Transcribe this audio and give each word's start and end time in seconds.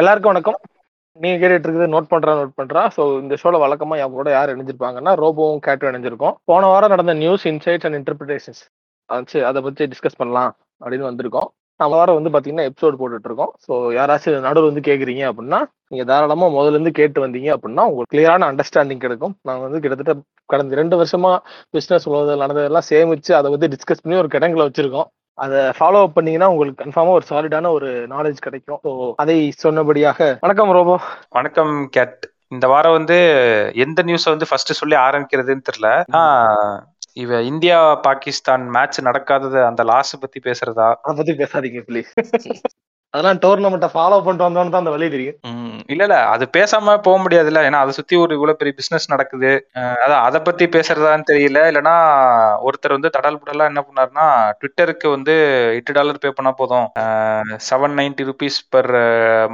எல்லாருக்கும் 0.00 0.30
வணக்கம். 0.32 0.56
நீங்க 1.22 1.36
கேட்டுட்டு 1.42 1.66
இருக்குது 1.66 1.86
நோட் 1.92 2.08
பண்றா 2.10 2.32
நோட் 2.38 2.50
பண்றா. 2.60 2.80
ஸோ 2.96 3.02
இந்த 3.20 3.34
ஷோல 3.42 3.60
வழக்கமா 3.62 3.94
என் 4.02 4.16
கூட 4.16 4.30
யார் 4.34 4.52
இணைஞ்சிருப்பாங்கன்னா 4.54 5.12
ரோபோவும் 5.20 5.62
கேட்டும் 5.66 5.88
இணைஞ்சிருக்கோம். 5.90 6.34
போன 6.50 6.66
வாரம் 6.72 6.92
நடந்த 6.94 7.12
நியூஸ் 7.20 7.44
இன்சைட்ஸ் 7.50 7.86
அண்ட் 7.88 7.98
இன்டர்பிரேஷன்ஸ் 8.00 8.60
அதை 9.50 9.62
பத்தி 9.66 9.86
டிஸ்கஸ் 9.92 10.18
பண்ணலாம் 10.22 10.52
அப்படின்னு 10.82 11.08
வந்திருக்கோம். 11.10 11.48
நம்ம 11.80 11.96
வாரம் 12.00 12.18
வந்து 12.18 12.32
பாத்தீங்கன்னா 12.34 12.66
எபிசோட் 12.70 13.00
போட்டுட்டு 13.00 13.28
இருக்கோம் 13.30 13.52
ஸோ 13.66 13.72
யாராச்சும் 13.98 14.46
நடுவில் 14.48 14.68
வந்து 14.70 14.82
கேக்குறீங்க 14.90 15.24
அப்படின்னா 15.30 15.60
நீங்க 15.90 16.06
தாராளமா 16.10 16.48
முதல்ல 16.58 16.76
இருந்து 16.78 16.92
கேட்டு 17.00 17.24
வந்தீங்க 17.26 17.50
அப்படின்னா 17.56 17.86
உங்களுக்கு 17.90 18.14
கிளியரான 18.16 18.48
அண்டர்ஸ்டாண்டிங் 18.52 19.02
கிடைக்கும். 19.06 19.34
நாங்க 19.50 19.62
வந்து 19.68 19.82
கிட்டத்தட்ட 19.84 20.14
கடந்த 20.54 20.80
ரெண்டு 20.82 20.98
வருஷமா 21.02 21.32
பிசினஸ் 21.76 22.08
உலகத்தில் 22.12 22.44
நடந்ததெல்லாம் 22.44 22.88
சேமிச்சு 22.92 23.34
அதை 23.40 23.50
வந்து 23.56 23.72
டிஸ்கஸ் 23.76 24.04
பண்ணி 24.04 24.22
ஒரு 24.24 24.30
கிடங்களை 24.36 24.66
வச்சிருக்கோம். 24.70 25.10
அதை 25.38 25.58
ஃபாலோ 25.78 25.98
அப் 26.02 26.14
பண்ணீங்கன்னா 26.14 26.48
உங்களுக்கு 26.52 26.82
கன்ஃபார்மா 26.82 27.14
ஒரு 27.16 27.26
சாலிடான 27.30 27.70
ஒரு 27.70 27.88
நாலேஜ் 28.12 28.38
கிடைக்கும். 28.46 28.78
ஸோ 28.84 28.90
அதை 29.16 29.36
சொன்னபடியாக 29.62 30.28
வணக்கம் 30.40 30.70
ரோபோ. 30.70 30.94
வணக்கம் 31.30 31.74
கேட். 31.88 32.22
இந்த 32.54 32.66
வாரம் 32.66 32.96
வந்து 32.98 33.18
எந்த 33.84 34.02
நியூஸை 34.02 34.30
வந்து 34.34 34.48
ஃபர்ஸ்ட் 34.50 34.78
சொல்லி 34.80 34.96
ஆரம்பிக்கிறதுன்னு 34.96 35.66
தெரியல. 35.68 35.90
இவ 37.24 37.40
இந்தியா 37.42 37.78
பாகிஸ்தான் 38.06 38.64
மேட்ச் 38.68 38.98
நடக்காதது 39.00 39.58
அந்த 39.66 39.82
லாஸ் 39.82 40.14
பத்தி 40.24 40.40
பேசுறதா? 40.48 40.88
அதை 41.02 41.14
பத்தி 41.20 41.34
பேசாதீங்க 41.42 41.82
ப்ளீஸ் 41.90 42.12
அதெல்லாம் 43.16 43.38
டோர்னமெண்ட்டை 43.42 43.88
ஃபாலோ 43.92 44.16
பண்ணிட்டு 44.24 44.46
வந்தோன்னு 44.46 44.72
தான் 44.72 44.82
அந்த 44.82 44.92
வழி 44.94 45.06
தெரியும். 45.08 45.36
இல்ல 45.92 46.02
இல்ல. 46.06 46.16
அது 46.32 46.44
பேசாம 46.56 46.96
போக 47.04 47.16
முடியாதுல்ல. 47.22 47.60
ஏன்னா 47.68 47.80
அதை 47.84 47.92
சுத்தி 47.98 48.14
ஒரு 48.22 48.32
இவ்வளவு 48.36 48.58
பெரிய 48.60 48.74
பிசினஸ் 48.78 49.06
நடக்குது. 49.12 49.50
அதான் 50.04 50.24
அதை 50.26 50.38
பத்தி 50.40 50.64
பேசுறதான்னு 50.76 51.28
தெரியல. 51.30 51.60
இல்லைன்னா 51.70 51.94
ஒருத்தர் 52.68 52.96
வந்து 52.96 53.12
தடல் 53.16 53.38
புடலா 53.42 53.68
என்ன 53.72 53.82
பண்ணாருன்னா 53.88 54.26
ட்விட்டருக்கு 54.60 55.08
வந்து 55.14 55.34
எட்டு 55.78 55.96
டாலர் 55.98 56.22
பே 56.24 56.32
பண்ணா 56.38 56.52
போதும். 56.60 56.88
Seven 57.68 57.96
ninety 58.00 58.26
rupees 58.30 58.58
per 58.74 58.90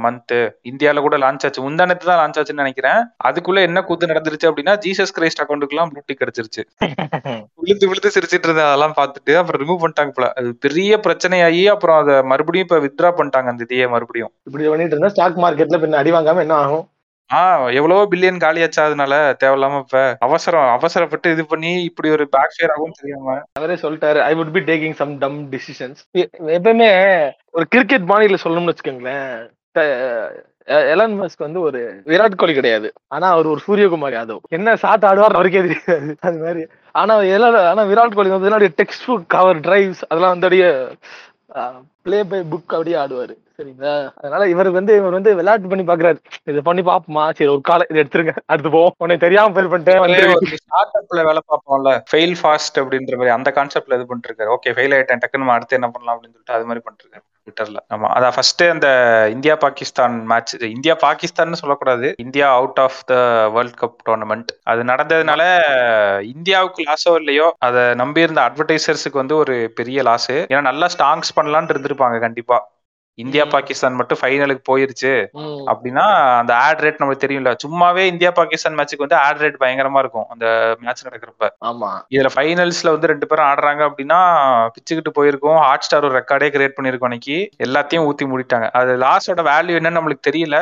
month 0.05 0.35
இந்தியால 0.71 1.03
கூட 1.07 1.17
லான்ச் 1.25 1.45
ஆச்சு. 1.49 1.65
முந்தானத்து 1.67 2.09
தான் 2.11 2.21
லான்ச் 2.21 2.39
ஆச்சுன்னு 2.41 2.63
நினைக்கிறேன். 2.65 2.99
அதுக்குள்ள 3.29 3.61
என்ன 3.69 3.81
கூத்து 3.89 4.11
நடந்துருச்சு 4.13 4.49
அப்படின்னா 4.51 4.75
ஜீசஸ் 4.85 5.15
கிரைஸ்ட் 5.17 5.43
அக்கௌண்ட்டுக்குலாம் 5.43 5.91
ப்ளூ 5.93 6.03
டிக் 6.07 6.21
கிடைச்சிருச்சு 6.23 6.63
விழுந்து 7.61 7.85
விழுந்து 7.89 8.13
சிரிச்சிட்டு 8.15 8.47
இருந்தேன். 8.47 8.69
அதெல்லாம் 8.69 8.97
பார்த்துட்டு 8.99 9.33
அப்புறம் 9.41 9.61
ரிமூவ் 9.63 9.81
பண்ணிட்டாங்க 9.83 10.13
போல. 10.17 10.27
அது 10.39 10.49
பெரிய 10.65 10.91
பிரச்சனையாகி 11.05 11.63
அப்புறம் 11.75 11.99
அதை 12.01 12.15
மறுபடியும் 12.31 12.67
இப்ப 12.67 12.79
வித்ரா 12.87 13.11
பண்ணிட்டாங்க 13.17 13.49
அந்த 13.53 13.67
இதையே 13.67 13.87
மறுபடியும். 13.87 14.33
இப்படி 14.43 14.65
பண்ணிட்டு 14.69 14.95
இருந்தா 14.95 15.13
ஸ்டாக் 15.13 15.43
மார்க்கெட்ல 15.45 15.79
பின்ன 15.83 16.01
அடி 16.01 16.11
வாங்காம 16.11 16.43
என்ன 16.47 16.57
ஆகும்? 16.63 16.87
ஆஹ் 17.29 17.73
எவ்வளவோ 17.73 18.01
பில்லியன் 18.11 18.41
காலியாச்சு 18.43 18.81
அதனால 18.85 19.13
தேவையில்லாம 19.43 19.77
இப்ப 19.77 20.01
அவசரம் 20.19 20.67
அவசரப்பட்டு 20.77 21.31
இது 21.31 21.43
பண்ணி 21.45 21.71
இப்படி 21.83 22.09
ஒரு 22.15 22.25
பேக் 22.29 22.55
ஃபேர் 22.55 22.73
ஆகும் 22.75 22.97
தெரியாம. 22.99 23.35
அவரே 23.59 23.75
சொல்லிட்டாரு 23.83 24.19
I 24.21 24.33
would 24.35 24.51
be 24.51 24.61
taking 24.69 24.95
some 25.01 25.13
dumb 25.17 25.37
decisions 25.51 26.01
எப்பவுமே 26.57 26.89
ஒரு 27.51 27.65
கிரிக்கெட் 27.67 28.09
பாணியில 28.09 28.37
சொல்லணும்னு 28.43 28.73
வச்சுக்கோங்களேன். 28.73 29.29
எலன் 30.91 31.15
மஸ்க் 31.21 31.45
வந்து 31.45 31.59
ஒரு 31.61 31.79
விராட் 32.05 32.35
கோலி 32.35 32.53
கிடையாது. 32.53 32.89
ஆனா 33.07 33.29
அவர் 33.29 33.47
ஒரு 33.53 33.61
சூரியகுமார் 33.67 34.15
யாதவ். 34.17 34.43
என்ன 34.49 34.75
சாட் 34.83 35.03
ஆடுவார் 35.03 35.37
அவருக்கே 35.39 35.63
தெரியாது. 35.67 36.15
அது 36.19 36.37
மாதிரி. 36.43 36.63
ஆனா 37.01 37.15
எல்லா 37.37 37.49
ஆனா 37.69 37.83
விராட் 37.83 38.17
கோலி 38.19 38.29
வந்து 38.35 38.73
டெக்ஸ்ட் 38.81 39.07
புக் 39.07 39.25
கவர் 39.27 39.59
டிரைவ்ஸ் 39.59 40.03
அதெல்லாம் 40.09 40.35
வந்து 40.37 40.47
அப்படியே 40.49 40.69
பிளே 42.03 42.19
பை 42.23 42.39
புக் 42.51 42.75
அப்படியே 42.77 42.97
ஆடுவாரு. 43.05 43.35
சரிங்களா? 43.59 43.93
அதனால 44.19 44.47
இவர் 44.53 44.69
வந்து 44.77 44.93
இவர் 44.99 45.17
வந்து 45.17 45.31
விளையாட்டு 45.39 45.71
பண்ணி 45.71 45.83
பாக்குறாரு. 45.89 46.17
இது 46.51 46.61
பண்ணி 46.69 46.83
பாப்போமா? 46.89 47.25
சரி 47.37 47.49
ஒரு 47.55 47.61
காலம் 47.69 47.89
இது 47.91 48.01
எடுத்துருங்க. 48.03 48.33
அடுத்து 48.51 48.71
போவோம். 48.75 48.95
உன்னை 49.03 49.17
தெரியாம 49.25 49.53
ஃபெயில் 49.55 49.71
பண்ணிட்டேன். 49.73 50.57
ஸ்டார்ட் 50.63 50.97
அப்ல 51.01 51.25
வேலை 51.29 51.43
பார்ப்போம்ல. 51.51 51.91
ஃபெயில் 52.11 52.35
ஃபாஸ்ட் 52.41 52.79
அப்படின்ற 52.83 53.19
மாதிரி. 53.19 53.35
அந்த 53.37 53.51
கான்செப்ட்ல 53.59 53.99
இது 53.99 54.07
பண்ணிட்டு 54.09 54.31
இருக்காரு 54.31 54.55
ஓகே 54.57 54.73
ஃபெயில் 54.77 54.95
ஆயிட்டேன். 54.97 55.21
டக்குன்னு 55.23 55.45
நம்ம 55.45 55.57
அடுத்து 55.57 55.79
என்ன 55.79 55.89
பண்ணலாம் 55.95 56.15
அப்படின்னு 56.15 56.35
சொல்லிட்டு 56.35 56.57
அது 56.57 56.67
மாதிரி 56.69 56.83
பண்ணிட்டு 56.85 57.05
இருக்காரு 57.05 57.25
ட்விட்டர்ல 57.45 57.79
ஆமா. 57.93 58.07
அதான் 58.15 58.35
ஃபர்ஸ்ட் 58.35 58.63
அந்த 58.73 58.89
India 59.35 59.55
Pakistan 59.63 60.13
match 60.31 60.53
India 60.75 60.93
Pakistan 61.05 61.61
சொல்லக்கூடாது. 61.61 62.09
India 62.25 62.47
out 62.59 62.79
of 62.79 62.99
the 63.09 63.15
world 63.55 63.79
cup 63.81 63.97
tournament 64.07 64.51
அது 64.63 64.83
நடந்ததுனால 64.91 65.41
இந்தியாவுக்கு 66.33 66.87
லாஸோ 66.89 67.13
இல்லையோ 67.21 67.47
அதை 67.67 67.83
நம்பி 68.03 68.25
இருந்த 68.27 68.41
அட்வர்டைசர்ஸுக்கு 68.47 69.21
வந்து 69.23 69.35
ஒரு 69.35 69.57
பெரிய 69.79 70.01
லாஸ் 70.09 70.31
ஏன்னா 70.43 70.61
நல்லா 70.61 70.89
ஸ்டாங்ஸ் 70.95 71.35
பண்ணலாம்னு 71.39 71.73
இருந்திருப்பாங்க 71.75 72.19
கண்டிப்பா. 72.19 72.59
இந்தியா 73.17 73.43
பாகிஸ்தான் 73.45 73.93
மட்டும் 73.93 74.19
ஃபைனலுக்கு 74.21 74.63
போயிருச்சு. 74.69 75.11
அப்படின்னா 75.71 76.05
அந்த 76.39 76.53
ஆட் 76.57 76.79
ரேட் 76.79 76.99
நம்மளுக்கு 77.01 77.23
தெரியும்ல. 77.25 77.51
சும்மாவே 77.63 78.03
இந்தியா 78.13 78.31
பாகிஸ்தான் 78.31 78.77
மேட்சுக்கு 78.77 79.05
வந்து 79.05 79.15
ஆட் 79.15 79.41
ரேட் 79.43 79.59
பயங்கரமா 79.63 79.99
இருக்கும். 80.03 80.25
அந்த 80.29 80.45
மேட்ச் 80.79 81.05
நடக்கிறப்ப. 81.07 81.49
ஆமா. 81.65 81.89
இதுல 82.15 82.29
ஃபைனல்ஸ்ல 82.35 82.93
வந்து 82.95 83.07
ரெண்டு 83.07 83.27
பேரும் 83.27 83.45
ஆடுறாங்க 83.45 83.83
அப்படின்னா 83.89 84.19
பிச்சுக்கிட்டு 84.75 85.13
போயிருக்கும். 85.13 85.59
ஹாட் 85.65 85.85
ஸ்டார் 85.87 86.07
ஒரு 86.09 86.17
ரெக்கார்டே 86.19 86.49
கிரியேட் 86.55 86.77
பண்ணிருக்கோம் 86.77 87.09
அன்னைக்கு. 87.11 87.37
எல்லாத்தையும் 87.67 88.07
ஊத்தி 88.09 88.27
முடிட்டாங்க. 88.33 88.69
அது 88.81 88.97
லாஸோட 89.05 89.43
வேல்யூ 89.51 89.77
என்னன்னு 89.79 89.99
நம்மளுக்கு 89.99 90.27
தெரியல. 90.31 90.57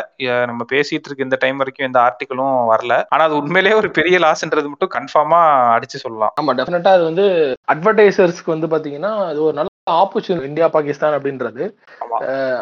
நம்ம 0.51 0.65
பேசிட்டு 0.73 1.07
இருக்க 1.09 1.29
இந்த 1.29 1.39
டைம் 1.39 1.57
வரைக்கும் 1.57 1.87
எந்த 1.87 1.99
ஆர்டிகளும் 2.07 2.55
வரல. 2.73 2.93
ஆனா 3.09 3.23
அது 3.23 3.37
உண்மையிலேயே 3.37 3.77
ஒரு 3.77 3.91
பெரிய 3.91 4.17
லாஸ்ன்றது 4.19 4.69
மட்டும் 4.73 4.93
கன்ஃபார்மா 4.97 5.41
அடிச்சு 5.75 6.03
சொல்லலாம். 6.05 6.33
ஆமா 6.41 6.55
டெஃபினட்டா 6.59 6.93
அது 6.97 7.03
வந்து 7.03 7.25
அட்வர்டைசர்ஸ்க்கு 7.73 8.55
வந்து 8.55 8.67
பாத்தீங்கன்னா 8.67 9.13
அது 9.25 9.41
ஒரு 9.43 9.53
நல்ல 9.53 9.69
ஆப்பர்ச்சுனிட்டி 9.99 10.49
இந்தியா 10.49 10.67
பாகிஸ்தான் 10.75 11.15
அப்படின்றது. 11.17 11.63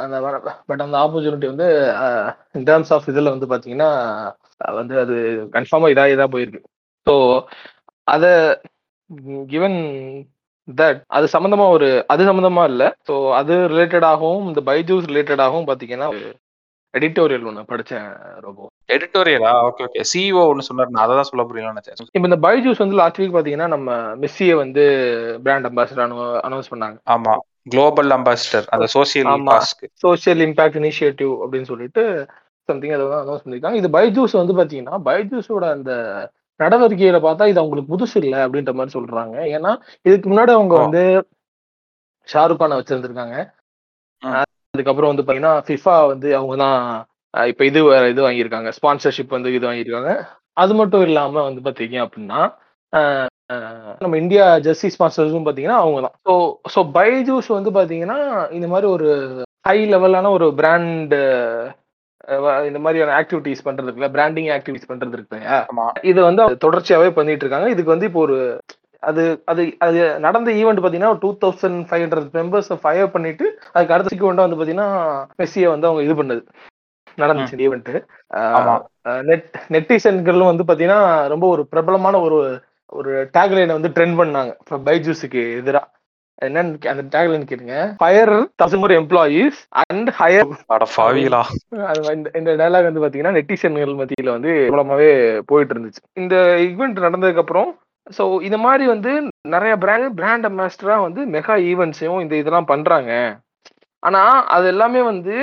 அந்த 0.03 0.17
பட் 0.69 0.83
அந்த 0.85 0.95
ஆப்பர்ச்சுனிட்டி 1.03 1.47
வந்து 1.53 1.67
இன் 2.57 2.67
டேர்ம்ஸ் 2.69 2.93
ஆஃப் 2.95 3.09
இதுல 3.13 3.33
வந்து 3.35 3.49
பாத்தீங்கன்னா 3.53 3.89
வந்து 4.79 4.95
அது 5.03 5.15
கன்ஃபார்மா 5.55 5.89
இதா 5.93 6.05
இதா 6.15 6.27
போயிருக்கு. 6.35 6.61
ஸோ 7.07 7.15
அத 8.07 8.25
கிவன் 9.53 9.79
தட் 10.67 10.99
அது 11.17 11.25
சம்பந்தமா 11.35 11.65
ஒரு 11.75 11.87
அது 12.13 12.29
சம்பந்தமா 12.29 12.63
இல்ல. 12.71 12.83
ஸோ 13.07 13.13
அது 13.39 13.53
ரிலேட்டடாகவும் 13.73 14.43
இந்த 14.49 14.61
பைஜூஸ் 14.69 15.09
ரிலேட்டடாகவும் 15.11 15.69
பாத்தீங்கன்னா 15.71 16.09
எடிட்டோரியல் 16.93 17.47
ஒன்று 17.49 17.63
படித்தேன் 17.71 18.07
ரொம்ப 18.45 18.67
எடிட்டோரியலா 18.95 19.51
ஓகே 19.67 19.83
ஓகே 19.87 20.03
சிஇஓ 20.11 20.43
ஒன்று 20.51 20.67
சொன்னார். 20.67 20.93
நான் 20.93 21.03
அதை 21.05 21.15
தான் 21.19 21.29
சொல்ல 21.29 21.43
புரியல 21.49 21.73
நினைச்சேன். 21.73 22.09
இப்போ 22.15 22.27
இந்த 22.29 22.39
பைஜூஸ் 22.45 22.81
வந்து 22.83 22.99
லாஸ்ட் 23.01 23.19
வீக் 23.21 23.35
பார்த்தீங்கன்னா 23.35 23.67
நம்ம 23.75 23.97
மெஸ்ஸியை 24.23 24.55
வந்து 24.63 24.83
பிராண்ட் 25.45 25.69
அம்பாசிடர் 25.69 26.03
அனௌன்ஸ் 26.47 26.71
பண்ணாங்க. 26.73 26.97
ஆமா. 27.15 27.35
குளோபல் 27.73 28.15
அம்பாசிடர் 28.17 28.67
அந்த 28.75 28.85
சோசியல் 28.95 29.29
சோசியல் 30.05 30.41
இம்பாக்ட் 30.47 30.79
இனிஷியேட்டிவ் 30.81 31.33
அப்படின்னு 31.43 31.69
சொல்லிட்டு 31.71 32.03
சம்திங் 32.69 32.95
அதை 32.95 33.05
அனௌன்ஸ் 33.21 33.43
பண்ணியிருக்காங்க 33.43 33.79
இது 33.81 33.89
பைஜூஸ் 33.97 34.35
வந்து 34.41 34.53
பார்த்தீங்கன்னா 34.57 34.97
பைஜூஸோட 35.07 35.65
அந்த 35.75 35.91
நடவடிக்கையில 36.59 37.17
பார்த்தா 37.25 37.49
இது 37.49 37.61
அவங்களுக்கு 37.61 37.91
புதுசு 37.93 38.15
இல்லை 38.23 38.39
அப்படின்ற 38.45 38.71
மாதிரி 38.77 38.95
சொல்றாங்க. 38.97 39.35
ஏன்னா 39.57 39.71
இதுக்கு 40.07 40.27
முன்னாடி 40.31 40.51
அவங்க 40.57 40.75
வந்து 40.83 41.03
ஷாருக் 42.27 42.61
கானை 42.61 42.77
வச்சிருந்திருக்காங்க. 42.79 43.35
அதுக்கப்புறம் 44.73 45.11
வந்து 45.11 45.23
பாத்தீங்கன்னா 45.23 45.53
ஃபிஃபா 45.67 45.95
வந்து 46.11 46.29
அவங்க 46.39 46.55
தான் 46.63 46.77
இப்ப 47.33 47.61
இது 47.69 47.79
இது 48.11 48.21
வாங்கியிருக்காங்க. 48.25 48.69
ஸ்பான்சர்ஷிப் 48.77 49.35
வந்து 49.35 49.49
இது 49.57 49.65
வாங்கியிருக்காங்க. 49.69 50.11
அது 50.57 50.73
மட்டும் 50.79 51.03
இல்லாம 51.09 51.43
வந்து 51.47 51.61
பாத்தீங்க 51.67 51.97
அப்படின்னா 52.05 52.39
நம்ம 54.03 54.15
இந்தியா 54.21 54.45
ஜெர்சி 54.65 54.87
ஸ்பான்சர்ஸும் 54.95 55.45
பாத்தீங்கன்னா 55.47 55.77
அவங்க 55.83 55.99
தான் 56.05 56.15
ஸோ 56.27 56.33
ஸோ 56.73 56.79
பைஜூஸ் 56.97 57.49
வந்து 57.57 57.71
பாத்தீங்கன்னா 57.77 58.17
இந்த 58.57 58.67
மாதிரி 58.73 58.87
ஒரு 58.95 59.07
ஹை 59.67 59.77
லெவலான 59.93 60.31
ஒரு 60.37 60.47
பிராண்ட் 60.59 61.13
இந்த 62.69 62.79
மாதிரியான 62.83 63.15
ஆக்டிவிட்டிஸ் 63.19 63.65
பண்றது 63.67 63.87
இருக்குல்ல 63.87 64.09
பிராண்டிங் 64.17 64.49
ஆக்டிவிட்டிஸ் 64.57 64.91
பண்றது 64.91 65.17
இருக்கு 65.17 65.39
இது 66.11 66.19
வந்து 66.27 66.43
தொடர்ச்சியாவே 66.65 67.09
பண்ணிட்டு 67.17 67.45
இருக்காங்க. 67.45 67.69
இதுக்கு 67.73 67.93
வந்து 67.95 68.09
இப்போ 68.09 68.21
ஒரு 68.27 68.37
அது 69.03 69.23
அது 69.51 69.63
அது 69.85 69.99
நடந்த 70.25 70.49
ஈவெண்ட் 70.61 70.81
பாத்தீங்கன்னா 70.83 71.11
two 71.21 71.29
thousand 71.43 71.79
five 71.89 72.03
hundred 72.03 72.33
members 72.39 72.71
fire 72.81 73.13
பண்ணிட்டு 73.13 73.45
அதுக்கு 73.73 73.95
அடுத்த 73.95 74.11
சீக்கிரம் 74.13 74.43
வந்து 74.45 74.59
பாத்தீங்கன்னா 74.61 74.89
மெஸ்ஸியை 75.41 75.69
வந்து 75.73 75.89
அவங்க 75.89 76.03
இது 76.07 76.15
பண்ணது. 76.21 76.41
நடந்துச்சு 77.21 77.61
ஈவெண்ட் 77.67 77.91
நெட் 79.29 79.47
நெட்டிசன்களும் 79.75 80.51
வந்து 80.51 80.67
பாத்தீங்கன்னா 80.69 80.99
ரொம்ப 81.33 81.45
ஒரு 81.53 81.63
பிரபலமான 81.71 82.19
ஒரு 82.25 82.39
ஒரு 82.97 83.13
டேக்லைனை 83.35 83.73
வந்து 83.77 83.93
ட்ரெண்ட் 83.95 84.19
பண்ணாங்க. 84.19 84.51
இப்போ 84.61 84.77
பைஜூஸுக்கு 84.85 85.41
எதிராக 85.61 85.87
என்னன்னு 86.45 86.89
அந்த 86.91 87.03
டேக்லைன் 87.13 87.49
கேளுங்க. 87.49 87.75
Fire 88.01 88.31
thousand 88.59 88.81
more 88.83 88.93
employees 88.99 89.57
and 89.83 90.09
hire 90.19 90.47
இந்த 92.39 92.51
டைலாக் 92.61 92.89
வந்து 92.89 93.03
பாத்தீங்கன்னா 93.03 93.35
நெட்டிசன்கள் 93.37 93.99
மத்தியில 94.01 94.31
வந்து 94.37 94.51
பிரபலமாவே 94.69 95.11
போயிட்டு 95.51 95.75
இருந்துச்சு. 95.75 96.01
இந்த 96.21 96.35
ஈவெண்ட் 96.69 97.05
நடந்ததுக்கு 97.07 97.43
அப்புறம் 97.45 97.69
ஸோ 98.17 98.23
இந்த 98.47 98.57
மாதிரி 98.65 98.85
வந்து 98.93 99.11
நிறைய 99.55 99.73
பிராண்ட் 99.83 100.09
பிராண்ட் 100.19 100.47
அம்பாஸ்டரா 100.49 100.95
வந்து 101.05 101.21
மெகா 101.35 101.55
ஈவெண்ட்ஸையும் 101.71 102.21
இந்த 102.23 102.35
இதெல்லாம் 102.41 102.69
பண்றாங்க. 102.71 103.11
ஆனா 104.03 104.21
அது 104.55 104.65
எல்லாமே 104.73 105.01
வந்து 105.11 105.35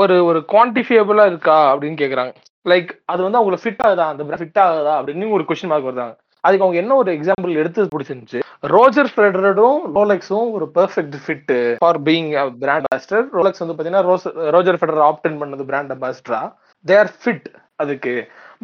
ஒரு 0.00 0.16
ஒரு 0.30 0.40
குவான்டிஃபியபிளா 0.52 1.24
இருக்கா 1.30 1.58
அப்படின்னு 1.72 2.00
கேக்குறாங்க. 2.02 2.32
லைக் 2.66 2.90
அது 3.12 3.20
வந்து 3.26 3.38
அவங்களுக்கு 3.38 3.64
ஃபிட் 3.66 3.84
ஆகுதா? 3.86 4.06
அந்த 4.12 4.40
ஃபிட் 4.40 4.60
ஆகுதா? 4.64 4.94
அப்படின்னு 4.98 5.34
ஒரு 5.36 5.44
கொஸ்டின் 5.48 5.72
மார்க் 5.72 5.88
வருதாங்க. 5.90 6.14
அதுக்கு 6.44 6.64
அவங்க 6.64 6.78
என்ன 6.82 6.92
ஒரு 7.00 7.10
எக்ஸாம்பிள் 7.16 7.58
எடுத்து 7.62 7.80
பிடிச்சிருந்துச்சு 7.94 8.40
ரோஜர் 8.74 9.10
ஃபெடரரும் 9.14 9.80
ரோலெக்ஸும் 9.96 10.48
ஒரு 10.56 10.66
perfect 10.76 11.16
fit 11.24 11.52
for 11.82 11.98
being 12.06 12.30
brand 12.62 12.86
ambassador 12.86 13.24
Rolex 13.38 13.62
வந்து 13.62 13.76
பாத்தீங்கன்னா 13.76 14.04
ரோஸ் 14.10 14.26
ரோஜர் 14.56 14.78
ஃபெடரர் 14.80 15.04
ஆப்டன் 15.08 15.40
பண்ணது 15.42 15.66
பிராண்ட் 15.70 15.92
அம்பாஸ்டரா 15.96 16.40
தே 16.84 16.96
ஆர் 17.02 17.12
ஃபிட் 17.20 17.48
அதுக்கு. 17.84 18.14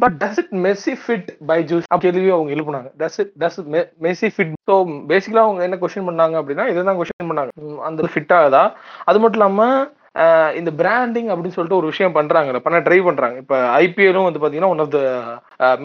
But 0.03 0.15
does 0.21 0.39
it 0.41 0.53
Messi 0.65 0.93
fit 1.03 1.29
Byju's 1.69 1.85
கேள்வி 2.05 2.29
அவங்க 2.35 2.55
எழுப்புனாங்க. 2.55 2.89
Does 3.01 3.19
it 3.23 3.31
does 3.43 3.59
Messi 4.05 4.29
fit 4.35 4.55
so 4.69 4.75
basically 5.11 5.45
அவங்க 5.47 5.61
என்ன 5.67 5.79
கொஸ்டின் 5.83 6.09
பண்ணாங்க 6.09 6.35
அப்படின்னா 6.41 6.65
இதை 6.71 6.81
தான் 6.89 6.99
கொஸ்டின் 6.99 7.29
பண்ணாங்க 7.31 7.51
அந்த 7.89 8.11
ஃபிட் 8.15 8.35
ஆகுதா? 8.39 8.63
அது 9.09 9.21
மட்டும் 9.23 9.41
இல்லாம 9.41 9.69
இந்த 10.59 10.71
பிராண்டிங் 10.79 11.27
அப்படின்னு 11.31 11.55
சொல்லிட்டு 11.55 11.79
ஒரு 11.79 11.89
விஷயம் 11.91 12.15
பண்றாங்க 12.15 12.59
பண்ண 12.65 12.77
ட்ரை 12.85 12.97
பண்றாங்க. 13.07 13.35
இப்ப 13.43 13.57
ஐபிஎலும் 13.81 14.27
வந்து 14.27 14.41
பாத்தீங்கன்னா 14.43 14.71
ஒன் 14.73 14.81
ஆஃப் 14.83 14.93
த 14.95 15.01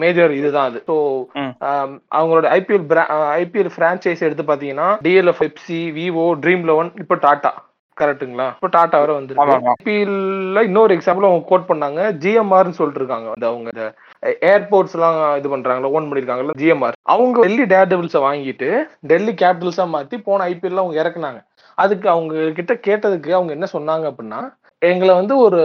மேஜர் 0.03 0.31
இதுதான் 0.37 0.69
அது. 0.69 0.79
ஸோ 0.89 0.95
அவங்களோட 2.17 2.45
ஐபிஎல் 2.59 2.87
ஐபிஎல் 3.41 3.71
பிரான்ச்சைஸ் 3.77 4.25
எடுத்து 4.27 4.45
பாத்தீங்கன்னா 4.49 4.87
DLF 5.07 5.43
Pepsi 5.49 5.79
Vivo 5.99 6.25
dream 6.45 6.65
eleven 6.69 6.91
இப்போ 7.03 7.17
டாடா 7.25 7.53
கரெக்ட்டுங்களா? 8.01 8.47
இப்போ 8.57 8.69
டாட்டா 8.75 8.99
வர 9.01 9.11
வந்துருக்கு. 9.17 9.75
ஐபிஎல்ல 9.75 10.63
இன்னொரு 10.69 10.95
எக்ஸாம்பிள் 10.97 11.27
அவங்க 11.29 11.47
கோட் 11.51 11.69
பண்ணாங்க. 11.71 12.01
ஜிஎம்ஆர்னு 12.23 12.77
சொல்லிட்டு 12.79 13.01
இருக்காங்க. 13.01 13.29
அந்த 13.35 13.47
அவங்க 13.51 13.69
இந்த 13.73 13.85
ஏர்போர்ட்ஸ் 14.53 14.95
எல்லாம் 14.97 15.19
இது 15.39 15.53
பண்றாங்களா 15.55 15.93
ஓன் 15.97 16.09
பண்ணிருக்காங்கல்ல 16.09 16.57
ஜிஎம்ஆர் 16.63 16.99
அவங்க 17.15 17.45
டெல்லி 17.47 17.65
டேர் 17.73 17.91
டெவில்ஸை 17.93 18.21
வாங்கிட்டு 18.27 18.69
டெல்லி 19.11 19.33
கேபிட்டல்ஸா 19.43 19.87
மாத்தி 19.95 20.19
போன 20.27 20.45
ஐபிஎல்ல 20.51 20.83
அவங்க 20.83 20.97
இறக்குனாங்க. 21.03 21.41
அதுக்கு 21.77 22.07
அவங்க 22.15 22.51
கிட்ட 22.59 22.73
கேட்டதுக்கு 22.87 23.31
அவங்க 23.37 23.51
என்ன 23.57 23.67
சொன்னாங்க 23.77 24.05
அப்படின்னா 24.11 24.41
எங்களை 24.91 25.13
வந்து 25.21 25.35
ஒரு 25.45 25.61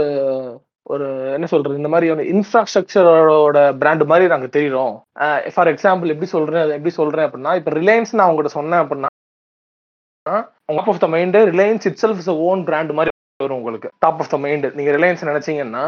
ஒரு 0.93 1.07
என்ன 1.37 1.47
சொல்றது 1.53 1.81
இந்த 1.81 1.91
மாதிரி 1.93 2.29
இன்ஃப்ராஸ்ட்ரக்சரோட 2.35 3.59
பிராண்ட் 3.81 4.05
மாதிரி 4.11 4.27
நாங்க 4.33 4.49
தெரியுறோம். 4.55 4.95
ஃபார் 5.55 5.71
எக்ஸாம்பிள் 5.73 6.13
எப்படி 6.13 6.29
சொல்றேன் 6.35 6.77
எப்படி 6.77 6.93
சொல்றேன் 6.99 7.27
அப்படின்னா 7.27 7.53
இப்ப 7.61 7.73
ரிலையன்ஸ் 7.81 8.15
நான் 8.17 8.27
அவங்ககிட்ட 8.27 8.53
சொன்னேன் 8.59 8.83
அப்படின்னா 8.83 9.11
top 10.79 10.91
of 10.95 11.05
the 11.05 11.09
mind 11.15 11.39
Reliance 11.53 11.87
itself 12.05 12.21
is 12.25 12.35
own 12.49 12.63
brand 12.71 12.93
மாதிரி 12.99 13.13
வரும் 13.41 13.59
உங்களுக்கு. 13.61 13.89
டாப் 14.05 14.21
ஆஃப் 14.23 14.31
த 14.33 14.37
மைண்ட் 14.45 14.65
நீங்க 14.77 14.91
ரிலையன்ஸ் 14.97 15.21
நினைச்சீங்கன்னா 15.29 15.83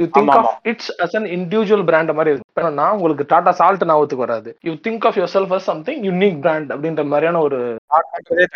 you 0.00 0.04
think 0.16 0.34
of 0.40 0.52
it's 0.70 0.90
as 1.04 1.14
an 1.18 1.26
individual 1.36 1.84
brand 1.88 2.12
மாதிரி 2.18 2.32
இருக்கும். 2.32 2.78
உங்களுக்கு 2.96 3.24
டாடா 3.32 3.52
சால்ட் 3.60 3.84
ஞாபகத்துக்கு 3.90 4.24
வராது. 4.24 4.50
You 4.68 4.72
think 4.86 5.06
of 5.08 5.16
yourself 5.34 5.54
as 5.56 5.66
something 5.70 6.00
unique 6.08 6.38
brand 6.44 6.70
அப்படின்ற 6.74 7.04
மாதிரியான 7.12 7.40
ஒரு 7.46 7.58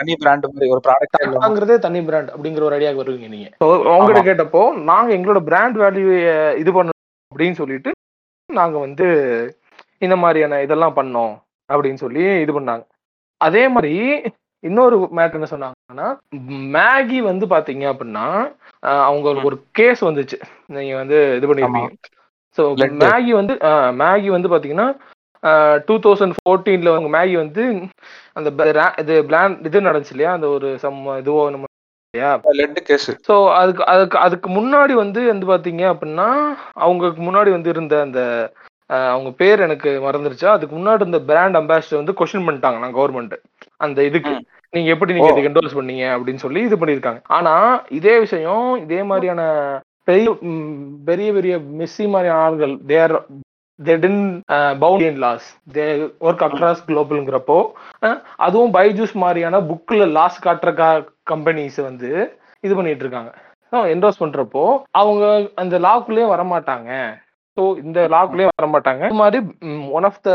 தனி 0.01 0.15
பிராண்ட் 0.25 0.47
மாதிரி 0.53 0.71
ஒரு 0.75 0.83
ப்ராடக்ட்ங்கிறதே 0.87 1.79
தனி 1.87 2.03
பிராண்ட் 2.11 2.31
அப்படிங்கிற 2.35 2.69
ஒரு 2.69 2.79
ஐடியாவுக்கு 2.79 3.05
வருவீங்க 3.05 3.31
நீங்க. 3.35 3.51
உங்ககிட்ட 3.97 4.23
கேட்டப்போ 4.31 4.63
நாங்க 4.93 5.11
எங்களோட 5.19 5.43
பிராண்ட் 5.51 5.79
வேல்யூ 5.85 6.07
இது 6.63 6.71
பண்ணணும் 6.79 7.03
அப்படின்னு 7.33 7.61
சொல்லிட்டு 7.63 7.93
நாங்க 8.53 8.79
வந்து 8.87 9.07
இந்த 10.07 10.17
மாதிரியான 10.23 10.63
இதெல்லாம் 10.67 10.97
பண்ணோம் 10.97 11.35
அப்படின்னு 11.71 12.03
சொல்லி 12.03 12.25
இது 12.45 12.53
பண்ணாங்க. 12.61 12.85
அதே 13.41 13.63
மாதிரி 13.75 13.95
இன்னொரு 14.65 14.97
மேட்டர் 15.17 15.39
என்ன 15.39 15.49
சொன்னாங்கன்னா 15.51 16.09
மேகி 16.77 17.19
வந்து 17.23 17.47
பாத்தீங்க 17.47 17.85
அப்படின்னா 17.93 18.27
அவங்களுக்கு 19.07 19.51
ஒரு 19.51 19.59
கேஸ் 19.79 20.03
வந்துச்சு. 20.09 20.39
நீங்க 20.77 20.95
வந்து 20.97 21.19
இது 21.39 21.49
பண்ணிருப்பீங்க. 21.49 21.91
ஸோ 22.59 22.63
மேகி 23.05 23.33
வந்து 23.41 23.55
மேகி 24.03 24.29
வந்து 24.37 24.53
பாத்தீங்கன்னா 24.53 24.89
டூ 25.89 25.95
தௌசண்ட் 26.05 26.37
ஃபோர்டீன்ல 26.37 26.93
அவங்க 26.93 27.11
மேகி 27.17 27.35
வந்து 27.37 27.65
அந்த 28.35 28.49
இது 29.03 29.15
பிளான் 29.29 29.57
இது 29.69 29.87
நடந்துச்சு 29.89 30.15
இல்லையா? 30.17 30.33
அந்த 30.37 30.49
ஒரு 30.57 30.69
சம் 30.85 31.01
இதுவோ 31.23 31.43
நம்ம 31.55 31.65
ஸோ 33.27 33.35
அதுக்கு 33.61 33.83
அதுக்கு 33.93 34.17
அதுக்கு 34.19 34.49
முன்னாடி 34.49 34.95
வந்து 35.01 35.21
வந்து 35.31 35.47
பாத்தீங்க 35.47 35.83
அப்படின்னா 35.93 36.29
அவங்களுக்கு 36.85 37.21
முன்னாடி 37.23 37.51
வந்து 37.51 37.73
இருந்த 37.75 37.95
அந்த 38.07 38.21
அவங்க 38.91 39.31
பேர் 39.41 39.65
எனக்கு 39.67 39.91
மறந்துருச்சா? 40.05 40.49
அதுக்கு 40.57 40.75
முன்னாடி 40.77 41.07
இந்த 41.11 41.21
பிராண்ட் 41.31 41.59
அம்பாசிடர் 41.61 42.01
வந்து 42.03 42.17
கொஸ்டின் 42.21 42.47
பண்ணிட்டாங்க 42.49 42.79
நான் 42.83 42.99
கவர்மெண்ட் 42.99 43.35
அந்த 43.87 43.99
இதுக்கு. 44.09 44.35
நீங்க 44.75 44.91
எப்படி 44.95 45.15
நீங்க 45.17 45.31
இதுக்கு 45.33 45.51
என்டோர்ஸ் 45.51 45.79
பண்ணீங்க 45.79 46.05
அப்படின்னு 46.15 46.45
சொல்லி 46.45 46.61
இது 46.69 46.77
பண்ணிருக்காங்க 46.77 47.21
ஆனா 47.37 47.55
இதே 47.99 48.15
விஷயம் 48.25 48.69
இதே 48.85 49.01
மாதிரியான 49.11 49.43
பெரிய 50.09 50.31
பெரிய 51.09 51.29
பெரிய 51.37 51.55
மெஸ்ஸி 51.81 52.07
மாதிரியான 52.15 52.43
ஆள்கள் 52.47 52.75
தேர் 52.93 53.15
தே 53.79 53.95
டின் 54.05 54.21
பவுண்ட் 54.83 55.21
லாஸ் 55.25 55.49
தே 55.77 55.87
ஒர்க் 56.27 56.45
அக்ராஸ் 56.47 56.87
குளோபல்ங்கிறப்போ 56.89 57.59
அதுவும் 58.47 58.75
பைஜூஸ் 58.77 59.15
மாதிரியான 59.25 59.61
புக்ல 59.71 60.07
லாஸ் 60.19 60.39
காட்டுற 60.47 60.73
கம்பெனிஸ் 61.33 61.79
வந்து 61.89 62.11
இது 62.67 62.75
பண்ணிட்டு 62.75 63.05
இருக்காங்க. 63.05 63.33
என்டோர்ஸ் 63.95 64.23
பண்றப்போ 64.23 64.65
அவங்க 65.01 65.25
அந்த 65.63 65.79
லாக்குள்ளேயே 65.87 66.27
வரமாட்டாங்க. 66.35 66.91
ஸோ 67.57 67.63
இந்த 67.85 67.99
லாக்குள்ளேயே 68.15 68.51
வர 68.59 68.67
மாட்டாங்க 68.75 69.03
இது 69.11 69.21
மாதிரி 69.23 69.39
ஒன் 69.99 70.07
ஆஃப் 70.11 70.23
த 70.29 70.31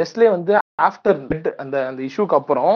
நெஸ்ட்லே 0.00 0.30
வந்து 0.36 0.52
ஆஃப்டர் 0.88 1.18
அந்த 1.62 1.76
அந்த 1.90 2.00
இஷ்யூக்கு 2.08 2.38
அப்புறம் 2.40 2.74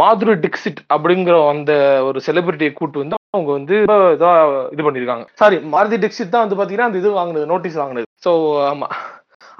மாதுரி 0.00 0.32
டிக்சிட் 0.44 0.80
அப்படிங்கிற 0.94 1.34
அந்த 1.54 1.72
ஒரு 2.06 2.18
செலிபிரிட்டியை 2.28 2.72
கூட்டு 2.78 3.02
வந்து 3.02 3.16
அவங்க 3.36 3.50
வந்து 3.58 3.74
இதா 4.16 4.30
இது 4.74 4.84
பண்ணிருக்காங்க. 4.86 5.24
சாரி 5.42 5.56
மாருதி 5.74 5.96
டிக்சிட் 6.04 6.32
தான் 6.32 6.44
வந்து 6.44 6.58
பாத்தீங்கன்னா 6.58 6.88
அந்த 6.88 7.00
இது 7.02 7.18
வாங்கினது 7.18 7.50
நோட்டீஸ் 7.52 7.80
வாங்கினது. 7.82 8.08
ஸோ 8.24 8.30
ஆமா. 8.70 8.88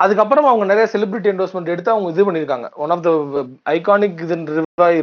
அதுக்கப்புறம் 0.05 0.49
அவங்க 0.50 0.65
நிறைய 0.70 0.87
செலிபிரிட்டி 0.93 1.29
என்டோஸ்மெண்ட் 1.32 1.73
எடுத்து 1.75 1.93
அவங்க 1.94 2.09
இது 2.15 2.27
பண்ணிருக்காங்க. 2.29 2.69
ஒன் 2.85 2.93
ஆஃப் 2.94 3.05
த 3.06 3.11
ஐகானிக் 3.75 4.23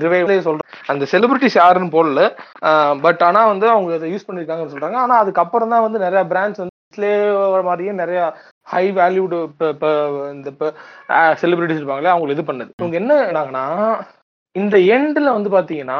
ரிவைவ்லே 0.05 0.37
சொல்றேன் 0.47 0.67
அந்த 0.93 1.03
செலிபிரிட்டிஸ் 1.13 1.59
யாருன்னு 1.61 1.95
போடல. 1.95 2.21
பட் 3.05 3.23
ஆனா 3.29 3.43
வந்து 3.53 3.67
அவங்க 3.75 3.95
இதை 3.99 4.09
யூஸ் 4.13 4.27
பண்ணிருக்காங்கன்னு 4.29 4.73
சொல்றாங்க. 4.75 4.99
ஆனா 5.05 5.15
அதுக்கப்புறம் 5.23 5.73
தான் 5.75 5.85
வந்து 5.87 6.05
நிறைய 6.05 6.23
பிராண்ட்ஸ் 6.33 6.61
வந்து 6.63 6.70
மாதிரியே 7.63 7.93
நிறைய 7.93 8.21
ஹை 8.67 8.85
வேல்யூடு 8.91 9.37
இந்த 10.31 10.49
செலிபிரிட்டிஸ் 11.41 11.79
இருப்பாங்களே 11.79 12.13
அவங்களை 12.13 12.35
இது 12.35 12.49
பண்ணது. 12.49 12.71
இவங்க 12.77 12.97
என்ன 12.97 13.13
என்னாங்கன்னா 13.27 13.65
இந்த 14.55 14.77
எண்ட்ல 14.95 15.33
வந்து 15.33 15.49
பாத்தீங்கன்னா 15.49 15.99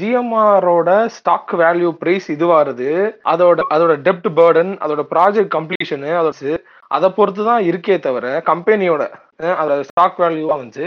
ஜிஎம்ஆரோட 0.00 0.90
ஸ்டாக் 1.16 1.54
வேல்யூ 1.62 1.88
பிரைஸ் 2.00 2.28
இதுவாருது 2.30 2.90
அதோட 3.32 3.60
அதோட 3.74 3.94
டெப்ட் 4.06 4.28
பேர்டன் 4.38 4.72
அதோட 4.84 5.02
ப்ராஜெக்ட் 5.14 5.54
கம்ப்ளீஷனு 5.56 6.10
அதோட 6.20 6.58
அதை 6.90 7.08
பொறுத்து 7.10 7.42
தான் 7.44 7.62
இருக்கே 7.70 7.96
தவிர 8.00 8.26
கம்பெனியோட 8.46 9.02
அதோட 9.56 9.80
ஸ்டாக் 9.80 10.20
வேல்யூவா 10.20 10.56
வந்து 10.56 10.84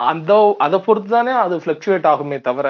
அந்த 0.00 0.32
அதை 0.58 0.78
பொறுத்து 0.80 1.08
தானே 1.08 1.32
அது 1.34 1.56
ஃபிளக்சுவேட் 1.64 2.08
ஆகுமே 2.12 2.38
தவிர 2.40 2.68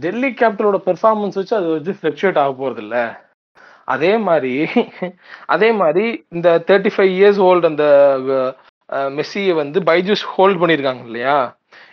டெல்லி 0.00 0.30
கேபிட்டலோட 0.40 0.78
பெர்ஃபார்மன்ஸ் 0.88 1.38
வச்சு 1.40 1.54
அது 1.56 1.68
வந்து 1.68 1.92
ஃபிளக்சுவேட் 2.00 2.40
ஆக 2.42 2.52
போறது 2.52 2.82
இல்லை 2.84 3.04
அதே 3.88 4.12
மாதிரி 4.28 4.52
அதே 5.54 5.68
மாதிரி 5.80 6.04
இந்த 6.36 6.48
தேர்ட்டி 6.68 6.90
ஃபைவ் 6.94 7.12
இயர்ஸ் 7.18 7.40
ஓல்டு 7.48 7.70
அந்த 7.72 7.84
மெஸ்ஸியை 9.18 9.54
வந்து 9.54 9.78
பைஜூஸ் 9.90 10.24
ஹோல்ட் 10.34 10.60
பண்ணியிருக்காங்க 10.62 11.02
இல்லையா? 11.08 11.36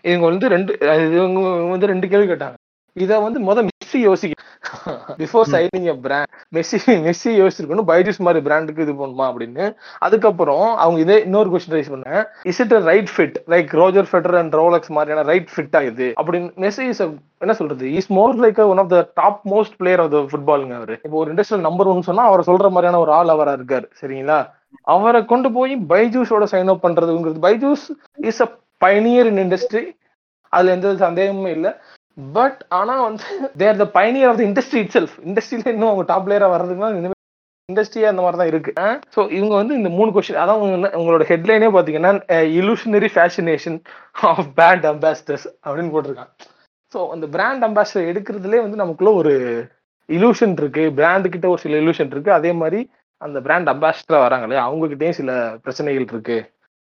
இவங்க 0.10 0.26
வந்து 0.32 0.46
ரெண்டு 0.56 0.72
இவங்க 1.18 1.40
வந்து 1.74 1.92
ரெண்டு 1.94 2.08
கேள்வி 2.12 2.28
கேட்டாங்க. 2.32 2.58
இதை 3.04 3.16
வந்து 3.26 3.40
முத 3.48 3.60
மெஸ்ஸி 3.68 4.00
யோசிக்க 4.08 4.42
before 5.22 5.48
signing 5.54 5.88
a 5.92 5.96
brand 6.06 6.30
Messi 6.56 6.78
Messi 7.06 7.32
யோசிச்சிருக்கணும். 7.40 7.88
Byju's 7.92 8.20
மாதிரி 8.26 8.42
பிராண்டுக்கு 8.48 8.84
இது 8.86 8.94
பண்ணுமா 9.00 9.26
அப்படின்னு. 9.30 9.66
அதுக்கப்புறம் 10.06 10.66
அவங்க 10.84 11.00
இதே 11.06 11.18
இன்னொரு 11.28 11.50
கொஸ்டின் 11.54 11.76
ரைஸ் 11.78 11.92
பண்ண 11.94 12.24
is 12.52 12.62
it 12.66 12.76
right 12.90 13.12
fit 13.16 13.38
like 13.54 13.72
Roger 13.82 14.10
Federer 14.12 14.38
and 14.42 14.58
Rolex 14.62 14.92
மாதிரியான 14.98 15.26
ரைட் 15.32 15.50
ஃபிட் 15.56 15.78
ஆகுது 15.80 16.08
அப்படின்னு. 16.20 16.50
மெஸ்ஸி 16.66 16.86
இஸ் 16.94 17.04
என்ன 17.44 17.56
சொல்றது? 17.62 17.86
Is 18.00 18.12
more 18.20 18.36
like 18.44 18.60
one 18.74 18.82
of 18.84 18.92
the 18.96 19.00
top 19.22 19.42
most 19.54 19.78
player 19.82 20.04
of 20.04 20.14
the 20.16 20.22
ஃபுட்பாலுங்க 20.34 20.76
அவர். 20.82 20.94
இப்போ 21.06 21.18
ஒரு 21.24 21.32
இண்டஸ்ட்ரியல் 21.34 21.68
நம்பர் 21.70 21.90
ஒன் 21.94 22.08
சொன்னா 22.10 22.26
அவர் 22.32 22.48
சொல்ற 22.52 22.70
மாதிரியான 22.76 23.02
ஒரு 23.06 23.14
ஆள் 23.20 23.34
அவரா 23.36 23.56
இருக்காரு. 23.60 23.88
சரிங்களா? 24.02 24.40
அவரை 24.94 25.22
கொண்டு 25.34 25.50
போய் 25.58 25.74
பைஜூஸோட 25.92 26.46
சைன் 26.54 26.72
அப் 26.74 26.86
பண்றதுங்கிறது 26.86 27.44
Byju's 27.48 27.88
is 28.30 28.42
a 28.46 28.50
pioneer 28.86 29.30
in 29.32 29.44
industry 29.46 29.84
அதுல 30.54 30.74
எந்த 30.76 30.90
சந்தேகமும் 31.04 31.54
இல்லை. 31.56 31.72
பட் 32.18 32.60
ஆனா 32.80 32.96
வந்து 33.08 33.26
there 33.62 33.82
the 33.82 33.86
pioneer 33.98 34.32
of 34.32 34.40
the 34.42 34.46
industry 34.50 34.82
itself 34.98 35.16
இண்டஸ்ட்ரியில 35.28 35.74
இன்னும் 35.76 35.92
அவங்க 35.92 36.06
டாப் 36.12 36.26
பிளேயரா 36.28 36.50
வர்றதுக்குலாம் 36.54 37.12
இண்டஸ்ட்ரியே 37.70 38.08
அந்த 38.10 38.22
மாதிரி 38.24 38.38
தான் 38.40 38.50
இருக்கு 38.52 38.72
ஸோ 39.16 39.22
இவங்க 39.36 39.54
வந்து 39.60 39.74
இந்த 39.80 39.90
மூணு 39.98 40.10
கொஸ்டின் 40.16 40.40
அதான் 40.42 40.62
உங்களோட 41.00 41.24
ஹெட்லைனே 41.30 41.70
பாத்தீங்கன்னா 41.76 42.12
illusionary 42.60 43.10
fascination 43.14 43.78
of 44.30 44.50
brand 44.58 44.86
ambassadors 44.92 45.48
அப்படின்னு 45.66 45.94
போட்டிருக்காங்க. 45.94 46.34
ஸோ 46.94 47.00
அந்த 47.14 47.26
பிராண்ட் 47.36 47.66
அம்பாசிடர் 47.68 48.10
எடுக்கிறதுலே 48.12 48.60
வந்து 48.66 48.82
நமக்குள்ள 48.82 49.14
ஒரு 49.22 49.34
இலூஷன் 50.10 50.56
இருக்கு. 50.62 50.84
பிராண்டு 51.00 51.32
கிட்ட 51.34 51.48
ஒரு 51.54 51.62
சில 51.66 51.80
இலூஷன் 51.84 52.12
இருக்கு. 52.14 52.32
அதே 52.40 52.52
மாதிரி 52.62 52.82
அந்த 53.22 53.38
பிராண்ட் 53.46 53.72
அம்பாசிடரா 53.74 54.20
வராங்களே 54.26 54.60
அவங்க 54.66 54.86
கிட்டேயும் 54.94 55.20
சில 55.22 55.32
பிரச்சனைகள் 55.66 56.08
இருக்கு 56.12 56.38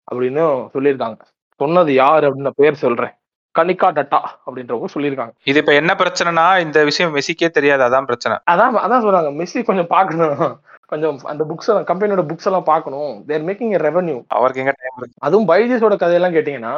அப்படின்னு 0.07 0.43
சொல்லியிருக்காங்க. 0.75 1.19
சொன்னது 1.59 1.91
யார் 2.03 2.23
அப்படின்னு 2.27 2.59
பேர் 2.61 2.83
சொல்றேன். 2.85 3.13
கனிகா 3.55 3.87
டட்டா 3.97 4.19
அப்படின்றவங்க 4.45 4.89
சொல்லியிருக்காங்க. 4.95 5.33
இது 5.51 5.59
இப்ப 5.61 5.73
என்ன 5.81 5.91
பிரச்சனைனா 6.01 6.45
இந்த 6.65 6.79
விஷயம் 6.89 7.13
மெஸ்ஸிக்கே 7.15 7.49
தெரியாது 7.57 7.83
அதான் 7.87 8.09
பிரச்சனை. 8.09 8.35
அதான் 8.53 8.81
அதான் 8.85 9.03
சொல்றாங்க. 9.05 9.31
மெஸ்ஸி 9.39 9.61
கொஞ்சம் 9.69 9.89
பாக்கணும் 9.95 10.43
கொஞ்சம் 10.91 11.17
அந்த 11.31 11.43
புக்ஸ் 11.49 11.69
எல்லாம் 11.71 11.87
கம்பெனியோட 11.89 12.23
புக்ஸ் 12.29 12.47
எல்லாம் 12.49 12.69
பார்க்கணும். 12.71 13.11
தேர் 13.27 13.45
மேக்கிங் 13.49 13.75
ரெவன்யூ 13.87 14.17
அவருக்கு 14.37 14.63
எங்க 14.63 14.73
டைம் 14.79 14.97
இருக்கு? 14.99 15.21
அதுவும் 15.27 15.49
பைஜஸோட 15.51 15.95
கதையெல்லாம் 16.01 16.35
கேட்டீங்கன்னா 16.37 16.73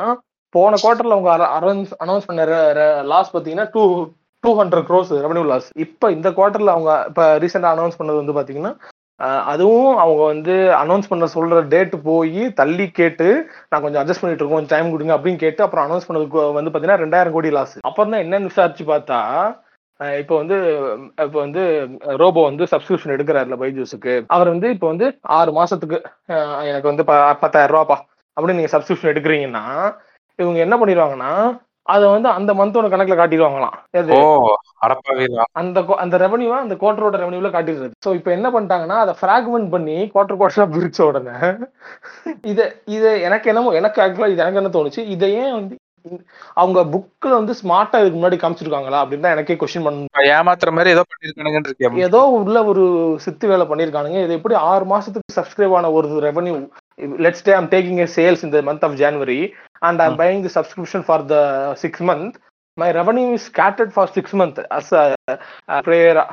போன 0.56 0.78
குவார்டர்ல 0.82 1.16
அவங்க 1.18 1.32
அனௌன்ஸ் 1.60 1.94
அனௌன்ஸ் 2.04 2.28
பண்ண 2.30 2.44
லாஸ் 3.12 3.32
பாத்தீங்கன்னா 3.36 3.68
two 3.76 3.84
two 4.44 4.52
hundred 4.60 4.86
gross 4.90 5.14
revenue 5.26 5.46
loss 5.52 5.68
இப்ப 5.86 6.12
இந்த 6.18 6.30
குவார்டர்ல 6.38 6.74
அவங்க 6.76 6.92
இப்ப 7.10 7.24
ரீசெண்டா 7.44 7.72
அனௌன்ஸ் 7.76 7.98
பண்ணது 8.00 8.22
வந்து 8.22 8.38
பாத்தீங்கன்னா 8.38 8.74
அதுவும் 9.46 9.92
அவங்க 9.98 10.22
வந்து 10.26 10.54
அனௌன்ஸ் 10.80 11.10
பண்ண 11.10 11.26
சொல்ற 11.34 11.60
டேட் 11.68 11.96
போய் 12.04 12.44
தள்ளி 12.52 12.86
கேட்டு 12.92 13.28
நான் 13.70 13.82
கொஞ்சம் 13.82 14.02
அட்ஜஸ்ட் 14.02 14.24
பண்ணிட்டு 14.24 14.44
இருக்கோம் 14.44 14.72
டைம் 14.72 14.92
கொடுங்க 14.92 15.16
அப்படின்னு 15.18 15.44
கேட்டு 15.44 15.64
அப்புறம் 15.64 15.86
அனௌன்ஸ் 15.86 16.08
பண்ணதுக்கு 16.08 16.40
வந்து 16.58 16.72
பாத்தீங்கன்னா 16.72 17.04
ரெண்டாயிரம் 17.04 17.36
கோடி 17.36 17.52
லாஸ் 17.58 17.76
அப்புறம் 17.90 18.12
தான் 18.12 18.24
என்னன்னு 18.26 18.50
விசாரிச்சு 18.52 18.86
பார்த்தா 18.86 19.20
இப்போ 20.20 20.36
வந்து 20.38 20.56
இப்போ 21.26 21.38
வந்து 21.40 21.62
ரோபோ 22.22 22.42
வந்து 22.44 22.64
சப்ஸ்கிரிப்ஷன் 22.72 23.14
எடுக்கிறாருல 23.16 23.56
பைஜூஸுக்கு. 23.56 24.14
அவர் 24.28 24.50
வந்து 24.50 24.68
இப்போ 24.70 24.88
வந்து 24.88 25.08
ஆறு 25.38 25.52
மாசத்துக்கு 25.52 25.98
எனக்கு 26.70 26.92
வந்து 26.92 27.04
பத்தாயிரம் 27.44 27.74
ரூபாப்பா 27.76 27.98
அப்படின்னு 28.38 28.60
நீங்க 28.60 28.72
சப்ஸ்கிரிப்ஷன் 28.74 29.12
எடுக்கிறீங்கன்னா 29.14 29.66
இவங்க 30.40 30.60
என்ன 30.60 30.76
பண்ணிடுவாங்கன்னா 30.78 31.32
அதை 31.86 32.06
வந்து 32.14 32.30
அந்த 32.38 32.52
மந்தோட 32.60 32.88
கணக்குல 32.92 33.16
காட்டிடுவாங்களாம். 33.20 33.76
அந்த 35.62 35.80
அந்த 36.04 36.16
ரெவன்யூவை 36.24 36.58
அந்த 36.64 36.76
குவார்டரோட 36.82 37.16
ரெவன்யூல 37.24 37.52
காட்டிடுறது. 37.56 37.96
ஸோ 38.06 38.12
இப்போ 38.20 38.32
என்ன 38.38 38.50
பண்ணிட்டாங்கன்னா 38.56 38.98
அதை 39.04 39.16
ஃப்ராக்மெண்ட் 39.22 39.70
பண்ணி 39.76 39.98
குவார்டர் 40.14 40.40
குவார்டரா 40.42 40.68
பிரிச்ச 40.76 41.00
உடனே 41.10 41.38
இதை 42.52 42.68
இதை 42.98 43.14
எனக்கு 43.30 43.50
என்னமோ 43.54 43.74
எனக்கு 43.82 44.04
ஆக்சுவலா 44.06 44.32
இது 44.34 44.46
எனக்கு 44.46 44.62
என்ன 44.64 44.74
தோணுச்சு? 44.78 45.04
இதை 45.16 45.30
ஏன் 45.44 45.56
வந்து 45.58 45.76
அவங்க 46.62 46.80
புக்ல 46.94 47.34
வந்து 47.40 47.54
ஸ்மார்ட்டா 47.60 48.00
இதுக்கு 48.02 48.18
முன்னாடி 48.20 48.38
காமிச்சிருக்காங்களா? 48.40 49.02
அப்படின்னு 49.04 49.26
தான் 49.26 49.36
எனக்கே 49.36 49.56
கொஸ்டின் 49.60 49.86
பண்ண 49.86 50.24
ஏமாத்துற 50.38 50.72
மாதிரி 50.78 50.94
ஏதோ 50.96 51.04
பண்ணிருக்கானுங்கன்னு 51.10 51.70
இருக்கேன் 51.70 52.02
ஏதோ 52.08 52.22
உள்ள 52.40 52.58
ஒரு 52.72 52.84
சித்து 53.26 53.52
வேலை 53.52 53.68
பண்ணிருக்கானுங்க. 53.70 54.20
இது 54.26 54.38
எப்படி 54.40 54.56
ஆறு 54.72 54.86
மாசத்துக்கு 54.94 55.38
சப்ஸ்கிரைப் 55.40 55.76
ஆன 55.80 55.92
ஒரு 56.00 56.10
revenue 56.28 56.56
let's 57.18 57.46
say 57.48 57.54
I'm 57.54 57.70
taking 57.72 58.00
a 58.00 58.08
sales 58.16 58.44
இந்த 58.48 58.62
month 58.68 58.86
of 58.88 58.98
January 59.02 59.40
and 59.82 60.02
I'm 60.02 60.18
buying 60.22 60.42
the 60.42 60.52
subscription 60.58 61.06
for 61.08 61.24
the 61.32 61.38
six 61.84 62.04
month 62.10 62.36
my 62.78 62.88
revenue 62.98 63.26
is 63.34 63.48
scattered 63.50 63.92
for 63.96 64.12
six 64.16 64.36
month 64.40 64.60
as 64.78 64.92
ப்ரேயரா 65.88 66.24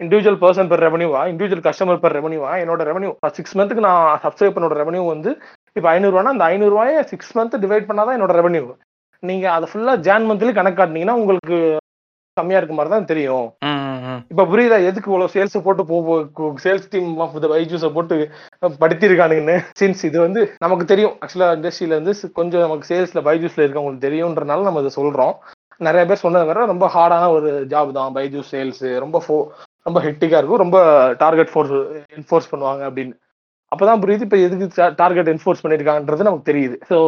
individual 0.00 0.38
person 0.44 0.70
per 0.70 0.84
ரெவன்யூவா 0.86 1.22
individual 1.32 1.64
customer 1.66 2.02
per 2.04 2.16
ரெவன்யூவா 2.18 2.52
என்னோட 2.62 2.82
revenue 2.82 3.10
six 3.38 3.56
மந்த்துக்கு 3.58 3.86
நான் 3.88 4.20
subscribe 4.24 4.56
பண்ணோட 4.56 4.76
revenue 4.82 5.02
வந்து 5.06 5.32
இப்போ 5.76 5.88
ஐநூறுவானா 5.94 6.34
அந்த 6.34 6.46
ஐநூறுவாயை 6.54 7.00
six 7.12 7.34
month 7.38 7.62
divide 7.64 7.88
பண்ணாதான் 7.90 8.16
என்னோட 8.18 8.34
ரெவன்யூ 8.40 8.64
நீங்க 9.22 9.46
அதை 9.52 9.66
ஃபுல்லா 9.70 9.94
ஜான் 10.06 10.26
மந்த்லி 10.28 10.52
கணக்கு 10.52 10.80
காட்டினீங்கன்னா 10.80 11.18
உங்களுக்கு 11.20 11.56
கம்மியா 12.36 12.58
இருக்க 12.58 12.74
மாதிரி 12.74 12.90
தான் 12.90 13.08
தெரியும். 13.08 13.46
இப்ப 14.32 14.44
புரியுதா? 14.52 14.78
எதுக்கு 14.90 15.10
இவ்வளவு 15.10 15.32
சேல்ஸ் 15.34 15.56
போட்டு 15.66 15.84
போக 15.90 16.16
sales 16.64 16.88
team 16.94 17.10
of 17.24 17.36
the 17.44 17.48
Byju's 17.54 17.88
போட்டு 17.96 18.16
படுத்திருக்கானுங்கன்னு. 18.82 19.56
சின்ஸ் 19.80 20.02
இது 20.08 20.18
வந்து 20.26 20.40
நமக்கு 20.64 20.84
தெரியும். 20.92 21.14
ஆக்சுவலா 21.22 21.50
இண்டஸ்ட்ரியில 21.58 21.96
இருந்து 21.96 22.14
கொஞ்சம் 22.40 22.64
நமக்கு 22.66 22.88
சேல்ஸ்ல 22.92 23.22
பைஜூஸ்ல 23.28 23.64
இருக்கவங்களுக்கு 23.66 24.06
தெரியும்ன்றனால 24.08 24.66
நம்ம 24.68 24.82
இதை 24.84 24.92
சொல்றோம். 25.00 25.34
நிறைய 25.88 26.04
பேர் 26.06 26.24
சொன்னது 26.24 26.50
வேற 26.50 26.66
ரொம்ப 26.72 26.86
ஹார்டான 26.94 27.30
ஒரு 27.38 27.50
ஜாப் 27.72 27.96
தான். 27.98 28.14
பைஜூஸ் 28.18 28.52
சேல்ஸ் 28.54 28.84
ரொம்ப 29.04 29.18
ஃபோ 29.26 29.36
ரொம்ப 29.86 29.98
ஹெக்டிக்கா 30.06 30.38
இருக்கும். 30.40 30.62
ரொம்ப 30.64 30.78
டார்கெட் 31.22 31.52
ஃபோர்ஸ் 31.52 31.74
என்ஃபோர்ஸ் 32.18 32.50
பண்ணுவாங்க 32.52 32.82
அப்படின்னு. 32.88 33.14
அப்பதான் 33.72 34.00
புரியுது 34.02 34.20
இப்ப 34.20 34.36
எதுக்கு 34.36 34.94
டார்கெட் 34.96 35.28
என்ஃபோர்ஸ் 35.28 35.62
பண்ணிருக்காங்கன்றது 35.62 36.22
நமக்கு 36.22 36.52
தெரியுது. 36.52 36.76
ஸோ 36.90 36.98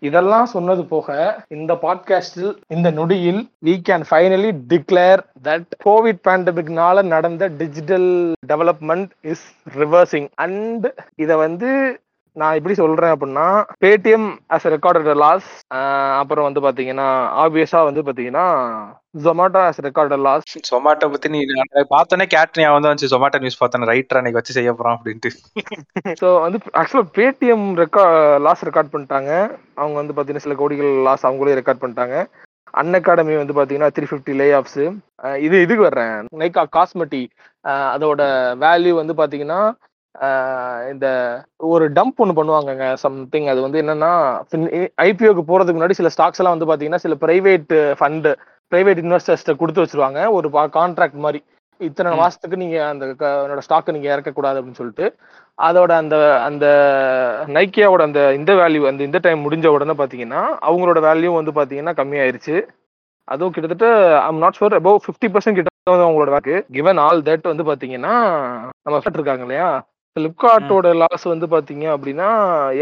இதெல்லாம் 0.00 0.46
சொன்னது 0.46 0.84
போக 0.84 1.08
இந்த 1.48 1.74
பாட்காஸ்டில் 1.74 2.50
இந்த 2.68 2.90
நொடியில் 2.90 3.40
we 3.64 3.74
can 3.88 4.04
finally 4.10 4.50
declare 4.68 5.20
that 5.42 5.70
covid 5.84 6.20
பேண்டமிக்னால 6.28 7.04
நடந்த 7.04 7.48
digital 7.48 8.08
development 8.48 9.10
is 9.20 9.46
reversing 9.78 10.28
and 10.34 10.86
இதை 11.16 11.36
வந்து 11.36 11.70
நான் 12.36 12.56
எப்படி 12.58 12.74
சொல்றேன் 12.74 13.12
அப்படின்னா 13.14 13.46
பேடிஎம் 13.82 14.24
ஆஸ் 14.54 14.66
ரெக்கார்டட் 14.74 15.10
லாஸ் 15.20 15.48
அப்புறம் 16.20 16.46
வந்து 16.46 16.60
பாத்தீங்கன்னா 16.64 17.06
ஆப்வியஸா 17.42 17.80
வந்து 17.88 18.02
பாத்தீங்கன்னா 18.06 18.46
Zomato 19.24 19.60
has 19.66 19.80
recorded 19.86 20.24
loss 20.24 20.46
Zomato 20.70 21.08
பத்தி 21.12 21.28
நீ 21.34 21.40
பார்த்தோன்னே 21.92 22.26
கேட் 22.32 22.58
ஞாபகம் 22.58 22.76
வந்து 22.76 22.90
வந்துச்சு. 22.90 23.12
சொமாட்டோ 23.14 23.40
நியூஸ் 23.42 23.60
பார்த்தேன் 23.60 23.88
ரைட்டர் 23.90 24.18
அன்னைக்கு 24.20 24.40
வச்சு 24.40 24.56
செய்ய 24.58 24.72
போறான் 24.74 24.96
அப்படின்ட்டு. 24.96 25.30
ஸோ 26.20 26.28
வந்து 26.44 26.58
ஆக்சுவலாக 26.80 27.12
பேடிஎம் 27.18 27.66
ரெக்கா 27.80 28.04
லாஸ் 28.46 28.66
ரெக்கார்ட் 28.68 28.92
பண்ணிட்டாங்க. 28.94 29.30
அவங்க 29.78 29.96
வந்து 30.00 30.14
பார்த்தீங்கன்னா 30.14 30.46
சில 30.46 30.56
கோடிகள் 30.60 30.92
லாஸ் 31.08 31.26
அவங்களே 31.28 31.58
ரெக்கார்ட் 31.60 31.82
பண்ணிட்டாங்க. 31.82 32.16
அன் 32.74 32.96
அகாடமி 32.98 33.34
வந்து 33.38 33.54
பார்த்தீங்கன்னா 33.54 33.92
த்ரீ 33.96 34.06
ஃபிஃப்டி 34.08 34.32
லே 34.38 34.46
ஆஃப்ஸு 34.56 34.84
இது 35.44 35.56
இதுக்கு 35.64 35.84
வர்றேன். 35.86 36.14
நைக்கா 36.40 36.62
காஸ்மெட்டி 36.76 37.22
அதோட 37.94 38.22
வேல்யூ 38.64 38.94
வந்து 39.00 39.14
பார்த்தீங்கன்னா 39.20 39.60
அஹ், 39.66 39.74
இந்த 40.92 41.06
ஒரு 41.68 41.84
டம்ப் 41.92 42.16
ஒன்று 42.16 42.36
பண்ணுவாங்கங்க 42.36 42.86
சம்திங் 42.94 43.46
அது 43.46 43.60
வந்து 43.60 43.80
என்னன்னா 43.82 44.10
ஐபிஓக்கு 45.04 45.42
போகிறதுக்கு 45.48 45.78
முன்னாடி 45.78 45.90
சில 45.90 46.10
ஸ்டாக்ஸ் 46.16 46.40
எல்லாம் 46.40 46.56
வந்து 46.56 46.68
பார்த்தீங்கன்னா 46.68 47.02
சில 47.04 47.14
பிரைவேட் 47.14 47.72
ஃபண்டு 47.98 48.32
பிரைவேட் 48.72 49.02
இன்வெஸ்டர்ஸ்ட்ட 49.02 49.56
கொடுத்து 49.56 49.82
வச்சிருவாங்க. 49.82 50.20
ஒரு 50.30 50.46
கான்ட்ராக்ட் 50.76 51.24
மாதிரி. 51.24 51.40
இத்தனை 51.80 52.10
ம். 52.12 52.18
மாசத்துக்கு 52.20 52.56
நீங்க 52.56 52.76
அந்த 52.86 53.04
என்னோட 53.44 53.62
ஸ்டாக்கை 53.66 53.92
நீங்க 53.92 54.08
இறக்கக்கூடாது 54.14 54.58
அப்படின்னு 54.58 54.80
சொல்லிட்டு 54.80 55.06
அதோட 55.58 55.92
அந்த 55.92 56.16
அந்த 56.40 56.66
நைக்கியாவோட 57.48 58.02
அந்த 58.02 58.34
இந்த 58.34 58.52
வேல்யூ 58.52 58.82
அந்த 58.86 59.02
இந்த 59.04 59.18
டைம் 59.18 59.44
முடிஞ்ச 59.44 59.66
உடனே 59.68 59.94
பார்த்தீங்கன்னா 59.98 60.42
அவங்களோட 60.68 61.00
வேல்யூ 61.08 61.32
வந்து 61.34 61.52
பார்த்தீங்கன்னா 61.52 61.94
கம்மியாயிருச்சு. 62.00 62.56
அதுவும் 63.28 63.52
கிட்டத்தட்ட 63.52 63.88
I'm 64.20 64.38
not 64.38 64.58
sure 64.60 64.78
above 64.78 65.02
fifty 65.04 65.28
percent 65.34 65.58
கிட்ட 65.58 65.70
வந்து 65.86 66.06
அவங்களோட 66.06 66.30
வேக்கு 66.30 66.56
கிவன் 66.70 66.98
ஆல் 66.98 67.22
தட் 67.22 67.50
வந்து 67.52 67.64
பார்த்தீங்கன்னா 67.64 68.14
நம்ம 68.84 69.00
இருக்காங்க 69.12 69.42
இல்லையா? 69.42 69.68
ஃபிளிப்கார்ட்டோட 70.16 70.88
லாஸ் 71.02 71.24
வந்து 71.32 71.46
பார்த்தீங்க 71.54 71.84
அப்படின்னா 71.94 72.28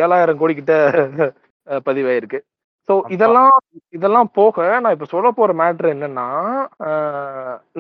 ஏழாயிரம் 0.05 0.41
கோடி 0.41 0.55
கிட்ட 0.57 0.75
பதிவாயிருக்கு. 1.87 2.39
ஸோ. 2.89 2.95
இதெல்லாம் 3.15 3.55
இதெல்லாம் 3.97 4.29
போக 4.39 4.57
நான் 4.83 4.95
இப்போ 4.95 5.07
சொல்ல 5.13 5.29
போற 5.39 5.51
மேட்ரு 5.61 5.93
என்னன்னா 5.97 6.27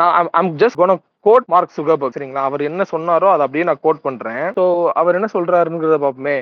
நான் 0.01 0.29
I'm 0.41 0.53
just 0.63 0.81
gonna 0.81 0.97
quote 1.27 1.47
Mark 1.53 1.77
Zuckerberg 1.79 2.17
சரிங்களா? 2.17 2.45
அவர் 2.49 2.63
என்ன 2.69 2.83
சொன்னாரோ 2.93 3.29
அதை 3.33 3.43
அப்படியே 3.47 3.67
நான் 3.69 3.85
கோட் 3.87 4.05
பண்றேன். 4.07 4.45
ஸோ 4.59 4.65
அவர் 5.01 5.19
என்ன 5.19 5.29
சொல்றாருங்கிறத 5.37 5.99
பார்ப்போமே 6.05 6.37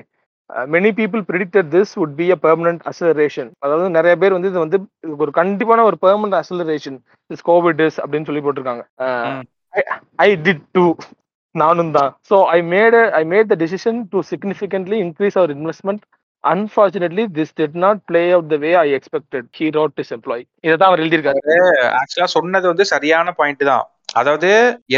many 0.75 0.91
people 0.99 1.23
predicted 1.31 1.69
this 1.75 1.93
would 2.01 2.15
be 2.21 2.27
a 2.37 2.39
permanent 2.47 2.83
acceleration 2.91 3.51
அதாவது 3.65 3.89
நிறைய 3.99 4.15
பேர் 4.23 4.37
வந்து 4.37 4.51
இது 4.53 4.65
வந்து 4.65 4.79
ஒரு 5.25 5.33
கண்டிப்பான 5.41 5.85
ஒரு 5.91 5.99
permanent 6.05 6.39
acceleration 6.41 6.99
is 7.31 7.45
covid 7.51 7.83
is 7.87 7.99
அப்படின்னு 8.03 8.29
சொல்லி 8.31 8.45
போட்டிருக்காங்க. 8.47 8.85
ஐ 10.27 10.29
டிட் 10.47 10.65
டூ 10.77 10.85
நானும் 11.55 11.93
தான். 11.99 12.11
So 12.31 12.37
I 12.57 12.59
made 12.73 12.97
I 13.21 13.23
made 13.33 13.51
the 13.53 13.57
decision 13.63 14.01
to 14.15 14.19
significantly 14.33 14.99
increase 15.05 15.39
our 15.41 15.53
investment 15.59 16.03
unfortunately 16.45 17.25
this 17.39 17.55
did 17.61 17.79
not 17.85 17.99
play 18.11 18.21
out 18.35 18.51
the 18.53 18.59
way 18.65 18.71
I 18.83 18.89
expected 18.99 19.49
he 19.61 19.67
wrote 19.79 19.99
is 20.03 20.13
employ 20.17 20.45
இதை 20.67 20.75
தான் 20.77 20.91
அவர் 20.91 21.03
எழுதியிருக்காரு. 21.05 21.41
ஆக்சுவலா 22.01 22.29
சொன்னது 22.37 22.67
வந்து 22.73 22.87
சரியான 22.93 23.35
பாயிண்ட் 23.41 23.65
தான். 23.71 23.87
அதாவது 24.21 24.49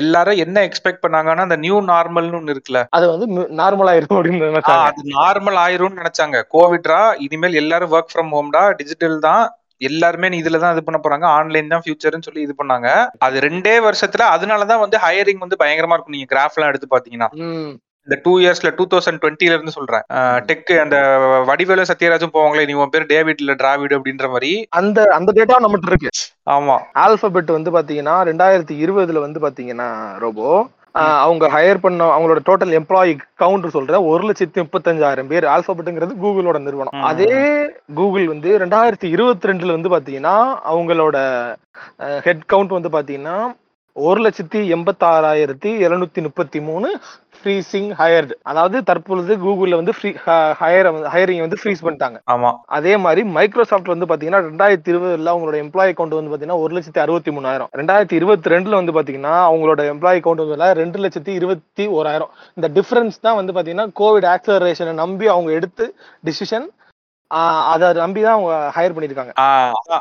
எல்லாரும் 0.00 0.38
என்ன 0.44 0.58
எக்ஸ்பெக்ட் 0.66 1.02
பண்ணாங்கன்னா 1.04 1.46
அந்த 1.46 1.58
நியூ 1.64 1.78
நார்மல்னு 1.90 2.38
ஒண்ணு 2.38 2.54
இருக்குல்ல. 2.54 2.80
அது 2.96 3.06
வந்து 3.14 3.26
நார்மல் 3.62 3.90
ஆயிரும் 3.92 4.18
அப்படின்னு 4.18 4.62
அது 4.76 5.02
நார்மல் 5.16 5.58
ஆயிரும்னு 5.64 6.00
நினைச்சாங்க. 6.02 6.38
கோவிட்ரா 6.54 7.00
இனிமேல் 7.26 7.60
எல்லாரும் 7.62 7.92
ஒர்க் 7.96 8.12
ஃப்ரம் 8.12 8.32
ஹோம்டா 8.36 8.62
டிஜிட்டல் 8.80 9.18
தான். 9.28 9.44
எல்லாருமே 9.90 10.28
இதுல 10.40 10.60
தான் 10.64 10.74
இது 10.74 10.82
பண்ண 10.88 10.98
போறாங்க. 11.04 11.26
ஆன்லைன் 11.38 11.72
தான் 11.74 11.84
ஃபியூச்சர்னு 11.84 12.26
சொல்லி 12.28 12.44
இது 12.46 12.54
பண்ணாங்க. 12.58 12.88
அது 13.26 13.38
ரெண்டே 13.46 13.76
வருஷத்துல 13.86 14.26
அதனாலதான் 14.34 14.82
வந்து 14.84 14.98
ஹையரிங் 15.04 15.44
வந்து 15.44 15.60
பயங்கரமா 15.62 15.96
இருக்கும். 15.96 16.16
நீங்க 16.16 16.28
கிராஃப் 16.34 16.58
எல்லாம் 16.58 16.72
எடுத்து 16.72 16.94
பாத்தீங்கன்னா. 16.94 17.30
இந்த 18.08 18.16
டூ 18.24 18.32
இயர்ஸ்ல 18.42 18.70
டூ 18.78 18.84
தௌசண்ட் 18.92 19.20
டுவெண்ட்டில 19.22 19.56
இருந்து 19.56 19.74
சொல்றேன். 19.76 20.04
டெக் 20.48 20.70
அந்த 20.84 20.96
வடிவேலு 21.50 21.82
சத்யராஜும் 21.90 22.32
போவாங்களே 22.36 22.64
நீ 22.68 22.74
உன் 22.82 22.92
பேர் 22.94 23.10
டேவிட் 23.12 23.42
இல்ல 23.44 23.54
டிராவிட் 23.60 23.94
அப்படின்ற 23.96 24.28
மாதிரி. 24.34 24.50
அந்த 24.78 25.04
அந்த 25.18 25.30
டேட்டா 25.38 25.58
நம்மகிட்ட 25.64 25.92
இருக்கு. 25.92 26.10
ஆமா. 26.56 26.76
ஆல்பபெட் 27.04 27.56
வந்து 27.56 27.72
பாத்தீங்கன்னா 27.76 28.16
ரெண்டாயிரத்தி 28.30 28.76
இருபதுல 28.84 29.22
வந்து 29.26 29.40
பாத்தீங்கன்னா 29.46 29.88
ரோபோ 30.24 30.48
அவங்க 30.94 31.48
ஹையர் 31.48 31.80
பண்ண 31.80 32.06
அவங்களோட 32.14 32.40
டோட்டல் 32.48 32.72
எம்ப்ளாயி 32.78 33.12
கவுண்ட் 33.40 33.66
சொல்றேன் 33.66 34.06
ஒரு 34.12 34.22
லட்சத்தி 34.28 34.60
முப்பத்தஞ்சாயிரம் 34.62 35.26
பேர் 35.26 35.44
ஆல்பபெட்டுங்கிறது 35.44 36.14
கூகுளோட 36.22 36.58
நிறுவனம். 36.60 37.02
அதே 37.02 37.40
கூகுள் 37.94 38.26
வந்து 38.26 38.58
ரெண்டாயிரத்தி 38.58 39.04
இருபத்தி 39.04 39.48
ரெண்டுல 39.48 39.76
வந்து 39.78 39.92
பாத்தீங்கன்னா 39.94 40.36
அவங்களோட 40.72 41.16
ஹெட் 42.20 42.46
கவுண்ட் 42.52 42.76
வந்து 42.78 42.88
பாத்தீங்கன்னா 42.88 43.36
ஒரு 43.96 44.20
லட்சத்தி 44.24 44.60
எண்பத்தாறாயிரத்தி 44.74 45.70
எழுநூத்தி 45.86 46.20
முப்பத்தி 46.22 46.60
மூணு 46.60 46.88
ஃப்ரீசிங் 47.42 47.88
ஹையர்டு 48.00 48.34
அதாவது 48.42 48.82
தற்பொழுது 48.88 49.32
கூகுள்ல 49.44 49.78
வந்து 49.80 49.92
ஃப்ரீ 49.98 50.10
ஹையர் 50.60 50.88
ஹையரிங் 51.14 51.42
வந்து 51.44 51.58
ஃப்ரீஸ் 51.62 51.82
பண்ணிட்டாங்க. 51.86 52.18
ஆமா. 52.34 52.50
அதே 52.78 52.96
மாதிரி 52.96 53.22
மைக்ரோசாஃப்ட் 53.36 53.92
வந்து 53.94 54.08
பாத்தீங்கன்னா 54.10 54.42
ரெண்டாயிரத்தி 54.48 54.92
இருபதுல 54.94 55.32
அவங்களோட 55.34 55.58
எம்ப்ளாயி 55.64 55.94
கவுண்ட் 55.98 56.18
வந்து 56.18 56.32
பாத்தீங்கன்னா 56.32 56.60
ஒரு 56.64 56.74
லட்சத்தி 56.76 57.02
அறுபத்தி 57.04 57.30
மூணாயிரம். 57.30 57.70
ரெண்டாயிரத்தி 57.80 58.12
இருபத்தி 58.12 58.54
ரெண்டுல 58.54 58.80
வந்து 58.80 58.92
பாத்தீங்கன்னா 58.98 59.34
அவங்களோட 59.48 59.80
எம்ப்ளாயி 59.94 60.20
கவுண்ட் 60.26 60.44
வந்து 60.44 60.72
ரெண்டு 60.82 61.00
லட்சத்தி 61.06 61.32
இருபத்தி 61.40 61.86
ஓராயிரம். 61.86 62.30
இந்த 62.54 62.70
டிஃபரன்ஸ் 62.78 63.18
தான் 63.20 63.38
வந்து 63.40 63.54
பாத்தீங்கன்னா 63.58 63.88
கோவிட் 64.02 64.28
ஆக்சலரேஷனை 64.34 64.92
நம்பி 65.02 65.26
அவங்க 65.26 65.52
எடுத்து 65.52 65.86
டிசிஷன் 66.30 66.68
அதை 67.72 67.86
நம்பி 67.98 68.20
தான் 68.22 68.36
அவங்க 68.36 68.54
ஹையர் 68.74 68.94
பண்ணிருக்காங்க 68.94 69.32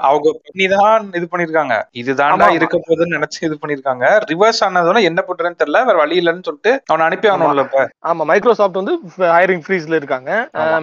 அவங்க 0.08 0.28
பண்ணிதான் 0.40 0.88
இது 1.18 1.26
பண்ணிருக்காங்க 1.32 1.76
இதுதான்டா. 2.02 2.48
இருக்க 2.58 2.76
போகுதுன்னு 2.80 3.18
நினைச்சு 3.18 3.40
இது 3.48 3.56
பண்ணிருக்காங்க 3.62 4.06
ரிவர்ஸ் 4.32 4.62
ஆனதுனா 4.68 5.04
என்ன 5.10 5.22
பண்றேன்னு 5.28 5.60
தெரியல 5.62 5.82
வேற 5.90 5.98
வழி 6.02 6.18
இல்லைன்னு 6.22 6.48
சொல்லிட்டு 6.48 6.74
அவனை 6.90 7.06
அனுப்பி 7.08 7.30
ஆகணும்ல 7.32 7.66
இப்ப. 7.68 7.84
ஆமா 8.10 8.26
மைக்ரோசாஃப்ட் 8.32 8.82
வந்து 8.82 8.96
ஹையரிங் 9.30 9.64
ஃப்ரீஸ்ல 9.66 10.00
இருக்காங்க. 10.02 10.30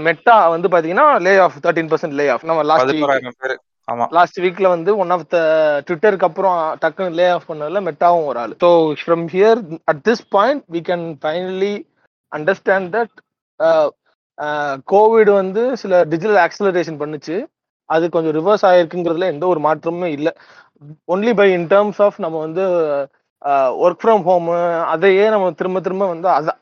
மெட்டா 0.06 0.36
வந்து 0.54 0.70
பாத்தீங்கன்னா 0.74 1.08
lay 1.26 1.34
off 1.46 1.58
thirteen 1.64 1.90
percent 1.92 2.18
lay 2.20 2.26
off 2.34 2.48
நம்ம 2.50 2.64
லாஸ்ட் 2.70 2.94
ஆமா. 3.88 4.06
லாஸ்ட் 4.16 4.38
வீக்ல 4.42 4.68
வந்து 4.72 4.90
ஒன் 5.02 5.12
ஆஃப் 5.14 5.28
த 5.28 5.38
ட்விட்டருக்கு 5.86 6.26
அப்புறம் 6.26 6.58
டக்குன்னு 6.82 7.16
லே 7.20 7.26
ஆஃப் 7.28 7.46
பண்ணதுல 7.50 7.80
மெட்டாவும் 7.86 8.26
ஒரு 8.30 8.38
ஆள். 8.42 8.52
So 8.64 8.68
from 9.02 9.24
here 9.34 9.60
at 9.92 10.02
this 10.08 10.24
point 10.34 10.62
we 10.74 10.80
can 10.88 11.06
finally 11.22 11.72
understand 12.32 12.90
that 12.96 13.14
covid 14.92 15.30
வந்து 15.40 15.62
சில 15.82 15.92
டிஜிட்டல் 16.12 16.40
ஆக்சலரேஷன் 16.46 17.00
பண்ணுச்சு. 17.02 17.36
அது 17.90 18.04
கொஞ்சம் 18.14 18.34
ரிவர்ஸ் 18.38 18.64
ஆயிருக்குங்கிறதுல 18.70 19.28
எந்த 19.34 19.44
ஒரு 19.52 19.60
மாற்றமுமே 19.66 20.08
இல்லை. 20.18 20.32
Only 21.14 21.32
by 21.40 21.48
in 21.56 21.68
terms 21.72 22.00
of 22.06 22.18
நம்ம 22.24 22.36
வந்து 22.46 22.64
ஒர்க் 23.84 24.02
ஃப்ரம் 24.02 24.22
ஹோம் 24.28 24.48
அதையே 24.94 25.24
நம்ம 25.34 25.50
திரும்ப 25.60 25.80
திரும்ப 25.86 26.06
வந்து 26.14 26.28
அத 26.38 26.54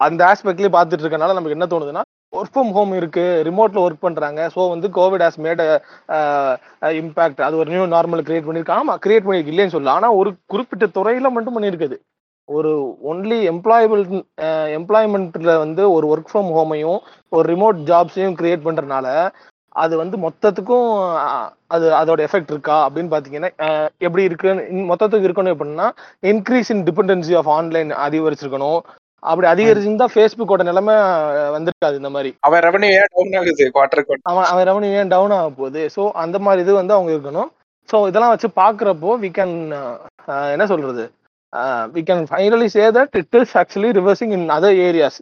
அந்த 0.00 0.20
ஆஸ்பெக்ட்லேயே 0.32 0.72
பார்த்துட்டு 0.76 1.04
இருக்கனால 1.04 1.34
நமக்கு 1.36 1.56
என்ன 1.56 1.68
தோணுதுன்னா 1.72 2.02
ஒர்க் 2.38 2.52
ஃப்ரம் 2.54 2.70
ஹோம் 2.76 2.92
இருக்கு 2.98 3.24
ரிமோட்ல 3.48 3.80
ஒர்க் 3.86 4.04
பண்றாங்க. 4.06 4.40
ஸோ 4.54 4.60
வந்து 4.74 4.88
கோவிட் 4.98 5.24
ஹாஸ் 5.26 5.40
மேட் 5.46 5.62
இம்பாக்ட் 7.00 7.42
அது 7.46 7.60
ஒரு 7.62 7.70
நியூ 7.74 7.86
நார்மல் 7.96 8.24
கிரியேட் 8.28 8.46
பண்ணியிருக்கு 8.48 8.78
ஆமா 8.78 8.94
கிரியேட் 9.04 9.26
பண்ணியிருக்கு 9.26 9.54
இல்லைன்னு 9.54 9.74
சொல்லலாம் 9.76 9.98
ஆனா 10.00 10.10
ஒரு 10.20 10.32
குறிப்பிட்ட 10.52 10.86
துறையில 10.98 11.30
மட்டும் 11.36 11.56
பண்ணியிருக்குது. 11.58 11.98
ஒரு 12.50 12.70
ஒன்லி 13.10 13.38
எம்ப்ளாயபிள் 13.50 14.02
எம்ப்ளாய்மெண்ட்ல 14.78 15.52
வந்து 15.58 15.82
ஒரு 15.96 16.06
ஒர்க் 16.12 16.30
ஃப்ரம் 16.30 16.50
ஹோமையும் 16.56 16.98
ஒரு 17.32 17.44
ரிமோட் 17.52 17.80
ஜாப்ஸையும் 17.88 18.36
கிரியேட் 18.38 18.66
பண்றதுனால 18.66 19.08
அது 19.76 19.94
வந்து 19.98 20.16
மொத்தத்துக்கும் 20.24 20.86
அது 21.70 21.86
அதோட 21.98 22.20
எஃபெக்ட் 22.26 22.52
இருக்கா? 22.52 22.76
அப்படின்னு 22.86 23.12
பாத்தீங்கன்னா 23.12 23.50
அஹ், 23.66 23.88
எப்படி 24.00 24.22
இருக்குன்னு 24.24 24.62
மொத்தத்துக்கு 24.90 25.28
இருக்கணும் 25.28 25.54
எப்படின்னா 25.54 25.86
increase 26.22 26.72
in 26.74 26.82
dependency 26.88 27.34
of 27.40 27.50
online 27.56 27.92
அதிகரிச்சிருக்கணும். 28.06 28.80
அப்படி 29.22 29.46
அதிகரிச்சிருந்தா 29.48 30.08
ஃபேஸ்புக்கோட 30.12 30.62
நிலைமை 30.68 30.96
வந்திருக்காது 31.56 32.00
இந்த 32.00 32.10
மாதிரி. 32.10 32.30
அவன் 32.46 32.62
ரெவன்யூ 32.66 32.90
ஏன் 32.98 33.10
டவுன் 33.14 33.34
ஆகுது 33.38 33.64
குவார்டர் 33.74 34.02
அவன் 34.30 34.48
அவன் 34.50 34.66
ரெவன்யூ 34.70 34.92
ஏன் 35.00 35.12
டவுன் 35.14 35.36
ஆக 35.38 35.50
போகுது? 35.58 35.82
ஸோ 35.96 36.02
அந்த 36.22 36.36
மாதிரி 36.46 36.64
இது 36.64 36.74
வந்து 36.78 36.96
அவங்க 36.96 37.12
இருக்கணும். 37.16 37.50
ஸோ 37.88 37.98
இதெல்லாம் 38.10 38.34
வச்சு 38.34 38.50
பார்க்குறப்போ 38.60 39.12
வி 39.22 39.30
கேன் 39.38 39.54
என்ன 40.54 40.66
சொல்றது? 40.66 41.04
We 41.94 42.02
can 42.08 42.24
finally 42.30 42.68
say 42.76 42.84
that 42.98 43.16
it 43.20 43.36
is 43.40 43.54
actually 43.56 43.90
reversing 43.98 44.32
in 44.38 44.46
other 44.56 44.76
areas 44.88 45.18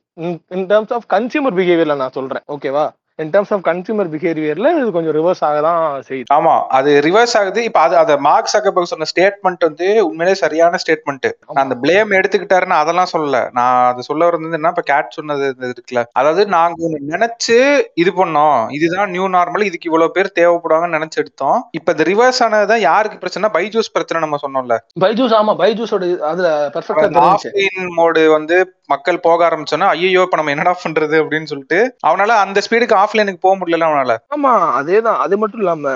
in 0.56 0.66
terms 0.72 0.94
of 0.98 1.06
consumer 1.14 1.56
பிஹேவியர்ல 1.60 1.96
நான் 2.02 2.16
சொல்றேன். 2.18 2.44
ஓகேவா 2.54 2.86
இன் 3.18 3.30
டர்ம்ஸ் 3.34 3.52
ஆஃப் 3.54 3.62
கன்சியூமர் 3.68 4.10
பிஹேவியர்ல 4.12 4.68
இது 4.78 4.90
கொஞ்சம் 4.96 5.14
ரிவர்ஸ் 5.16 5.42
ஆக 5.46 5.60
தான் 5.66 5.80
செய்யுது. 6.08 6.28
ஆமா 6.36 6.52
அது 6.76 6.90
ரிவர்ஸ் 7.06 7.34
ஆகுது. 7.40 7.60
இப்ப 7.68 7.78
அது 7.86 7.94
அத 8.02 8.16
மார்க் 8.26 8.52
சக்கர்பர்க் 8.52 8.90
சொன்ன 8.92 9.08
ஸ்டேட்மெண்ட் 9.12 9.66
வந்து 9.68 9.86
உண்மையிலே 10.08 10.34
சரியான 10.42 10.78
ஸ்டேட்மெண்ட் 10.82 11.26
நான் 11.46 11.62
அந்த 11.64 11.76
பிளேம் 11.84 12.14
எடுத்துக்கிட்டாருன்னு 12.18 12.76
அதெல்லாம் 12.82 13.10
சொல்லல. 13.14 13.40
நான் 13.58 13.78
அது 13.90 14.06
சொல்ல 14.08 14.30
வந்தது 14.30 14.58
என்ன 14.60 14.72
இப்ப 14.74 14.84
கேட் 14.92 15.16
சொன்னது 15.18 15.48
இருக்குல்ல. 15.70 16.04
அதாவது 16.20 16.44
நாங்க 16.56 16.92
நினைச்சு 17.12 17.58
இது 18.02 18.12
பண்ணோம். 18.20 18.60
இதுதான் 18.78 19.12
நியூ 19.16 19.26
நார்மல் 19.36 19.66
இதுக்கு 19.68 19.90
இவ்வளவு 19.90 20.14
பேர் 20.18 20.34
தேவைப்படுவாங்கன்னு 20.40 20.98
நினைச்சு 20.98 21.20
எடுத்தோம். 21.24 21.58
இப்ப 21.78 21.96
இந்த 21.96 22.06
ரிவர்ஸ் 22.12 22.42
ஆனதுதான் 22.46 22.84
யாருக்கு 22.88 23.22
பிரச்சனை? 23.24 23.52
பைஜூஸ் 23.58 23.94
பிரச்சனை 23.96 24.24
நம்ம 24.26 24.40
சொன்னோம்ல. 24.44 24.76
பைஜூஸ் 25.04 25.36
ஆமா 25.40 25.54
பைஜூஸோட 25.62 26.04
அதுல 26.32 26.48
பெர்ஃபெக்டா 26.76 27.06
தெரிஞ்சு 27.08 27.50
ஆஃப்லைன் 27.50 27.94
மோடு 27.98 28.24
வந்து 28.38 28.56
மக்கள் 28.92 29.24
போக 29.24 29.40
ஆரம்பிச்சோன்னா 29.46 29.88
ஐயோ 29.94 30.20
இப்ப 30.26 30.36
நம்ம 30.38 30.52
என்னடா 30.52 30.72
பண்றது 30.82 31.16
அப்படின்னு 31.22 31.50
சொல்லிட்டு 31.50 31.78
அவனால 32.08 32.36
அந்த 32.44 32.58
ஸ்பீடுக்கு 32.66 32.94
ஆஃப்லைனுக்கு 33.08 33.40
போக 33.40 33.54
முடியல 33.56 33.88
அவனால? 33.88 34.14
ஆமா 34.28 34.52
அதேதான். 34.78 35.20
அது 35.24 35.36
மட்டும் 35.38 35.60
இல்லாம 35.60 35.92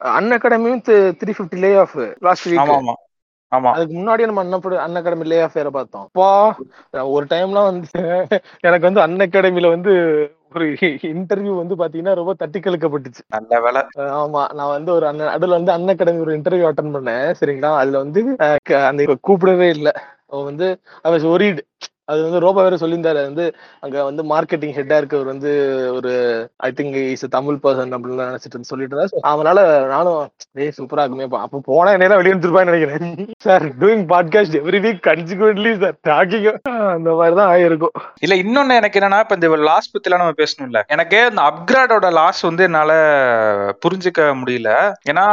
an 0.00 0.32
அகாடமியும் 0.32 0.82
three 1.20 1.32
fifty 1.34 1.58
lay 1.62 1.70
off 1.76 1.96
last 2.22 2.48
week 2.48 2.60
ஆமா 2.62 2.76
ஆமா. 2.76 2.94
ஆமா. 3.52 3.70
அதுக்கு 3.70 3.94
முன்னாடியே 3.94 4.26
நம்ம 4.26 4.42
அன்னப்படி 4.44 4.76
அன் 4.80 4.98
அகாடமி 4.98 5.24
லே 5.26 5.38
ஆஃப் 5.42 5.56
வேற 5.58 5.68
பார்த்தோம். 5.70 6.04
அப்பா 6.08 6.28
ஒரு 7.10 7.24
டைம்லாம் 7.30 7.68
வந்து 7.70 8.02
எனக்கு 8.64 8.88
வந்து 8.88 9.00
அன் 9.00 9.16
அகாடமில 9.20 9.68
வந்து 9.68 9.92
ஒரு 10.54 10.66
இன்டர்வியூ 11.10 11.52
வந்து 11.58 11.74
பாத்தீங்கன்னா 11.74 12.14
ரொம்ப 12.14 12.32
தட்டி 12.34 12.58
கழுக்கப்பட்டுச்சு 12.60 13.22
நல்ல 13.34 13.60
வேலை. 13.60 13.82
ஆமா. 14.20 14.42
நான் 14.52 14.74
வந்து 14.76 14.90
ஒரு 14.92 15.06
அண்ணன் 15.06 15.34
அதுல 15.34 15.58
வந்து 15.58 15.72
அன் 15.72 15.88
அகாடமி 15.88 16.24
ஒரு 16.26 16.34
இன்டர்வியூ 16.38 16.68
அட்டன் 16.70 16.94
பண்ணேன் 16.96 17.26
சரிங்களா? 17.40 17.72
அதுல 17.82 18.02
வந்து 18.04 18.22
அந்த 18.84 19.02
கூப்பிடவே 19.28 19.68
இல்லை. 19.70 19.94
அவன் 20.28 20.48
வந்து 20.50 20.66
அவன் 21.04 21.30
ஒரீடு 21.30 21.62
அது 22.10 22.22
வந்து 22.22 22.40
ரோபா 22.40 22.62
வேற 22.62 22.76
சொல்லியிருந்தாரு. 22.76 23.22
வந்து 23.24 23.44
அங்க 23.80 24.04
வந்து 24.04 24.22
மார்க்கெட்டிங் 24.24 24.74
ஹெட்டா 24.74 24.96
இருக்கவர் 25.00 25.24
வந்து 25.24 25.50
ஒரு 25.94 26.12
I 26.56 26.72
think 26.72 27.10
is 27.10 27.26
Tamil 27.30 27.58
person 27.62 27.94
அப்படின்னு 27.94 28.26
நினைச்சிட்டு 28.26 28.60
சொல்லிட்டு 28.62 28.96
இருந்தா 28.96 29.30
அவனால 29.30 29.58
நானும் 29.86 30.20
ஏய் 30.56 30.72
சூப்பரா 30.78 30.98
இருக்குமே 30.98 31.38
அப்ப- 31.38 31.60
போனா 31.64 31.90
என்ன 31.92 32.16
வெளியே 32.16 32.34
இருப்பான்னு 32.36 32.70
நினைக்கிறேன். 32.70 33.34
Sir 33.38 33.64
doing 33.78 34.04
podcast 34.06 34.56
every 34.60 34.80
week 34.80 35.02
consequently 35.06 35.72
sir 35.78 35.96
talking 36.08 36.48
அந்த 36.90 37.10
மாதிரி 37.12 37.36
தான் 37.36 37.50
ஆயிருக்கும். 37.52 37.94
இல்ல 38.20 38.34
இன்னொன்னு 38.36 38.74
எனக்கு 38.74 39.00
என்னன்னா 39.00 39.18
இப்ப 39.20 39.34
இந்த 39.34 39.56
லாஸ் 39.62 39.90
பத்திலாம் 39.90 40.16
நம்ம 40.16 40.36
பேசணும்ல. 40.36 40.80
எனக்கு 40.88 41.26
இந்த 41.30 41.42
அப்கிரேடோட 41.42 42.12
லாஸ் 42.12 42.40
வந்து 42.40 42.62
என்னால 42.62 42.92
புரிஞ்சுக்க 43.82 44.08
முடியல. 44.40 44.70
ஏன்னா 45.10 45.26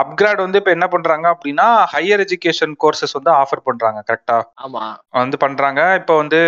அப்கிரேட் 0.00 0.36
வந்து 0.36 0.58
இப்ப 0.58 0.70
என்ன 0.70 0.86
பண்றாங்க 0.86 1.34
அப்படின்னா 1.34 1.66
ஹையர் 1.92 2.24
எஜுகேஷன் 2.24 2.74
கோர்சஸ் 2.82 3.12
வந்து 3.12 3.30
ஆஃபர் 3.32 3.64
பண்றாங்க 3.64 4.02
கரெக்டா 4.06 4.38
ஆமா. 4.64 4.82
வந்து 5.10 5.36
பண்றாங்க. 5.38 5.94
இப்போ 5.94 6.14
வந்து 6.20 6.40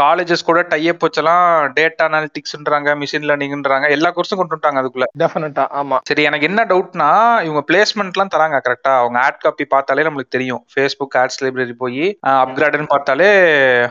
காலேஜஸ் 0.00 0.44
கூட 0.44 0.60
டைப் 0.68 1.04
வச்செல்லாம் 1.04 1.44
டேட்டா 1.76 2.04
அனாலிட்டிக்ஸ்ன்றாங்க 2.08 2.96
மிஷின் 3.00 3.26
லேர்னிங்ன்றாங்க 3.28 3.88
எல்லா 3.90 4.10
கோர்ஸும் 4.10 4.38
கொண்டு 4.38 4.52
வந்துட்டாங்க 4.52 4.80
அதுக்குள்ள. 4.82 5.06
டெஃபினட்டா 5.22 5.64
ஆமா. 5.80 5.98
சரி 6.08 6.22
எனக்கு 6.22 6.48
என்ன 6.50 6.64
டவுட்னா 6.64 7.10
இவங்க 7.42 7.62
பிளேஸ்மெண்ட்லாம் 7.68 8.32
தராங்க 8.34 8.60
கரெக்டா 8.64 8.92
அவங்க 9.00 9.18
ஆட் 9.20 9.40
காப்பி 9.40 9.66
பார்த்தாலே 9.66 10.06
நம்மளுக்கு 10.06 10.36
தெரியும். 10.36 10.62
ஃபேஸ்புக் 10.72 11.18
ஆட்ஸ் 11.22 11.42
லைப்ரரி 11.42 11.76
போய் 11.78 12.04
அப்கிரேடுன்னு 12.36 12.92
பார்த்தாலே 12.94 13.30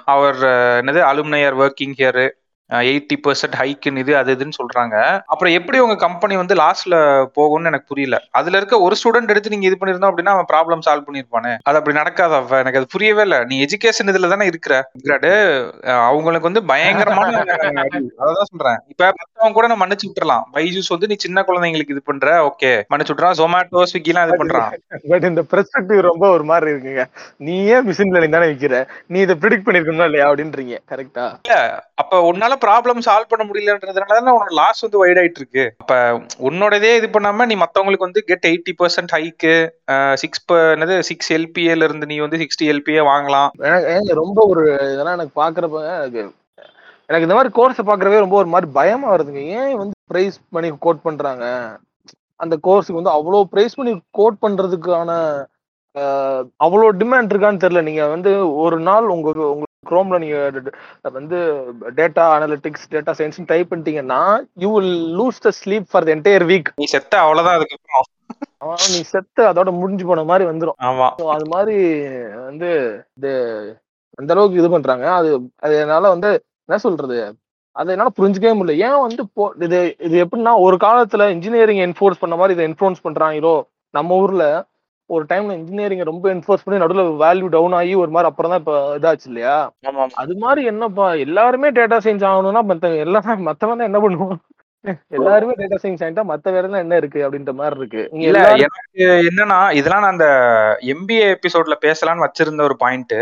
அவர் 0.08 0.40
என்னது 0.82 1.02
alumni are 1.10 1.60
working 1.64 1.98
here 2.00 2.24
eighty 2.70 3.16
percent 3.24 3.56
ஹைக்குன்னு 3.60 4.02
இது 4.04 4.14
அது 4.18 4.36
இதுன்னு 4.36 4.58
சொல்றாங்க. 4.60 4.96
அப்புறம் 5.26 5.54
எப்படி 5.54 5.78
உங்க 5.80 5.96
கம்பெனி 5.98 6.36
வந்து 6.36 6.56
லாஸ்ட்ல 6.56 6.96
போகும்னு 7.38 7.66
எனக்கு 7.66 7.88
புரியல. 7.88 8.18
அதுல 8.32 8.58
இருக்க 8.58 8.80
ஒரு 8.80 8.96
ஸ்டூடெண்ட் 9.00 9.32
எடுத்து 9.34 9.50
நீங்க 9.50 9.68
இது 9.68 9.78
பண்ணிருந்தோம் 9.80 10.12
அப்படின்னா 10.12 10.34
அவன் 10.36 10.50
ப்ராப்ளம் 10.52 10.84
சால்வ் 10.86 11.06
பண்ணிருப்பானே 11.08 11.54
அது 11.64 11.80
அப்படி 11.80 11.98
நடக்காத 11.98 12.32
எனக்கு 12.62 12.80
அது 12.82 12.88
புரியவே 12.88 13.22
இல்லை. 13.22 13.40
நீ 13.44 13.58
எஜுகேஷன் 13.66 14.12
இதுல 14.14 14.30
தானே 14.34 14.46
இருக்கிற. 14.46 14.74
அவங்களுக்கு 16.08 16.50
வந்து 16.50 16.64
பயங்கரமான. 16.66 17.32
அதான் 18.24 18.50
சொல்றேன். 18.52 18.80
இப்ப 18.92 19.04
மத்தவங்க 19.14 19.56
கூட 19.56 19.68
நம்ம 19.68 19.82
மன்னிச்சு 19.84 20.08
விட்டுறலாம். 20.08 20.46
பைஜூஸ் 20.56 20.94
வந்து 20.94 21.08
நீ 21.08 21.18
சின்ன 21.20 21.44
குழந்தைங்களுக்கு 21.48 21.96
இது 21.96 22.04
பண்ற? 22.04 22.28
ஓகே. 22.50 22.72
மன்னிச்சு 22.92 23.14
விட்டுறான் 23.14 23.38
ஜொமேட்டோ 23.42 23.84
ஸ்விக்கி 23.92 24.12
எல்லாம் 24.14 24.28
இது 24.28 24.42
பண்றான். 24.42 24.72
பட் 25.12 25.28
இந்த 25.32 25.44
பெர்ஸ்பெக்டிவ் 25.52 26.02
ரொம்ப 26.10 26.26
ஒரு 26.30 26.46
மாதிரி 26.46 26.72
இருக்குங்க. 26.74 27.04
நீ 27.44 27.56
ஏன் 27.74 27.86
மிஷின் 27.88 28.14
லேர்னிங் 28.16 28.38
தானே 28.38 28.50
விக்கிற. 28.52 28.76
நீ 29.08 29.20
இதை 29.20 29.36
ப்ரிடிக்ட் 29.42 29.68
பண்ணிருக்கணும் 29.68 30.08
இல்லையா 30.10 30.28
அப்படின்றீங்க. 30.30 30.76
கரெக்டா 30.92 31.26
அப்ப 32.02 32.14
உன்னால 32.30 32.53
ப்ராப்ளம் 32.64 33.06
சால்வ் 33.08 33.32
பண்ண 33.32 33.44
முடியலன்றதுனால 33.48 34.16
தானே 34.18 34.36
உனக்கு 34.38 34.58
லாஸ் 34.60 34.84
வந்து 34.86 35.02
வைட் 35.02 35.20
ஆயிட்டு 35.22 35.42
இருக்கு 35.42 35.66
அப்ப 35.84 35.96
உன்னோடதே 36.50 36.92
இது 37.00 37.08
பண்ணாம 37.16 37.48
நீ 37.52 37.56
மத்தவங்களுக்கு 37.64 38.08
வந்து 38.08 38.24
get 38.30 38.48
eighty 38.52 38.74
percent 38.82 39.16
hike 39.18 39.56
six 40.24 40.44
என்னது 40.76 40.98
சிக்ஸ் 41.10 41.32
எல்பிஏல 41.38 41.88
இருந்து 41.90 42.10
நீ 42.12 42.18
வந்து 42.26 42.42
சிக்ஸ்டி 42.44 42.68
எல்பிஏ 42.74 43.04
வாங்கலாம். 43.12 43.50
ரொம்ப 44.22 44.40
ஒரு 44.54 44.64
இதெல்லாம் 44.94 45.18
எனக்கு 45.18 45.36
பாக்குறப்ப 45.42 45.84
எனக்கு 45.98 46.24
எனக்கு 47.10 47.28
இந்த 47.28 47.36
மாதிரி 47.38 47.54
கோர்ஸை 47.56 47.84
பாக்குறவே 47.88 48.24
ரொம்ப 48.24 48.36
ஒரு 48.42 48.50
மாதிரி 48.52 48.68
பயமா 48.78 49.08
வருதுங்க. 49.14 49.42
ஏன் 49.58 49.74
வந்து 49.82 49.96
பிரைஸ் 50.12 50.38
பண்ணி 50.56 50.70
கோட் 50.86 51.06
பண்றாங்க? 51.08 51.46
அந்த 52.40 52.56
கோர்ஸுக்கு 52.68 53.02
வந்து 53.02 53.16
அவ்வளோ 53.18 53.42
பிரைஸ் 53.54 53.78
பண்ணி 53.80 53.94
கோட் 54.20 54.38
பண்றதுக்கான 54.46 55.12
அவ்வளோ 56.66 56.88
டிமாண்ட் 57.02 57.32
இருக்கான்னு 57.34 57.64
தெரியல. 57.64 57.82
நீங்க 57.88 58.04
வந்து 58.14 58.32
ஒரு 58.64 58.78
நாள் 58.88 59.08
உங்க 59.16 59.30
உங்க 59.54 59.66
குரோம்ல 59.86 60.18
நீங்க 60.20 60.38
வந்து 61.14 61.38
data 61.96 62.24
analytics 62.36 62.86
data 62.92 63.14
science 63.20 63.40
type 63.46 63.72
பண்ணிட்டீங்கன்னா 63.72 64.22
you 64.58 64.70
will 64.76 64.92
lose 65.20 65.44
the 65.44 65.52
sleep 65.60 65.88
for 65.92 66.08
the 66.08 66.12
entire 66.16 66.46
week 66.52 66.70
நீ 66.76 66.88
செத்த 66.94 67.14
அவ்வளவுதான் 67.20 67.58
அதுக்கப்புறம். 67.60 68.08
நீ 68.88 69.00
செத்து 69.12 69.42
அதோட 69.48 69.70
முடிஞ்சு 69.74 70.06
போன 70.06 70.24
மாதிரி 70.24 70.46
வந்துடும் 70.50 70.78
ஆமா. 70.90 71.08
அது 71.36 71.46
மாதிரி 71.54 71.78
வந்து 72.46 72.70
இது 73.18 73.32
அந்த 74.20 74.34
அளவுக்கு 74.34 74.60
இது 74.62 74.70
பண்றாங்க. 74.70 75.06
அது 75.14 75.30
அது 75.60 75.74
என்னால 75.84 76.10
வந்து 76.10 76.30
என்ன 76.70 76.78
சொல்றது? 76.80 77.18
அதை 77.76 77.90
என்னால 77.94 78.12
புரிஞ்சுக்கவே 78.18 78.54
முடியல. 78.58 78.76
ஏன் 78.88 79.04
வந்து 79.06 79.22
போ 79.36 79.44
இது 79.66 79.78
இது 80.00 80.16
எப்படின்னா 80.26 80.54
ஒரு 80.66 80.78
காலத்துல 80.78 81.28
இன்ஜினியரிங் 81.36 81.82
என்ஃபோர்ஸ் 81.88 82.22
பண்ண 82.22 82.36
மாதிரி 82.36 82.56
இதை 82.58 82.66
என்ஃபோர்ஸ் 82.70 83.06
பண்றாங்களோ 83.08 83.56
நம்ம 83.94 84.16
ஊர்ல 84.16 84.44
ஒரு 85.10 85.24
டைம்ல 85.30 85.56
இன்ஜினியரிங் 85.58 86.02
ரொம்ப 86.10 86.26
என்ஃபோர்ஸ் 86.34 86.64
பண்ணி 86.64 86.82
நடுவில் 86.82 87.10
வேல்யூ 87.22 87.48
டவுன் 87.54 87.76
ஆகி 87.80 87.94
ஒரு 88.02 88.12
மாதிரி 88.12 88.30
அப்புறம் 88.30 88.52
தான் 88.52 88.62
இப்ப 88.62 88.76
இதாச்சு 88.98 89.28
இல்லையா? 89.30 89.56
ஆமா 89.88 90.06
அது 90.22 90.34
மாதிரி 90.44 90.62
என்னப்பா 90.72 91.08
எல்லாருமே 91.26 91.70
டேட்டா 91.78 91.98
சயின்ஸ் 92.06 92.28
ஆகணும்னா 92.30 92.64
மத்த 92.70 92.92
எல்லாம் 93.04 93.28
மத்தவன் 93.48 93.80
தான் 93.80 93.90
என்ன 93.90 94.02
பண்ணுவோம் 94.04 94.38
எல்லாருமே 95.18 95.54
டேட்டா 95.60 95.78
சயின்ஸ் 95.82 96.02
ஆகிட்டா 96.06 96.24
மத்த 96.30 96.52
வேற 96.54 96.66
எல்லாம் 96.68 96.84
என்ன 96.86 96.96
இருக்கு 97.02 97.20
அப்படின்ற 97.26 97.52
மாதிரி 97.60 97.80
இருக்கு. 97.80 98.02
இல்ல 98.28 98.40
எனக்கு 98.66 99.04
என்னன்னா 99.30 99.60
இதெல்லாம் 99.80 100.04
நான் 100.06 100.16
அந்த 100.16 100.28
எம்பிஏ 100.94 101.28
எபிசோட்ல 101.36 101.76
பேசலாம்னு 101.86 102.26
வச்சிருந்த 102.26 102.64
ஒரு 102.70 102.76
பாயிண்ட் 102.84 103.14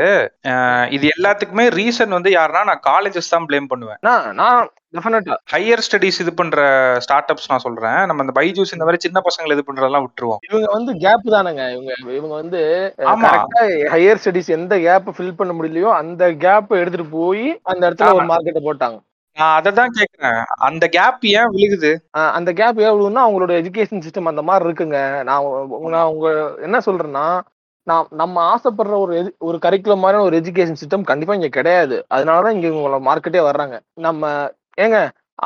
இது 0.95 1.05
எல்லாத்துக்குமே 1.15 1.65
ரீசன் 1.79 2.15
வந்து 2.17 2.31
யாருன்னா 2.37 2.63
நான் 2.69 2.85
காலேஜஸ் 2.91 3.33
தான் 3.33 3.45
ப்ளேம் 3.49 3.69
பண்ணுவேன். 3.73 3.99
நான் 4.41 4.63
டெஃபினட்டா 4.95 5.35
ஹையர் 5.53 5.83
ஸ்டடிஸ் 5.85 6.19
இது 6.23 6.31
பண்ற 6.39 6.61
ஸ்டார்ட் 7.05 7.31
அப்ஸ் 7.33 7.51
நான் 7.51 7.63
சொல்றேன். 7.65 7.99
நம்ம 8.07 8.25
இந்த 8.25 8.35
பைஜூஸ் 8.39 8.73
இந்த 8.75 8.87
மாதிரி 8.87 9.03
சின்ன 9.05 9.21
பசங்களை 9.27 9.55
இது 9.57 9.67
பண்றதெல்லாம் 9.69 10.05
விட்டுருவோம். 10.05 10.41
இவங்க 10.49 10.69
வந்து 10.77 10.93
கேப் 11.05 11.29
தானங்க. 11.35 11.63
இவங்க 11.75 11.91
இவங்க 12.19 12.33
வந்து 12.41 12.61
ஹையர் 13.93 14.21
ஸ்டடிஸ் 14.23 14.51
எந்த 14.57 14.77
கேப் 14.87 15.15
ஃபில் 15.17 15.37
பண்ண 15.41 15.53
முடியலையோ 15.59 15.91
அந்த 16.01 16.33
கேப் 16.45 16.75
எடுத்துட்டு 16.81 17.07
போய் 17.19 17.45
அந்த 17.71 17.81
இடத்துல 17.87 18.17
ஒரு 18.19 18.29
மார்க்கெட்டை 18.33 18.63
போட்டாங்க. 18.69 18.99
நான் 19.37 19.55
அதை 19.57 19.71
தான் 19.71 19.93
கேக்குறேன். 19.97 20.39
அந்த 20.67 20.85
கேப் 20.89 21.21
ஏன் 21.31 21.51
விழுகுது? 21.53 21.91
அந்த 22.37 22.49
கேப் 22.53 22.79
எவ்வளவுன்னா 22.81 23.21
அவங்களோட 23.25 23.53
எஜுகேஷன் 23.61 24.03
சிஸ்டம் 24.05 24.29
அந்த 24.31 24.41
மாதிரி 24.41 24.67
இருக்குங்க. 24.67 24.97
நான் 25.29 25.45
நான் 25.93 26.09
உங்க 26.13 26.27
என்ன 26.61 26.79
சொல்றேன்னா 26.87 27.25
நான் 27.87 28.09
நம்ம 28.13 28.41
ஆசைப்படுற 28.51 28.95
ஒரு 29.03 29.15
ஒரு 29.41 29.57
கரிக்குலம் 29.63 30.03
மாதிரி 30.03 30.17
ஒரு 30.25 30.35
எஜுகேஷன் 30.41 30.79
சிஸ்டம் 30.81 31.07
கண்டிப்பா 31.11 31.37
இங்க 31.37 31.49
கிடையாது. 31.51 31.95
அதனாலதான் 32.15 32.55
இங்க 32.57 32.67
இவங்க 32.71 32.99
மார்க்கெட்டே 33.07 33.41
வர்றாங்க. 33.47 33.75
நம்ம 33.99 34.23
ஏங்க 34.77 34.97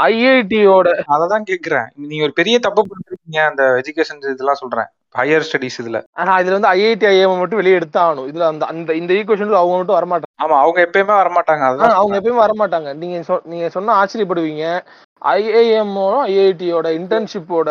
ஐஐடியோட 0.04 0.88
அதை 1.14 1.26
தான் 1.34 1.48
கேக்குறேன். 1.50 1.88
நீங்க 2.04 2.24
ஒரு 2.28 2.36
பெரிய 2.40 2.56
தப்பு 2.60 2.82
பண்றீங்க 2.90 3.40
அந்த 3.50 3.64
எஜுகேஷன் 3.82 4.22
இதெல்லாம் 4.34 4.62
சொல்றேன். 4.64 4.90
ஹையர் 5.16 5.46
ஸ்டடிஸ் 5.48 5.80
இதுல. 5.82 6.00
ஆனா 6.14 6.32
இதுல 6.42 6.58
வந்து 6.58 6.74
ஐஐடி 6.76 7.08
ஐஎம் 7.12 7.42
மட்டும் 7.42 7.62
வெளியே 7.62 7.78
எடுத்தாகணும். 7.80 8.30
இதுல 8.32 8.48
அந்த 8.52 8.66
அந்த 8.74 8.94
இந்த 9.02 9.12
ஈக்குவேஷன்ல 9.20 9.62
அவங்க 9.62 9.78
மட்டும் 9.78 10.00
வரமாட்டாங்க. 10.00 10.25
ஆமா 10.40 10.56
அவங்க 10.62 10.80
எப்பயுமே 10.82 11.14
வரமாட்டாங்க 11.16 11.64
ஆ, 11.64 11.68
அதுதான் 11.68 11.98
அவங்க 11.98 12.16
எப்பயுமே 12.20 12.42
வர 12.42 12.54
மாட்டாங்க 12.58 12.90
நீங்க 12.94 13.18
நீங்க 13.46 13.68
சொன்னா 13.70 13.94
ஆச்சரியப்படுவீங்க. 14.00 14.64
ஐஏஎம் 15.32 15.94
ஐஐடியோட 16.26 16.88
இன்டர்ன்ஷிப்போட 16.98 17.70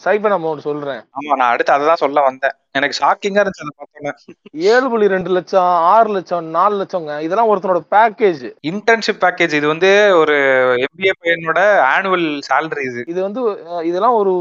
ஸ்டைபன் 0.00 0.34
அமௌண்ட் 0.36 0.66
சொல்றேன். 0.66 1.00
ஆமா 1.14 1.32
நான் 1.34 1.52
அடுத்து 1.52 1.74
அததான் 1.74 2.02
சொல்ல 2.02 2.20
வந்தேன். 2.20 2.54
எனக்கு 2.74 2.98
ஷாக்கிங்கா 2.98 3.42
இருந்துச்சு 3.42 4.34
ஏழு 4.68 4.86
புள்ளி 4.88 5.06
ரெண்டு 5.08 5.30
லட்சம் 5.30 5.62
ஆறு 5.88 6.08
லட்சம் 6.08 6.50
நாலு 6.50 6.76
லட்சங்க 6.80 7.16
இதெல்லாம் 7.20 7.50
ஒருத்தனோட 7.50 7.82
பேக்கேஜ் 7.94 8.44
இன்டர்ன்ஷிப் 8.70 9.22
பேக்கேஜ் 9.24 9.54
இது 9.54 9.66
வந்து 9.66 9.90
ஒரு 10.16 10.36
எம்பிஏ 10.84 11.14
பையனோட 11.20 11.62
ஆனுவல் 11.92 12.26
salary 12.48 12.84
இது. 12.90 13.02
இது 13.08 13.20
வந்து 13.22 13.42
இதெல்லாம் 13.84 14.18
ஒரு 14.20 14.34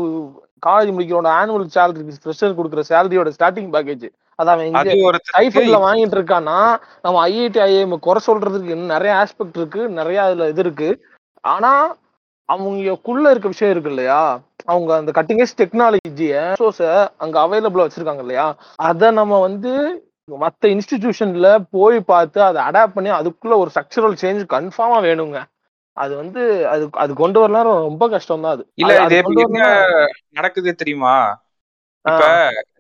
காலேஜ் 0.64 0.94
முடிக்கிறோட 0.94 1.30
ஆனுவல் 1.40 1.74
சேலரி 1.76 2.16
ஃப்ரெஷர் 2.24 2.58
கொடுக்குற 2.58 2.84
சேலரியோட 2.90 3.32
ஸ்டார்டிங் 3.36 3.72
பேக்கேஜ் 3.76 4.08
அதான் 4.40 4.56
அவன் 4.56 4.68
இங்க 4.68 4.80
அது 4.80 5.06
ஒரு 5.10 5.20
ஐஃபோன்ல 5.42 5.78
வாங்கிட்டு 5.84 6.18
இருக்கான்னா 6.18 6.58
நம்ம 7.02 7.22
ஐஐடி 7.30 7.60
ஐஏஎம் 7.60 7.96
குறை 8.00 8.22
சொல்றதுக்கு 8.28 8.74
இன்னும் 8.74 8.94
நிறைய 8.96 9.14
ஆஸ்பெக்ட் 9.22 9.58
இருக்கு 9.58 9.82
நிறைய 10.00 10.24
அதுல 10.24 10.50
இது 10.50 10.60
இருக்கு. 10.60 10.90
ஆனா 11.44 11.72
அவங்களுக்குள்ள 12.50 13.30
இருக்க 13.30 13.48
விஷயம் 13.48 13.72
இருக்கு 13.72 13.90
இல்லையா? 13.90 14.20
அவங்க 14.66 14.92
அந்த 14.96 15.12
கட்டிங் 15.12 15.42
ஏஜ் 15.42 15.58
டெக்னாலஜிய 15.58 16.36
அங்க 17.24 17.36
அவைலபிளா 17.40 17.86
வச்சிருக்காங்க 17.86 18.24
இல்லையா? 18.26 18.46
அத 18.88 19.12
நம்ம 19.12 19.40
வந்து 19.40 19.72
மத்த 20.30 20.70
இன்ஸ்டிடியூஷன்ல 20.76 21.50
போய் 21.76 22.00
பார்த்து 22.12 22.40
அதை 22.44 22.62
அடாப்ட் 22.64 22.96
பண்ணி 22.96 23.10
அதுக்குள்ள 23.10 23.58
ஒரு 23.58 23.72
ஸ்ட்ரக்சரல் 23.74 24.18
சேஞ்ச் 24.24 24.42
கன்ஃபார்மா 24.56 24.98
வேணுங்க. 25.06 25.40
அது 25.98 26.16
வந்து 26.16 26.42
அது 26.68 26.90
அது 26.94 27.12
கொண்டு 27.14 27.40
வரலாம் 27.40 27.70
ரொம்ப 27.82 28.06
கஷ்டம் 28.10 28.42
தான் 28.42 28.52
அது. 28.52 28.64
இல்ல 28.76 28.94
இது 29.06 29.22
நடக்குது 30.32 30.76
தெரியுமா? 30.76 31.16
இப்ப 32.08 32.26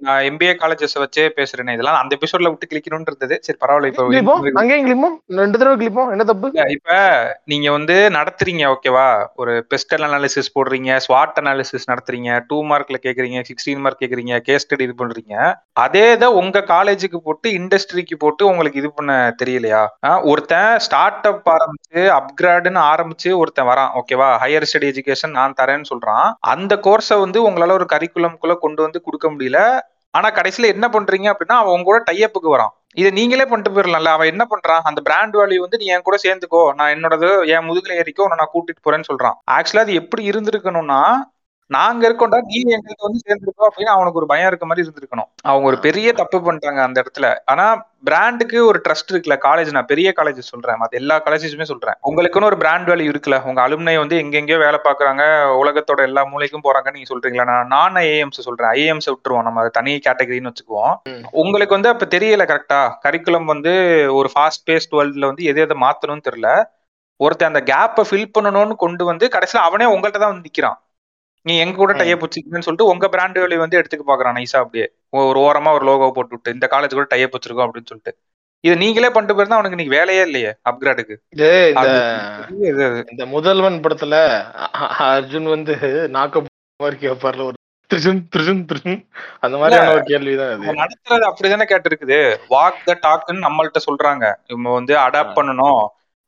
நான் 0.05 0.23
எம்பிஏ 0.29 0.53
காலேஜஸ் 0.61 0.95
வச்சே 1.03 1.23
பேசுறேன் 1.37 1.71
இதெல்லாம் 1.75 1.99
அந்த 1.99 2.11
எபிசோட்ல 2.17 2.49
விட்டு 2.51 2.69
கிளிக்கணும்னு 2.71 3.09
இருந்தது. 3.11 3.35
சரி 3.45 3.57
பரவாயில்ல 3.63 3.89
இப்போ 3.91 4.33
அங்கேயும் 4.61 4.85
கிளிப்போம். 4.87 5.15
ரெண்டு 5.41 5.59
தடவை 5.59 5.75
கிளிப்போம். 5.81 6.09
என்ன 6.15 6.25
தப்பு? 6.31 6.49
இப்ப 6.75 6.97
நீங்க 7.51 7.67
வந்து 7.77 7.95
நடத்துறீங்க 8.17 8.65
ஓகேவா 8.73 9.07
ஒரு 9.41 9.53
பெஸ்டல் 9.71 10.05
அனாலிசிஸ் 10.07 10.53
போடுறீங்க 10.55 10.99
ஸ்வாட் 11.05 11.39
அனாலிசிஸ் 11.41 11.89
நடத்துறீங்க 11.91 12.29
டூ 12.49 12.59
மார்க்ல 12.71 12.99
கேக்குறீங்க 13.05 13.41
சிக்ஸ்டீன் 13.49 13.81
மார்க் 13.85 14.01
கேக்குறீங்க 14.03 14.37
கேஸ் 14.47 14.65
ஸ்டடி 14.65 14.85
இது 14.87 14.95
பண்றீங்க. 15.01 15.35
அதே 15.85 16.05
இதை 16.17 16.29
உங்க 16.41 16.63
காலேஜுக்கு 16.73 17.21
போட்டு 17.27 17.47
இண்டஸ்ட்ரிக்கு 17.59 18.17
போட்டு 18.23 18.45
உங்களுக்கு 18.51 18.81
இது 18.83 18.91
பண்ண 18.91 19.11
தெரியலையா? 19.41 19.83
ஒருத்தன் 20.31 20.71
ஸ்டார்ட் 20.85 21.27
அப் 21.31 21.49
ஆரம்பிச்சு 21.55 22.01
அப்கிரேடுன்னு 22.19 22.81
ஆரம்பிச்சு 22.93 23.31
ஒருத்தன் 23.41 23.69
வரான் 23.71 23.91
ஓகேவா 24.01 24.29
ஹையர் 24.43 24.67
ஸ்டடி 24.69 24.89
எஜுகேஷன் 24.93 25.37
நான் 25.39 25.57
தரேன்னு 25.61 25.91
சொல்றான். 25.91 26.27
அந்த 26.53 26.73
கோர்ஸை 26.87 27.17
வந்து 27.25 27.39
உங்களால 27.49 27.77
ஒரு 27.79 27.87
கரிக்குலம்குள்ள 27.95 28.55
கொண்டு 28.65 28.81
வந்து 28.85 29.01
கொடுக்க 29.17 29.29
முடியல. 29.35 29.61
ஆனா 30.11 30.27
கடைசியில 30.31 30.69
என்ன 30.75 30.85
பண்றீங்க 30.87 31.27
அப்படின்னா 31.31 31.55
அவன் 31.61 31.73
உங்க 31.73 31.83
கூட 31.83 32.03
டைஅப்புக்கு 32.11 32.53
வரான். 32.55 32.73
இதை 32.93 33.09
நீங்களே 33.11 33.45
பண்ணிட்டு 33.45 33.71
போயிடலாம்ல 33.75 34.11
அவன் 34.17 34.27
என்ன 34.27 34.43
பண்றான்? 34.49 34.83
அந்த 34.83 35.01
பிராண்ட் 35.01 35.35
வேல்யூ 35.35 35.57
வந்து 35.57 35.77
நீ 35.77 35.85
என் 35.85 36.01
கூட 36.01 36.17
சேர்ந்துக்கோ. 36.23 36.61
நான் 36.73 36.93
என்னோடது 36.93 37.27
என் 37.47 37.67
முதுகுல 37.69 37.97
ஏறிக்கோ 38.01 38.27
நான் 38.35 38.53
கூட்டிட்டு 38.53 38.83
போறேன்னு 38.85 39.09
சொல்றான். 39.11 39.35
ஆக்சுவலா 39.51 39.85
அது 39.87 39.93
எப்படி 39.93 40.29
இருந்திருக்கணும்னா 40.29 41.01
நாங்க 41.75 42.01
இருக்கோம்டா 42.09 42.37
நீ 42.49 42.57
எங்களுக்கு 42.75 43.05
வந்து 43.07 43.19
சேர்ந்துருக்கோ 43.25 43.63
அப்படின்னு 43.67 43.93
அவனுக்கு 43.93 44.19
ஒரு 44.19 44.27
பயம் 44.31 44.47
இருக்க 44.47 44.65
மாதிரி 44.65 44.83
இருந்திருக்கணும். 44.83 45.27
அவங்க 45.41 45.65
ஒரு 45.67 45.79
பெரிய 45.79 46.13
தப்பு 46.13 46.37
பண்ணிட்டாங்க 46.37 46.81
அந்த 46.83 47.03
இடத்துல. 47.03 47.27
ஆனா 47.45 47.65
பிராண்டுக்கு 48.03 48.65
ஒரு 48.65 48.81
ட்ரஸ்ட் 48.85 49.11
இருக்குல்ல 49.13 49.35
காலேஜ் 49.45 49.71
நான் 49.71 49.85
பெரிய 49.85 50.13
காலேஜ் 50.19 50.39
சொல்றேன். 50.51 50.77
மத்த 50.81 50.99
எல்லா 51.01 51.15
காலேஜஸுமே 51.25 51.67
சொல்றேன். 51.71 51.97
உங்களுக்குன்னு 52.09 52.49
ஒரு 52.51 52.57
பிராண்ட் 52.57 52.87
வேல்யூ 52.89 53.09
இருக்குல்ல 53.13 53.43
உங்க 53.43 53.61
அலுமினை 53.67 53.97
வந்து 53.97 54.17
எங்கெங்கயோ 54.17 54.59
வேலை 54.65 54.79
பாக்குறாங்க 54.83 55.23
உலகத்தோட 55.61 56.01
எல்லா 56.01 56.23
மூலைக்கும் 56.31 56.65
போறாங்கன்னு 56.67 56.97
நீங்க 56.99 57.11
சொல்றீங்களா? 57.13 57.47
நான் 57.51 57.67
நான் 57.67 58.01
ஐஏஎம்ஸ் 58.05 58.47
சொல்றேன். 58.47 58.71
ஐஏஎம்ஸ் 58.77 59.11
விட்டுருவோம். 59.11 59.45
நம்ம 59.49 59.59
அதை 59.59 59.73
தனி 59.73 59.99
கேட்டகரின்னு 60.07 60.51
வச்சுக்குவோம். 60.51 60.95
உங்களுக்கு 61.43 61.77
வந்து 61.79 61.89
அப்ப 61.89 62.07
தெரியல 62.17 62.45
கரெக்டா 62.53 62.81
கரிக்குலம் 63.05 63.51
வந்து 63.53 63.73
ஒரு 64.13 64.31
ஃபாஸ்ட் 64.35 64.65
பேஸ்ட் 64.69 64.97
வேர்ல்ட்ல 64.97 65.25
வந்து 65.25 65.43
எதை 65.43 65.63
எதை 65.63 65.77
மாத்தணும்னு 65.85 66.27
தெரியல. 66.31 66.49
ஒருத்தன் 67.19 67.51
அந்த 67.53 67.63
கேப்பை 67.73 68.03
ஃபில் 68.09 68.33
பண்ணணும்னு 68.37 68.75
கொண்டு 68.75 69.05
வந்து 69.05 69.27
கடைசியில 69.27 69.67
அவனே 69.67 69.85
உங்கள்ட்ட 69.93 70.19
தான் 70.19 70.33
வந்து 70.33 70.47
நிக்கிறான். 70.49 70.77
நீ 71.47 71.53
எங்க 71.63 71.75
கூட. 71.79 71.93
டைப் 71.99 72.23
வச்சுக்கணும்னு 72.23 72.65
சொல்லிட்டு 72.67 72.91
உங்க 72.91 73.05
பிராண்ட் 73.13 73.37
வேல்யூ 73.41 73.59
வந்து 73.63 73.79
எடுத்துக்க 73.79 74.05
பாக்குறான் 74.07 74.37
நைஸா 74.37 74.61
அப்படியே. 74.63 74.87
ஒரு 75.23 75.39
ஓரமா 75.39 75.71
ஒரு 75.77 75.85
லோகோ 75.89 76.09
போட்டு 76.15 76.35
விட்டு 76.35 76.55
இந்த 76.55 76.69
காலேஜ் 76.71 76.97
கூட 76.97 77.07
டைப் 77.13 77.35
வச்சிருக்கோம் 77.35 77.67
அப்படின்னு 77.67 77.91
சொல்லிட்டு. 77.91 78.13
இது 78.63 78.75
நீங்களே 78.77 79.09
பண்ணிட்டு 79.09 79.35
போயிருந்தா 79.35 79.57
அவனுக்கு 79.57 79.79
நீங்க 79.79 79.93
வேலையே 79.95 80.21
இல்லையே 80.21 80.51
அப்கிரேடுக்கு 80.69 81.15
இந்த 83.13 83.25
முதல்வன் 83.35 83.83
படத்துல 83.83 84.15
அர்ஜுன் 85.11 85.47
வந்து 85.55 85.73
நாக்க 86.15 86.43
மாதிரி 86.79 86.97
கேட்பார்ல 87.05 87.45
ஒரு 87.49 87.55
திருஜுன் 87.91 88.21
திருஜுன் 88.33 88.63
திருஜுன் 88.69 88.97
அந்த 89.39 89.55
மாதிரியான 89.57 89.91
ஒரு 89.91 90.03
கேள்விதான் 90.03 90.79
நடத்துறது 90.79 91.27
அப்படிதானே 91.29 91.65
கேட்டிருக்குது. 91.69 92.17
வாக் 92.49 92.81
த 92.85 92.95
டாக்னு 93.05 93.45
நம்மள்ட்ட 93.45 93.79
சொல்றாங்க. 93.85 94.25
இவங்க 94.47 94.69
வந்து 94.69 94.93
அடாப்ட் 95.05 95.37
பண்ணணும். 95.37 95.79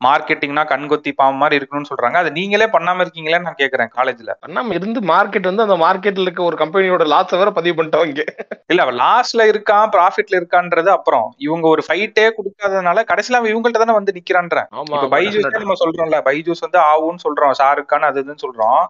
மார்க்கெட்டிங்னா 0.02 0.64
கண்கொத்தி 0.66 1.12
பாம்பு 1.12 1.38
மாதிரி 1.38 1.60
இருக்கணும்னு 1.60 1.90
சொல்றாங்க. 1.90 2.14
அதை 2.14 2.32
நீங்களே 2.32 2.66
பண்ணாம 2.66 3.04
இருக்கீங்களேன்னு 3.06 3.42
நான் 3.42 3.58
கேக்குறேன் 3.58 3.90
காலேஜ்ல 3.98 4.34
நம்ம 4.50 4.74
இருந்து 4.74 5.00
மார்க்கெட் 5.10 5.42
வந்து 5.42 5.62
அந்த 5.62 5.78
மார்க்கெட்ல 5.78 6.22
இருக்க 6.22 6.44
ஒரு 6.44 6.58
கம்பெனியோட 6.58 7.06
லாஸை 7.06 7.38
வேற 7.38 7.52
பதிவு 7.52 7.76
பண்ணிட்டோம் 7.78 8.06
இங்க. 8.06 8.24
இல்ல 8.68 8.82
அவன் 8.82 9.00
லாஸ்ட்ல 9.00 9.46
இருக்கான் 9.52 9.90
ப்ராஃபிட்ல 9.96 10.40
இருக்கான்றது 10.40 10.90
அப்புறம். 10.90 11.34
இவங்க 11.38 11.68
ஒரு 11.68 11.84
ஃபைட்டே 11.88 12.28
கொடுக்காதனால 12.38 13.04
கடைசியில 13.12 13.40
அவன் 13.40 13.52
இவங்கள்ட்ட 13.54 13.78
தானே 13.78 13.92
வந்து 13.92 14.12
நிக்கிறான்றேன். 14.12 14.68
இப்ப 14.94 15.10
பைஜூஸ். 15.16 15.36
நம்ம 15.58 15.78
சொல்றோம்ல 15.84 16.20
பைஜூஸ் 16.22 16.60
வந்து 16.60 16.80
ஆவுன்னு 16.92 17.24
சொல்றோம் 17.28 17.54
ஷாருக் 17.60 17.86
கான் 17.86 18.02
அது 18.02 18.24
இதுன்னு 18.24 18.44
சொல்றோம். 18.46 18.82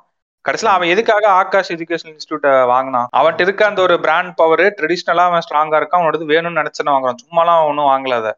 கடைசியில 0.45 0.65
அவன் 0.69 0.87
எதுக்காக 0.87 1.27
ஆகாஷ் 1.31 1.71
எஜுகேஷன் 1.71 2.11
இன்ஸ்டியூட் 2.11 2.45
வாங்கினான்? 2.65 3.07
அவன்கிட்ட 3.17 3.41
இருக்க 3.41 3.65
அந்த 3.65 3.81
ஒரு 3.81 3.99
பிராண்ட் 3.99 4.35
பவர் 4.35 4.63
ட்ரெடிஷ்னலா 4.77 5.25
அவன் 5.29 5.43
ஸ்ட்ராங்கா 5.45 5.79
இருக்கான் 5.79 5.99
அவனோட 5.99 6.29
வேணும்னு 6.31 6.61
நினைச்சுன்னு 6.61 6.93
வாங்குறான். 6.93 7.19
சும்மாலாம் 7.23 7.59
அவனும் 7.63 7.89
வாங்கல 7.89 8.15
அத. 8.15 8.29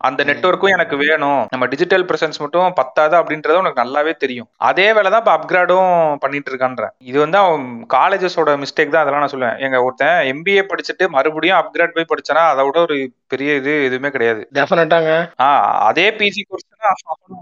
அந்த 0.00 0.20
ம். 0.22 0.28
நெட்வொர்க்கும் 0.28 0.74
எனக்கு 0.74 0.96
வேணும். 0.96 1.40
நம்ம 1.52 1.64
டிஜிட்டல் 1.72 2.04
பிரசன்ஸ் 2.10 2.42
மட்டும் 2.42 2.76
பத்தாது 2.80 3.14
அப்படின்றது 3.20 3.60
உனக்கு 3.62 3.82
நல்லாவே 3.82 4.12
தெரியும். 4.24 4.48
அதே 4.68 4.86
வேலை 4.96 5.08
தான் 5.10 5.22
இப்ப 5.24 5.34
அப்கிரேடும் 5.36 5.90
பண்ணிட்டு 6.24 6.50
இருக்கான்ற 6.52 6.86
இது 7.10 7.18
வந்து 7.18 7.38
அவன் 7.42 7.64
காலேஜஸோட 7.96 8.54
மிஸ்டேக் 8.62 8.94
தான் 8.94 9.02
அதெல்லாம் 9.02 9.24
நான் 9.24 9.34
சொல்லுவேன். 9.34 9.58
எங்க 9.66 9.82
ஒருத்தன் 9.86 10.18
எம்பிஏ 10.32 10.64
படிச்சுட்டு 10.70 11.06
மறுபடியும் 11.16 11.58
அப்கிரேட் 11.60 11.96
போய் 11.96 12.10
படிச்சானா 12.12 12.44
அதை 12.52 12.64
விட 12.68 12.80
ஒரு 12.80 12.98
பெரிய 13.34 13.50
இது 13.60 13.72
எதுவுமே 13.88 14.10
கிடையாது. 14.14 14.42
டெஃபினட்டாங்க 14.58 15.10
அதே 15.88 16.06
பிஜி 16.20 16.42
கோர்ஸ் 16.48 16.68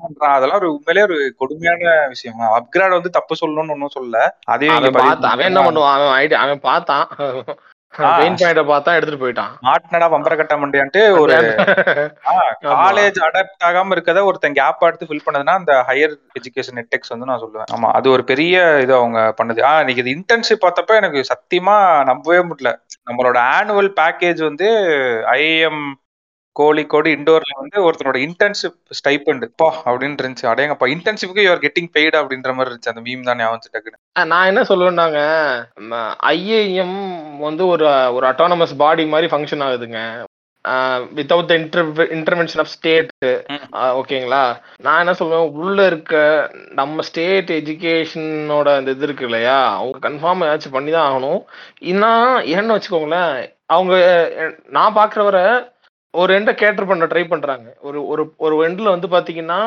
பண்றான். 0.03 0.37
அதெல்லாம் 0.37 0.61
ஒரு 0.63 0.71
உண்மையிலே 0.75 1.07
ஒரு 1.09 1.19
கொடுமையான 1.43 1.95
விஷயம். 2.15 2.43
அப்கிரேட் 2.59 2.99
வந்து 2.99 3.17
தப்பு 3.19 3.35
சொல்லணும்னு 3.43 3.75
ஒன்னும் 3.77 3.97
சொல்லல. 3.97 4.21
இங்க 4.67 4.91
அவன் 5.31 5.49
என்ன 5.51 5.63
பண்ணுவான்? 5.69 5.97
அவன் 5.99 6.15
ஐடி 6.23 6.37
அவன் 6.45 6.67
பார்த்தான். 6.69 7.07
பெயின் 7.99 8.35
பாயிண்ட 8.35 8.63
பார்த்தா 8.71 8.95
எடுத்துட்டு 8.95 9.23
போயிட்டான். 9.25 9.53
மாட்டினடா 9.63 10.09
பம்பர 10.15 10.37
கட்ட 10.37 10.57
மண்டியான்ட்டு 10.57 11.19
ஒரு. 11.21 11.37
காலேஜ் 12.63 13.19
அடாப்ட் 13.27 13.65
ஆகாம 13.65 13.95
இருக்கத 13.97 14.25
ஒருத்தன் 14.25 14.53
கேப் 14.53 14.85
எடுத்து 14.85 15.07
ஃபில் 15.07 15.27
பண்ணதுன்னா 15.27 15.57
அந்த 15.61 15.85
ஹையர் 15.89 16.15
எஜுகேஷன் 16.41 16.79
நெட்டெக்ஸ் 16.79 17.09
வந்து 17.09 17.27
நான் 17.27 17.41
சொல்லுவேன். 17.41 17.69
ஆமா 17.77 17.91
அது 17.93 18.11
ஒரு 18.11 18.25
பெரிய 18.25 18.79
இது 18.81 18.95
அவங்க 18.95 19.35
பண்ணது. 19.43 19.61
ஆஹ் 19.71 19.79
இன்னைக்கு 19.79 20.05
இது 20.05 20.15
இன்டர்ன்ஷிப் 20.15 20.65
பார்த்தப்ப 20.67 20.95
எனக்கு 20.95 21.23
சத்தியமா 21.33 22.05
நம்பவே 22.05 22.39
முடியல. 22.39 22.73
நம்மளோட 23.11 23.39
ஆனுவல் 23.59 23.93
பேக்கேஜ் 24.01 24.43
வந்து 24.43 24.69
ஐஏஎம் 25.33 25.83
கோழிக்கோடு 26.61 27.09
இண்டோர்ல 27.17 27.53
வந்து 27.61 27.77
ஒருத்தனோட 27.87 28.19
இன்டர்ன்ஷிப் 28.27 28.79
ஸ்டைப்பண்ட் 28.99 29.45
பா 29.63 29.69
அப்படின்னு 29.89 30.21
இருந்துச்சு. 30.23 30.49
அடேங்கப்பா 30.53 30.89
இன்டர்ன்ஷிப்க்கு 30.95 31.47
யூஆர் 31.47 31.65
கெட்டிங் 31.67 31.91
பெய்டு 31.97 32.17
அப்படின்ற 32.23 32.55
மாதிரி 32.57 32.71
இருந்துச்சு. 32.71 32.93
அந்த 32.95 33.05
மீம் 33.09 33.29
தான் 33.29 33.41
ஞாபகம் 33.43 33.75
டக்குன்னு 33.77 34.31
நான் 34.33 34.49
என்ன 34.53 34.65
சொல்லுவேன்னாங்க 34.71 35.21
ஐஏஎம் 36.33 36.99
வந்து 37.47 37.63
ஒரு 37.75 37.87
ஒரு 38.17 38.27
அட்டானமஸ் 38.33 38.81
பாடி 38.83 39.07
மாதிரி 39.15 39.31
ஃபங்க்ஷன் 39.35 39.65
ஆகுதுங்க. 39.69 40.01
Without 41.19 41.53
inter 41.57 41.87
intervention 42.17 42.61
of 42.63 42.73
state. 42.73 43.11
ஓகேங்களா? 44.01 44.41
நான் 44.85 45.01
என்ன 45.03 45.13
சொல்லுவேன் 45.21 45.53
உள்ள 45.61 45.87
இருக்க 45.91 46.15
நம்ம 46.81 47.03
ஸ்டேட் 47.09 47.51
எஜுகேஷனோட 47.59 48.69
அந்த 48.79 48.95
இது 48.97 49.07
இருக்கு 49.09 49.27
இல்லையா? 49.29 49.59
அவங்க 49.79 50.03
கன்ஃபார்ம் 50.09 50.45
ஏதாச்சும் 50.47 50.77
பண்ணி 50.77 50.93
தான் 50.97 51.09
ஆகணும். 51.11 51.41
இன்னும் 51.93 52.37
ஏன்னு 52.55 52.77
வச்சுக்கோங்களேன் 52.77 53.33
அவங்க 53.77 53.95
நான் 54.77 54.99
பார்க்குற 54.99 55.23
வரை 55.29 55.45
ஒரு 56.15 56.31
எண்டை 56.39 56.53
கேட்டர் 56.55 56.91
பண்ண 56.91 57.07
ட்ரை 57.07 57.25
பண்றாங்க. 57.29 57.69
ஒரு 57.89 57.99
ஒரு 58.13 58.23
ஒரு 58.47 58.55
எண்டில் 58.69 58.95
வந்து 58.95 59.09
பாத்தீங்கன்னா 59.09 59.61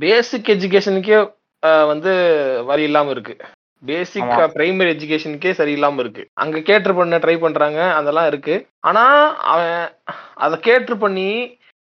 பேசிக் 0.00 0.52
எஜுகேஷனுக்கே 0.54 1.18
வந்து 1.92 2.12
வரி 2.70 2.82
இல்லாம 2.82 3.10
இருக்கு. 3.10 3.34
பேசிக். 3.82 4.32
பிரைமரி 4.54 4.90
எஜுகேஷனுக்கே 4.94 5.50
சரியில்லாம 5.60 5.98
இருக்கு. 5.98 6.22
அங்க 6.42 6.60
கேட்டர் 6.70 6.98
பண்ண 6.98 7.18
ட்ரை 7.18 7.36
பண்றாங்க 7.38 7.80
அதெல்லாம் 7.98 8.28
இருக்கு. 8.32 8.54
ஆனா 8.88 9.04
அவன் 9.52 9.76
அதை 10.44 10.56
கேட்டர் 10.68 11.02
பண்ணி 11.04 11.28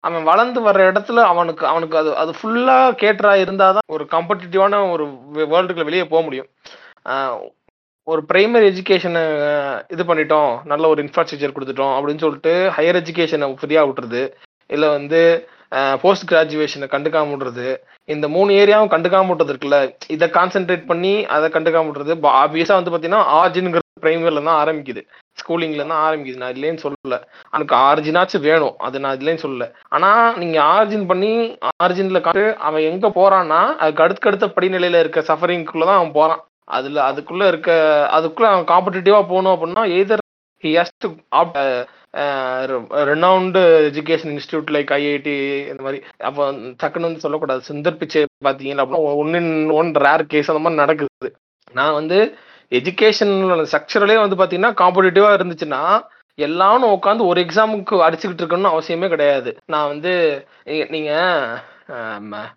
அவன் 0.04 0.22
வளர்ந்து 0.22 0.60
வர்ற 0.66 0.82
இடத்துல 0.90 1.22
அவனுக்கு 1.32 1.64
அவனுக்கு 1.66 1.96
அது 1.98 2.10
அது 2.22 2.32
ஃபுல்லா 2.38 2.76
கேட்டரா 3.02 3.32
இருந்தாதான் 3.44 3.88
ஒரு 3.94 4.04
காம்படிட்டிவான 4.12 4.82
ஒரு 4.94 5.04
வேர்ல்டுக்குள்ள 5.52 5.88
வெளியே 5.90 6.04
போக 6.12 6.22
முடியும். 6.22 6.50
ஒரு 8.10 8.20
பிரைமரி 8.28 8.66
எஜுகேஷனை 8.68 9.22
இது 9.94 10.02
பண்ணிட்டோம். 10.08 10.52
நல்ல 10.70 10.84
ஒரு 10.88 11.00
இன்ஃப்ராஸ்ட்ரக்சர் 11.04 11.54
கொடுத்துட்டோம் 11.56 11.94
அப்படின்னு 11.96 12.22
சொல்லிட்டு 12.24 12.52
ஹையர் 12.76 12.98
எஜுகேஷனை 13.00 13.46
ஃப்ரீயாக 13.60 13.88
விட்டுறது 13.88 14.22
இல்லை 14.74 14.88
வந்து 14.88 15.20
போஸ்ட் 16.02 16.30
கிராஜுவேஷனை 16.30 16.86
கண்டுக்காம 16.94 17.32
விடுறது. 17.32 17.66
இந்த 18.14 18.26
மூணு 18.36 18.50
ஏரியாவும் 18.60 18.92
கண்டுக்காம 18.94 19.30
விட்டது 19.30 19.52
இருக்குல்ல. 19.52 19.78
இதை 20.14 20.28
கான்சென்ட்ரேட் 20.28 20.86
பண்ணி 20.92 21.12
அதை 21.36 21.50
கண்டுக்காம 21.56 21.90
விடுறது. 21.90 22.16
ஆப்வியஸாக 22.42 22.78
வந்து 22.78 22.92
பார்த்தீங்கன்னா 22.94 23.22
ஆர்ஜின்ங்கிற 23.40 23.82
பிரைமரில 24.04 24.44
தான் 24.48 24.60
ஆரம்பிக்குது. 24.62 25.02
ஸ்கூலிங்ல 25.40 25.86
தான் 25.92 26.04
ஆரம்பிக்குது. 26.06 26.40
நான் 26.42 26.56
இல்லைன்னு 26.56 26.82
சொல்லல. 26.86 27.16
எனக்கு 27.56 27.74
ஆர்ஜினாச்சும் 27.88 28.46
வேணும். 28.48 28.74
அது 28.86 28.96
நான் 29.04 29.18
இல்லைன்னு 29.18 29.44
சொல்லல. 29.46 29.66
ஆனா 29.96 30.10
நீங்க 30.42 30.58
ஆர்ஜின் 30.76 31.06
பண்ணி 31.12 31.32
ஆர்ஜினில் 31.84 32.26
காட்டு 32.26 32.46
அவன் 32.68 32.88
எங்க 32.90 33.08
போறான்னா 33.20 33.62
அதுக்கு 33.84 34.04
அடுத்தடுத்த 34.06 34.46
படிநிலையில் 34.46 34.56
படிநிலையில 34.56 35.04
இருக்க 35.04 35.20
சஃபரிங்குள்ளதான் 35.30 36.00
அவன் 36.00 36.18
போறான். 36.20 36.42
அதுல 36.76 36.98
அதுக்குள்ள 37.10 37.44
இருக்க 37.52 37.70
அதுக்குள்ள 38.16 38.48
அவன் 38.52 38.70
காம்படிட்டிவா 38.72 39.20
போகணும் 39.30 39.54
அப்படின்னா 39.54 39.84
either 39.98 40.22
he 40.64 40.70
has 40.78 40.94
to 41.02 41.08
renowned 43.10 43.60
education 43.88 44.32
institute 44.34 44.72
like 44.76 44.90
IIT 44.98 45.34
இந்த 45.70 45.82
மாதிரி 45.86 45.98
அப்போ 46.28 46.42
டக்குன்னு 46.82 47.08
வந்து 47.08 47.24
சொல்லக்கூடாது. 47.24 47.60
சுந்தர் 47.70 47.98
பிச்சை 48.00 48.22
பார்த்தீங்கன்னா 48.46 48.84
அப்படின்னா 48.84 49.16
one 49.22 49.34
in 49.40 49.52
one 49.78 49.90
rare 50.06 50.24
case 50.34 50.50
அந்த 50.52 50.62
மாதிரி 50.64 50.82
நடக்குது. 50.82 51.30
நான் 51.78 51.98
வந்து 52.00 52.18
எஜுகேஷன் 52.72 53.34
ஸ்ட்ரக்சரலே 53.70 54.16
வந்து 54.22 54.38
பார்த்தீங்கன்னா 54.38 54.72
காம்படிட்டிவா 54.82 55.30
இருந்துச்சுன்னா 55.38 55.82
எல்லாரும் 56.38 56.94
உட்காந்து 56.96 57.28
ஒரு 57.30 57.38
எக்ஸாமுக்கு 57.44 57.94
அடிச்சுக்கிட்டு 58.06 58.42
இருக்கணும்னு 58.42 58.74
அவசியமே 58.74 59.08
கிடையாது. 59.14 59.50
நான் 59.74 59.90
வந்து 59.92 60.12
நீங்கள் 60.94 62.48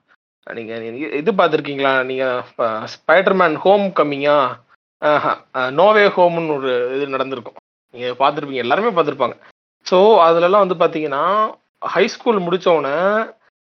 நீங்க 0.47 0.73
இது 1.21 1.32
பார்த்துருக்கீங்களா? 1.39 1.93
நீங்க 2.10 2.25
ஸ்பைடர்மேன் 2.93 3.56
ஹோம் 3.63 3.86
கம்மிங்கா 3.99 4.38
நோவே 5.80 6.06
ஹோம்னு 6.15 6.56
ஒரு 6.58 6.71
இது 6.95 7.13
நடந்திருக்கும். 7.15 7.58
நீங்க 7.93 8.10
பார்த்துருப்பீங்க. 8.21 8.63
எல்லாருமே 8.65 8.91
பார்த்துருப்பாங்க. 8.95 9.36
ஸோ 9.86 9.97
அதுலலாம் 10.27 10.63
வந்து 10.65 10.77
பார்த்தீங்கன்னா 10.82 11.23
ஹை 11.93 12.06
ஸ்கூல் 12.15 12.45
முடிச்ச 12.47 12.67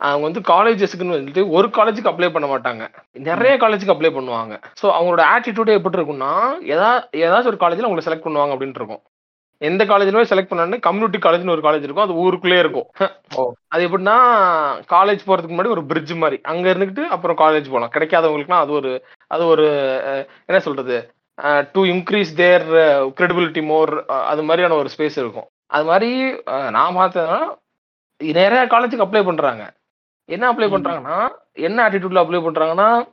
அவங்க 0.00 0.24
வந்து 0.27 0.40
காலேஜஸ்க்குன்னு 0.53 1.16
வந்துட்டு 1.16 1.42
ஒரு 1.57 1.66
காலேஜுக்கு 1.77 2.11
அப்ளை 2.11 2.29
பண்ண 2.33 2.46
மாட்டாங்க. 2.53 2.85
நிறைய 3.29 3.53
காலேஜுக்கு 3.62 3.94
அப்ளை 3.94 4.11
பண்ணுவாங்க. 4.14 4.55
ஸோ 4.81 4.87
அவங்களோட 4.96 5.22
ஆட்டிடியூடே 5.35 5.77
எப்படி 5.79 5.98
இருக்கும்னா 5.98 6.33
எதா 6.74 6.88
ஏதாச்சும் 7.24 7.53
ஒரு 7.53 7.61
காலேஜில் 7.62 7.87
அவங்களை 7.88 8.05
செலக்ட் 8.07 8.27
பண்ணுவாங்க 8.27 8.55
அப்படின்னு 8.55 8.81
இருக்கும். 8.81 9.03
எந்த 9.59 9.85
காலேஜ்லுமே 9.85 10.25
செலக்ட் 10.31 10.51
பண்ணாலும் 10.53 10.81
கம்யூனிட்டி 10.81 11.29
காலேஜ்னு 11.29 11.51
ஒரு 11.51 11.61
காலேஜ் 11.61 11.83
இருக்கும். 11.83 12.05
அது 12.05 12.14
ஊருக்குள்ளே 12.14 12.59
இருக்கும். 12.59 12.87
ஓ. 13.35 13.53
அது 13.69 13.88
எப்படின்னா 13.88 14.17
காலேஜ் 14.90 15.21
போறதுக்கு 15.27 15.55
முன்னாடி 15.57 15.69
ஒரு 15.69 15.85
பிரிட்ஜ் 15.85 16.12
மாதிரி. 16.12 16.40
அங்க 16.43 16.73
இருந்துக்கிட்டு 16.73 17.05
அப்புறம் 17.05 17.37
காலேஜ் 17.37 17.71
போகலாம் 17.71 17.90
கிடைக்காதவங்களுக்குலாம் 17.95 18.62
அது 18.64 18.73
ஒரு 18.73 19.05
அது 19.27 19.47
ஒரு 19.47 19.67
என்ன 20.47 20.61
சொல்றது? 20.61 21.12
To 21.73 21.85
increase 21.85 22.35
their 22.37 22.67
credibility 23.21 23.62
more 23.62 24.05
அது 24.07 24.43
மாதிரியான 24.43 24.75
ஒரு 24.75 24.88
ஸ்பேஸ் 24.97 25.19
இருக்கும். 25.23 25.49
அது 25.67 25.85
மாதிரி 25.85 26.43
நான் 26.71 26.97
பார்த்தேன்னா 26.97 27.40
நிறைய 28.19 28.67
காலேஜுக்கு 28.71 29.07
அப்ளை 29.07 29.25
பண்றாங்க. 29.25 29.73
என்ன 30.25 30.53
அப்ளை. 30.53 30.57
பண்றாங்கன்னா 30.57 31.29
என்ன 31.53 31.88
ஆட்டிடியூட்ல 31.88 32.23
அப்ளை 32.23 32.38
பண்றாங்கன்னா 32.45 33.09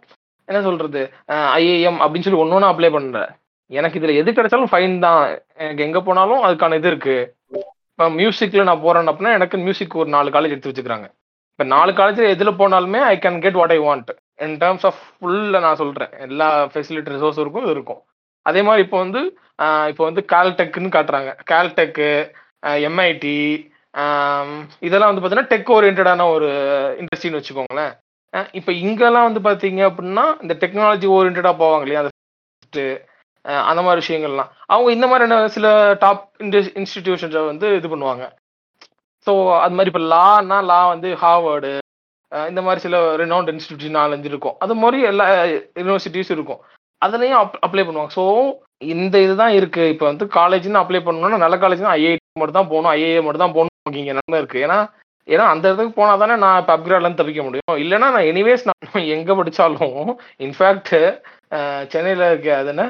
என்ன 0.46 0.62
சொல்றது? 0.62 1.02
ஐஏஎம் 1.28 2.02
அப்படின்னு 2.02 2.26
சொல்லி 2.26 2.42
ஒன்னொன்னு 2.42 2.70
அப்ளை 2.70 2.92
பண்றேன். 2.92 3.30
எனக்கு 3.80 3.98
இதுல 4.00 4.14
எது 4.22 4.30
கிடைச்சாலும் 4.38 4.72
ஃபைன் 4.72 4.96
தான். 5.06 5.22
எனக்கு 5.64 5.86
எங்க 5.88 6.00
போனாலும் 6.08 6.44
அதுக்கான 6.48 6.78
இது 6.80 6.90
இருக்கு. 6.92 7.18
இப்போ 7.92 8.06
மியூசிக்ல 8.20 8.64
நான் 8.70 8.84
போறேன் 8.86 9.10
அப்படின்னா 9.12 9.34
எனக்கு 9.40 9.58
மியூசிக் 9.66 10.00
ஒரு 10.02 10.10
நாலு 10.16 10.30
காலேஜ் 10.36 10.54
எடுத்து 10.54 10.72
வச்சுக்கிறாங்க. 10.72 11.08
இப்போ 11.54 11.66
நாலு 11.76 11.92
காலேஜ்ல 12.00 12.34
எதுல 12.36 12.52
போனாலுமே 12.62 13.02
I 13.12 13.16
can 13.26 13.42
get 13.46 13.60
what 13.62 13.74
I 13.78 13.80
want 13.88 14.12
in 14.46 14.56
terms 14.64 14.86
of 14.90 15.02
ஃபுல்ல 15.16 15.60
நான் 15.66 15.82
சொல்றேன். 15.82 16.14
எல்லா 16.28 16.48
ஃபெசிலிட்டி 16.74 17.14
ரிசோர்ஸ் 17.16 17.42
இருக்கும் 17.44 17.66
இது 17.66 17.76
இருக்கும். 17.78 18.02
அதே 18.50 18.62
மாதிரி 18.68 18.86
இப்போ 18.88 19.00
வந்து 19.06 19.22
இப்போ 19.92 20.04
வந்து 20.10 20.22
கால்டெக்னு 20.34 20.96
காட்டுறாங்க. 20.96 21.32
கால்டெக்கு 21.52 22.08
எம்ஐடி 22.88 23.38
இதெல்லாம் 24.88 25.10
வந்து 25.10 25.22
பார்த்தீங்கன்னா 25.22 25.52
டெக் 25.54 25.72
ஓரியன்டான 25.76 26.26
ஒரு 26.36 26.50
இண்டஸ்ட்ரின்னு 27.02 27.40
வச்சுக்கோங்களேன். 27.40 27.94
இப்போ 28.60 28.72
இங்கெல்லாம் 28.84 29.28
வந்து 29.28 29.42
பார்த்தீங்க 29.48 29.82
அப்படின்னா 29.90 30.26
இந்த 30.44 30.54
டெக்னாலஜி 30.62 31.08
ஓரியன்டாக 31.16 31.60
போவாங்க 31.62 31.86
இல்லையா? 31.86 32.04
அந்த 32.04 32.82
அந்த 33.70 33.82
மாதிரி 33.86 34.02
விஷயங்கள்லாம். 34.04 34.50
அவங்க 34.74 34.90
இந்த 34.96 35.06
மாதிரியான 35.12 35.48
சில 35.56 35.68
டாப் 36.04 36.26
இன்ஸ்டிடியூஷன்ஸை 36.82 37.44
வந்து 37.52 37.68
இது 37.80 37.88
பண்ணுவாங்க. 37.94 38.26
ஸோ 39.28 39.32
அது 39.64 39.76
மாதிரி 39.78 39.92
இப்போ 39.92 40.04
லான்னா 40.14 40.58
லா 40.72 40.82
வந்து 40.94 41.10
ஹார்வர்டு 41.24 41.72
இந்த 42.52 42.62
மாதிரி 42.66 42.82
சில 42.86 42.98
ரெனவுண்ட் 43.22 43.52
இன்ஸ்டியூட் 43.54 43.98
நாலஞ்சு 44.00 44.30
இருக்கும். 44.32 44.56
அது 44.64 44.74
மாதிரி 44.84 45.00
எல்லா 45.12 45.26
யூனிவர்சிட்டிஸ் 45.82 46.32
இருக்கும். 46.36 46.62
அதுலேயும் 47.06 47.42
அப் 47.44 47.58
அப்ளை 47.66 47.84
பண்ணுவாங்க. 47.88 48.14
ஸோ 48.18 48.24
இந்த 48.94 49.16
இதுதான் 49.26 49.56
இருக்கு. 49.60 49.84
இப்போ 49.94 50.06
வந்து 50.12 50.26
காலேஜ்னு 50.38 50.82
அப்ளை 50.82 51.02
பண்ணணும்னா 51.08 51.44
நல்ல 51.44 51.56
காலேஜ்னா 51.64 51.94
ஐஐடி 52.00 52.24
மட்டும் 52.42 52.60
தான் 52.60 52.72
போகணும். 52.72 52.92
ஐஏஏ 52.98 53.22
மட்டும் 53.26 53.46
தான் 53.46 53.56
போகணும் 53.58 54.00
இங்கே 54.02 54.18
நன்மை 54.20 54.40
இருக்கு. 54.42 54.60
ஏன்னா 54.68 54.80
ஏன்னா 55.28 55.46
அந்த 55.54 55.64
இடத்துக்கு 55.68 55.98
போனால் 55.98 56.22
தானே 56.22 56.36
நான் 56.44 56.60
இப்போ 56.62 56.74
அப்கிரேட்லேருந்து 56.76 57.20
தப்பிக்க 57.20 57.42
முடியும். 57.48 57.76
இல்லைன்னா 57.84 58.08
நான் 58.16 58.30
எனிவேஸ் 58.32 58.68
நான் 58.70 59.10
எங்கே 59.16 59.34
படித்தாலும் 59.40 60.10
இன்ஃபேக்ட் 60.46 60.94
சென்னையில் 61.94 62.24
இருக்க 62.30 62.50
அது 62.62 62.72
என்ன? 62.74 62.86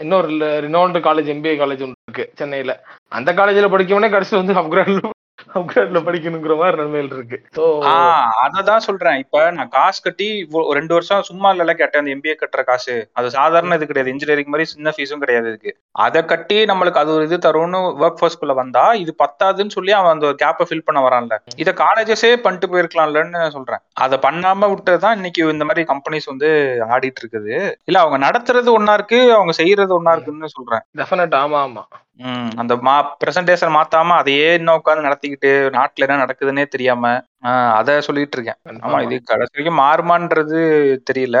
இன்னொரு 0.00 0.28
ரினோல்டு 0.64 0.98
காலேஜ் 1.06 1.28
எம்பிஏ 1.32 1.54
காலேஜ் 1.54 1.82
ஒன்று 1.86 2.04
இருக்கு 2.06 2.24
சென்னையில. 2.34 2.72
அந்த 3.12 3.30
காலேஜில் 3.34 3.72
படிக்கவனே 3.74 4.10
கடைசி 4.10 4.34
வந்து 4.36 4.58
அப்கிரேட் 4.60 4.92
அப்கிரேட்ல 5.54 6.00
படிக்கணுங்கிற 6.06 6.54
மாதிரி 6.60 6.76
நிலைமையில் 6.76 7.12
இருக்கு. 7.16 7.38
அததான் 8.46 8.84
சொல்றேன். 8.86 9.18
இப்ப 9.24 9.50
நான் 9.50 9.68
காசு 9.68 10.00
கட்டி 10.02 10.28
ரெண்டு 10.78 10.92
வருஷம் 10.96 11.22
சும்மா 11.22 11.50
இல்ல 11.50 11.74
கேட்டேன். 11.80 12.00
அந்த 12.02 12.12
எம்பிஏ 12.14 12.34
கட்டுற 12.42 12.64
காசு. 12.64 12.94
அது 13.12 13.30
சாதாரண 13.30 13.74
இது 13.74 13.86
கிடையாது. 13.86 14.12
இன்ஜினியரிங் 14.14 14.50
மாதிரி 14.52 14.68
சின்ன 14.72 14.92
ஃபீஸும் 14.96 15.22
கிடையாது 15.24 15.48
இதுக்கு. 15.48 15.72
அதை 16.06 16.24
கட்டி 16.24 16.58
நம்மளுக்கு 16.64 17.00
அது 17.02 17.14
ஒரு 17.14 17.24
இது 17.30 17.38
தரும்னு 17.46 17.80
ஒர்க் 18.04 18.20
ஃபோர்ஸ்குள்ள 18.20 18.54
வந்தா 18.54 18.84
இது 19.02 19.14
பத்தாதுன்னு 19.24 19.76
சொல்லி 19.76 19.92
அவன் 19.92 20.14
அந்த 20.16 20.28
கேப்பை 20.44 20.66
ஃபில் 20.68 20.86
பண்ண 20.88 21.00
வரான்ல. 21.08 21.38
இதை 21.56 21.74
காலேஜஸே 21.82 22.32
பண்ணிட்டு 22.36 22.70
போயிருக்கலாம்லன்னு 22.72 23.50
சொல்றேன். 23.50 23.82
அதை 24.04 24.18
பண்ணாம 24.22 24.70
விட்டதுதான் 24.72 25.14
இன்னைக்கு 25.14 25.50
இந்த 25.50 25.64
மாதிரி 25.64 25.86
கம்பெனிஸ் 25.92 26.30
வந்து 26.32 26.48
ஆடிட்டு 26.90 27.20
இருக்குது. 27.22 27.56
இல்ல 27.84 28.00
அவங்க 28.00 28.18
நடத்துறது 28.26 28.70
ஒன்னா 28.78 28.92
இருக்கு 28.92 29.20
அவங்க 29.32 29.52
செய்யறது 29.52 29.92
ஒன்னா 29.98 30.12
இருக்குன்னு 30.12 30.54
சொல்றேன். 30.56 30.84
டெஃபினட் 30.98 31.36
ஆமா 31.42 31.60
ஆமா. 31.66 31.82
அந்த 32.62 32.72
மா 32.86 32.94
பிரசன்டேஷன் 33.20 33.76
மாத்தாம 33.76 34.16
அதையே 34.16 34.48
இன்னும் 34.54 34.78
உட்காந்து 34.78 35.06
நடத்திக்கிட்டு 35.06 35.50
நாட்டுல 35.76 36.06
என்ன 36.06 36.18
நடக்குதுன்னே 36.22 36.64
தெரியாம 36.66 37.12
அத 37.78 37.94
சொல்லிட்டு 38.00 38.36
இருக்கேன். 38.38 38.58
ஆமா 38.86 38.98
இது 39.06 39.16
கடைசி 39.24 39.54
வரைக்கும் 39.54 39.80
மாறுமான்றது 39.84 40.58
தெரியல. 41.10 41.38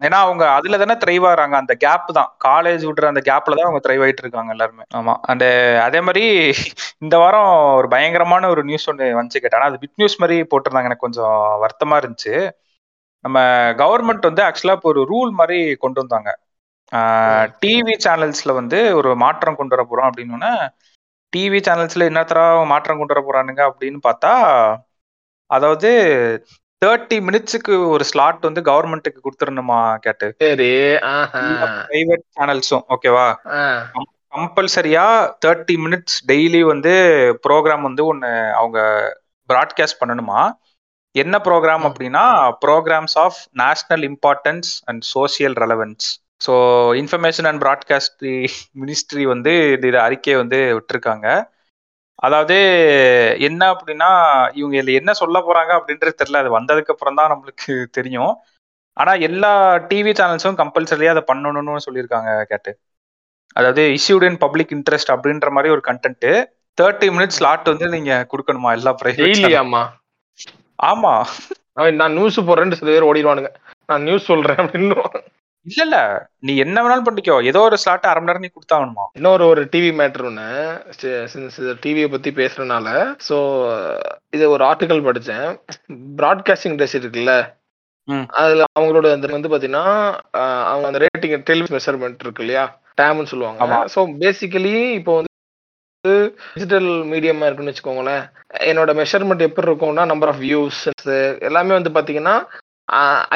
ஏன்னா 0.00 0.18
அவங்க 0.24 0.44
அதுல 0.50 0.78
தானே 0.78 0.94
த்ரைவ் 1.02 1.24
ஆகுறாங்க. 1.28 1.54
அந்த 1.54 1.74
கேப் 1.84 2.10
தான். 2.18 2.30
காலேஜ் 2.44 2.82
விடுற 2.88 3.06
அந்த 3.12 3.22
கேப்ல 3.28 3.56
தான் 3.58 3.68
அவங்க 3.68 3.80
த்ரைவ் 3.86 4.02
ஆயிட்டு 4.04 4.22
இருக்காங்க 4.24 4.52
எல்லாருமே. 4.52 4.84
ஆமா. 4.98 5.14
அந்த 5.24 5.44
அதே 5.86 6.00
மாதிரி 6.00 6.24
இந்த 7.00 7.16
வாரம் 7.18 7.48
ஒரு 7.78 7.88
பயங்கரமான 7.88 8.48
ஒரு 8.48 8.62
நியூஸ் 8.64 8.88
ஒன்று 8.88 9.06
வந்துச்சு 9.18 9.40
கேட்டேன். 9.40 9.60
ஆனா 9.60 9.70
அது 9.70 9.82
பிட் 9.84 9.96
நியூஸ் 9.96 10.20
மாதிரி 10.20 10.38
போட்டிருந்தாங்க. 10.52 10.90
எனக்கு 10.90 11.06
கொஞ்சம் 11.06 11.34
வருத்தமா 11.64 11.98
இருந்துச்சு. 12.02 12.34
நம்ம 13.24 13.38
கவர்மெண்ட் 13.80 14.28
வந்து 14.30 14.42
ஆக்சுவலா 14.44 14.76
இப்போ 14.78 14.88
ஒரு 14.88 15.02
ரூல் 15.10 15.32
மாதிரி 15.40 15.58
கொண்டு 15.76 16.00
வந்தாங்க. 16.00 16.30
டிவி 17.62 17.94
சேனல்ஸ்ல 18.04 18.52
வந்து 18.54 18.78
ஒரு 18.96 19.10
மாற்றம் 19.16 19.56
கொண்டு 19.56 19.74
வர 19.76 19.82
போறோம் 19.88 20.08
அப்படின்னு 20.10 20.52
டிவி 21.32 21.58
சேனல்ஸ்ல 21.66 22.08
என்னத்தரா 22.10 22.44
மாற்றம் 22.66 22.98
கொண்டு 22.98 23.14
வர 23.14 23.22
போறானுங்க 23.24 23.62
அப்படின்னு 23.70 23.98
பார்த்தா 24.08 24.32
அதாவது 25.50 25.90
தேர்ட்டி 26.82 27.16
மினிட்ஸுக்கு 27.26 27.74
ஒரு 27.88 28.04
ஸ்லாட் 28.04 28.46
வந்து 28.48 28.60
கவர்மெண்ட்டுக்கு 28.60 29.24
கொடுத்துடணுமா 29.24 29.78
கேட்டு. 29.98 30.26
சரி 30.42 30.68
பிரைவேட் 31.88 32.24
சேனல்ஸும் 32.36 32.84
ஓகேவா 32.94 33.26
கம்பல்சரியா 34.32 35.04
தேர்ட்டி 35.44 35.76
மினிட்ஸ் 35.84 36.18
டெய்லி 36.30 36.60
வந்து 36.62 36.92
ப்ரோக்ராம் 37.46 37.80
வந்து 37.80 38.02
ஒன்று 38.06 38.30
அவங்க 38.52 38.78
ப்ராட்காஸ்ட் 39.48 40.00
பண்ணணுமா? 40.00 40.40
என்ன 41.14 41.36
ப்ரோக்ராம். 41.38 41.84
அப்படின்னா 41.88 42.24
programs 42.64 43.16
of 43.24 43.38
national 43.62 44.04
importance 44.10 44.70
and 44.84 45.04
social 45.14 45.56
relevance 45.64 46.06
so 46.40 46.52
information 46.94 47.44
and 47.44 47.62
broadcast 47.64 48.24
ministry 48.80 49.22
வந்து 49.26 49.52
இது 49.72 49.98
அறிக்கையை 49.98 50.36
வந்து 50.38 50.58
விட்டுருக்காங்க. 50.78 51.26
அதாவது 52.18 52.56
என்ன 53.38 53.74
அப்படின்னா 53.74 54.10
இவங்க 54.52 54.76
இதுல 54.76 54.92
என்ன 54.92 55.12
சொல்ல 55.12 55.38
போறாங்க 55.38 55.72
அப்படின்றது 55.78 56.18
தெரியல. 56.18 56.36
அது 56.36 56.50
வந்ததுக்கு 56.50 56.90
அப்புறம் 56.90 57.14
தான் 57.14 57.30
நம்மளுக்கு 57.30 57.86
தெரியும். 57.90 58.32
ஆனா 58.96 59.12
எல்லா 59.14 59.50
டிவி 59.90 60.12
சேனல்ஸும் 60.12 60.60
கம்பல்சரியா 60.62 61.10
அதை 61.10 61.22
பண்ணணும்னு 61.26 61.86
சொல்லியிருக்காங்க 61.86 62.44
கேட்டு. 62.44 62.72
அதாவது 63.52 63.82
இஷ்யூட் 63.98 64.22
இன் 64.22 64.38
பப்ளிக் 64.38 64.72
இன்ட்ரெஸ்ட் 64.72 65.12
அப்படின்ற 65.14 65.50
மாதிரி 65.50 65.72
ஒரு 65.72 65.82
கண்டென்ட் 65.86 66.26
தேர்ட்டி 66.78 67.08
மினிட்ஸ் 67.10 67.38
ஸ்லாட் 67.38 67.68
வந்து 67.68 67.88
நீங்க 67.88 68.26
கொடுக்கணுமா 68.32 68.72
எல்லா 68.72 68.92
பிரைவேட் 68.92 69.24
டெய்லியாம்மா 69.38 69.82
ஆமா. 70.82 71.14
அவன் 71.74 71.94
நான் 71.94 72.12
நியூஸ் 72.12 72.40
போடுறேன்னு 72.40 72.72
சில 72.72 72.90
பேர் 72.90 73.08
ஓடிடுவானுங்க. 73.08 73.50
நான் 73.86 74.02
நியூஸ் 74.02 74.24
சொல்றேன் 74.24 74.56
அப்படின்னு. 74.56 74.96
இல்ல 75.66 75.80
இல்ல. 75.86 75.96
நீ 76.46 76.52
என்ன 76.64 76.76
வேணாலும் 76.82 77.06
பண்ணிக்கோ. 77.06 77.36
ஏதோ 77.50 77.60
ஒரு 77.68 77.76
ஸ்லாட் 77.82 78.08
அரை 78.10 78.20
மணி 78.20 78.30
நேரம் 78.30 78.44
நீ 78.44 78.50
கொடுத்தாகணுமா 78.52 79.04
இன்னொரு 79.18 79.44
ஒரு 79.52 79.62
டிவி 79.72 79.90
மேட்ரு 80.00 80.28
ஒன்று 80.28 80.46
டிவியை 81.84 82.08
பத்தி 82.14 82.30
பேசுறதுனால. 82.40 82.88
ஸோ 83.28 83.36
இது 84.36 84.44
ஒரு 84.54 84.64
ஆர்டிக்கல் 84.70 85.06
படித்தேன் 85.08 85.48
ப்ராட்காஸ்டிங் 86.20 86.74
இண்டஸ்ட்ரி 86.76 87.02
இருக்குல்ல. 87.04 87.34
அதுல 88.40 88.66
அவங்களோட 88.76 89.06
அந்த 89.14 89.32
வந்து 89.36 89.52
பாத்தீங்கன்னா 89.52 89.86
அவங்க 90.70 90.86
அந்த 90.90 91.00
ரேட்டிங் 91.04 91.34
டெலிவிஷன் 91.50 91.76
மெஷர்மெண்ட் 91.78 92.22
இருக்கு 92.24 92.44
இல்லையா? 92.44 92.64
டேம்னு 93.00 93.30
சொல்லுவாங்க. 93.32 93.80
ஸோ 93.94 94.00
பேசிக்கலி 94.22 94.76
இப்போ 95.00 95.12
வந்து 95.18 96.14
டிஜிட்டல் 96.54 96.88
மீடியமா 97.12 97.46
இருக்குன்னு 97.46 97.72
வச்சுக்கோங்களேன். 97.72 98.24
என்னோட 98.70 98.90
மெஷர்மெண்ட் 99.00 99.46
எப்படி 99.46 99.68
இருக்கும்னா 99.68 100.04
நம்பர் 100.12 100.32
ஆஃப் 100.32 100.42
வியூஸ் 100.46 100.80
எல்லாமே 101.48 101.76
வந்து 101.78 101.92
பாத்தீங்கன்னா 101.98 102.36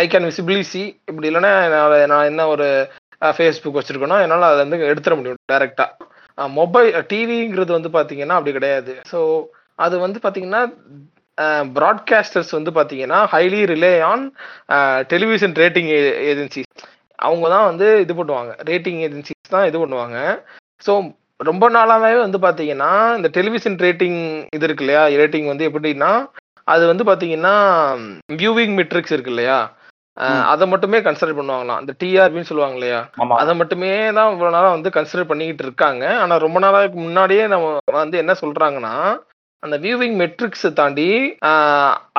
ஐ 0.03 0.05
கேன் 0.13 0.29
விசிபிளி 0.29 0.63
சி 0.73 0.83
இப்படி 1.11 1.29
இல்லைன்னா 1.31 1.53
நான் 2.13 2.29
என்ன 2.31 2.47
ஒரு 2.55 2.67
ஃபேஸ்புக் 3.37 3.79
வச்சிருக்கேனோ 3.79 4.19
என்னால் 4.25 4.49
அதை 4.51 4.61
வந்து 4.65 4.91
எடுத்துட 4.93 5.17
முடியும் 5.19 5.41
டைரெக்டாக 5.53 6.49
மொபைல் 6.59 6.89
டிவிங்கிறது 7.11 7.73
வந்து 7.77 7.91
பார்த்தீங்கன்னா 7.97 8.37
அப்படி 8.39 8.55
கிடையாது. 8.57 8.93
ஸோ 9.11 9.19
அது 9.85 9.95
வந்து 10.05 10.19
பார்த்தீங்கன்னா 10.25 10.63
ப்ராட்காஸ்டர்ஸ் 11.77 12.53
வந்து 12.57 12.71
பார்த்தீங்கன்னா 12.79 13.19
highly 13.35 13.61
rely 13.73 13.93
on 14.11 14.25
television 15.13 15.55
rating 15.63 15.91
agencies 16.31 16.73
அவங்க 17.19 17.47
தான் 17.55 17.69
வந்து 17.71 17.87
இது 18.05 18.13
பண்ணுவாங்க. 18.21 18.53
ரேட்டிங் 18.71 19.01
ஏஜென்சிஸ் 19.07 19.55
தான் 19.55 19.67
இது 19.71 19.79
பண்ணுவாங்க. 19.83 20.19
ஸோ 20.87 20.93
ரொம்ப 21.51 21.65
நாளாகவே 21.77 22.19
வந்து 22.25 22.39
பார்த்தீங்கன்னா 22.45 22.91
இந்த 23.19 23.29
டெலிவிஷன் 23.37 23.79
ரேட்டிங் 23.85 24.21
இது 24.57 24.67
இருக்கு 24.67 24.85
இல்லையா? 24.85 25.03
ரேட்டிங் 25.23 25.49
வந்து 25.53 25.69
எப்படின்னா 25.69 26.11
அது 26.65 26.83
வந்து 26.91 27.05
பாத்தீங்கன்னா 27.11 27.55
வியூவிங் 28.43 28.75
மெட்ரிக்ஸ் 28.81 29.15
இருக்கு 29.15 29.33
இல்லையா. 29.35 29.59
அதை 30.53 30.65
மட்டுமே 30.71 30.99
கன்சிடர் 31.05 31.39
பண்ணுவாங்களாம். 31.39 31.81
இந்த 31.83 31.93
டிஆர்பின்னு 32.01 32.49
சொல்லுவாங்க 32.49 32.77
இல்லையா? 32.79 32.99
அதை 33.43 33.53
மட்டுமே 33.61 33.93
தான் 34.19 34.31
இவ்வளவு 34.33 34.55
நாளா 34.57 34.71
வந்து 34.77 34.91
கன்சிடர் 34.97 35.31
பண்ணிக்கிட்டு 35.31 35.65
இருக்காங்க. 35.67 36.05
ஆனா 36.23 36.35
ரொம்ப 36.47 36.59
நாளாக்கு 36.65 36.99
முன்னாடியே 37.07 37.45
நம்ம 37.53 37.77
வந்து 38.01 38.19
என்ன 38.23 38.35
சொல்றாங்கன்னா 38.43 38.95
அந்த 39.63 39.77
வியூவிங் 39.85 40.17
மெட்ரிக்ஸ் 40.23 40.67
தாண்டி 40.81 41.09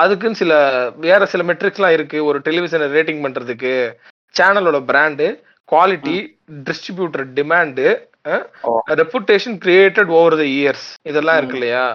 அதுக்குன்னு 0.02 0.40
சில 0.42 0.54
வேற 1.06 1.26
சில 1.32 1.42
மெட்ரிக்ஸ்லாம் 1.50 1.96
இருக்கு. 1.96 2.18
ஒரு 2.28 2.38
டெலிவிஷனை 2.46 2.88
ரேட்டிங் 2.96 3.22
பண்றதுக்கு 3.26 3.74
சேனலோட 4.38 4.78
brand 4.90 5.26
quality 5.72 6.16
distributor 6.68 7.26
demand. 7.38 7.86
Reputation 9.00 9.56
created 9.64 10.10
over 10.18 10.36
the 10.42 10.46
years 10.58 10.88
இதெல்லாம் 11.10 11.38
இருக்கு. 11.40 11.58
இல்லையா? 11.60 11.86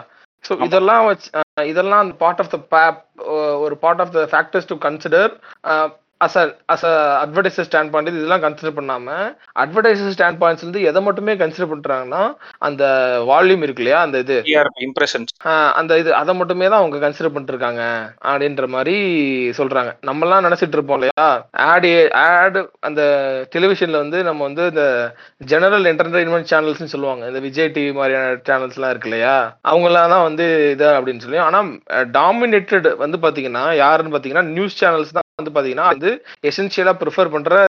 ஸோ. 0.43 0.53
இதெல்லாம் 0.63 1.05
வச்சு 1.05 1.29
இதெல்லாம் 1.65 2.09
பார்ட் 2.17 2.41
ஆஃப் 2.43 2.51
த 2.53 2.57
ஒரு 3.59 3.75
part 3.77 4.01
of 4.01 4.13
the 4.13 4.21
factors 4.31 4.67
to 4.67 4.75
consider 4.85 5.31
as 6.21 6.37
a 6.39 6.41
as 6.73 6.85
a 6.87 6.93
advertiser 7.21 7.67
standpoint 7.91 8.09
இதெல்லாம் 8.11 8.41
கன்சிடர் 8.45 8.75
பண்ணாம 8.77 9.09
அட்வர்டைசர் 9.63 10.13
ஸ்டாண்ட் 10.15 10.39
பாயிண்ட்ஸ் 10.41 10.65
வந்து 10.65 10.81
எதை 10.89 11.01
மட்டுமே 11.05 11.33
கன்சிடர் 11.41 11.71
பண்றாங்கன்னா 11.71 12.21
அந்த 12.67 12.83
வால்யூம் 13.29 13.63
இருக்கு 13.65 13.83
இல்லையா 13.83 13.99
அந்த 14.05 14.17
இது. 14.23 14.37
ஆஹ் 15.51 15.71
அந்த 15.79 15.99
இது 16.01 16.11
அதை 16.21 16.33
மட்டுமே 16.39 16.67
தான் 16.71 16.81
அவங்க 16.81 16.99
கன்சிடர் 17.05 17.33
பண்ணிருக்காங்க 17.35 17.83
அப்படின்ற 18.29 18.67
மாதிரி 18.75 18.95
சொல்றாங்க. 19.59 19.93
நம்மலாம் 20.09 20.45
நினைச்சிட்டு 20.47 20.77
இருப்போம் 20.77 20.99
இல்லையா 20.99 21.27
ஆடு 21.67 21.91
ஆடு 22.23 22.59
அந்த 22.89 23.01
டெலிவிஷன்ல 23.55 24.03
வந்து 24.03 24.19
நம்ம 24.29 24.43
வந்து 24.49 24.65
இந்த 24.73 24.85
ஜெனரல் 25.53 25.89
என்டர்டைன்மெண்ட் 25.93 26.51
சேனல்ஸ்னு 26.51 26.93
சொல்லுவாங்க. 26.95 27.23
இந்த 27.31 27.41
விஜய் 27.47 27.73
டிவி 27.77 27.93
மாதிரியான 27.99 28.35
சேனல்ஸ்லாம் 28.49 28.93
இருக்கு 28.93 29.11
இல்லையா 29.11 29.35
அவங்களாம் 29.71 30.13
தான் 30.15 30.27
வந்து 30.27 30.45
இது 30.75 30.87
அப்படின்னு 30.97 31.25
சொல்லி. 31.25 31.41
ஆனா 31.47 31.61
டாமினேட்டட் 32.19 32.89
வந்து 33.05 33.19
பாத்தீங்கன்னா 33.25 33.65
யாருன்னு 33.83 34.15
பாத்தீங்கன்னா 34.15 34.47
நியூஸ் 34.55 34.79
சேனல்ஸ் 34.83 35.15
தான் 35.15 35.27
வந்து 35.39 35.53
பாத்தீங்கன்னா 35.55 35.87
வந்து 35.93 36.11
எசென்சியலா 36.51 36.93
ப்ரிஃபர் 37.03 37.33
பண்ற 37.35 37.65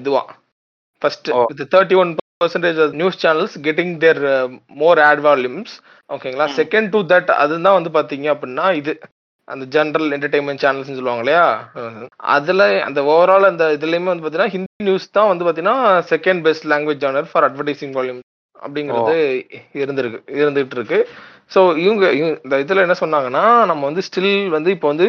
இதுவா. 0.00 0.22
First. 1.02 1.28
With 1.50 1.68
thirty 1.74 1.96
one 2.02 2.10
percentage 2.42 2.78
news 3.00 3.20
channels 3.24 3.54
getting 3.66 3.94
their 4.04 4.20
more 4.82 5.00
ad 5.08 5.22
volumes 5.28 5.74
ஓகேங்களா. 6.14 6.46
செகண்ட் 6.58 6.90
டு 6.94 7.00
தட் 7.12 7.30
அதுதான் 7.42 7.78
வந்து 7.78 7.90
பாத்தீங்க 7.96 8.26
அப்படின்னா 8.34 8.66
இது. 8.80 8.92
அந்த 9.48 9.64
ஜென்ரல் 9.74 10.08
என்டர்டைன்மெண்ட் 10.14 10.62
சேனல்ஸ் 10.62 10.96
சொல்லுவாங்க 10.98 11.22
இல்லையா? 11.24 11.44
அதுல 12.36 12.62
அந்த 12.88 13.00
ஓவரால் 13.12 13.50
அந்த 13.50 13.66
இதுலயுமே 13.76 14.10
வந்து 14.10 14.24
பாத்தீங்கன்னா 14.24 14.54
ஹிந்தி 14.56 14.86
நியூஸ் 14.88 15.14
தான் 15.18 15.30
வந்து 15.32 15.46
பாத்தீங்கன்னா 15.46 15.76
second 16.12 16.42
best 16.46 16.66
language 16.72 17.02
genre 17.04 17.30
for 17.30 17.46
advertising 17.48 17.94
volume 17.98 18.20
அப்படிங்கிறது 18.56 19.16
இருந்திருக்கு 19.82 20.20
இருந்துகிட்டு 20.40 20.78
இருக்கு. 20.78 21.00
ஸோ 21.50 21.60
இவங்க 21.78 22.04
இவங்க- 22.12 22.40
இந்த 22.44 22.56
இதில் 22.58 22.84
என்ன 22.84 22.96
சொன்னாங்கன்னா 23.00 23.42
நம்ம 23.66 23.82
வந்து 23.84 24.02
ஸ்டில் 24.02 24.28
வந்து 24.50 24.70
இப்போ 24.70 24.88
வந்து 24.88 25.06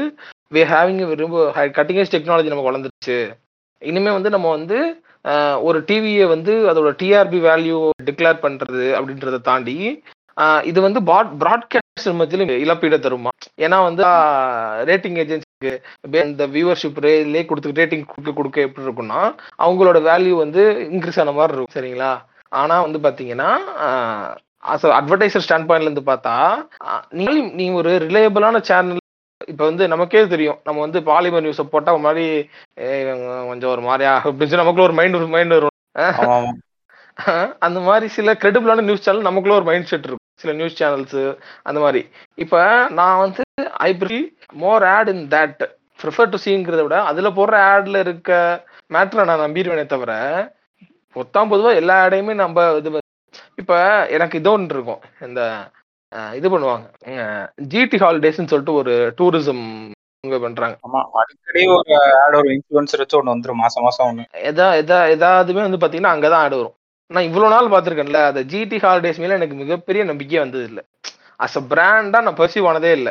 வி 0.52 0.62
ஹேவிங் 0.70 1.02
ரொம்ப 1.22 1.40
கட்டிங் 1.78 2.00
ஏஜ் 2.02 2.14
டெக்னாலஜி 2.14 2.52
நமக்கு 2.52 2.72
வளர்ந்துருச்சு. 2.72 3.18
இனிமேல் 3.82 4.18
வந்து 4.18 4.30
நம்ம 4.30 4.50
வந்து 4.50 4.78
ஒரு 5.64 5.80
டிவியை 5.88 6.26
வந்து 6.28 6.54
அதோட 6.70 6.90
டிஆர்பி 7.00 7.40
வேல்யூ 7.46 7.80
டிக்ளேர் 8.08 8.44
பண்ணுறது 8.44 8.86
அப்படின்றத 8.98 9.40
தாண்டி 9.44 9.76
இது 10.66 10.80
வந்து 10.82 11.00
பாட் 11.04 11.32
ப்ராட்காஸ்ட் 11.40 11.88
மத்தியிலும் 12.20 12.52
இழப்பீட 12.64 12.98
தருமா? 12.98 13.32
ஏன்னா 13.58 13.78
வந்து 13.84 14.04
ரேட்டிங் 14.90 15.18
ஏஜென்சிக்கு 15.24 15.72
இந்த 16.24 16.46
வியூவர்ஷிப் 16.54 17.02
ரேலே 17.06 17.42
கொடுத்து 17.46 17.80
ரேட்டிங் 17.80 18.06
கொடுக்க 18.08 18.32
கொடுக்க 18.34 18.68
எப்படி 18.68 18.86
இருக்கும்னா 18.86 19.22
அவங்களோட 19.60 20.00
வேல்யூ 20.08 20.36
வந்து 20.38 20.64
இன்க்ரீஸ் 20.90 21.22
ஆன 21.22 21.34
மாதிரி 21.34 21.54
இருக்கும் 21.54 21.76
சரிங்களா? 21.78 22.12
ஆனால் 22.52 22.86
வந்து 22.86 23.00
பார்த்தீங்கன்னா 23.00 23.50
அட்வர்டைசர் 24.64 25.46
ஸ்டாண்ட் 25.46 25.68
பாயிண்ட்ல 25.68 25.90
இருந்து 25.90 26.10
பார்த்தா 26.10 26.34
ஆஹ், 26.86 27.04
நீ 27.58 27.66
ஒரு 27.74 27.92
ரிலையபிளான 28.06 28.62
சேனல் 28.62 28.98
இப்ப 29.48 29.62
வந்து 29.66 29.84
நமக்கே 29.88 30.22
தெரியும். 30.28 30.58
நம்ம 30.66 30.80
வந்து 30.80 31.00
பாலிமர் 31.02 31.44
நியூஸை 31.46 31.66
போட்டா 31.66 31.92
ஒரு 31.92 32.04
மாதிரி 32.04 32.26
கொஞ்சம் 33.50 33.72
ஒரு 33.72 33.82
மாதிரியா 33.82 34.14
அப்படின்னு 34.24 34.62
நமக்குள்ள 34.62 34.88
ஒரு 34.88 34.98
மைண்ட் 35.00 35.18
ஒரு 35.20 35.28
மைண்ட் 35.36 35.56
வரும். 35.56 35.76
அந்த 37.60 37.80
மாதிரி 37.80 38.08
சில 38.10 38.34
கிரெடிபிளான 38.34 38.84
நியூஸ் 38.84 39.06
சேனல் 39.06 39.28
நமக்குள்ள 39.28 39.56
ஒரு 39.56 39.68
மைண்ட் 39.70 39.90
செட் 39.90 40.06
இருக்கும். 40.06 40.26
சில 40.36 40.54
நியூஸ் 40.54 40.78
சேனல்ஸ் 40.80 41.18
அந்த 41.64 41.80
மாதிரி. 41.80 42.02
இப்ப 42.38 42.58
நான் 42.92 43.20
வந்து 43.20 43.44
I 43.82 43.92
pre 43.98 44.20
more 44.58 44.86
ad 44.92 45.10
in 45.10 45.26
that 45.34 45.62
prefer 46.00 46.30
to 46.30 46.40
சீங்கிறத 46.46 46.84
விட 46.84 46.98
அதுல 47.04 47.30
போடுற 47.32 47.56
ஆட்ல 47.72 48.00
இருக்க 48.00 48.32
மேட்ரை 48.92 49.26
நான் 49.26 49.46
நம்பிடுவேனே 49.46 49.86
தவிர 49.88 50.14
பொத்தாம் 51.16 51.52
பொதுவா 51.52 51.72
எல்லா 51.76 51.96
ஆடையுமே 52.04 52.34
நம்ம 52.36 52.68
இது 52.78 52.90
இப்ப 53.60 53.74
எனக்கு 54.16 54.40
இது 54.40 54.50
ஒன்று 54.52 54.76
இருக்கும். 54.76 55.02
இந்த 55.28 55.42
இது 56.34 56.48
பண்ணுவாங்க. 56.50 56.86
ஜிடி 57.72 57.98
ஹாலிடேஸ்ன்னு 58.04 58.52
சொல்லிட்டு 58.52 58.80
ஒரு 58.82 58.94
டூரிசம் 59.18 59.64
இவங்க 60.24 60.38
பண்றாங்க. 60.46 60.76
ஆமா 60.86 61.02
அடிக்கடி 61.20 61.62
ஒரு 61.74 61.92
ஆட் 62.22 62.38
ஒரு 62.40 62.50
இன்ஃபுளுசர் 62.56 63.02
வச்சு 63.04 63.18
ஒண்ணு 63.20 63.34
வந்துரும். 63.34 63.62
மாசம் 63.64 63.86
மாசம் 63.88 64.08
ஒண்ணு. 64.10 64.24
எதா 64.50 64.68
எதா 64.82 65.00
எதாவதுமே 65.14 65.64
வந்து 65.68 65.82
பாத்தீங்கன்னா 65.82 66.14
அங்கதான் 66.16 66.44
ஆடு 66.46 66.58
வரும். 66.60 66.76
நான் 67.12 67.28
இவ்வளவு 67.28 67.54
நாள் 67.54 67.72
பார்த்திருக்கேன்ல 67.74 68.20
அந்த 68.30 68.42
ஜிடி 68.52 68.78
ஹாலிடேஸ் 68.84 69.22
மேல 69.22 69.38
எனக்கு 69.40 69.56
மிகப்பெரிய 69.62 70.02
நம்பிக்கையே 70.10 70.42
வந்தது 70.44 70.66
இல்ல 70.70 70.82
அஸ் 71.40 71.58
அ 71.58 71.64
பிராண்டா 71.72 72.20
நான் 72.26 72.40
பர்சீவ் 72.40 72.68
ஆனதே 72.70 72.92
இல்ல. 72.98 73.10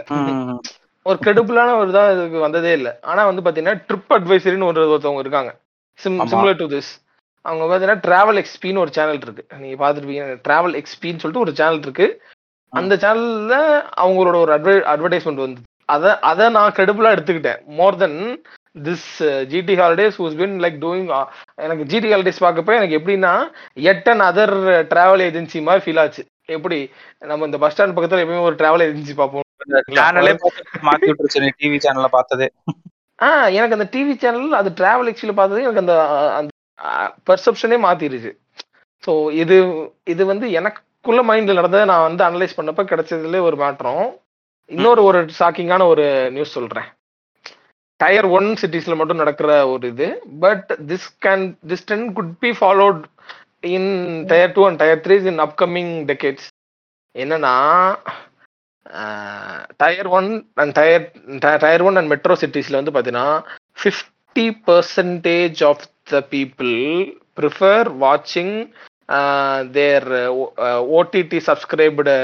ஒரு 1.07 1.19
கெடுபிளான 1.27 1.75
ஒரு 1.81 1.91
தான் 1.97 2.11
இதுக்கு 2.15 2.39
வந்ததே 2.45 2.73
இல்ல. 2.79 2.89
ஆனா 3.11 3.21
வந்து 3.29 3.45
பாத்தீங்கன்னா 3.45 3.81
ட்ரிப் 3.89 4.13
அட்வைசரின்னு 4.17 4.69
ஒரு 4.71 4.81
ஒருத்தவங்க 4.93 5.23
இருக்காங்க. 5.25 5.51
சிம். 5.99 6.19
சிமிலர் 6.33 6.61
டு 6.61 6.67
திஸ் 6.75 6.91
அவங்க 7.49 7.65
பாத்தீங்கன்னா 7.71 8.01
டிராவல் 8.07 8.41
எக்ஸ்பின்னு 8.43 8.83
ஒரு 8.85 8.93
சேனல் 8.97 9.23
இருக்கு. 9.27 9.45
நீங்க 9.63 9.77
பாத்துருப்பீங்க 9.85 10.27
டிராவல் 10.49 10.77
எக்ஸ்பின்னு 10.81 11.23
சொல்லிட்டு 11.23 11.45
ஒரு 11.47 11.55
சேனல் 11.61 11.83
இருக்கு. 11.87 12.07
அந்த 12.73 12.95
சேனல்ல 13.03 13.57
அவங்களோட 14.05 14.37
ஒரு 14.45 14.53
அட்வை 14.57 14.77
அட்வர்டைஸ்மெண்ட் 14.93 15.45
வந்து 15.45 15.61
அத 15.95 16.15
அத 16.31 16.49
நான் 16.57 16.75
கெடுபிளா 16.79 17.11
எடுத்துக்கிட்டேன். 17.15 17.61
More 17.79 18.01
then 18.03 18.19
this 18.87 19.07
GT 19.53 19.75
holidays 19.81 20.19
who's 20.21 20.37
been 20.41 20.57
like 20.65 20.77
doing 20.83 21.07
எனக்கு 21.67 21.85
ஜிடி 21.93 22.11
ஹாலிடேஸ் 22.15 22.43
பார்க்கப்ப 22.45 22.75
எனக்கு 22.79 22.99
எப்படின்னா 23.01 23.33
எட் 23.93 24.09
அண்ட் 24.13 24.25
அதர் 24.31 24.55
டிராவல் 24.93 25.25
ஏஜென்சி 25.29 25.63
மாதிரி 25.69 25.85
ஃபீல் 25.85 26.01
ஆச்சு. 26.03 26.25
எப்படி? 26.57 26.79
நம்ம 27.31 27.49
இந்த 27.49 27.59
பஸ் 27.63 27.75
ஸ்டாண்ட் 27.75 27.97
பக்கத்துல 27.97 28.23
எப்பயுமே 28.25 28.47
ஒரு 28.51 28.59
டிராவல் 28.61 28.85
ஏஜென்சி 28.89 29.17
பார்ப்போம். 29.23 29.47
டிவி 31.63 31.79
சேனல்ல 31.87 32.11
பார்த்ததே. 32.19 32.49
ஆ 33.27 33.29
எனக்கு 33.59 33.77
அந்த 33.79 33.89
டிவி 33.95 34.15
சேனல் 34.25 34.61
அது 34.61 34.71
டிராவல் 34.81 35.11
எக்ஸ்பில 35.13 35.35
பார்த்தது 35.41 35.65
எனக்கு 35.67 35.85
அந்த 35.85 35.97
அந்த 36.39 36.51
பெர்செப்ஷனே 37.29 37.79
மாத்திருச்சு. 37.87 38.33
ஸோ 39.05 39.12
இது 39.43 39.57
இது 40.12 40.23
வந்து 40.33 40.47
எனக்குள்ள 40.59 41.21
மைண்ட்ல 41.31 41.59
நடந்ததை 41.59 41.85
நான் 41.93 42.07
வந்து 42.09 42.23
அனலைஸ் 42.29 42.59
பண்ணப்ப 42.59 42.85
கிடைச்சதுல 42.93 43.41
ஒரு 43.49 43.57
மாற்றம். 43.64 44.05
இன்னொரு 44.71 45.03
ஒரு 45.09 45.19
ஷாக்கிங்கான 45.38 45.83
ஒரு 45.93 46.07
நியூஸ் 46.37 46.57
சொல்றேன். 46.59 46.88
டயர் 48.01 48.29
ஒன் 48.38 48.49
சிட்டிஸ்ல 48.61 48.97
மட்டும் 48.97 49.23
நடக்கிற 49.23 49.51
ஒரு 49.75 49.85
இது. 49.93 50.09
But 50.45 50.69
this 50.91 51.09
can 51.27 51.45
this 51.71 51.87
trend 51.88 52.11
could 52.19 52.35
be 52.45 52.51
followed 52.61 53.01
in 53.77 53.91
tier 54.33 54.55
two 54.57 54.64
and 54.69 54.81
tier 54.83 55.03
threes 55.07 55.29
in 55.33 55.43
upcoming 55.47 55.95
decades 56.11 56.49
என்னன்னா 57.14 57.55
tier 59.83 60.09
one 60.19 60.29
and 60.62 60.75
tier 60.79 61.07
tier 61.64 61.85
one 61.88 61.99
and 62.01 62.11
metro 62.12 62.37
சிட்டிஸ்ல 62.43 62.79
வந்து 62.81 62.95
பார்த்தீங்கன்னா 62.95 63.29
fifty 63.81 64.47
percentage 64.69 65.61
of 65.71 65.83
the 66.12 66.21
people 66.35 66.75
prefer 67.38 67.88
வாட்சிங் 68.05 68.55
their 69.77 70.09
OTT 70.97 71.38
subscribed 71.49 72.16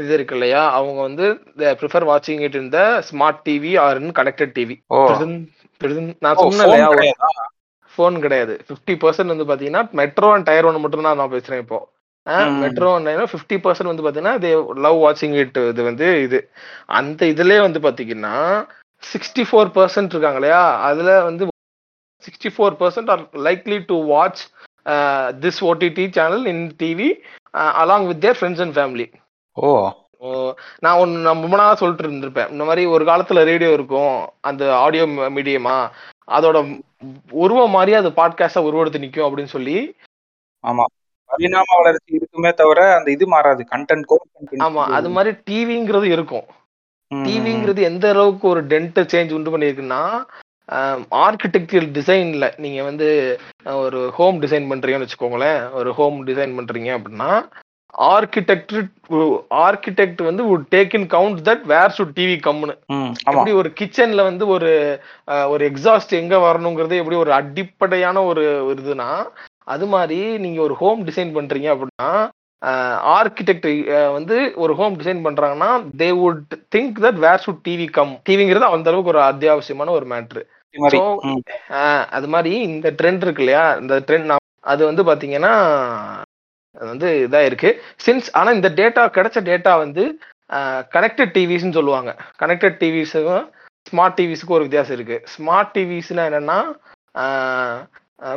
இது 0.00 0.10
இருக்கு 0.16 0.34
இல்லையா? 0.36 0.62
அவங்க 0.78 1.00
வந்து 1.08 1.26
prefer 1.80 2.06
வாட்சிங் 2.10 2.42
it 2.46 2.58
in 2.60 2.72
the 2.76 2.80
smart 3.08 3.40
TV 3.48 3.72
or 3.84 3.98
in 4.02 4.12
connected 4.18 4.52
TV 4.58 4.76
நான் 6.24 6.40
சொன்னேன் 6.42 6.66
இல்லையா? 6.66 6.88
ஃபோன் 7.94 8.16
கிடையாது. 8.24 8.54
ஃபிஃப்டி 8.66 8.94
பர்சன்ட் 9.02 9.32
வந்து 9.34 9.46
பாத்தீங்கன்னா 9.50 9.82
மெட்ரோ 10.00 10.28
அண்ட் 10.34 10.46
டயர் 10.48 10.68
ஒன் 10.70 10.82
மட்டும் 10.82 11.06
தான் 11.08 11.20
நான் 11.20 11.34
பேசுறேன் 11.36 11.62
இப்போ. 11.64 11.78
மெட்ரோ 12.62 12.88
ஃபிஃப்டி 13.32 13.56
பர்சன்ட் 13.64 13.90
வந்து 13.90 14.04
பாத்தீங்கன்னா 14.06 14.34
தே 14.44 14.50
லவ் 14.86 14.98
வாட்சிங் 15.04 15.36
இட் 15.42 15.58
இது 15.70 15.82
வந்து 15.90 16.08
இது. 16.26 16.40
அந்த 16.98 17.20
இதுலயே 17.32 17.60
வந்து 17.66 17.80
பாத்தீங்கன்னா 17.86 18.34
சிக்ஸ்டி 19.02 19.42
ஃபோர் 19.48 19.70
பர்சன்ட் 19.78 20.12
இருக்காங்க 20.14 20.40
இல்லையா? 20.40 20.62
அதுல 20.88 21.10
வந்து 21.28 21.44
sixty 22.22 22.50
four 22.54 22.76
percent 22.80 23.10
are 23.10 23.22
likely 23.44 23.78
to 23.86 23.96
watch 24.08 24.42
this 25.40 25.60
OTT 25.64 26.04
channel 26.12 26.44
in 26.46 26.64
TV 26.78 27.08
along 27.80 28.06
with 28.06 28.20
their 28.20 28.38
friends 28.38 28.62
and 28.62 28.76
family 28.76 29.06
ஓ. 29.56 29.70
ஓ, 30.20 30.28
நான் 30.80 30.98
ஒன்று 30.98 31.18
நான் 31.18 31.42
ரொம்ப 31.42 31.56
நாளா 31.56 31.74
சொல்லிட்டு 31.74 32.04
இருந்திருப்பேன் 32.04 32.50
இந்த 32.50 32.64
மாதிரி 32.64 32.82
ஒரு 32.86 33.04
காலத்துல 33.04 33.42
ரேடியோ 33.44 33.72
இருக்கும் 33.72 34.14
அந்த 34.40 34.62
ஆடியோ 34.76 35.04
மீடியமா 35.36 35.76
அதோட 36.28 36.58
உருவம் 37.36 37.70
மாதிரி 37.70 37.92
அது 37.94 38.08
பாட்காஸ்டா 38.10 38.62
உருவெடுத்து 38.64 38.98
நிற்கும் 38.98 39.26
அப்படின்னு 39.26 39.52
சொல்லி. 39.52 39.76
ஆமா. 40.64 40.84
பரிணாம 41.30 41.76
வளர்ச்சி 41.78 42.12
இருக்குமே 42.14 42.50
தவிர 42.52 42.80
அந்த 42.94 43.08
இது 43.10 43.26
மாறாது. 43.26 43.62
கண்டென்ட் 43.72 44.06
கோர் 44.06 44.62
ஆமா 44.66 44.82
அது 44.96 45.08
மாதிரி 45.10 45.32
டிவிங்கிறது 45.46 46.08
இருக்கும். 46.10 46.46
டிவிங்கிறது 47.10 47.80
எந்த 47.82 48.08
அளவுக்கு 48.08 48.46
ஒரு 48.48 48.62
டென்ட் 48.66 48.98
சேஞ்ச் 49.12 49.34
உண்டு 49.34 49.50
பண்ணியிருக்குன்னா 49.50 50.02
ஆர்கிடெக்சர் 51.14 51.86
டிசைன்ல 51.92 52.52
நீங்க 52.56 52.82
வந்து 52.82 53.38
ஒரு 53.64 54.10
ஹோம் 54.12 54.42
டிசைன் 54.42 54.68
பண்றீங்கன்னு 54.72 55.06
வச்சுக்கோங்களேன். 55.06 55.72
ஒரு 55.72 55.92
ஹோம் 55.92 56.26
டிசைன் 56.26 56.56
பண்றீங்க 56.58 56.90
அப்படின்னா 56.98 57.30
ஆர்கிடெக்ட் 57.94 58.74
ஆர்கிடெக்ட் 59.50 60.22
வந்து 60.22 60.42
take 60.70 60.94
in 60.94 61.06
count 61.06 61.38
that 61.48 61.64
where 61.64 61.94
should 61.98 62.16
TV 62.16 62.36
கம்னு 62.46 62.74
எப்படி 63.24 63.52
ஒரு 63.52 63.72
கிச்சன்ல 63.80 64.22
வந்து 64.22 64.46
ஒரு 64.46 65.00
ஒரு 65.26 65.70
எக்ஸாஸ்ட் 65.70 66.12
எங்க 66.12 66.36
வரணுங்கிறது 66.36 66.96
எப்படி 66.96 67.16
ஒரு 67.16 67.32
அடிப்படையான 67.32 68.24
ஒரு 68.24 68.44
இதுனா 68.74 69.26
அது 69.64 69.86
மாதிரி 69.86 70.38
நீங்க 70.38 70.60
ஒரு 70.60 70.74
ஹோம் 70.74 71.06
டிசைன் 71.06 71.34
பண்றீங்க 71.34 71.70
அப்படின்னா 71.74 72.10
ஆர்கிடெக்ட் 73.02 73.66
வந்து 74.12 74.52
ஒரு 74.54 74.74
ஹோம் 74.74 74.98
டிசைன் 74.98 75.24
பண்றாங்கன்னா 75.24 75.84
they 75.96 76.08
would 76.18 76.54
think 76.76 76.96
that 77.00 77.18
where 77.18 77.44
should 77.46 77.64
TV 77.68 77.86
come 77.88 78.20
டிவிங்கிறது 78.28 78.72
அந்த 78.72 78.90
அளவுக்கு 78.90 79.12
ஒரு 79.12 79.20
அத்தியாவசியமான 79.20 79.90
ஒரு 79.90 80.06
மேட்ரு 80.06 80.44
அது 82.12 82.28
மாதிரி 82.28 82.52
இந்த 82.68 82.88
ட்ரெண்ட் 82.98 83.22
இருக்கு 83.22 83.42
இல்லையா? 83.42 83.64
இந்த 83.78 83.94
ட்ரெண்ட் 84.00 84.34
அது 84.64 84.82
வந்து 84.84 85.02
பாத்தீங்கன்னா 85.04 85.52
அது 86.76 86.86
வந்து 86.86 87.08
இதா 87.24 87.40
இருக்கு. 87.44 87.70
சின்ஸ் 88.04 88.28
ஆனா 88.32 88.50
இந்த 88.52 88.68
டேட்டா 88.76 89.04
கிடைச்ச 89.14 89.38
டேட்டா 89.48 89.72
வந்து 89.78 90.02
கனெக்டட் 90.94 91.32
டிவிஸ்னு 91.36 91.76
சொல்லுவாங்க. 91.78 92.10
கனெக்டட் 92.42 92.78
டிவிஸுக்கும் 92.82 93.46
ஸ்மார்ட் 93.86 94.18
டிவிஸுக்கும் 94.18 94.56
ஒரு 94.56 94.66
வித்தியாசம் 94.66 94.96
இருக்கு. 94.96 95.16
ஸ்மார்ட் 95.32 95.72
டிவிஸ்னா 95.76 96.24
என்னன்னா 96.30 96.58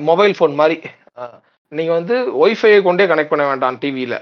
மொபைல் 0.04 0.34
ஃபோன் 0.38 0.54
மாதிரி. 0.56 0.78
அஹ், 1.18 1.38
நீங்க 1.72 1.92
வந்து 1.94 2.16
ஒய்ஃபையை 2.42 2.80
கொண்டே 2.84 3.06
கனெக்ட் 3.06 3.34
பண்ண 3.34 3.46
வேண்டாம் 3.48 3.80
டிவியில 3.82 4.16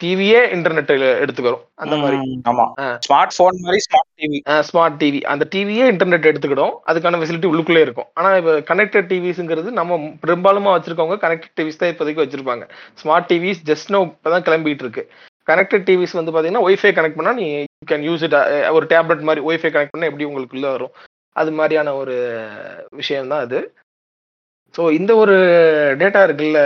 டிவியே 0.00 0.40
இன்டர்நெட் 0.54 0.92
எடுத்துக்கிறோம். 1.22 1.62
அந்த 1.76 1.96
மாதிரி. 1.96 2.18
ஆமா. 2.50 2.64
ஆ. 2.78 2.86
ஸ்மார்ட் 3.06 3.34
போன் 3.36 3.60
மாதிரி 3.64 3.80
ஸ்மார்ட் 3.86 4.10
டிவி 4.20 4.38
ஸ்மார்ட் 4.68 4.98
டிவி 5.02 5.20
அந்த 5.22 5.44
டிவியே 5.54 5.86
இன்டர்நெட் 5.92 6.28
எடுத்துக்கிடும். 6.30 6.74
அதுக்கான 6.86 7.18
ஃபெசிலிட்டி 7.20 7.50
உள்ளுக்குள்ளே 7.50 7.80
இருக்கும். 7.80 8.08
ஆனா 8.14 8.36
இப்போ 8.36 8.54
கனெக்டட் 8.72 9.10
டிவிஸ்ங்கிறது 9.12 9.70
நம்ம 9.70 9.98
பெரும்பாலுமா 10.26 10.72
வச்சிருக்கவங்க 10.76 11.18
கனெக்டட் 11.26 11.56
டிவிஸ் 11.60 11.80
தான் 11.82 11.92
இப்போதைக்கு 11.92 12.24
வச்சிருப்பாங்க. 12.24 12.66
ஸ்மார்ட் 13.02 13.28
டிவிஸ் 13.32 13.62
ஜஸ்ட் 13.64 13.88
நோ 13.88 14.00
இப்பதான் 14.10 14.46
கிளம்பிட்டு 14.48 14.86
இருக்கு 14.86 15.04
கனெக்டட் 15.48 15.86
டிவிஸ் 15.88 16.12
வந்து 16.12 16.34
பாத்தீங்கன்னா 16.34 16.66
ஒய்ஃபை 16.68 16.92
கனெக்ட் 16.98 17.16
பண்ணா 17.16 17.32
நீ 17.32 17.46
யூ 17.54 17.86
கேன் 17.90 18.06
யூஸ் 18.08 18.22
இட் 18.22 18.36
ஒரு 18.70 18.86
டேப்லெட் 18.86 19.26
மாதிரி 19.30 19.44
ஒய்ஃபை 19.46 19.70
கனெக்ட் 19.72 19.90
பண்ணா 19.90 20.10
எப்படி 20.10 20.24
உங்களுக்குள்ள 20.24 20.70
வரும்? 20.70 20.94
அது 21.36 21.50
மாதிரியான 21.52 21.94
ஒரு 21.94 22.14
விஷயம் 22.90 23.28
தான் 23.28 23.40
அது. 23.40 23.58
ஸோ 24.74 24.92
இந்த 24.92 25.12
ஒரு 25.16 25.34
டேட்டா 25.98 26.20
இருக்குல்ல 26.26 26.60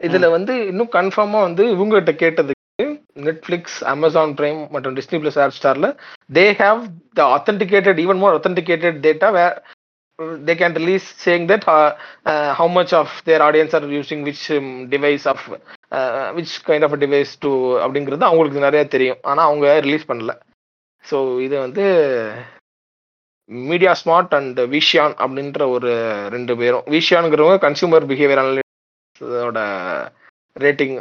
இதுல 0.00 0.26
வந்து 0.30 0.54
இன்னும் 0.70 0.92
கன்ஃபார்மா 0.96 1.40
வந்து 1.48 1.64
இவங்ககிட்ட 1.74 2.12
கேட்டதுக்கு 2.22 2.86
நெட்ஃபிளிக்ஸ் 3.26 3.78
அமேசான் 3.92 4.34
பிரைம் 4.38 4.60
மற்றும் 4.72 4.96
டிஸ்னி 4.98 5.18
பிளஸ் 5.22 5.40
ஹாட் 5.42 5.56
ஸ்டார்ல 5.58 5.88
they 6.38 6.44
have 6.60 6.80
the 7.18 7.24
authenticated 7.36 8.00
even 8.04 8.20
more 8.22 8.36
authenticated 8.38 8.98
data 9.06 9.28
where 9.38 9.56
they 10.48 10.54
can 10.60 10.76
release 10.80 11.06
saying 11.24 11.46
that 11.52 11.64
how 12.58 12.70
much 12.76 12.92
of 13.00 13.14
their 13.28 13.44
audience 13.46 13.74
are 13.78 13.86
using 13.96 14.24
which 14.28 14.44
device 14.94 15.26
of 15.32 15.46
which 16.36 16.54
kind 16.68 16.86
of 16.88 16.98
device 17.04 17.32
to 17.44 17.52
அப்படிங்கிறது 17.84 18.28
அவங்களுக்கு 18.28 18.66
நிறைய 18.66 18.82
தெரியும். 18.94 19.20
ஆனால் 19.30 19.48
அவங்க 19.48 19.66
release 19.86 20.08
பண்ணல. 20.10 20.34
So 21.04 21.16
இது 21.46 21.56
வந்து 21.64 21.84
media 23.70 23.92
smart 24.02 24.32
and 24.38 24.60
விஷியான் 24.76 25.16
அப்படின்ற 25.24 25.62
ஒரு 25.74 25.90
ரெண்டு 26.36 26.54
பேரும். 26.60 26.86
விஷியானுங்கிறவங்க 26.96 27.58
கன்சியூமர் 27.66 28.08
பிஹேவியர் 28.12 28.42
இதோட 29.20 29.60
ரேட்டிங் 30.56 30.96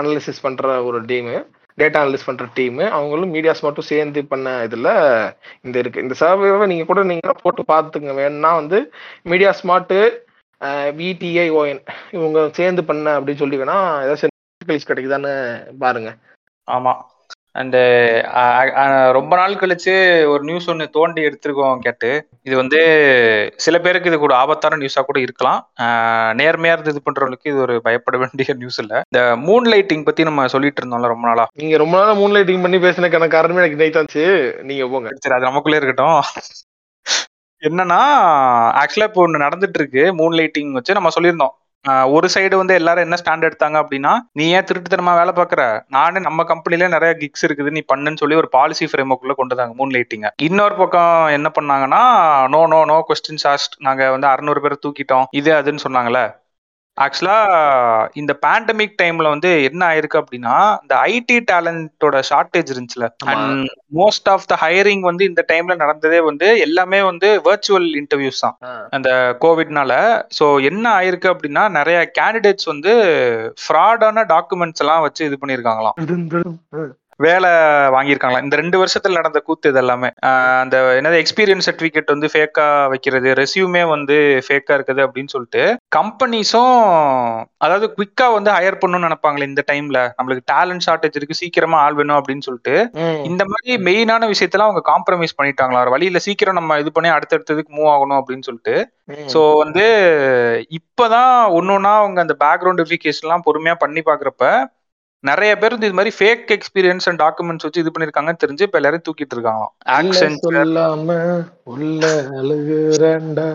அனலிசிஸ் 0.00 0.44
பண்ணுற 0.46 0.84
ஒரு 0.84 1.00
டீமு 1.02 1.34
டேட்டா 1.78 1.98
அனலிஸ் 2.02 2.26
பண்ணுற 2.28 2.46
டீமு 2.58 2.84
அவங்களும் 2.96 3.32
மீடியாஸ் 3.34 3.64
மட்டும் 3.66 3.90
சேர்ந்து 3.90 4.24
பண்ண 4.24 4.48
இதில் 4.66 4.90
இந்த 5.62 5.76
இருக்கு. 5.78 6.02
இந்த 6.02 6.14
சர்வேவை 6.20 6.66
நீங்கள் 6.66 6.86
கூட 6.86 7.02
நீங்கள் 7.02 7.40
போட்டு 7.42 7.62
பார்த்துங்க 7.72 8.14
வேணும்னா 8.14 8.54
வந்து 8.54 8.80
மீடியா 9.22 9.52
ஸ்மார்ட் 9.60 9.96
விடிஐஓஎன் 11.00 11.82
இவங்க 12.10 12.48
சேர்ந்து 12.58 12.84
பண்ண 12.84 13.18
அப்படின்னு 13.18 13.42
சொல்லி 13.42 13.60
வேணா 13.62 13.76
ஏதாச்சும் 14.04 14.90
கிடைக்குதான்னு 14.90 15.32
பாருங்க. 15.84 16.10
ஆமாம் 16.68 17.00
அண்ட் 17.52 17.74
ரொம்ப 19.12 19.36
நாள் 19.36 19.54
கழிச்சு 19.54 20.26
ஒரு 20.26 20.40
நியூஸ் 20.42 20.68
ஒன்று 20.68 20.90
தோண்டி 20.90 21.22
எடுத்திருக்கோம் 21.22 21.78
கேட்டு. 21.78 22.28
இது 22.42 22.56
வந்து 22.56 22.80
சில 23.56 23.78
பேருக்கு 23.78 24.08
இது 24.08 24.18
கூட 24.18 24.34
ஆபத்தான 24.34 24.76
நியூஸா 24.76 25.02
கூட 25.02 25.20
இருக்கலாம். 25.20 25.70
ஆஹ் 25.80 26.36
நேர்மையா 26.38 26.72
இருந்து 26.72 26.90
இது 26.90 27.00
பண்றவங்களுக்கு 27.10 27.48
இது 27.48 27.56
ஒரு 27.56 27.82
பயப்பட 27.82 28.18
வேண்டிய 28.18 28.54
நியூஸ் 28.54 28.80
இல்ல. 28.80 29.02
இந்த 29.10 29.36
மூன் 29.36 29.72
லைட்டிங் 29.72 30.04
பத்தி 30.04 30.22
நம்ம 30.22 30.46
சொல்லிட்டு 30.46 30.84
இருந்தோம்ல 30.84 31.06
ரொம்ப 31.06 31.26
நாளா. 31.26 31.46
நீங்க 31.54 31.76
ரொம்ப 31.76 31.98
நாளா 31.98 32.14
மூன் 32.14 32.34
லைட்டிங் 32.34 32.60
பண்ணி 32.60 32.76
பேசினக்கான 32.76 33.28
காரணமே 33.28 33.70
எனக்கு 33.70 33.84
நைட்டாச்சு 33.84 34.62
நீங்க 34.62 34.86
போங்க. 34.86 35.08
சரி 35.16 35.34
அது 35.34 35.44
நமக்குள்ளே 35.44 35.78
இருக்கட்டும். 35.78 36.22
என்னன்னா 37.62 38.02
ஆக்சுவலா 38.80 39.02
இப்போ 39.02 39.20
ஒன்று 39.20 39.38
நடந்துட்டு 39.38 39.74
இருக்கு. 39.74 40.14
மூன் 40.16 40.34
லைட்டிங் 40.34 40.72
வச்சு 40.72 40.94
நம்ம 40.94 41.08
சொல்லியிருந்தோம். 41.20 41.59
ஒரு 42.14 42.28
சைடு 42.28 42.54
வந்து 42.54 42.74
எல்லாரும் 42.74 43.02
என்ன 43.02 43.16
ஸ்டாண்ட் 43.16 43.46
எடுத்தாங்க 43.46 43.76
அப்படின்னா 43.82 44.12
நீ 44.32 44.44
ஏன் 44.50 44.66
திருட்டுத்தனமா 44.68 45.12
வேலை 45.16 45.32
பார்க்குற? 45.32 45.62
நானே 45.88 46.20
நம்ம 46.20 46.44
கம்பெனில 46.44 46.88
நிறைய 46.88 47.12
கிக்ஸ் 47.14 47.44
இருக்குது 47.44 47.70
நீ 47.70 47.82
பண்ணுன்னு 47.88 48.20
சொல்லி 48.20 48.36
ஒரு 48.36 48.48
பாலிசி 48.48 48.86
ஃப்ரேம்ஒர்க்குள்ள 48.86 49.34
கொண்டு 49.34 49.54
வந்தாங்க 49.54 49.74
மூணு 49.74 49.94
லைட்டிங்க 49.96 50.30
இன்னொரு 50.40 50.74
பக்கம் 50.74 51.14
என்ன 51.28 51.50
பண்ணாங்கன்னா 51.58 52.02
no 52.48 52.60
no 52.66 52.80
no 52.84 52.98
questions 53.08 53.46
asked 53.46 53.76
நாங்க 53.78 54.10
வந்து 54.10 54.28
அறுநூறு 54.28 54.60
பேர் 54.60 54.82
தூக்கிட்டோம் 54.84 55.26
இது 55.32 55.52
அதுன்னு 55.52 55.84
சொன்னாங்களே 55.84 56.24
ஆக்சுவலா 57.00 57.36
இந்த 58.14 58.32
பேண்டமிக் 58.42 58.96
டைம்ல 59.00 59.28
வந்து 59.28 59.50
என்ன 59.68 59.82
ஆயிருக்கு 59.88 60.20
அப்படின்னா 60.20 60.54
இந்த 60.82 60.94
ஐடி 61.10 61.36
டேலண்டோட 61.50 62.16
ஷார்டேஜ் 62.30 62.72
இருந்துச்சுல. 62.72 63.06
And 63.32 63.68
most 63.98 64.28
of 64.28 64.46
the 64.46 64.56
hiring 64.62 65.04
வந்து 65.08 65.24
இந்த 65.30 65.42
டைம்ல 65.48 65.76
நடந்ததே 65.76 66.20
வந்து 66.20 66.48
எல்லாமே 66.66 67.00
வந்து 67.02 67.30
வெர்ச்சுவல் 67.48 67.88
இன்டர்வியூஸ் 68.00 68.44
தான். 68.44 68.56
அந்த 68.96 69.10
கோவிட்னால 69.44 69.92
ஸோ 70.38 70.46
என்ன 70.70 70.84
ஆயிருக்கு 70.98 71.32
அப்படின்னா 71.34 71.64
நிறைய 71.78 71.98
கேண்டிடேட்ஸ் 72.18 72.70
வந்து 72.72 72.94
ஃப்ராடான 73.64 74.24
டாக்குமெண்ட்ஸ் 74.34 74.84
எல்லாம் 74.84 75.04
வச்சு 75.06 75.22
இது 75.28 75.38
பண்ணியிருக்காங்களாம் 75.42 75.98
வேலை 77.24 77.50
வாங்கியிருக்காங்களா? 77.94 78.42
இந்த 78.44 78.56
ரெண்டு 78.60 78.76
வருஷத்துல 78.80 79.18
நடந்த 79.18 79.38
கூத்து 79.46 79.70
இது 79.72 79.80
எல்லாமே 79.82 80.08
அந்த 80.62 80.76
என்னது 80.98 81.16
எக்ஸ்பீரியன்ஸ் 81.22 81.66
சர்டிபிகேட் 81.68 82.12
வந்து 82.14 82.28
ஃபேக்கா 82.32 82.66
வைக்கிறது 82.92 83.30
ரெசியூமே 83.40 83.82
வந்து 83.94 84.16
ஃபேக்கா 84.46 84.72
இருக்குது 84.78 85.02
அப்படின்னு 85.06 85.32
சொல்லிட்டு 85.34 85.62
கம்பெனிஸும் 85.96 86.78
அதாவது 87.64 87.86
குவிக்கா 87.96 88.26
வந்து 88.36 88.50
ஹையர் 88.56 88.80
பண்ணணும்னு 88.82 89.08
நினைப்பாங்களே 89.08 89.48
இந்த 89.50 89.64
டைம்ல 89.70 90.00
நம்மளுக்கு 90.16 90.44
டேலண்ட் 90.52 90.86
ஷார்டேஜ் 90.86 91.18
இருக்கு 91.20 91.40
சீக்கிரமா 91.42 91.78
ஆள் 91.84 91.98
வேணும் 92.00 92.18
அப்படின்னு 92.20 92.46
சொல்லிட்டு. 92.48 92.74
இந்த 93.30 93.42
மாதிரி 93.50 93.76
மெயினான 93.88 94.28
விஷயத்தெல்லாம் 94.32 94.70
அவங்க 94.70 94.84
காம்ப்ரமைஸ் 94.92 95.38
பண்ணிட்டாங்களா? 95.38 95.84
வழியில 95.96 96.24
சீக்கிரம் 96.26 96.58
நம்ம 96.60 96.78
இது 96.82 96.90
பண்ணி 96.96 97.10
அடுத்தடுத்ததுக்கு 97.16 97.76
மூவ் 97.78 97.92
ஆகணும் 97.94 98.20
அப்படின்னு 98.20 98.48
சொல்லிட்டு. 98.48 98.76
ஸோ 99.34 99.40
வந்து 99.64 99.86
இப்பதான் 100.80 101.32
ஒன்னொன்னா 101.58 101.94
அவங்க 102.02 102.20
அந்த 102.26 102.36
பேக்ரவுண்ட் 102.44 102.82
வெரிஃபிகேஷன்லாம் 102.82 103.46
பொறுமையா 103.48 103.76
பண்ணி 103.84 104.02
பாக்குறப்ப 104.10 104.46
நிறைய 105.24 105.52
பேர் 105.58 105.74
இது 105.78 105.96
மாதிரி 105.98 106.12
ஃபேக் 106.18 106.50
எக்ஸ்பீரியன்ஸ் 106.56 107.06
அண்ட் 107.08 107.20
டாக்குமெண்ட்ஸ் 107.22 107.66
வச்சு 107.66 107.82
இது 107.82 107.90
பண்ணிருக்காங்கன்னு 107.94 108.42
தெரிஞ்சு 108.44 108.66
இப்ப 108.66 108.78
எல்லாரும் 108.78 109.04
தூக்கிட்டு 109.08 109.34
இருக்காங்களாம். 109.36 109.72
இல்ல 109.82 109.96
ஆக்சென்ச்சர் 109.96 110.56
சொல்லாம 110.56 111.16
உள்ள 111.72 112.02
அழுகுறேன்டா. 112.40 113.48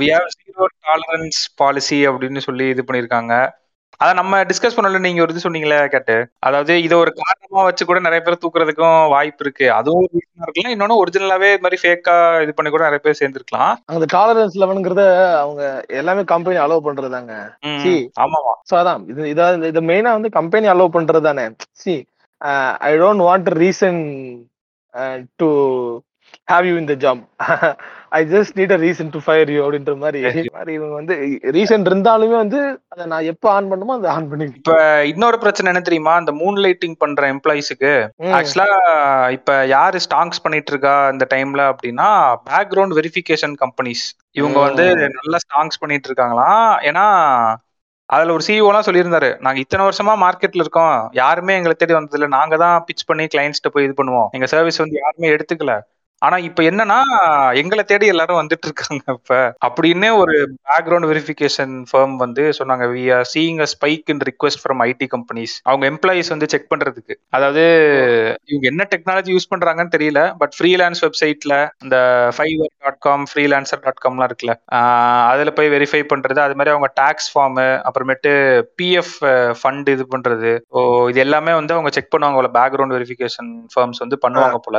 We 0.00 0.08
have 0.14 0.28
zero 0.36 0.66
tolerance 0.86 1.40
policy 1.54 1.98
அப்படின்னு 2.08 2.42
சொல்லி 2.48 2.66
இது 2.68 2.84
பண்ணிருக்காங்க 2.86 3.34
அத 4.02 4.10
நம்ம 4.18 4.40
டிஸ்கஸ் 4.50 4.76
பண்ணல 4.76 5.00
நீங்க 5.04 5.22
ஒரு 5.24 5.32
இது 5.34 5.44
சொன்னீங்களே 5.44 5.78
கேட்டு. 5.94 6.16
அதாவது 6.46 6.74
இதை 6.86 6.94
ஒரு 7.02 7.10
காரணமா 7.20 7.62
வச்சு 7.66 7.84
கூட 7.84 8.00
நிறைய 8.06 8.20
பேர் 8.22 8.40
தூக்குறதுக்கும் 8.42 8.96
வாய்ப்பு 9.14 9.44
இருக்கு. 9.44 9.66
அதுவும் 9.78 10.06
ரீசனா 10.12 10.46
இருக்கலாம். 10.46 10.74
இன்னொன்னு 10.74 11.00
ஒரிஜினலாவே 11.02 11.50
இது 11.54 11.64
மாதிரி 11.64 11.80
ஃபேக்கா 11.82 12.14
இது 12.44 12.54
பண்ணி 12.56 12.70
கூட 12.70 12.84
நிறைய 12.88 13.02
பேர் 13.04 13.20
சேர்ந்திருக்கலாம். 13.20 13.72
அந்த 13.94 14.08
டாலரன்ஸ் 14.16 14.58
லெவனுங்கிறத 14.62 15.04
அவங்க 15.42 15.62
எல்லாமே 16.00 16.24
கம்பெனி 16.34 16.58
அலோவ் 16.64 16.86
பண்றதாங்க 16.88 17.32
See. 17.84 17.98
ஆமாமா. 18.24 18.54
ஸோ 18.70 18.74
அதான். 18.80 19.02
இது 19.12 19.22
இதா 19.34 19.46
இது 19.70 19.82
மெயினா 19.90 20.12
வந்து 20.18 20.30
கம்பெனி 20.38 20.66
அலோவ் 20.74 20.96
பண்றது 20.96 21.28
தானே 21.28 21.46
see 21.82 21.94
I 22.82 22.92
don't 23.02 23.24
want 23.28 23.48
reason 23.62 24.02
to 25.40 25.48
have 26.52 26.66
you 26.68 26.74
in 26.80 26.88
the 26.90 26.94
job 27.04 27.20
I 28.18 28.20
just 28.32 28.54
need 28.58 28.74
a 28.76 28.78
reason 28.84 29.10
to 29.14 29.20
fire 29.24 29.50
you 29.54 29.60
அப்படின்ற 29.64 29.92
மாதிரி. 30.02 30.20
மாதிரி 30.56 30.72
இவங்க 30.78 30.94
வந்து 30.94 31.14
ரீசன் 31.56 31.86
இருந்தாலுமே 31.90 32.36
வந்து 32.42 32.60
அதை 32.92 33.06
நான் 33.12 33.28
எப்போ 33.32 33.48
ஆன் 33.52 33.70
பண்ணுமோ 33.72 33.94
அதை 33.98 34.10
ஆன் 34.16 34.28
பண்ணி 34.32 34.46
இப்ப 34.60 34.76
இன்னொரு 35.12 35.38
பிரச்சனை 35.38 35.70
என்ன 35.72 35.82
தெரியுமா? 35.88 36.14
இந்த 36.22 36.32
மூன் 36.32 36.60
லைட்டிங் 36.66 36.96
பண்ற 37.02 37.32
எம்ப்ளாயிஸுக்கு 37.34 37.92
ஆக்சுவலா 38.38 38.68
இப்ப 39.38 39.58
யாரு 39.66 40.00
ஸ்டாங்ஸ் 40.06 40.42
பண்ணிட்டு 40.44 40.72
இருக்கா 40.74 40.94
இந்த 41.14 41.26
டைம்ல 41.34 41.64
அப்படின்னா 41.72 42.08
பேக்ரவுண்ட் 42.50 42.96
வெரிஃபிகேஷன் 43.00 43.56
கம்பெனிஸ் 43.64 44.04
இவங்க 44.40 44.58
வந்து. 44.60 44.86
நல்லா 45.20 45.40
ஸ்டாங்ஸ் 45.46 45.80
பண்ணிட்டு 45.84 46.10
இருக்காங்களாம் 46.10 46.72
ஏன்னா 46.90 47.06
அதுல 48.10 48.32
ஒரு 48.32 48.44
சிஇஓ 48.46 48.66
எல்லாம் 48.70 48.86
சொல்லியிருந்தாரு. 48.86 49.28
நாங்க 49.44 49.58
இத்தனை 49.62 49.82
வருஷமா 49.86 50.14
மார்க்கெட்ல 50.22 50.64
இருக்கோம். 50.64 50.96
யாருமே 51.12 51.52
எங்களை 51.58 51.74
தேடி 51.74 51.94
வந்ததில்ல. 51.94 52.26
நாங்க 52.38 52.56
தான் 52.56 52.84
பிச் 52.88 53.06
பண்ணி 53.06 53.24
கிளைண்ட்ஸ்ட 53.34 53.70
போய் 53.74 53.86
இது 53.86 53.94
பண்ணுவோம். 54.00 54.28
எங்க 54.36 54.46
சர்வீஸ் 54.52 54.82
வந்து 54.82 54.98
யாருமே 55.02 55.30
எடுத்துக்கல. 55.34 55.74
ஆனா 56.24 56.36
இப்ப 56.46 56.62
என்னன்னா 56.62 56.98
எங்களை 57.60 57.82
தேடி 57.84 58.06
எல்லாரும் 58.06 58.40
வந்துட்டு 58.40 58.66
இருக்காங்க 58.68 59.02
இப்ப. 59.16 59.34
அப்படின்னு 59.66 60.08
ஒரு 60.18 60.34
பேக்ரவுண்ட் 60.68 61.08
வெரிஃபிகேஷன் 61.10 61.74
ஃபர்ம் 61.90 62.14
வந்து 62.16 62.42
சொன்னாங்க 62.58 62.86
we 62.92 63.04
are 63.12 63.26
seeing 63.32 63.60
a 63.60 63.68
spike 63.74 64.10
in 64.12 64.22
request 64.30 64.62
from 64.62 64.82
IT 64.86 65.08
companies 65.14 65.54
அவங்க 65.64 65.84
எம்ப்ளாயிஸ் 65.92 66.32
வந்து 66.34 66.48
செக் 66.54 66.70
பண்றதுக்கு. 66.72 67.16
அதாவது 67.30 67.64
இவங்க 68.48 68.66
என்ன 68.72 68.86
டெக்னாலஜி 68.94 69.32
யூஸ் 69.34 69.50
பண்றாங்கன்னு 69.52 69.94
தெரியல 69.96 70.22
பட் 70.38 70.54
ஃப்ரீலான்ஸ் 70.58 71.02
வெப்சைட்ல 71.04 71.54
இந்த 71.84 71.96
Fiverr 72.36 72.72
dot 72.78 73.00
com 73.00 73.26
freelancer 73.30 73.82
dot 73.82 74.02
காம்லாம் 74.04 74.28
இருக்குல்ல 74.30 74.54
அதுல 75.30 75.52
போய் 75.52 75.72
வெரிஃபை 75.74 76.02
பண்றது 76.12 76.40
அது 76.40 76.54
மாதிரி 76.54 76.74
அவங்க 76.74 76.90
டாக்ஸ் 76.96 77.30
ஃபார்ம் 77.32 77.58
அப்புறமேட்டு 77.88 78.32
பிஎஃப் 78.78 79.14
ஃபண்ட் 79.60 79.88
இது 79.88 80.06
பண்றது. 80.14 80.52
ஓ 80.70 80.80
இது 81.10 81.20
எல்லாமே 81.20 81.54
வந்து 81.54 81.74
அவங்க 81.74 81.90
செக் 81.90 82.12
பண்ணுவாங்க 82.14 82.32
பேக்ரவுண்ட் 82.56 82.96
வெரிஃபிகேஷன் 82.96 83.50
ஃபர்ம்ஸ் 83.74 84.02
வந்து 84.04 84.18
பண்ணுவாங்க 84.24 84.58
போல. 84.66 84.78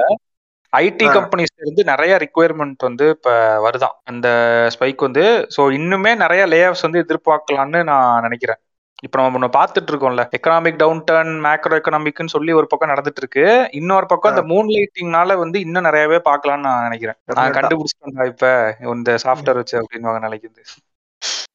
ஐடி. 0.74 1.06
கம்பெனிஸ்ல 1.16 1.64
இருந்து 1.64 1.84
நிறைய 1.84 2.14
ரிக்குவயர்மெண்ட் 2.24 2.86
வந்து 2.88 3.06
இப்ப 3.10 3.32
வருதாம் 3.66 3.96
அந்த 4.04 4.28
ஸ்பைக் 4.76 5.06
வந்து 5.08 5.24
சோ 5.56 5.64
இன்னுமே 5.78 6.12
நிறைய 6.16 6.44
லே 6.46 6.62
வந்து 6.84 7.04
எதிர்பார்க்கலாம்னு 7.06 7.82
நான் 7.84 8.22
நினைக்கிறேன். 8.22 8.60
இப்ப 9.04 9.18
நம்ம 9.18 9.38
ஒண்ணு 9.40 9.50
பாத்துட்டு 9.56 9.92
இருக்கோம்ல 9.92 10.24
எக்கனாமிக் 10.38 10.78
டவுன் 10.78 11.02
டர்ன் 11.10 11.34
மேக்ரோ 11.46 11.78
எக்கனாமிக்னு 11.80 12.34
சொல்லி 12.36 12.52
ஒரு 12.54 12.68
பக்கம் 12.68 12.92
நடந்துட்டு 12.92 13.22
இருக்கு. 13.24 13.44
இன்னொரு 13.72 14.06
பக்கம் 14.06 14.34
இந்த 14.34 14.44
மூன் 14.52 14.72
லைட்டிங்னால 14.76 15.38
வந்து 15.38 15.58
இன்னும் 15.60 15.84
நிறையவே 15.84 16.20
பார்க்கலாம்னு 16.30 16.66
நான் 16.68 16.84
நினைக்கிறேன். 16.84 17.18
நான். 17.36 17.56
கண்டுபிடிச்சிட்டேன் 17.58 18.32
இப்ப 18.34 18.48
இந்த 18.94 19.18
சாஃப்ட்வேர் 19.26 19.62
வச்சு 19.62 19.76
அப்படின்னு 19.82 20.26
நினைக்குது 20.28 20.62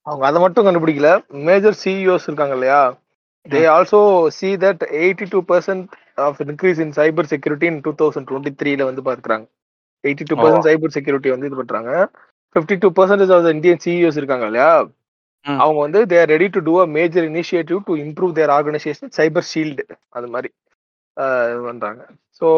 அவங்க 0.06 0.24
அதை 0.26 0.38
மட்டும் 0.40 0.66
கண்டுபிடிக்கல. 0.66 1.08
மேஜர் 1.46 1.80
சிஇஓஸ் 1.82 2.26
இருக்காங்க 2.28 2.54
இல்லையா? 2.54 2.80
They 3.46 3.60
also 3.74 4.00
see 4.36 4.48
that 4.56 4.82
eighty 5.00 5.26
two 5.28 5.40
percent 5.48 5.84
of 6.26 6.40
increase 6.46 6.80
in 6.84 6.94
cyber 6.98 7.30
security 7.32 7.66
in 7.72 7.80
two 7.86 7.92
thousand 8.00 8.28
twenty 8.30 8.52
த்ரீல 8.60 8.88
வந்து 8.88 9.02
பார்க்குறாங்க 9.08 9.46
eighty 10.04 10.24
two 10.28 10.36
percent 10.40 10.66
cyber 10.68 10.94
security 10.96 11.30
வந்து 11.32 11.48
இது 11.48 11.60
பண்றாங்க. 11.60 11.90
Fifty 12.56 12.76
two 12.82 12.88
percentage 12.98 13.32
of 13.36 13.48
Indian 13.54 13.82
CEOs 13.84 14.18
இருக்காங்க 14.20 14.46
இல்லையா. 14.50 14.70
அவங்க 15.46 15.78
வந்து 15.84 16.00
they 16.10 16.16
are 16.22 16.32
ready 16.34 16.48
to 16.54 16.60
do 16.68 16.74
a 16.82 16.86
major 16.96 17.26
initiative 17.30 17.80
to 17.88 17.94
improve 18.04 18.32
their 18.38 18.52
organisation 18.56 19.12
cyber 19.18 19.48
shield 19.50 19.84
அது 20.18 20.28
மாதிரி 20.34 20.50
பண்றாங்க. 21.66 22.00
So 22.40 22.48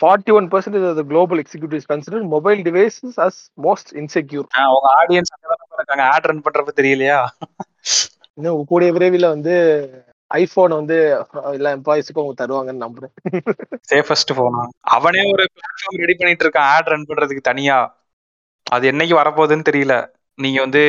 forty 0.00 0.32
one 0.36 0.46
percentage 0.52 0.86
of 0.90 1.08
global 1.10 1.40
executives 1.42 1.88
consider 1.90 2.24
mobile 2.34 2.60
devices 2.68 3.18
as 3.26 3.40
most 3.66 3.90
insecure 4.02 4.46
அவங்க 4.64 4.88
audience 5.00 5.32
இருக்காங்க 5.78 6.04
ad 6.12 6.28
run 6.30 6.44
பண்றப்ப 6.46 6.74
தெரியலையா? 6.80 7.18
இன்னும் 8.38 8.64
கூடிய 8.70 8.90
விரைவில் 8.96 9.32
வந்து 9.34 9.54
ஐபோன் 10.40 10.72
வந்து 10.78 10.96
எல்லா 11.56 11.70
எம்ப்ளாயிஸுக்கும் 11.76 12.22
அவங்க 12.22 12.36
தருவாங்கன்னு 12.40 12.84
நம்புறேன். 12.84 13.12
சேஃபஸ்ட் 13.90 14.32
போனா 14.38 14.62
அவனே 14.96 15.22
ஒரு 15.32 15.44
பிளாட்ஃபார்ம் 15.54 16.00
ரெடி 16.02 16.14
பண்ணிட்டு 16.18 16.44
இருக்கான். 16.46 16.70
ஆட் 16.74 16.90
ரன் 16.92 17.08
பண்றதுக்கு 17.08 17.48
தனியா. 17.50 17.76
அது 18.66 18.84
என்னைக்கு 18.92 19.14
வரப்போகுதுன்னு 19.20 19.68
தெரியல. 19.70 19.94
நீங்க 20.38 20.58
வந்து 20.60 20.82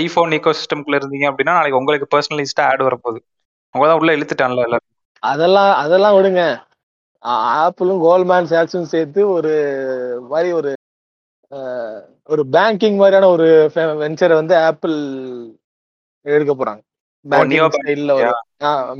ஐபோன் 0.00 0.34
ஈகோ 0.36 0.50
சிஸ்டம்குள்ள 0.58 0.98
இருந்தீங்க 1.00 1.26
அப்படின்னா 1.30 1.56
நாளைக்கு 1.58 1.80
உங்களுக்கு 1.80 2.08
பர்சனலிஸ்டா 2.14 2.66
ஆட் 2.70 2.86
வரப்போகுது. 2.88 3.20
அவங்க 3.74 3.86
தான் 3.88 4.00
உள்ள 4.00 4.16
இழுத்துட்டான்ல 4.16 4.66
எல்லாரும். 4.68 4.88
அதெல்லாம் 5.22 5.72
அதெல்லாம் 5.84 6.16
விடுங்க. 6.16 6.42
ஆப்பிளும் 7.62 8.02
கோல்ட்மேன் 8.06 8.50
சாக்ஸும் 8.52 8.90
சேர்த்து 8.94 9.20
ஒரு 9.36 9.54
மாதிரி 10.32 10.50
ஒரு 10.58 10.70
ஒரு 12.32 12.42
பேங்கிங் 12.54 12.98
மாதிரியான 13.00 13.28
ஒரு 13.28 13.46
வெஞ்சரை 14.02 14.34
வந்து 14.40 14.54
ஆப்பிள் 14.68 14.96
எடுக்க 16.26 16.52
போறாங்க. 16.54 16.82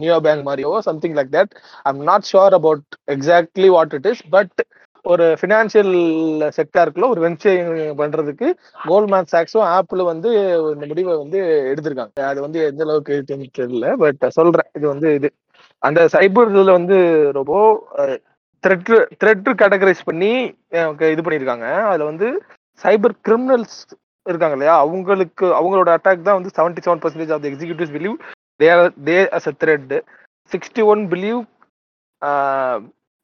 நியோ 0.01 0.17
பேங்க் 0.25 0.47
மாதிரியோ 0.49 0.73
something 0.89 1.15
like 1.19 1.35
that 1.37 1.53
I'm 1.91 2.03
not 2.11 2.29
sure 2.33 2.57
about 2.59 2.87
exactly 3.15 3.69
what 3.77 3.95
it 3.99 4.09
is 4.13 4.23
but 4.31 4.59
ஒரு 5.05 5.27
ஃபினான்ஷியல் 5.41 5.93
செக்டாருக்குள்ள 6.57 7.07
ஒரு 7.13 7.21
வெஞ்சர் 7.27 7.69
பண்றதுக்கு 8.01 8.49
கோல்ட்மேன் 8.89 9.31
சாக்ஸும் 9.33 9.67
ஆப்பிள் 9.77 10.03
வந்து 10.11 10.31
இந்த 10.75 10.87
முடிவை 10.87 11.15
வந்து 11.23 11.39
எடுத்திருக்காங்க. 11.71 12.23
அது 12.31 12.39
வந்து 12.47 12.59
எந்த 12.71 12.83
அளவுக்கு 12.87 13.15
தெரியல 13.59 13.95
பட் 14.03 14.27
சொல்றேன். 14.39 14.69
இது 14.79 14.87
வந்து 14.93 15.11
இது. 15.19 15.31
அந்த 15.83 16.01
சைபர் 16.15 16.53
இதுல 16.53 16.73
வந்து 16.79 16.99
ரொம்ப 17.39 17.55
த்ரெட் 18.65 18.93
த்ரெட் 19.23 19.49
கேட்டகரைஸ் 19.63 20.07
பண்ணி 20.09 20.33
இது 21.13 21.25
பண்ணியிருக்காங்க. 21.25 21.69
அதுல 21.91 22.09
வந்து 22.11 22.29
சைபர் 22.83 23.17
கிரிமினல்ஸ் 23.29 23.79
இருக்காங்க 24.29 24.57
இல்லையா 24.59 24.75
அவங்களுக்கு 24.85 25.47
அவங்களோட 25.59 25.91
அட்டாக் 25.97 26.27
தான் 26.29 26.39
வந்து 26.39 26.55
seventy 26.59 26.85
seven 26.87 27.03
percentage 27.05 27.35
of 27.37 27.49
executives 27.51 27.95
believe 27.97 28.17
they 28.61 28.69
are 28.75 28.85
they 29.09 29.19
as 29.39 29.49
a 29.53 29.55
threat 29.63 29.95
sixty 30.53 30.85
one 30.93 31.03
believe 31.15 31.41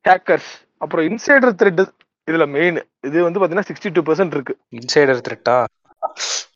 hackers 0.04 0.50
அப்புறம் 0.80 1.06
இன்சைடர் 1.10 1.56
த்ரெட் 1.60 1.82
இதுல 2.28 2.44
மெயின் 2.56 2.76
இது 3.08 3.16
வந்து 3.26 3.40
பாத்தீங்கன்னா 3.40 3.68
சிக்ஸ்டி 3.70 3.90
டூ 3.96 4.02
பர்சன்ட் 4.08 4.34
இருக்கு. 4.36 4.54
இன்சைடர் 4.78 5.24
த்ரெட்டா 5.26 5.56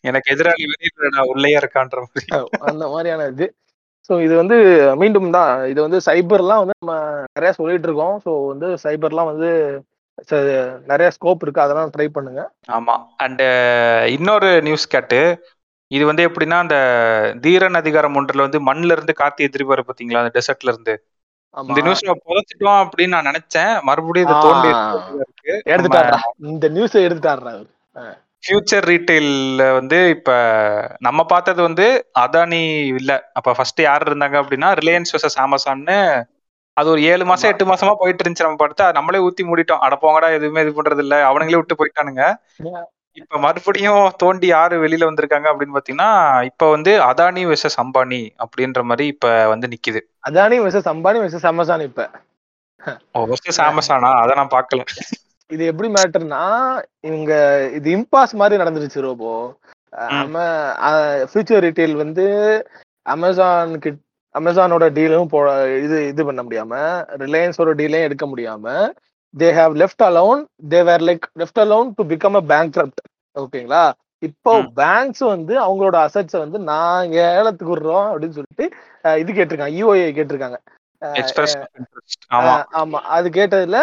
எனக்கு 0.05 0.28
எதிராளி 0.34 0.64
வெளியிடா 0.72 1.22
உள்ளே 1.32 1.51
இருக்கான்ற 1.61 1.99
அந்த 2.68 2.84
மாதிரியான 2.92 3.26
இது. 3.32 3.46
ஸோ 4.11 4.14
இது 4.26 4.34
வந்து 4.40 4.57
மீண்டும் 5.01 5.30
தான். 5.36 5.53
இது 5.72 5.80
வந்து 5.86 5.99
சைபர்லாம் 6.07 6.62
வந்து 6.62 6.76
நம்ம 6.80 6.94
நிறைய 7.36 7.51
சொல்லிட்டு 7.59 7.88
இருக்கோம். 7.88 8.16
ஸோ 8.24 8.30
வந்து 8.53 8.68
சைபர்லாம் 8.84 9.30
வந்து 9.32 9.51
நிறைய 10.87 11.09
ஸ்கோப் 11.11 11.43
இருக்கு. 11.43 11.61
அதெல்லாம் 11.61 11.93
ட்ரை 11.97 12.09
பண்ணுங்க. 12.09 12.43
ஆமா. 12.73 12.95
அண்ட் 13.16 13.43
இன்னொரு 14.11 14.51
நியூஸ் 14.62 14.87
கேட்டு 14.87 15.21
இது 15.91 16.05
வந்து 16.07 16.29
எப்படின்னா 16.29 16.57
அந்த 16.59 16.77
தீரன் 17.41 17.75
அதிகாரம் 17.75 18.16
ஒன்றுல 18.16 18.47
வந்து 18.47 18.61
மண்ணுல 18.61 18.93
இருந்து 18.93 19.12
காத்து 19.14 19.47
எதிர்பாரு 19.49 19.83
பாத்தீங்களா 19.89 20.23
அந்த 20.23 20.33
டெசர்ட்ல 20.35 20.73
இருந்து. 20.73 20.95
இந்த 21.55 21.81
நியூஸ் 21.81 22.05
நம்ம 22.05 22.23
புதைச்சிட்டோம் 22.27 22.81
அப்படின்னு 22.83 23.14
நான் 23.14 23.29
நினைச்சேன். 23.31 23.73
மறுபடியும் 23.83 24.29
இதை 24.29 24.37
தோண்டி 24.43 24.71
எடுத்துட்டாரா 25.73 26.19
இந்த 26.49 26.69
நியூஸை 26.69 27.01
எடுத்துட்டாரா 27.07 27.55
ஃபியூச்சர் 28.45 28.85
ரீட்டைல்ல 28.91 29.62
வந்து 29.73 30.09
இப்ப 30.09 30.31
நம்ம 30.99 31.25
பார்த்தது 31.25 31.61
வந்து 31.62 31.87
அதானி 32.19 32.61
இல்ல. 32.93 33.12
அப்ப 33.33 33.55
ஃபர்ஸ்ட் 33.55 33.81
யார் 33.81 34.07
இருந்தாங்க 34.09 34.37
அப்படின்னா 34.43 34.69
ரிலையன்ஸ் 34.81 35.12
வர்சஸ் 35.14 35.39
அமேசான்னு 35.45 35.97
அது 36.79 36.89
ஒரு 36.91 37.01
ஏழு 37.05 37.24
மாசம். 37.24 37.51
எட்டு 37.51 37.64
மாசமா 37.66 37.95
போயிட்டு 37.95 38.22
இருந்துச்சு 38.24 38.47
நம்ம 38.47 38.61
பார்த்தா 38.62 38.87
நம்மளே 38.93 39.18
ஊத்தி 39.18 39.43
மூடிட்டோம். 39.45 39.83
அட 39.85 39.95
போங்கடா 40.01 40.29
எதுவுமே 40.33 40.62
இது 40.62 40.72
பண்றது 40.72 40.99
இல்ல 40.99 41.16
அவனுங்களே 41.29 41.61
விட்டு 41.61 41.79
போயிட்டானுங்க. 41.81 42.24
இப்ப 43.16 43.39
மறுபடியும் 43.39 44.03
தோண்டி 44.16 44.47
யாரு 44.47 44.76
வெளியில 44.79 45.07
வந்திருக்காங்க 45.07 45.47
அப்படின்னு 45.51 45.76
பாத்தீங்கன்னா 45.76 46.11
இப்ப 46.45 46.70
வந்து 46.70 46.93
அதானி 47.03 47.43
வெர்சஸ் 47.47 47.79
அம்பானி 47.83 48.20
அப்படின்ற 48.45 48.83
மாதிரி 48.83 49.07
இப்ப 49.07 49.47
வந்து 49.47 49.66
நிக்குது. 49.68 50.01
Adani 50.29 50.59
versus 50.64 50.91
Ambani 50.93 51.20
versus 51.22 51.47
Amazon 51.47 51.81
இப்ப. 51.81 52.05
வெர்சஸ் 53.31 53.61
அமேசானா 53.62 54.11
அதை 54.20 54.35
நான் 54.35 54.55
பார்க்கல. 54.57 54.85
இது 55.51 55.64
எப்படி 55.64 55.89
மேட்டர்னா 55.89 56.43
இவங்க 57.01 57.33
இது 57.74 57.89
இம்பாஸ் 57.97 58.35
மாதிரி 58.35 58.62
நடந்துருச்சு 58.62 59.01
ரோபோ. 59.01 59.33
ம். 60.12 60.35
ஃபியூச்சர் 61.31 61.64
ரீட்டைல் 61.66 61.95
வந்து 61.95 62.24
அமேசான் 63.07 63.79
கிட் 63.79 64.03
அமேசானோட 64.39 64.86
டீலும் 64.97 65.30
போ 65.30 65.39
இது 65.78 65.99
இது 66.09 66.22
பண்ண 66.24 66.41
முடியாம 66.43 66.74
ரிலையன்ஸோட 67.22 67.72
டீலையும் 67.80 68.09
எடுக்க 68.09 68.26
முடியாம 68.26 68.64
they 69.34 69.49
have 69.55 69.74
left 69.82 70.05
alone 70.09 70.43
they 70.70 70.80
were 70.82 71.05
like 71.09 71.26
left 71.41 71.62
alone 71.64 71.89
to 71.97 72.05
become 72.12 72.39
a 72.41 72.45
bank 72.53 72.78
ஓகேங்களா 73.36 73.82
இப்போ. 74.22 74.53
பேங்க்ஸ் 74.76 75.22
வந்து 75.26 75.55
அவங்களோட 75.64 75.97
அசட்ஸை 76.07 76.39
வந்து 76.39 76.59
நான் 76.68 77.12
ஏலத்துக்கு 77.26 77.74
விடுறோம் 77.74 78.09
அப்படின்னு 78.11 78.36
சொல்லிட்டு 78.39 78.64
இது 79.18 79.30
கேட்டிருக்காங்க 79.32 79.76
யூஐ 79.80 79.99
கேட்டிருக்காங்க. 80.16 80.59
எக்ஸ்பிரஸ் 81.03 81.55
இன்ட்ரெஸ்ட் 81.78 82.24
ஆமா. 82.78 83.01
அது 83.16 83.28
கேட்டதுல 83.39 83.80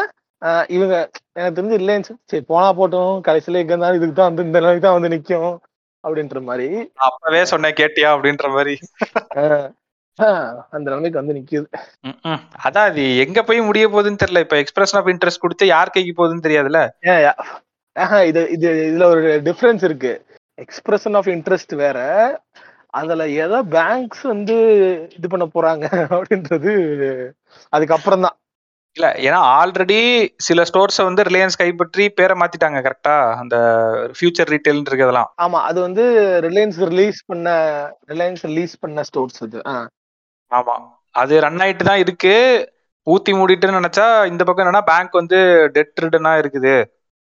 இவங்க 0.70 0.96
எனக்கு 1.36 1.58
தெரிஞ்சு 1.58 1.78
இல்லைன்னு 1.80 2.10
சரி 2.32 2.44
போனா 2.50 2.68
போட்டோம் 2.80 3.14
கடைசியில 3.28 3.62
எங்க 3.62 3.74
இருந்தாலும் 3.74 4.00
இதுக்கு 4.00 4.18
தான் 4.18 4.30
வந்து 4.32 4.46
இந்த 4.48 4.60
நிலைக்கு 4.60 4.86
தான் 4.88 4.98
வந்து 4.98 5.14
நிக்கும் 5.16 5.54
அப்படின்ற 6.04 6.40
மாதிரி. 6.50 6.68
அப்பவே 7.08 7.42
சொன்னேன் 7.54 7.78
கேட்டியா? 7.80 8.10
அப்படின்ற 8.16 8.50
மாதிரி. 8.58 8.76
அந்த 10.20 10.86
நிலைமைக்கு 10.90 11.22
வந்து 11.22 11.36
நிக்குது. 11.38 11.68
அதான் 12.66 12.88
அது 12.92 13.04
எங்க 13.24 13.40
போய் 13.48 13.68
முடிய 13.70 13.88
போகுதுன்னு 13.88 14.22
தெரியல. 14.24 14.44
இப்ப 14.46 14.58
எக்ஸ்பிரஷன் 14.64 15.00
ஆஃப் 15.02 15.10
இன்ட்ரெஸ்ட் 15.14 15.44
கொடுத்து 15.46 15.68
யார் 15.74 15.94
கைக்கு 15.96 16.14
போகுதுன்னு 16.20 16.46
தெரியாதுல்ல? 16.48 16.82
இது 18.30 18.42
இது 18.56 18.70
இதுல 18.90 19.06
ஒரு 19.16 19.26
டிஃபரன்ஸ் 19.48 19.84
இருக்கு. 19.90 20.14
எக்ஸ்பிரஷன் 20.58 21.18
ஆஃப் 21.20 21.30
இன்ட்ரெஸ்ட் 21.36 21.76
வேற. 21.84 22.00
அதுல 23.00 23.24
எதை 23.44 23.60
பேங்க்ஸ் 23.76 24.24
வந்து 24.32 24.56
இது 25.18 25.28
பண்ண 25.32 25.46
போறாங்க 25.56 25.86
அப்படின்றது 26.16 26.74
அதுக்கப்புறம் 27.74 28.26
தான். 28.26 28.36
இல்ல 28.96 29.08
ஏன்னா 29.28 29.40
ஆல்ரெடி 29.56 29.98
சில 30.48 30.64
ஸ்டோர்ஸ 30.70 31.04
வந்து 31.08 31.22
ரிலையன்ஸ் 31.30 31.60
கைப்பற்றி 31.62 32.04
பேரை 32.20 32.36
மாத்திட்டாங்க 32.42 32.80
கரெக்டா 32.86 33.16
அந்த 33.42 33.56
ஃபியூச்சர் 34.18 34.52
ரீட்டைல் 34.54 34.80
இருக்கிறதெல்லாம். 34.90 35.30
ஆமா 35.46 35.60
அது 35.70 35.80
வந்து 35.82 36.04
ரிலையன்ஸ் 36.48 36.80
ரிலீஸ் 36.92 37.20
பண்ண 37.26 37.50
ரிலையன்ஸ் 38.14 38.44
ரிலீஸ் 38.50 38.76
பண்ண 38.80 39.04
ஸ்டோர்ஸ் 39.10 39.42
அது. 39.48 39.60
ஆமா. 40.52 40.76
அது 41.16 41.34
ரன் 41.42 41.62
ஆயிட்டு 41.62 41.84
தான் 41.84 41.98
இருக்கு. 41.98 42.34
ஊத்தி 43.08 43.32
மூடிட்டுன்னு 43.34 43.80
நினைச்சா 43.80 44.06
இந்த 44.26 44.44
பக்கம் 44.44 44.64
என்னன்னா 44.66 44.84
பேங்க் 44.92 45.12
வந்து 45.12 45.38
டெட் 45.76 46.02
ரிடனா 46.04 46.34
இருக்குது. 46.44 46.76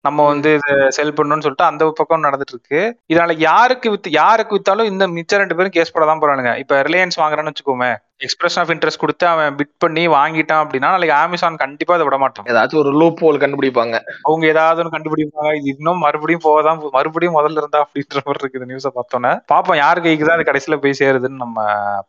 நம்ம 0.05 0.25
வந்து 0.25 0.49
இதை 0.57 0.73
செல் 0.97 1.15
பண்ணணும்னு 1.17 1.45
சொல்லிட்டு 1.45 1.69
அந்த 1.71 1.89
பக்கம் 1.99 2.23
நடந்துட்டு 2.23 2.55
இருக்கு. 2.55 2.81
இதனால 3.09 3.33
யாருக்கு 3.39 3.87
வித்து 3.91 4.11
யாருக்கு 4.11 4.55
வித்தாலும் 4.57 4.89
இந்த 4.91 5.07
மிச்ச 5.07 5.41
ரெண்டு 5.41 5.55
பேரும் 5.55 5.75
கேஸ் 5.77 5.93
போட 5.93 6.05
தான் 6.05 6.21
போறானுங்க. 6.21 6.57
இப்ப 6.63 6.81
ரிலையன்ஸ் 6.87 7.19
வாங்குறேன்னு 7.21 7.51
வச்சுக்கோமே. 7.51 7.91
எக்ஸ்பிரஷன் 8.25 8.61
ஆஃப் 8.63 8.71
இன்ட்ரெஸ்ட் 8.73 9.01
கொடுத்து 9.03 9.25
அவன் 9.31 9.55
பிட் 9.59 9.73
பண்ணி 9.83 10.03
வாங்கிட்டான் 10.15 10.61
அப்படின்னா 10.63 10.89
நாளைக்கு 10.93 11.15
அமேசான் 11.17 11.59
கண்டிப்பா 11.63 11.95
அதை 11.97 12.05
விட 12.07 12.17
மாட்டான் 12.23 12.47
ஏதாச்சும் 12.51 12.81
ஒரு 12.83 12.91
லூப் 13.01 13.21
ஹோல் 13.25 13.41
கண்டுபிடிப்பாங்க. 13.43 13.95
அவங்க 14.27 14.45
ஏதாவது 14.53 14.81
ஒன்று 14.81 14.95
கண்டுபிடிப்பாங்க. 14.95 15.51
இது 15.59 15.69
இன்னும் 15.75 16.03
மறுபடியும் 16.05 16.45
போதான் 16.47 16.81
மறுபடியும் 16.97 17.37
முதல்ல 17.37 17.61
இருந்தா 17.63 17.81
அப்படின்ற 17.85 18.21
மாதிரி 18.25 18.41
இருக்குது 18.43 18.69
நியூஸை 18.71 18.91
பார்த்தோன்னே. 18.97 19.33
பாப்போம் 19.53 19.79
யார் 19.83 20.03
கைக்கு 20.05 20.25
தான் 20.25 20.37
அது 20.37 20.49
கடைசியில 20.49 20.77
போய் 20.83 20.99
சேருதுன்னு 21.01 21.43
நம்ம 21.45 21.57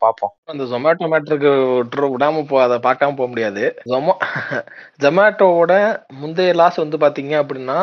பார்ப்போம். 0.04 0.32
அந்த 0.52 0.64
ஜொமேட்டோ 0.72 1.10
மேட்ருக்கு 1.14 1.52
விடாம 2.16 2.44
போ 2.50 2.58
அதை 2.66 2.78
பார்க்காம 2.88 3.16
போக 3.20 3.28
முடியாது. 3.32 3.64
ஜொமோ 3.92 4.14
ஜொமேட்டோவோட 5.04 5.72
முந்தைய 6.20 6.52
லாஸ் 6.60 6.82
வந்து 6.82 6.96
பாத்தீங்க 7.04 7.34
அப்படின்னா 7.42 7.78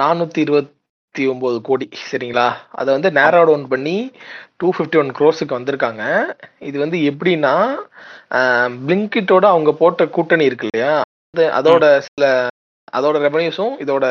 நானூத்தி 0.00 0.40
இருபத்தி 0.44 0.72
ஒன்பது 1.30 1.58
கோடி 1.62 1.86
சரிங்களா? 2.10 2.46
அதை 2.70 2.90
வந்து 2.96 3.10
நேரோ 3.10 3.40
டவுன் 3.44 3.66
பண்ணி 3.68 3.96
டூ 4.56 4.68
ஃபிஃப்டி 4.76 4.98
ஒன் 4.98 5.10
க்ரோஸுக்கு 5.18 5.58
வந்திருக்காங்க. 5.58 6.02
இது 6.68 6.76
வந்து 6.78 6.98
எப்படின்னா 7.10 7.54
பிளிங்கிட்டோட 8.86 9.44
அவங்க 9.52 9.72
போட்ட 9.72 10.06
கூட்டணி 10.08 10.44
இருக்கு 10.44 10.68
இல்லையா? 10.70 10.94
அது 11.34 11.44
அதோட 11.58 11.84
சில 12.00 12.24
அதோட 12.92 13.16
ரெவன்யூஸும் 13.26 13.74
இதோட 13.78 14.04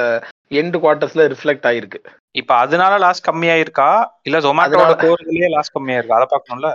எண்டு 0.52 0.78
குவார்ட்டர்ஸ்ல 0.84 1.24
ரிஃப்ளெக்ட் 1.34 1.68
ஆயிருக்கு. 1.70 2.00
இப்ப 2.32 2.52
அதனால 2.56 2.93
லாஸ் 2.97 3.28
கம்மியாயிருக்கா? 3.30 3.89
இல்ல 4.24 4.39
ஜொமேட்டோட 4.39 4.93
கோர்லயே 5.04 5.50
லாஸ் 5.56 5.76
கம்மியாயிருக்கா? 5.78 6.20
அதை 6.20 6.28
பார்க்கணும்ல? 6.34 6.70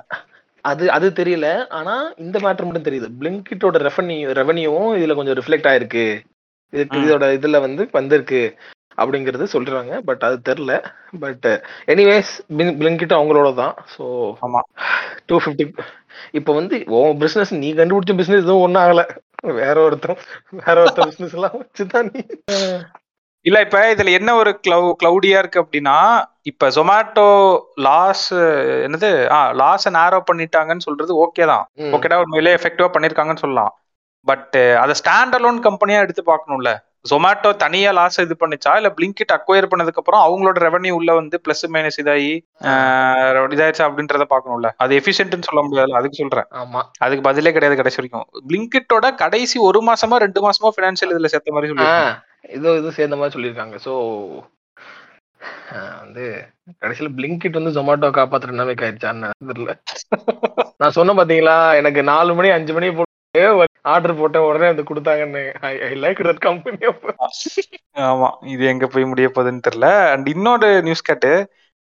அது 0.65 0.85
அது 0.91 1.07
தெரியல. 1.17 1.49
ஆனா 1.79 1.95
இந்த 2.17 2.37
மேட்டர் 2.39 2.67
மட்டும் 2.67 2.87
தெரியுது. 2.89 3.09
பிளிங்கிட்டோட 3.21 3.79
ரெவன்யூ 3.89 4.29
ரெவன்யூவும் 4.41 4.93
இதுல 4.99 5.15
கொஞ்சம் 5.15 5.39
ரிஃப்ளெக்ட் 5.41 5.71
ஆயிருக்கு. 5.73 6.07
இதுக்கு. 6.73 6.99
இதோட 7.05 7.25
இதுல 7.39 7.61
வந்து 7.61 7.83
வந்திருக்கு. 7.93 8.43
அப்படிங்கறது 8.99 9.47
சொல்றாங்க. 9.55 9.93
பட் 10.01 10.25
அது 10.29 10.37
தெரியல. 10.51 10.75
பட் 11.21 11.47
எனிவேஸ் 11.95 12.33
பிளிங்கிட் 12.81 13.17
அவங்களோட 13.19 13.51
தான் 13.55 13.75
ஸோ 13.97 14.05
ஆமா. 14.47 14.63
டூ 15.27 15.37
ஃபிஃப்டி 15.45 15.67
இப்போ 16.39 16.53
வந்து 16.53 16.77
உன் 16.99 17.17
பிசினஸ் 17.19 17.53
நீ 17.63 17.71
கண்டுபிடிச்ச 17.75 18.15
பிசினஸ் 18.17 18.45
எதுவும் 18.45 18.65
ஒன்றும் 18.67 18.85
ஆகல. 18.85 19.03
வேற 19.61 19.77
ஒருத்தன் 19.83 20.21
வேற 20.61 20.77
ஒருத்தன் 20.83 21.11
பிசினஸ் 21.11 21.35
எல்லாம் 21.39 21.57
வச்சுதான் 21.63 22.09
நீ. 22.13 22.23
இல்ல 23.47 23.59
இப்ப 23.61 23.79
இதுல 23.95 24.13
என்ன 24.19 24.31
ஒரு 24.35 24.51
கிளவு 24.67 24.87
கிளவுடியா 25.01 25.39
இருக்கு 25.39 25.63
அப்படின்னா 25.63 25.97
இப்ப 26.51 26.69
ஜொமேட்டோ 26.69 27.27
லாஸ் 27.87 28.29
என்னது? 28.87 29.11
ஆ 29.35 29.39
லாஸ 29.53 29.91
நேரோ 29.99 30.19
பண்ணிட்டாங்கன்னு 30.31 30.87
சொல்றது 30.87 31.13
ஓகே 31.25 31.45
தான். 31.53 31.65
ஓகேடா 31.97 32.21
உண்மையிலே 32.23 32.55
எஃபெக்டிவா 32.59 32.89
பண்ணிருக்காங்கன்னு 32.95 33.43
சொல்லலாம். 33.45 33.73
பட் 34.27 34.57
அதை 34.83 34.95
ஸ்டாண்ட் 35.01 35.37
அலோன் 35.39 35.59
கம்பெனியா 35.61 36.01
எடுத்து 36.01 36.23
பார்க்கணும்ல. 36.33 36.73
ஜொமேட்டோ 37.05 37.51
தனியா 37.63 37.91
லாஸ் 37.99 38.19
இது 38.25 38.35
பண்ணுச்சா? 38.43 38.73
இல்ல 38.81 38.89
பிளிங்கிட் 38.99 39.35
அக்வயர் 39.37 39.69
பண்ணதுக்கு 39.73 40.01
அப்புறம் 40.03 40.23
அவங்களோட 40.27 40.59
ரெவன்யூ 40.67 40.93
உள்ள 40.99 41.11
வந்து 41.19 41.37
பிளஸ் 41.45 41.65
மைனஸ் 41.75 41.99
இதாகி 42.03 42.31
இதாயிருச்சா 43.57 43.87
அப்படின்றத 43.89 44.27
பார்க்கணும்ல. 44.33 44.71
அது 44.85 44.99
எஃபிஷியன்ட்னு 45.01 45.49
சொல்ல 45.49 45.63
முடியாது 45.67 45.99
அதுக்கு 46.01 46.21
சொல்றேன். 46.23 46.49
ஆமா. 46.63 46.83
அதுக்கு 47.07 47.27
பதிலே 47.29 47.55
கிடையாது 47.57 47.81
கடைசி 47.81 48.01
வரைக்கும். 48.01 48.27
பிளிங்கிட்டோட 48.49 49.09
கடைசி 49.25 49.59
ஒரு 49.69 49.83
மாசமா 49.91 50.19
ரெண்டு 50.27 50.43
மாசமா 50.47 50.71
பினான்சியல் 50.79 51.15
இதுல 51.17 51.31
சேர்த்த 51.35 51.57
மாதிரி 51.57 51.71
ஆ 51.71 51.75
சொல்லிருக்காங்க 51.75 52.57
இதோ 52.59 52.73
இது 52.81 52.97
சேர்ந்த 53.01 53.19
மாதிரி 53.21 53.37
சொல்லியிருக்காங்க. 53.37 53.77
ஸோ 53.87 53.93
வந்து 56.03 56.25
கடைசியில 56.83 57.09
பிளிங்கிட் 57.17 57.59
வந்து 57.59 57.73
ஜொமேட்டோ 57.77 58.09
காப்பாத்துற 58.19 58.53
நிலைமைக்கு 58.55 58.85
ஆயிடுச்சான்னு 58.87 59.29
தெரியல 59.51 59.73
நான் 60.81 60.95
சொன்னேன் 60.99 61.19
பாத்தீங்களா 61.19 61.57
எனக்கு 61.81 62.01
நாலு 62.11 62.35
மணி 62.39 62.49
அஞ்சு 62.57 62.73
மணி 62.77 62.89
ஆர்டர் 63.93 64.19
போட்டேன் 64.19 64.47
உடனே 64.49 64.67
வந்து 64.67 64.85
கொடுத்தாங்கன்னு. 64.91 65.43
ஐ 65.61 65.93
லைக் 66.05 66.21
தட் 66.29 66.45
கம்பெனி 66.47 66.79
ஆமா 68.11 68.29
இது 68.55 68.65
எங்க 68.67 68.87
போய் 68.87 69.05
முடிய 69.05 69.29
போகுதுன்னு 69.29 69.67
தெரியல. 69.69 69.89
அண்ட் 70.13 70.29
இன்னொரு 70.29 70.83
நியூஸ் 70.83 71.09
கேட்டு 71.11 71.33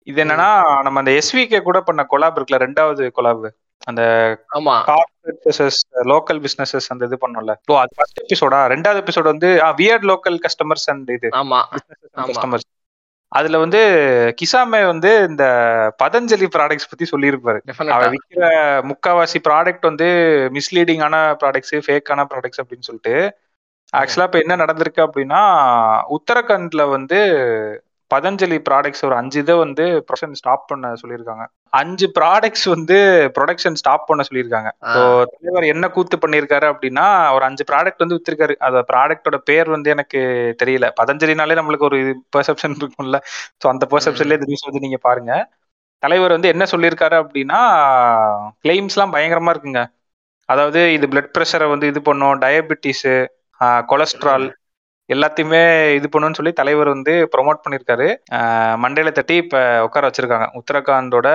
இது 0.07 0.24
என்னன்னா 0.24 0.49
நம்ம 0.82 0.99
அந்த 0.99 1.12
எஸ்விகே 1.20 1.61
கூட 1.62 1.80
பண்ண 1.80 2.03
கொலாப் 2.12 2.37
இருக்குல்ல 2.39 2.59
ரெண்டாவது 2.66 3.05
கொலாப் 3.18 3.47
அந்த 3.82 4.03
ஆமா. 4.59 4.74
கார்பரேட் 4.89 6.07
லோக்கல் 6.12 6.41
பிசினஸஸ் 6.45 6.89
அந்த 6.89 7.05
இது 7.05 7.16
பண்ணோம்ல. 7.24 7.55
ஓ 7.66 7.76
அது 7.78 7.93
ஃபர்ஸ்ட் 7.97 8.20
எபிசோடா 8.24 8.61
ரெண்டாவது 8.74 9.01
எபிசோட் 9.03 9.32
வந்து 9.32 9.49
வியர்ட் 9.80 10.07
லோக்கல் 10.12 10.39
கஸ்டமர்ஸ் 10.47 10.87
அண்ட் 10.87 11.11
இது. 11.11 11.28
ஆமா. 11.43 11.61
கஸ்டமர்ஸ் 12.30 12.66
அதுல 13.33 13.59
வந்து 13.59 13.79
கிசாமே 14.41 14.81
வந்து 14.87 15.11
இந்த 15.29 15.45
பதஞ்சலி 16.03 16.47
ப்ராடக்ட்ஸ் 16.55 16.91
பத்தி 16.91 17.07
சொல்லியிருப்பாரு. 17.12 17.61
அவ 17.61 17.66
டெஃபினட்டா 17.68 18.09
விக்கிற 18.14 18.45
முக்காவாசி 18.91 19.39
ப்ராடக்ட் 19.49 19.89
வந்து 19.91 20.09
மிஸ்லீடிங்கான 20.57 21.16
ப்ராடக்ட்ஸ் 21.43 21.74
ஃபேக்கான 21.87 22.27
ப்ராடக்ட்ஸ் 22.33 22.62
அப்படின்னு 22.62 22.89
சொல்லிட்டு 22.89 23.14
ஆக்சுவலா 23.93 24.27
இப்ப 24.29 24.39
என்ன 24.39 24.55
நடந்திருக்கு 24.62 25.01
அப்படின்னா 25.07 25.41
உத்தரகண்ட்ல 26.16 26.83
வந்து 26.91 27.18
பதஞ்சலி 28.11 28.59
ப்ராடக்ட்ஸ் 28.66 29.05
ஒரு 29.05 29.14
அஞ்சு 29.16 29.39
இதை 29.39 29.55
வந்து 29.57 29.85
ப்ரொடக்ஷன் 30.01 30.39
ஸ்டாப் 30.41 30.68
பண்ண 30.68 30.95
சொல்லியிருக்காங்க. 31.03 31.45
அஞ்சு 31.73 32.07
ப்ராடக்ட்ஸ் 32.17 32.67
வந்து 32.73 32.97
ப்ரொடக்ஷன் 33.37 33.79
ஸ்டாப் 33.81 34.07
பண்ண 34.09 34.23
சொல்லியிருக்காங்க. 34.29 34.71
ஸோ 34.93 35.01
தலைவர் 35.35 35.67
என்ன 35.73 35.87
கூத்து 35.89 36.17
பண்ணியிருக்காரு 36.17 36.67
அப்படின்னா 36.73 37.05
ஒரு 37.37 37.45
அஞ்சு 37.45 37.64
ப்ராடக்ட் 37.64 38.03
வந்து 38.05 38.19
வித்திருக்காரு. 38.19 38.55
அந்த 38.67 38.81
ப்ராடக்டோட 38.91 39.39
பேர் 39.51 39.69
வந்து 39.69 39.91
எனக்கு 39.95 40.21
தெரியல. 40.62 40.89
பதஞ்சலினாலே 41.01 41.59
நம்மளுக்கு 41.61 41.89
ஒரு 41.91 42.01
பெர்செப்ஷன் 42.37 42.77
இருக்கும்ல. 42.81 43.21
ஸோ 43.62 43.69
அந்த 43.75 43.87
பெர்செப்ஷன்ல 43.93 44.39
இந்த 44.39 44.49
நியூஸ் 44.51 44.69
வந்து 44.71 44.85
நீங்க 44.87 45.01
பாருங்க. 45.03 45.33
தலைவர் 46.03 46.35
வந்து 46.35 46.53
என்ன 46.55 46.64
சொல்லியிருக்காரு 46.73 47.17
அப்படின்னா 47.23 47.61
கிளைம்ஸ்லாம் 48.64 49.14
பயங்கரமா 49.14 49.53
இருக்குங்க. 49.55 49.83
அதாவது 50.49 50.81
இது 50.97 51.07
பிளட் 51.12 51.33
ப்ரெஷரை 51.33 51.67
வந்து 51.71 51.87
இது 51.93 52.01
பண்ணும் 52.03 52.41
டயபெட்டிஸ் 52.43 53.07
கொலஸ்ட்ரால் 53.89 54.47
எல்லாத்தையுமே 55.15 55.61
இது 55.97 56.07
பண்ணுன்னு 56.13 56.39
சொல்லி 56.39 56.53
தலைவர் 56.61 56.89
வந்து 56.95 57.13
ப்ரொமோட் 57.35 57.61
பண்ணியிருக்காரு. 57.65 58.07
மண்டையில 58.85 59.11
தட்டி 59.19 59.35
இப்ப 59.43 59.59
உட்கார 59.87 60.09
வச்சிருக்காங்க. 60.09 60.47
உத்தரகாண்டோட 60.61 61.29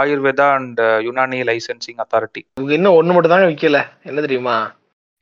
Ayurveda 0.00 0.48
and 0.58 0.82
Unani 1.06 1.40
licensing 1.48 2.02
authority 2.04 2.42
இன்னும் 2.76 2.98
ஒண்ணு 2.98 3.14
மட்டும் 3.16 3.34
தாங்க 3.34 3.48
விக்கல. 3.52 3.80
என்ன 4.10 4.22
தெரியுமா? 4.26 4.56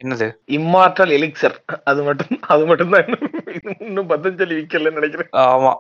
என்னது? 0.03 0.27
இம்மார்டல் 0.57 1.13
எலிக்சர் 1.17 1.55
அது 1.91 2.01
மட்டும் 2.09 2.35
அது 2.53 2.65
மட்டும் 2.71 2.93
தான் 2.95 3.09
இன்னும் 3.87 4.11
பத்தஞ்சலி 4.11 4.55
விக்கலன்னு 4.59 4.99
நினைக்கிறேன். 4.99 5.31
ஆமா. 5.53 5.73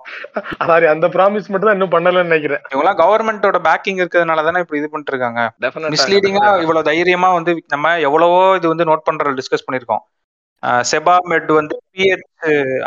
அதாவது 0.62 0.86
அந்த 0.94 1.06
ப்ராமிஸ் 1.16 1.50
மட்டும் 1.50 1.68
தான் 1.68 1.78
இன்னும் 1.78 1.94
பண்ணலன்னு 1.94 2.30
நினைக்கிறேன். 2.30 2.62
இவங்கலாம் 2.72 3.00
கவர்மெண்டோட 3.02 3.58
பேக்கிங் 3.68 4.00
இருக்கிறதுனால 4.02 4.44
தானே 4.48 4.62
இப்படி 4.64 4.80
இது 4.80 4.90
பண்ணிட்டு 4.92 5.14
இருக்காங்க. 5.14 5.42
மிஸ்லீடிங்கா. 5.94 6.46
இவ்வளவு 6.64 6.88
தைரியமா 6.90 7.30
வந்து 7.38 7.54
நம்ம 7.74 7.92
எவ்வளவோ 8.08 8.40
இது 8.60 8.72
வந்து 8.72 8.88
நோட் 8.90 9.06
பண்ற 9.08 9.34
டிஸ்கஸ் 9.40 9.66
பண்ணிருக்கோம் 9.68 10.04
செபாமெட் 10.84 11.50
வந்து 11.58 11.74
பிஹெச் 11.90 12.24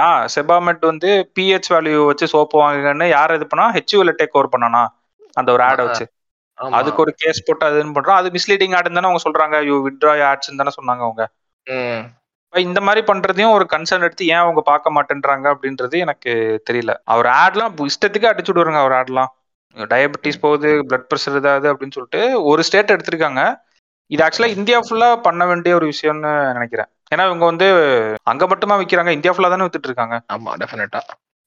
ஆ 0.01 0.07
செபாமெட் 0.35 0.83
வந்து 0.89 1.09
பிஹெச் 1.35 1.69
வேல்யூ 1.73 1.99
வச்சு 2.07 2.25
சோப்பு 2.27 2.57
வாங்குங்கன்னு 2.61 3.07
யார் 3.09 3.35
இது 3.35 3.47
பண்ணா? 3.47 3.67
ஹெச்யூல 3.77 4.13
டேக் 4.19 4.37
ஓவர் 4.37 4.53
பண்ணானா? 4.53 4.83
அந்த 5.37 5.49
ஒரு 5.51 5.63
ஆடை 5.63 5.83
வச்சு. 5.87 6.05
அதுக்கு 6.77 7.01
ஒரு 7.01 7.11
கேஸ் 7.17 7.45
போட்டு 7.45 7.63
அதுன்னு 7.69 7.95
பண்றோம். 7.95 8.19
அது 8.19 8.29
மிஸ்லீடிங் 8.37 8.75
ஆடுன்னு 8.77 8.99
தானே 8.99 9.09
அவங்க 9.09 9.23
சொல்றாங்க. 9.27 9.57
யூ 9.69 9.75
வித்ரா 9.87 10.13
ஆட்ஸ் 10.31 10.59
தானே 10.61 10.73
சொன்னாங்க 10.77 11.03
அவங்க. 11.07 11.23
இந்த 12.53 12.79
மாதிரி 12.81 13.01
பண்றதையும் 13.07 13.55
ஒரு 13.57 13.65
கன்சர்ன் 13.73 14.05
எடுத்து 14.07 14.23
ஏன் 14.27 14.41
அவங்க 14.41 14.61
பார்க்க 14.63 14.95
மாட்டேன்றாங்க 14.95 15.45
அப்படின்றது 15.53 15.95
எனக்கு 16.05 16.31
தெரியல. 16.69 16.93
அவர் 17.05 17.27
ஆட்லாம் 17.37 17.75
இஷ்டத்துக்கு 17.91 18.31
அடிச்சு 18.31 18.51
விடுறாங்க 18.51 18.81
அவர் 18.83 18.97
ஆட்லாம் 18.99 19.31
டயபெட்டிஸ் 19.75 20.41
போகுது 20.41 20.69
பிளட் 20.87 21.07
ப்ரெஷர் 21.09 21.37
ஏதாவது 21.39 21.67
அப்படின்னு 21.71 21.95
சொல்லிட்டு 21.97 22.21
ஒரு 22.49 22.61
ஸ்டேட் 22.67 22.93
எடுத்திருக்காங்க. 22.95 23.41
இது 24.11 24.21
ஆக்சுவலா 24.25 24.55
இந்தியா 24.55 24.79
ஃபுல்லா 24.79 25.21
பண்ண 25.21 25.45
வேண்டிய 25.45 25.75
ஒரு 25.75 25.85
விஷயம்னு 25.85 26.31
நினைக்கிறேன். 26.53 26.89
ஏன்னா 27.13 27.23
இவங்க 27.25 27.45
வந்து 27.45 27.67
அங்க 28.23 28.47
மட்டுமா 28.47 28.75
விக்கிறாங்க 28.81 29.11
இந்தியா 29.11 29.33
ஃபுல்லா 29.33 29.49
தானே 29.49 29.65
வித்துட்டு 29.65 29.89
இருக்காங்க. 29.91 30.15
ஆமா 30.33 30.51
டெஃபினட்டா 30.61 31.01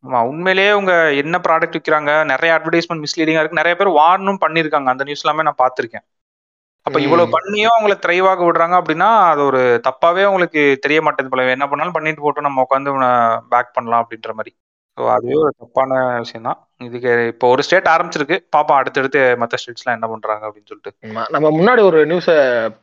ஆமா 0.05 0.19
உண்மையிலேயே 0.31 0.73
உங்க 0.73 0.93
என்ன 1.15 1.37
ப்ராடக்ட் 1.47 1.77
விற்கிறாங்க 1.77 2.11
நிறைய 2.25 2.51
அட்வர்டைஸ்மெண்ட் 2.57 3.05
மிஸ்லீடிங்கா 3.05 3.43
இருக்கு. 3.43 3.61
நிறைய 3.61 3.75
பேர் 3.77 3.99
வார்னும் 4.01 4.43
பண்ணிருக்காங்க 4.45 4.89
அந்த 4.95 5.05
நியூஸ் 5.05 5.25
எல்லாமே 5.25 5.47
நான் 5.49 5.61
பார்த்திருக்கேன். 5.63 6.05
அப்ப. 6.87 6.99
இவ்வளவு 7.01 7.35
பண்ணியும் 7.37 7.75
அவங்கள 7.75 7.95
திரைவாக 7.99 8.45
விடுறாங்க 8.45 8.75
அப்படின்னா 8.81 9.09
அது 9.31 9.43
ஒரு 9.45 9.61
தப்பாவே 9.89 10.25
உங்களுக்கு 10.25 10.63
தெரிய 10.81 11.01
மாட்டேது 11.03 11.29
போல. 11.29 11.47
என்ன 11.57 11.67
பண்ணாலும் 11.69 11.97
பண்ணிட்டு 11.99 12.21
போட்டு 12.21 12.47
நம்ம 12.49 12.67
உட்காந்து 12.67 12.93
பேக் 13.49 13.75
பண்ணலாம் 13.75 14.03
அப்படின்ற 14.05 14.33
மாதிரி. 14.35 14.53
ஸோ 14.99 15.05
அதுவே 15.15 15.37
ஒரு 15.43 15.53
தப்பான 15.61 15.97
விஷயம் 16.25 16.47
தான் 16.49 16.59
இதுக்கு 16.87 17.13
இப்போ 17.31 17.47
ஒரு 17.55 17.63
ஸ்டேட் 17.67 17.89
ஆரம்பிச்சிருக்கு. 17.93 18.37
பாப்பா 18.57 18.75
அடுத்தடுத்து 18.81 19.21
மற்ற 19.43 19.59
ஸ்டேட்ஸ்லாம் 19.61 19.97
என்ன 19.99 20.09
பண்றாங்க 20.13 20.45
அப்படின்னு 20.49 20.71
சொல்லிட்டு. 20.71 20.93
நம்ம 21.37 21.51
முன்னாடி 21.59 21.83
ஒரு 21.91 22.01
நியூஸ 22.11 22.29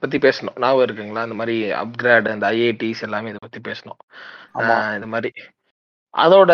பத்தி 0.02 0.20
பேசணும். 0.28 0.58
ஞாபகம் 0.64 0.86
இருக்குங்களா? 0.88 1.26
இந்த 1.28 1.38
மாதிரி 1.42 1.56
அப்கிரேட் 1.84 2.28
அந்த 2.36 2.48
ஐஐடிஸ் 2.58 3.06
எல்லாமே 3.08 3.32
இதை 3.34 3.42
பத்தி 3.46 3.62
பேசணும். 3.70 4.00
இந்த 4.98 5.10
மாதிரி. 5.16 5.32
அதோட 6.14 6.54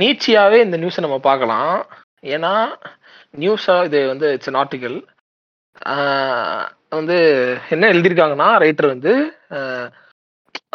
நீச்சியாவே 0.00 0.60
இந்த 0.66 0.76
நியூஸை 0.82 1.02
நம்ம 1.06 1.18
பார்க்கலாம். 1.30 1.74
ஏன்னா 2.34 2.54
நியூஸா 3.42 3.76
இது 3.88 4.00
வந்து 4.12 4.26
இட்ஸ் 4.36 4.58
ஆர்டிகல் 4.62 4.98
வந்து 6.98 7.16
என்ன 7.74 7.84
எழுதியிருக்காங்கன்னா 7.92 8.48
ரைட்டர் 8.64 8.94
வந்து 8.94 9.12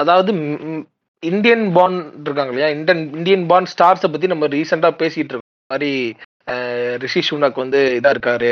அதாவது 0.02 0.32
இந்தியன் 1.24 1.66
பாண்ட் 1.76 2.28
இருக்காங்க 2.28 2.52
இல்லையா 2.54 2.70
இந்தியன் 2.78 3.04
இந்தியன் 3.20 3.46
பாண்ட் 3.52 3.72
ஸ்டார்ஸை 3.74 4.10
பத்தி 4.14 4.28
நம்ம 4.32 4.48
ரீசெண்டா 4.56 4.90
பேசிட்டு 5.02 5.32
இருக்கோம். 5.34 5.54
மாதிரி 5.74 5.94
ரிஷி 7.04 7.22
சுனாக் 7.30 7.64
வந்து 7.64 7.80
இதா 8.00 8.12
இருக்காரு 8.16 8.52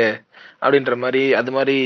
அப்படின்ற 0.62 0.94
மாதிரி 1.04 1.22
அது 1.40 1.50
மாதிரி 1.56 1.76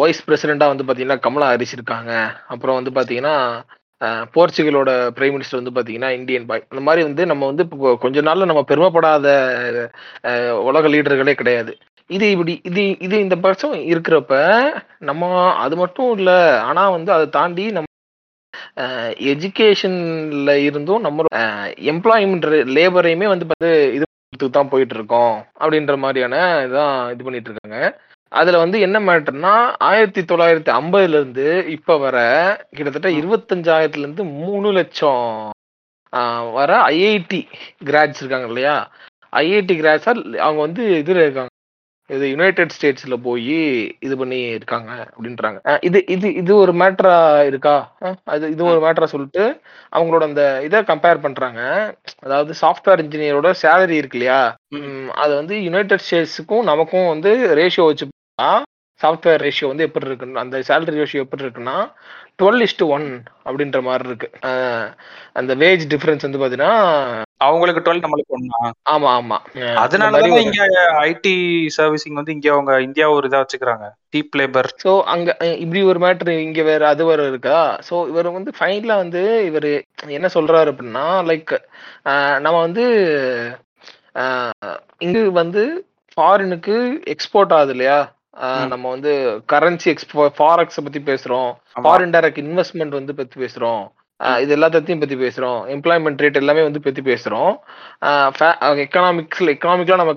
வைஸ் 0.00 0.24
பிரசிடெண்டா 0.26 0.66
வந்து 0.72 0.86
பாத்தீங்கன்னா 0.88 1.22
கமலா 1.26 1.50
ஹாரிஸ் 1.50 1.76
இருக்காங்க. 1.76 2.12
அப்புறம் 2.52 2.78
வந்து 2.78 2.92
பாத்தீங்கன்னா 2.98 3.34
போர்ச்சுகலோட 4.34 4.90
பிரைம் 5.16 5.34
மினிஸ்டர் 5.36 5.60
வந்து 5.60 5.74
பாத்தீங்கன்னா 5.76 6.10
இந்தியன் 6.18 6.46
பாய் 6.50 6.64
அந்த 6.70 6.82
மாதிரி 6.86 7.02
வந்து 7.08 7.22
நம்ம 7.30 7.46
வந்து 7.50 7.64
இப்போ 7.66 7.90
கொஞ்ச 8.04 8.20
நாள்ல 8.28 8.48
நம்ம 8.50 8.62
பெருமைப்படாத 8.70 9.26
உலக 10.68 10.88
லீடர்களே 10.94 11.34
கிடையாது. 11.40 11.72
இது 12.10 12.26
இப்படி 12.34 12.54
இது 12.70 12.82
இது 13.06 13.16
இந்த 13.24 13.36
பட்சம் 13.44 13.76
இருக்கிறப்ப 13.92 14.34
நம்ம 15.10 15.28
அது 15.64 15.74
மட்டும் 15.82 16.10
இல்லை 16.18 16.38
ஆனா 16.68 16.84
வந்து 16.96 17.12
அதை 17.16 17.28
தாண்டி 17.38 17.66
நம்ம 17.76 17.88
எஜுகேஷன்ல 19.30 20.50
இருந்தும் 20.66 21.04
நம்ம 21.06 21.26
எம்ப்ளாய்மெண்ட் 21.92 22.46
லேபரையுமே 22.76 23.26
வந்து 23.28 23.48
பார்த்து 23.50 23.70
இது 24.32 24.48
தான் 24.50 24.70
போயிட்டு 24.72 24.94
இருக்கோம் 24.94 25.34
அப்படின்ற 25.60 25.94
மாதிரியான 25.98 26.34
இதான் 26.66 26.94
இது 27.14 27.24
பண்ணிட்டு 27.24 27.50
இருக்காங்க 27.50 27.78
அதுல 28.32 28.58
வந்து 28.58 28.78
என்ன 28.80 28.98
மேட்டர்னா 29.00 29.54
ஆயிரத்தி 29.88 30.22
தொள்ளாயிரத்தி 30.22 30.70
ஐம்பதுல 30.76 31.18
இருந்து 31.20 31.46
இப்ப 31.76 31.96
வர 31.98 32.18
கிட்டத்தட்ட 32.76 33.10
இருபத்தஞ்சாயிரத்துல 33.20 34.04
இருந்து 34.04 34.24
மூணு 34.40 34.68
லட்சம் 34.72 35.24
வர 36.54 36.70
ஐஐடி 36.92 37.40
கிராட்ஸ் 37.84 38.20
இருக்காங்க 38.22 38.48
இல்லையா? 38.48 38.76
ஐஐடி 39.40 39.74
கிராட்ஸா 39.80 40.12
அவங்க 40.46 40.60
வந்து 40.66 40.82
இதுல 41.02 41.24
இருக்காங்க. 41.24 41.49
இது 42.14 42.24
யுனைடெட் 42.32 42.74
ஸ்டேட்ஸ்ல 42.76 43.16
போய் 43.26 43.56
இது 44.06 44.14
பண்ணி 44.20 44.38
இருக்காங்க 44.58 44.90
அப்படின்றாங்க. 45.12 45.58
இது 45.88 45.98
இது 46.14 46.28
இது 46.40 46.52
ஒரு 46.64 46.72
மேட்டரா 46.80 47.16
இருக்கா? 47.50 47.74
அது 48.34 48.50
இது 48.54 48.62
ஒரு 48.72 48.80
மேட்டரா 48.86 49.08
சொல்லிட்டு 49.14 49.44
அவங்களோட 49.96 50.22
அந்த 50.30 50.44
இதை 50.68 50.80
கம்பேர் 50.90 51.24
பண்றாங்க. 51.26 51.60
அதாவது 52.26 52.54
சாஃப்ட்வேர் 52.62 53.02
இன்ஜினியரோட 53.04 53.50
சேலரி 53.62 53.98
இருக்கு 54.00 54.18
இல்லையா? 54.20 54.40
அது 55.22 55.32
வந்து 55.40 55.56
யுனைடெட் 55.68 56.04
ஸ்டேட்ஸுக்கும் 56.06 56.68
நமக்கும் 56.72 57.12
வந்து 57.14 57.32
ரேஷியோ 57.60 57.86
வச்சு 57.90 58.08
சாஃப்ட்வேர் 59.00 59.42
ரேஷியோ 59.46 59.68
வந்து 59.70 59.86
எப்படி 59.88 60.08
இருக்குன்னு 60.08 60.42
அந்த 60.42 60.56
சேலரி 60.68 61.00
ரேஷியோ 61.00 61.22
எப்படி 61.24 61.44
இருக்குன்னா 61.44 61.76
டுவெல் 62.40 62.62
இஸ்டு 62.66 62.88
ஒன் 62.96 63.06
அப்படின்ற 63.46 63.78
மாதிரி 63.86 64.08
இருக்கு. 64.10 64.28
அந்த 65.40 65.52
வேஜ் 65.62 65.84
டிஃபரன்ஸ் 65.92 66.26
வந்து 66.26 66.40
பாத்தீங்கன்னா 66.42 66.74
அவங்களுக்கு 67.40 67.82
டுவெல் 67.84 68.02
நம்மளுக்கு 68.02 68.36
ஒண்ணா 68.36 68.58
ஆமா 68.92 69.10
ஆமா. 69.18 69.38
அதனாலதான் 69.82 70.42
இங்க 70.42 70.64
ஐடி 71.02 71.34
சர்வீசிங் 71.76 72.18
வந்து 72.18 72.32
இங்க 72.32 72.48
அவங்க 72.52 72.72
இந்தியா 72.80 73.06
ஒரு 73.10 73.28
இதா 73.28 73.40
வச்சுக்கிறாங்க. 73.42 73.86
சீப் 74.12 74.36
லேபர் 74.40 74.68
ஸோ 74.84 74.92
அங்க 75.12 75.28
இப்படி 75.56 75.82
ஒரு 75.82 75.98
மேட்ரு 75.98 76.34
இங்க 76.46 76.62
வேற 76.62 76.82
அது 76.88 77.04
வேற 77.04 77.22
இருக்கா? 77.28 77.58
ஸோ 77.88 77.96
இவர் 78.08 78.28
வந்து 78.30 78.52
ஃபைனலா 78.58 78.96
வந்து 78.96 79.22
இவர் 79.50 79.70
என்ன 80.10 80.30
சொல்றாரு 80.36 80.70
அப்படின்னா 80.72 81.06
லைக் 81.30 81.54
நம்ம 82.38 82.56
வந்து 82.60 82.86
இங்கு 84.98 85.22
வந்து 85.32 85.62
ஃபாரினுக்கு 86.16 86.76
எக்ஸ்போர்ட் 87.14 87.52
ஆகுது 87.52 87.74
இல்லையா. 87.76 87.98
நம்ம 88.72 88.84
வந்து 88.90 89.12
கரன்சி 89.48 89.88
எக்ஸ்போ 89.92 90.26
ஃபாரெக்ஸை 90.36 90.82
பத்தி 90.84 91.00
பேசுறோம். 91.08 91.50
ஃபாரின் 91.76 92.14
டைரக்ட் 92.14 92.42
இன்வெஸ்ட்மெண்ட் 92.44 92.98
வந்து 92.98 93.12
பத்தி 93.14 93.36
பேசுறோம். 93.40 93.82
இது 94.42 94.52
எல்லாத்தையும் 94.56 95.02
பத்தி 95.02 95.16
பேசுறோம். 95.22 95.60
எம்ப்ளாய்மெண்ட் 95.74 96.22
ரேட் 96.22 96.40
எல்லாமே 96.40 96.62
வந்து 96.66 96.80
பத்தி 96.86 97.02
பேசுறோம். 97.10 97.52
எக்கனாமிக்ஸ்ல 98.84 99.52
எக்கனாமிக்லாம் 99.54 100.02
நம்ம 100.02 100.14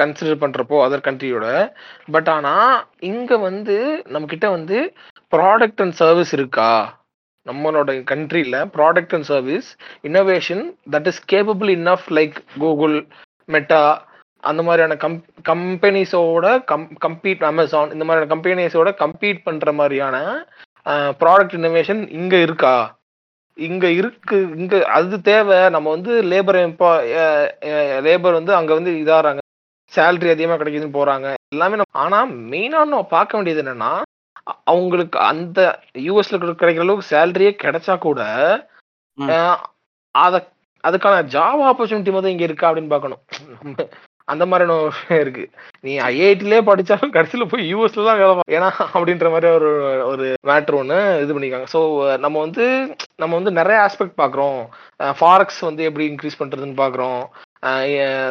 கன்சிடர் 0.00 0.42
பண்றப்போ 0.44 0.78
அதர் 0.86 1.06
கண்ட்ரியோட 1.08 1.46
பட் 2.16 2.30
ஆனா 2.36 2.54
இங்க 3.10 3.38
வந்து 3.48 3.76
நம்ம 4.14 4.28
கிட்ட 4.32 4.48
வந்து 4.56 4.78
ப்ராடக்ட் 5.36 5.82
அண்ட் 5.84 5.96
சர்வீஸ் 6.02 6.32
இருக்கா? 6.38 6.70
நம்மளோட 7.46 7.90
கண்ட்ரியில் 8.12 8.58
product 8.76 9.14
and 9.16 9.28
service 9.32 9.68
innovation 10.08 10.62
that 10.94 11.08
is 11.12 11.20
capable 11.32 11.70
enough 11.76 12.06
like 12.18 12.38
Google 12.62 12.96
Meta 13.48 13.82
அந்த 14.44 14.60
மாதிரியான 14.66 14.94
கம் 15.04 15.16
கம்பெனிஸோட 15.48 16.46
கம் 16.70 16.86
கம்பீட் 17.06 17.42
அமேசான் 17.50 17.92
இந்த 17.94 18.04
மாதிரியான 18.04 18.30
கம்பெனிஸோட 18.34 18.90
கம்பீட் 19.02 19.40
பண்ணுற 19.48 19.72
மாதிரியான 19.80 20.16
ப்ராடக்ட் 21.22 21.56
இன்னோவேஷன் 21.58 22.02
இங்கே 22.20 22.40
இருக்கா? 22.46 22.74
இங்க 23.58 23.86
இருக்கு 24.00 24.36
இங்க 24.60 24.74
அது 24.96 25.16
தேவை. 25.28 25.58
நம்ம 25.74 25.86
வந்து 25.96 26.12
லேபர் 26.32 26.58
லேபர் 28.06 28.38
வந்து 28.38 28.52
அங்க 28.58 28.72
வந்து 28.78 28.92
இதாறாங்க. 29.02 29.40
சேலரி 29.92 30.30
அதிகமா 30.34 30.56
கிடைக்குதுன்னு 30.58 30.98
போறாங்க. 30.98 31.28
எல்லாமே 31.54 31.78
நம்ம 31.80 32.00
ஆனா 32.04 32.18
மெயினா 32.52 32.80
நம்ம 32.92 33.06
பார்க்க 33.16 33.38
வேண்டியது 33.38 33.62
என்னன்னா 33.64 33.92
அவங்களுக்கு 34.72 35.18
அந்த 35.30 35.60
யூஎஸ்ல 36.06 36.38
கிடைக்கிற 36.60 36.84
அளவுக்கு 36.84 37.10
சேலரியே 37.12 37.52
கிடைச்சா 37.64 37.94
கூட 38.06 38.20
அத 40.14 40.36
அதுக்கான 40.84 41.16
ஜாப் 41.34 41.62
ஆப்பர்ச்சுனிட்டி 41.70 42.12
மட்டும் 42.12 42.34
இங்க 42.34 42.44
இருக்கா 42.46 42.68
அப்படின்னு 42.68 42.94
பார்க்கணும். 42.94 43.20
அந்த 44.28 44.44
மாதிரியான 44.50 44.74
விஷயம் 44.88 45.20
இருக்கு. 45.22 45.44
நீ 45.84 45.92
ஐஐடிலே 46.08 46.58
படிச்சாலும் 46.68 47.14
கடைசியில 47.16 47.44
போய் 47.52 47.64
யூஎஸ்ல 47.70 48.06
தான் 48.08 48.20
வேலை 48.20 48.44
ஏன்னா 48.56 48.68
அப்படின்ற 48.94 49.28
மாதிரி 49.34 49.48
ஒரு 49.58 49.70
ஒரு 50.10 50.26
மேட்ரு 50.50 50.78
ஒன்று 50.80 50.98
இது 51.22 51.34
பண்ணிக்காங்க 51.36 51.68
ஸோ 51.74 51.80
நம்ம 52.24 52.36
வந்து 52.46 52.66
நம்ம 53.20 53.32
வந்து 53.38 53.52
நிறைய 53.58 53.78
ஆஸ்பெக்ட் 53.86 54.20
பார்க்குறோம். 54.20 54.60
ஃபாரெக்ஸ் 55.18 55.60
வந்து 55.68 55.82
எப்படி 55.88 56.04
இன்க்ரீஸ் 56.12 56.40
பண்ணுறதுன்னு 56.40 56.76
பார்க்குறோம். 56.82 57.20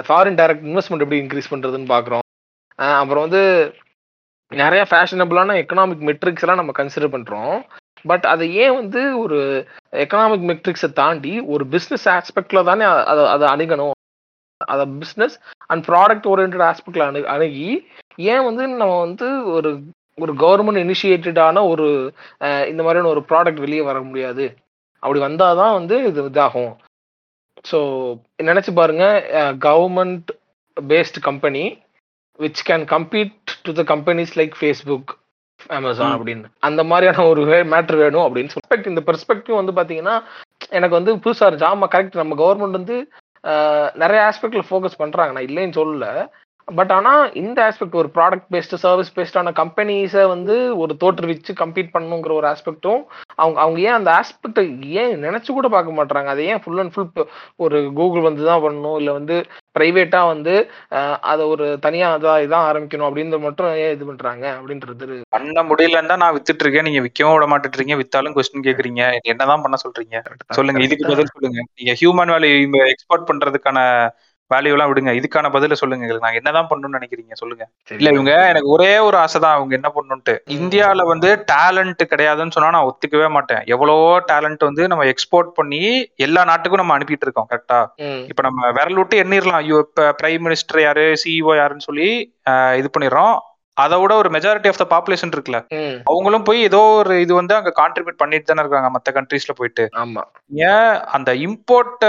ஃபாரின் 0.07 0.39
டைரக்ட் 0.39 0.65
இன்வெஸ்ட்மெண்ட் 0.69 1.05
எப்படி 1.05 1.21
இன்க்ரீஸ் 1.23 1.51
பண்ணுறதுன்னு 1.53 1.89
பார்க்குறோம். 1.95 2.25
அப்புறம் 3.01 3.25
வந்து 3.27 3.43
நிறைய 4.51 4.81
ஃபேஷனபிளான 4.89 5.55
எக்கனாமிக் 5.61 6.03
மெட்ரிக்ஸ் 6.09 6.43
எல்லாம் 6.45 6.61
நம்ம 6.61 6.73
கன்சிடர் 6.77 7.13
பண்ணுறோம் 7.15 7.55
பட் 8.09 8.25
அதை 8.31 8.45
ஏன் 8.63 8.75
வந்து 8.79 9.01
ஒரு 9.21 9.37
எக்கனாமிக் 10.03 10.45
மெட்ரிக்ஸை 10.51 10.89
தாண்டி 10.99 11.33
ஒரு 11.53 11.63
பிஸ்னஸ் 11.73 12.05
ஆஸ்பெக்டில் 12.17 12.67
தானே 12.69 12.85
அதை 13.11 13.23
அதை 13.33 13.45
அணுகணும். 13.53 13.95
அதை 14.73 14.85
பிஸ்னஸ் 15.01 15.35
அண்ட் 15.71 15.83
ப்ராடக்ட் 15.89 16.29
ஓரியன்ட் 16.31 16.65
ஆஸ்பெக்ட்ல 16.69 17.07
அணு 17.09 17.19
அணுகி 17.33 17.69
ஏன் 18.31 18.45
வந்து 18.47 18.63
நம்ம 18.81 18.95
வந்து 19.05 19.27
ஒரு 19.55 19.69
ஒரு 20.17 20.33
கவர்மெண்ட் 20.43 20.83
இனிஷியேட்டடான 20.85 21.61
ஒரு 21.71 21.85
இந்த 22.71 22.81
மாதிரியான 22.83 23.11
ஒரு 23.13 23.21
ப்ராடக்ட் 23.29 23.63
வெளியே 23.65 23.83
வர 23.89 23.99
முடியாது? 24.07 24.45
அப்படி 25.03 25.19
வந்தாதான் 25.19 25.77
வந்து 25.79 25.95
இது 26.09 26.21
இதாகும். 26.29 26.73
ஸோ 27.69 27.79
நினைச்சு 28.49 28.71
பாருங்க 28.73 29.05
government 29.67 30.29
based 30.77 31.19
company 31.29 31.63
which 32.39 32.61
can 32.67 32.85
compete 32.93 33.33
to 33.63 33.71
the 33.79 33.83
companies 33.93 34.35
like 34.39 34.53
Facebook 34.59 35.11
Amazon. 35.77 36.13
அப்படின்னு. 36.17 36.47
அந்த 36.67 36.81
மாதிரியான 36.91 37.25
ஒரு 37.31 37.41
மேட்ரு 37.73 37.97
வேணும் 38.03 38.25
அப்படின்னு 38.25 38.53
சொல்லி. 38.53 38.91
இந்த 38.93 39.01
பெர்ஸ்பெக்டிவ் 39.09 39.59
வந்து 39.61 39.73
பாத்தீங்கன்னா 39.79 40.15
எனக்கு 40.77 40.97
வந்து 40.99 41.13
புதுசா 41.25 41.47
இருந்துச்சு. 41.47 41.71
ஆமா 41.73 41.89
கரெக்ட் 41.95 42.21
நம்ம 42.21 42.35
கவர்மெண்ட் 42.43 42.79
வந்து 42.79 42.97
நிறைய 44.03 44.19
ஆஸ்பெக்ட்ல 44.29 44.63
ஃபோக்கஸ் 44.69 45.01
பண்றாங்க. 45.01 45.33
நான் 45.35 45.49
இல்லைன்னு 45.49 45.79
சொல்லல. 45.81 46.07
பட் 46.77 46.91
ஆனா 46.91 47.11
இந்த 47.41 47.59
ஆஸ்பெக்ட் 47.67 47.99
ஒரு 48.01 48.09
ப்ராடக்ட் 48.15 48.49
பேஸ்ட் 48.53 48.75
சர்வீஸ் 48.83 49.15
பேஸ்டான 49.15 49.53
கம்பெனிஸை 49.59 50.23
வந்து 50.27 50.55
ஒரு 50.81 50.93
தோற்றுவிச்சு 51.03 51.53
கம்பீட் 51.61 51.93
பண்ணணுங்கிற 51.95 52.33
ஒரு 52.39 52.47
ஆஸ்பெக்ட்டும் 52.51 53.01
அவங்க 53.41 53.57
அவங்க 53.63 53.79
ஏன் 53.87 53.97
அந்த 53.99 54.11
ஆஸ்பெக்டை 54.19 54.63
ஏன் 55.01 55.13
நினைச்சு 55.25 55.49
கூட 55.57 55.67
பார்க்க 55.75 55.97
மாட்டாங்க 55.99 56.29
அதை 56.33 56.45
ஏன் 56.51 56.61
ஃபுல் 56.63 56.81
அண்ட் 56.83 56.93
ஃபுல் 56.95 57.27
ஒரு 57.65 57.79
கூகுள் 57.99 58.27
வந்து 58.29 58.43
தான் 58.49 58.63
பண்ணணும்? 58.65 58.97
இல்லை 59.01 59.13
வந்து 59.13 59.37
பிரைவேட்டா 59.77 60.21
வந்து 60.33 60.53
அதை 61.31 61.43
ஒரு 61.53 61.65
தனியா 61.85 62.07
இதான் 62.15 62.43
இதான் 62.45 62.67
ஆரம்பிக்கணும் 62.69 63.07
அப்படின்றது 63.09 63.45
மட்டும் 63.47 63.69
ஏன் 63.83 63.93
இது 63.95 64.05
பண்றாங்க 64.09 64.45
அப்படின்றது 64.59 65.17
பண்ண 65.35 65.63
முடியலன்னு 65.69 66.21
நான் 66.23 66.35
வித்துட்டு 66.37 66.63
இருக்கேன். 66.65 66.87
நீங்க 66.87 67.01
விக்கவும் 67.07 67.35
விட 67.35 67.47
மாட்டுட்டு 67.51 67.77
இருக்கீங்க 67.77 67.99
வித்தாலும் 68.01 68.35
கொஸ்டின் 68.37 68.67
கேக்குறீங்க. 68.67 69.03
என்னதான் 69.31 69.63
பண்ண 69.65 69.77
சொல்றீங்க? 69.85 70.17
சொல்லுங்க. 70.57 70.81
இதுக்கு 70.87 71.11
பதில் 71.11 71.33
சொல்லுங்க. 71.35 71.61
நீங்க 71.79 71.93
ஹியூமன் 72.01 72.33
வேல்யூ 72.35 72.83
எக்ஸ்போர்ட் 72.93 73.29
பண்றதுக்கான 73.31 73.79
வேல்யூ 74.53 74.73
எல்லாம் 74.75 74.89
விடுங்க. 74.91 75.11
இதுக்கான 75.19 75.49
பதில 75.55 75.77
சொல்லுங்க. 75.79 76.05
எங்களுக்கு 76.05 76.25
நாங்க 76.25 76.39
என்னதான் 76.41 76.69
பண்ணணும்னு 76.69 76.97
நினைக்கிறீங்க? 76.97 77.33
சொல்லுங்க. 77.41 77.63
இல்ல 77.99 78.13
இவங்க 78.15 78.33
எனக்கு 78.51 78.69
ஒரே 78.75 78.91
ஒரு 79.07 79.17
ஆசை 79.23 79.39
தான் 79.45 79.57
அவங்க 79.57 79.73
என்ன 79.79 79.91
பண்ணணும்ட்டு 79.97 80.35
இந்தியால 80.57 81.05
வந்து 81.11 81.31
டேலண்ட் 81.53 82.03
கிடையாதுன்னு 82.13 82.55
சொன்னா 82.55 82.73
நான் 82.77 82.89
ஒத்துக்கவே 82.89 83.27
மாட்டேன். 83.37 83.63
எவ்வளவோ 83.73 84.09
டேலண்ட் 84.31 84.67
வந்து 84.69 84.85
நம்ம 84.93 85.05
எக்ஸ்போர்ட் 85.13 85.51
பண்ணி 85.59 85.83
எல்லா 86.27 86.43
நாட்டுக்கும் 86.51 86.83
நம்ம 86.83 86.95
அனுப்பிட்டு 86.97 87.27
இருக்கோம் 87.27 87.49
கரெக்டா 87.51 87.81
இப்ப 88.31 88.43
நம்ம 88.47 88.71
விரல் 88.79 88.99
விட்டு 89.01 89.21
எண்ணிரலாம். 89.25 89.61
ஐயோ 89.63 89.79
இப்ப 89.87 90.09
பிரைம் 90.21 90.45
மினிஸ்டர் 90.47 90.81
யாரு 90.87 91.05
சிஇஓ 91.23 91.53
யாருன்னு 91.61 91.87
சொல்லி 91.89 92.09
இது 92.81 92.89
பண்ணிடுறோம். 92.95 93.35
அதை 93.77 93.97
விட 93.99 94.13
ஒரு 94.21 94.29
மெஜாரிட்டி 94.35 94.69
ஆஃப் 94.69 94.79
த 94.81 94.85
பாப்புலேஷன் 94.93 95.31
இருக்குல்ல? 95.33 95.59
அவங்களும் 96.11 96.45
போய் 96.47 96.65
ஏதோ 96.69 96.79
ஒரு 97.01 97.13
இது 97.25 97.33
வந்து 97.37 97.53
அங்க 97.57 97.71
கான்ட்ரிபியூட் 97.77 98.17
பண்ணிட்டு 98.21 98.49
தானே 98.49 98.63
இருக்காங்க 98.63 98.89
மத்த 98.95 99.13
கண்ட்ரீஸ்ல 99.17 99.53
போயிட்டு. 99.59 99.83
ஆமா. 100.03 100.23
ஏன் 100.71 100.89
அந்த 101.17 101.33
இம்போர்ட் 101.47 102.03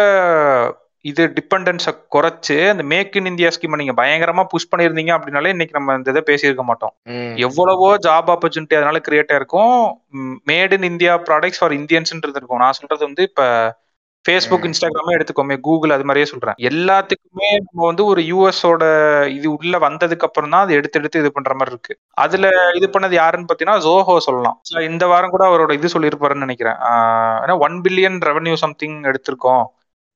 இது 1.05 1.23
டிபெண்டன்ஸை 1.37 1.93
குறைச்சு 2.15 2.57
அந்த 2.71 2.85
மேக் 2.93 3.15
இன் 3.19 3.29
இந்தியா 3.31 3.51
ஸ்கீமை 3.55 3.77
நீங்க 3.81 3.95
பயங்கரமா 4.01 4.43
புஷ் 4.53 4.71
பண்ணியிருந்தீங்க 4.73 5.13
அப்படின்னாலே 5.17 5.53
இன்னைக்கு 5.55 5.77
நம்ம 5.79 5.95
இந்த 5.99 6.13
இதை 6.15 6.23
பேசியிருக்க 6.31 6.65
மாட்டோம். 6.71 6.95
எவ்வளவோ 7.47 7.91
ஜாப் 8.07 8.29
ஆப்பர்ச்சுனிட்டி 8.35 8.79
அதனால 8.79 9.01
கிரியேட் 9.07 9.33
ஆயிருக்கும். 9.35 9.79
Made 10.51 10.75
in 10.77 10.89
India 10.93 11.15
products 11.29 11.61
for 11.63 11.77
இந்தியன்ஸ்ன்றது 11.81 12.39
இருக்கும். 12.41 12.63
நான் 12.65 12.79
சொல்றது 12.81 13.03
வந்து 13.09 13.25
இப்ப 13.31 13.47
ஃபேஸ்புக். 14.25 14.67
இன்ஸ்டாகிராமே 14.69 15.13
எடுத்துக்கோமே 15.17 15.57
கூகுள் 15.67 15.95
அது 15.95 16.07
மாதிரியே 16.09 16.29
சொல்றேன். 16.31 16.59
எல்லாத்துக்குமே 16.71 17.49
நம்ம 17.67 17.87
வந்து 17.91 18.05
ஒரு 18.13 18.23
யூஎஸோட 18.31 18.83
இது 19.37 19.47
உள்ள 19.57 19.75
வந்ததுக்கு 19.87 20.27
அப்புறம் 20.29 20.53
தான் 20.55 20.65
அது 20.65 20.79
எடுத்து 20.79 20.99
எடுத்து 21.01 21.23
இது 21.23 21.31
பண்ற 21.37 21.55
மாதிரி 21.61 21.75
இருக்கு. 21.75 21.95
அதுல 22.25 22.47
இது 22.79 22.87
பண்ணது 22.95 23.15
யாருன்னு 23.23 23.51
பாத்தீங்கன்னா 23.51 23.81
ஜோஹோ 23.87 24.17
சொல்லலாம். 24.29 24.59
இந்த 24.91 25.07
வாரம் 25.13 25.35
கூட 25.37 25.45
அவரோட 25.51 25.73
இது 25.81 25.95
சொல்லியிருப்பாருன்னு 25.97 26.47
நினைக்கிறேன். 26.47 26.79
ஏன்னா 27.45 27.57
ஒன் 27.67 27.79
பில்லியன் 27.87 28.19
ரெவன்யூ 28.31 28.57
சம்திங் 28.65 28.99
எடுத்திருக்கோம். 29.13 29.65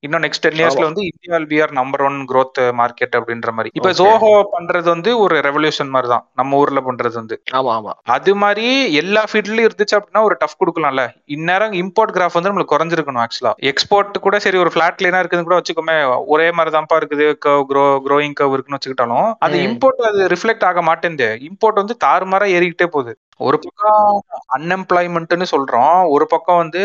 இன்னும் 0.05 0.23
நெக்ஸ்ட் 0.23 0.45
டென் 0.45 0.59
இயர்ஸ்ல 0.59 0.85
வந்து 0.85 1.03
India 1.03 1.33
will 1.35 1.47
be 1.47 1.59
our 1.61 1.73
number 1.73 2.03
one 2.03 2.19
growth 2.31 2.59
market 2.75 3.15
அப்படின்ற 3.19 3.51
மாதிரி. 3.53 3.71
இப்ப. 3.75 3.93
ஜோஹோ 4.01 4.31
பண்றது 4.55 4.89
வந்து 4.89 5.11
ஒரு 5.19 5.37
ரெவல்யூஷன் 5.41 5.89
மாதிரி 5.89 6.09
தான் 6.09 6.25
நம்ம 6.33 6.57
ஊர்ல 6.57 6.81
பண்றது 6.81 7.15
வந்து. 7.15 7.37
ஆமா 7.53 7.73
ஆமா. 7.77 7.93
அது 8.15 8.35
மாதிரி 8.35 8.67
எல்லா 8.95 9.25
ஃபீல்ட்லயும் 9.25 9.69
இருந்துச்சு 9.69 9.97
அப்படின்னா 9.99 10.23
ஒரு 10.23 10.37
டஃப் 10.41 10.59
கொடுக்கலாம்ல. 10.61 11.05
இந்நேரம் 11.37 11.75
இம்போர்ட் 11.83 12.15
கிராஃப் 12.17 12.37
வந்து 12.39 12.51
நம்மளுக்கு 12.51 12.75
குறைஞ்சிருக்கணும் 12.75 13.23
ஆக்சுவலா 13.25 13.53
எக்ஸ்போர்ட் 13.71 14.19
கூட 14.19 14.39
சரி 14.39 14.59
ஒரு 14.59 14.73
ஃபிளாட் 14.75 15.03
லைனா 15.05 15.21
இருக்குதுன்னு 15.21 15.49
கூட 15.49 15.59
வச்சுக்கோமே 15.61 15.97
ஒரே 16.35 16.49
மாதிரி 16.51 16.77
தான்ப்பா 16.77 16.99
இருக்குது 17.01 17.27
க்ரோ 17.69 17.87
க்ரோயிங் 18.07 18.37
கவ் 18.41 18.55
இருக்குன்னு 18.55 18.79
வச்சுக்கிட்டாலும் 18.79 19.29
அது. 19.39 19.57
இம்போர்ட் 19.67 20.09
அது 20.11 20.29
ரிஃப்ளெக்ட் 20.35 20.65
ஆக 20.65 20.83
மாட்டேங்குது 20.83 21.31
இம்போர்ட் 21.49 21.83
வந்து 21.83 21.97
தாறுமாறா 22.05 22.49
ஏறிக்கிட்டே 22.57 22.89
போகுது. 22.89 23.13
ஒரு 23.41 23.57
பக்கம் 23.59 24.13
அன்எம்ப்ளாய்மெண்ட்னு 24.57 25.47
சொல்றோம் 25.53 25.97
ஒரு 26.09 26.27
பக்கம் 26.27 26.57
வந்து 26.57 26.83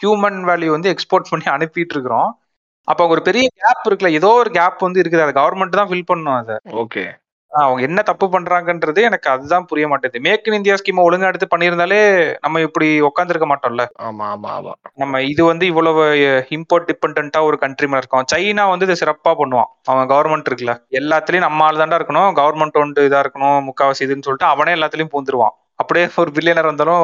ஹியூமன் 0.00 0.40
வேல்யூ 0.48 0.70
வந்து 0.70 0.92
எக்ஸ்போர்ட் 0.92 1.30
பண்ணி 1.30 1.46
அனுப்பிட்டு 1.54 1.94
இருக்கிறோம். 1.94 2.28
அப்ப 2.88 3.06
ஒரு 3.12 3.22
பெரிய 3.22 3.46
கேப் 3.60 3.86
இருக்குல்ல 3.88 4.10
ஏதோ 4.18 4.30
ஒரு 4.40 4.50
கேப் 4.50 4.84
வந்து 4.86 5.00
இருக்குது. 5.02 5.24
அதை 5.24 5.34
கவர்மெண்ட் 5.40 5.80
தான் 5.80 5.90
ஃபில் 5.90 6.10
பண்ணும் 6.10 6.38
அதை. 6.38 6.56
ஓகே 6.82 7.04
அவங்க 7.52 7.80
என்ன 7.86 8.00
தப்பு 8.08 8.26
பண்றாங்கன்றது 8.32 9.00
எனக்கு 9.06 9.28
அதுதான் 9.30 9.66
புரிய 9.68 9.84
மாட்டேங்குது 9.88 10.24
மேக் 10.26 10.48
இன் 10.48 10.56
இந்தியா 10.56 10.74
ஸ்கீம் 10.76 11.00
ஒழுங்கா 11.04 11.30
எடுத்து 11.30 11.46
பண்ணியிருந்தாலே 11.46 12.00
நம்ம 12.44 12.60
இப்படி 12.60 12.88
உட்காந்துருக்க 13.06 13.46
மாட்டோம்ல. 13.46 13.84
ஆமா 14.06 14.24
ஆமா 14.32 14.50
ஆமா. 14.56 14.72
நம்ம 15.02 15.22
இது 15.30 15.42
வந்து 15.44 15.64
இவ்வளவு 15.66 16.02
இம்போர்ட் 16.56 16.88
டிபெண்டா 16.90 17.40
ஒரு 17.48 17.58
கண்ட்ரி 17.58 17.88
மேல 17.88 18.02
இருக்கோம். 18.02 18.26
சைனா 18.32 18.64
வந்து 18.70 18.86
இதை 18.88 18.96
சிறப்பா 19.00 19.32
பண்ணுவான். 19.40 19.70
அவன் 19.86 20.10
கவர்மெண்ட் 20.12 20.50
இருக்குல்ல. 20.50 20.74
எல்லாத்துலயும் 21.00 21.46
நம்ம 21.46 21.64
ஆள் 21.64 21.80
தாண்டா 21.82 21.98
இருக்கணும். 22.00 22.30
கவர்மெண்ட் 22.40 22.80
ஒன்று 22.82 23.08
இதா 23.08 23.22
இருக்கணும் 23.24 23.58
முக்காவாசி 23.68 24.04
இதுன்னு 24.06 24.26
சொல்லிட்டு 24.28 24.52
அவனே 24.52 24.74
எல்லாத்துலயும் 24.76 25.12
பூந்துருவான். 25.14 25.54
அப்படியே 25.78 26.06
ஒரு 26.22 26.30
பில்லியனர் 26.36 26.70
வந்தாலும் 26.70 27.02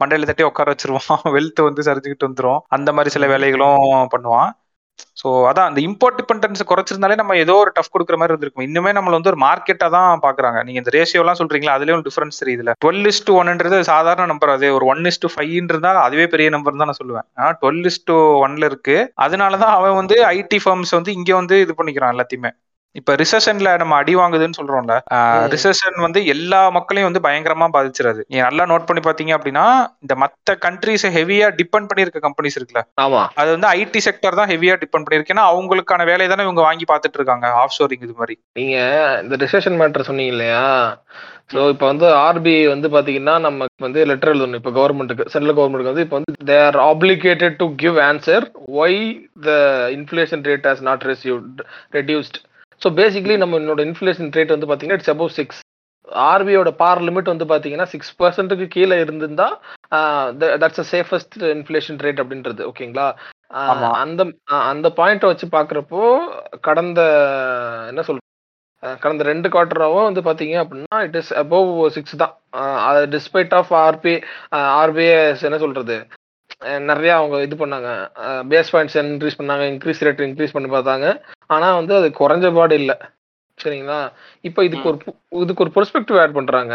மண்டையில 0.00 0.28
தட்டி 0.28 0.44
உட்கார 0.44 0.72
வச்சிருவான். 0.72 1.08
வெல்த் 1.36 1.66
வந்து 1.66 1.82
சரிஞ்சுக்கிட்டு 1.88 2.28
வந்துரும். 2.28 2.60
அந்த 2.76 2.90
மாதிரி 2.92 3.10
சில 3.16 3.26
வேலைகளும் 3.28 3.80
பண்ணுவான். 4.14 4.50
ஸோ 5.20 5.28
அதான் 5.48 5.68
அந்த 5.70 5.80
இம்போர்ட் 5.88 6.18
டிபெண்டன்ஸ் 6.20 6.62
குறைச்சிருந்தாலே 6.70 7.16
நம்ம 7.20 7.36
ஏதோ 7.44 7.54
ஒரு 7.62 7.70
டஃப் 7.76 7.92
கொடுக்குற 7.94 8.16
மாதிரி 8.20 8.32
இருந்திருக்கும். 8.32 8.66
இன்னுமே 8.68 8.90
நம்மள 8.96 9.16
வந்து 9.18 9.32
ஒரு 9.32 9.40
மார்க்கெட்டாக 9.46 9.90
தான் 9.96 10.22
பார்க்குறாங்க. 10.26 10.58
நீங்கள் 10.66 10.82
இந்த 10.82 10.92
ரேஷியோலாம் 10.98 11.38
சொல்கிறீங்களா 11.40 11.74
சொல்றீங்களா 11.76 11.96
ஒரு 11.98 12.06
டிஃபரன்ஸ் 12.08 12.40
தெரியுதுல 12.42 12.74
டுவெல் 12.84 13.06
இஸ் 13.10 13.22
டு 13.28 13.34
ஒன்ன்றது 13.40 13.78
சாதாரண 13.92 14.26
நம்பர் 14.32 14.54
அது 14.56 14.68
ஒரு 14.78 14.86
ஒன் 14.92 15.02
இஸ் 15.10 15.20
டு 15.24 15.30
ஃபைவ்ன்றதா 15.34 15.92
அதுவே 16.06 16.26
பெரிய 16.34 16.50
நம்பர் 16.56 16.80
தான் 16.82 16.90
நான் 16.90 17.00
சொல்லுவேன். 17.02 17.26
ஆனால் 17.38 17.56
டுவெல் 17.62 17.84
இஸ் 17.90 18.02
டு 18.10 18.16
ஒன்ல 18.46 18.70
இருக்கு. 18.70 18.96
அதனாலதான் 19.26 19.74
அவன் 19.78 19.98
வந்து 20.00 20.18
ஐடி 20.36 20.60
ஃபார்ம்ஸ் 20.64 20.94
வந்து 20.98 21.12
இங்கே 21.18 21.34
வந்து 21.40 21.58
இது 21.64 21.74
பண்ணிக்கிறான் 21.80 22.14
எல்லாத்தையுமே. 22.16 22.52
இப்ப 22.98 23.14
ரிசெஷன்ல 23.22 23.70
நம்ம 23.82 23.94
அடி 24.02 24.12
வாங்குதுன்னு 24.20 24.58
சொல்றோம்ல. 24.58 24.94
ரிசெஷன் 25.54 25.98
வந்து 26.06 26.20
எல்லா 26.34 26.60
மக்களையும் 26.76 27.08
வந்து 27.08 27.24
பயங்கரமா 27.26 27.66
பாதிச்சிடாது. 27.76 28.20
நீங்க 28.30 28.42
நல்லா 28.48 28.66
நோட் 28.72 28.86
பண்ணி 28.88 29.02
பாத்தீங்க 29.06 29.34
அப்படின்னா 29.38 29.66
இந்த 30.04 30.16
மத்த 30.24 30.56
கண்ட்ரிஸ் 30.66 31.06
ஹெவியா 31.18 31.48
டிபெண்ட் 31.60 31.90
பண்ணிருக்க 31.90 32.24
கம்பெனிஸ் 32.26 32.58
இருக்குல்ல. 32.58 32.84
ஆமா. 33.04 33.22
அது 33.42 33.50
வந்து 33.56 33.70
ஐடி 33.80 34.02
செக்டர் 34.08 34.38
தான் 34.40 34.50
ஹெவியா 34.54 34.76
டிபெண்ட் 34.84 35.06
பண்ணிருக்கு 35.06 35.34
ஏன்னா 35.36 35.46
அவங்களுக்கான 35.52 36.06
வேலையை 36.12 36.30
தானே 36.32 36.46
இவங்க 36.48 36.64
வாங்கி 36.68 36.86
பார்த்துட்டு 36.92 37.20
இருக்காங்க 37.20 37.46
ஆஃப் 37.62 37.76
ஷோரிங் 37.78 38.04
இது 38.08 38.16
மாதிரி. 38.20 38.36
நீங்க 38.60 38.76
இந்த 39.24 39.36
ரிசெஷன் 39.44 39.78
மேட்டர் 39.82 40.08
சொன்னீங்க 40.10 40.34
இல்லையா? 40.36 40.64
ஸோ 41.52 41.60
இப்போ 41.72 41.86
வந்து 41.90 42.06
ஆர்பிஐ 42.24 42.62
வந்து 42.72 42.88
பாத்தீங்கன்னா 42.94 43.34
நமக்கு 43.44 43.84
வந்து 43.86 44.00
லெட்டர் 44.10 44.32
எழுதணும். 44.32 44.60
இப்போ 44.60 44.72
கவர்மெண்ட்டுக்கு 44.78 45.30
சென்ட்ரல் 45.34 45.56
கவர்மெண்ட்டுக்கு 45.58 45.92
வந்து 45.92 46.06
இப்போ 46.06 46.18
வந்து 46.18 46.32
they 46.50 46.56
are 46.64 46.78
obligated 46.90 47.56
to 47.62 47.66
give 47.82 47.98
answer 48.08 48.44
why 48.82 48.98
the 49.46 49.52
inflation 49.96 50.44
rate 50.50 50.68
has 50.70 50.82
not 50.88 51.06
ரெசியூட் 51.12 51.60
reduced 51.98 52.38
so 52.82 52.88
basically 52.98 53.36
நம்ம 53.36 53.58
என்னோட 53.58 53.80
இன்ஃப்ளேஷன் 53.86 54.34
ரேட் 54.36 54.54
வந்து 54.54 54.68
பாத்தீங்கன்னா 54.70 54.98
இட்ஸ் 55.00 55.14
அபவ் 55.14 55.36
சிக்ஸ் 55.38 55.60
ஆர்பிஐயோட 56.26 56.70
பார் 56.80 57.00
லிமிட் 57.02 57.32
வந்து 57.32 57.46
பாத்தீங்கன்னா 57.52 57.86
சிக்ஸ் 57.92 58.12
பர்சன்ட்டுக்கு 58.18 58.66
கீழே 58.68 58.96
இருந்திருந்தா 59.00 59.46
that's 60.62 60.82
a 60.84 60.86
safest 60.92 61.36
inflation 61.54 61.98
rate 62.06 62.22
அப்படின்றது 62.22 62.62
ஓகேங்களா. 62.70 63.06
அந்த 64.02 64.22
அந்த 64.70 64.86
பாயிண்ட்டை 64.98 65.30
வச்சு 65.32 65.46
பார்க்குறப்போ 65.56 66.02
கடந்த 66.60 67.00
என்ன 67.90 68.04
அஹ் 68.82 68.98
கடந்த 69.02 69.22
ரெண்டு 69.24 69.48
குவார்டராவும் 69.48 70.08
வந்து 70.08 70.22
பாத்தீங்க 70.22 70.56
அப்படின்னா 70.62 70.98
இட் 71.06 71.18
இஸ் 71.20 71.32
அபவ் 71.42 71.70
சிக்ஸ் 71.96 72.16
தான். 72.16 72.34
டிஸ்பைட் 73.14 73.54
ஆஃப் 73.60 73.72
ஆர்பி 73.84 74.14
ஆர்பிஐ 74.80 75.14
என்ன 75.48 75.58
சொல்றது? 75.64 75.96
நிறைய 76.90 77.10
அவங்க 77.16 77.36
இது 77.46 77.56
பண்ணாங்க. 77.62 77.90
பேஸ் 78.52 78.72
பாயிண்ட்ஸ் 78.74 78.96
இன்க்ரீஸ் 79.02 79.38
பண்ணாங்க 79.40 79.64
இன்க்ரீஸ் 79.72 80.02
ரேட் 80.06 80.22
இன்க்ரீஸ் 80.28 80.54
பண்ணி 80.56 80.68
பார்த்தாங்க. 80.76 81.06
ஆனா 81.54 81.68
வந்து 81.80 81.94
அது 81.98 82.08
குறைஞ்ச 82.20 82.46
பாடு 82.58 82.74
இல்லை. 82.82 82.96
சரிங்களா? 83.58 84.00
இப்போ 84.48 84.60
இதுக்கு 84.68 84.88
ஒரு 84.90 84.98
இதுக்கு 85.44 85.64
ஒரு 85.64 85.72
பெர்ஸ்பெக்டிவ் 85.76 86.20
ஆட் 86.22 86.36
பண்றாங்க. 86.38 86.74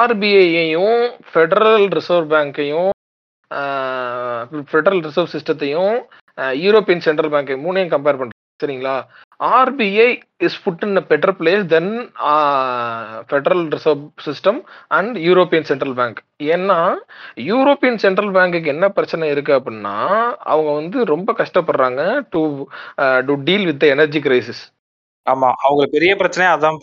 ஆர்பிஐயையும் 0.00 1.00
ஃபெடரல் 1.30 1.86
ரிசர்வ் 1.98 2.28
பேங்க்கையும் 2.34 2.90
ஃபெடரல் 4.70 5.02
ரிசர்வ் 5.06 5.32
சிஸ்டத்தையும் 5.34 5.96
யூரோப்பியன் 6.64 7.04
சென்ட்ரல் 7.06 7.32
பேங்க் 7.34 7.50
மூணையும் 7.64 7.92
கம்பேர் 7.94 8.20
பண்றாங்க 8.20 8.40
சரிங்களா? 8.62 8.94
RBI 9.42 10.08
is 10.46 10.58
put 10.64 10.82
in 10.86 11.00
a 11.00 11.04
better 11.10 11.34
place 11.38 11.64
then 11.66 11.90
Federal 13.28 13.64
Reserve 13.74 14.02
System 14.26 14.60
and 14.90 15.16
European 15.26 15.68
Central 15.70 15.96
Bank 16.00 16.20
ஏன்னா 16.48 16.78
யூரோப்பியன் 17.48 18.02
சென்ட்ரல் 18.04 18.34
பேங்க்குக்கு 18.36 18.74
என்ன 18.74 18.88
பிரச்சனை 18.90 19.30
இருக்கு 19.30 19.52
அப்படின்னா 19.58 19.96
அவங்க 20.52 20.70
வந்து 20.72 21.00
ரொம்ப 21.12 21.32
கஷ்டப்படுறாங்க 21.40 22.02
to 22.34 22.42
to 23.22 23.36
deal 23.48 23.68
with 23.70 23.86
energy 23.94 24.22
crisis 24.26 24.62
ஆமா 25.26 25.48
அவங்களுக்கு 25.64 25.96
பெரிய 25.96 26.12
பிரச்சனை 26.20 26.46
அதான் 26.52 26.78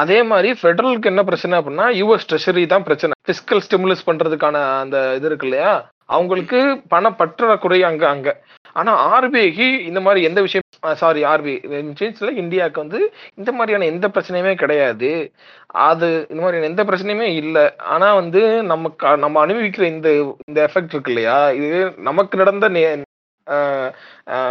அதே 0.00 0.18
மாதிரி 0.30 0.48
ஃபெடரலுக்கு 0.58 1.10
என்ன 1.12 1.22
பிரச்சனை 1.28 1.54
அப்படின்னா 1.58 1.86
யூஎஸ் 2.00 2.28
ட்ரெஷரி 2.30 2.64
தான் 2.66 2.86
பிரச்சனை. 2.88 3.14
பிசிக்கல் 3.28 3.62
ஸ்டிமுலஸ் 3.66 4.06
பண்றதுக்கான 4.08 4.56
அந்த 4.82 4.96
இது 5.18 5.28
இருக்கு 5.30 5.46
இல்லையா? 5.48 5.72
அவங்களுக்கு 6.08 6.58
பண 6.92 7.04
பற்றாக்குறை 7.20 7.78
அங்க 7.90 8.04
அங்க. 8.10 8.28
ஆனா 8.76 8.92
ஆர்பிஐக்கு 9.10 9.68
இந்த 9.90 10.00
மாதிரி 10.06 10.20
எந்த 10.28 10.40
விஷயம் 10.46 10.63
சாரி 10.92 11.24
ஆர்பிஐ 11.24 11.94
சேஞ்ச்ல 12.00 12.36
இந்தியாவுக்கு 12.36 12.80
வந்து 12.80 13.14
இந்த 13.34 13.52
மாதிரியான 13.52 13.84
எந்த 13.84 14.08
பிரச்சனையுமே 14.08 14.54
கிடையாது. 14.54 15.32
அது 15.66 16.26
இந்த 16.28 16.42
மாதிரியான 16.42 16.68
எந்த 16.68 16.84
பிரச்சனையுமே 16.84 17.34
இல்லை. 17.34 17.76
ஆனா 17.76 18.14
வந்து 18.14 18.62
நமக்கு 18.62 19.16
நம்ம 19.16 19.46
அனுபவிக்கிற 19.46 19.82
இந்த 19.82 20.36
இந்த 20.46 20.64
எஃபெக்ட் 20.66 20.88
இருக்கு 20.88 21.12
இல்லையா? 21.12 21.50
இது 21.50 21.94
நமக்கு 21.96 22.36
நடந்த 22.36 22.68
நே- 22.68 23.02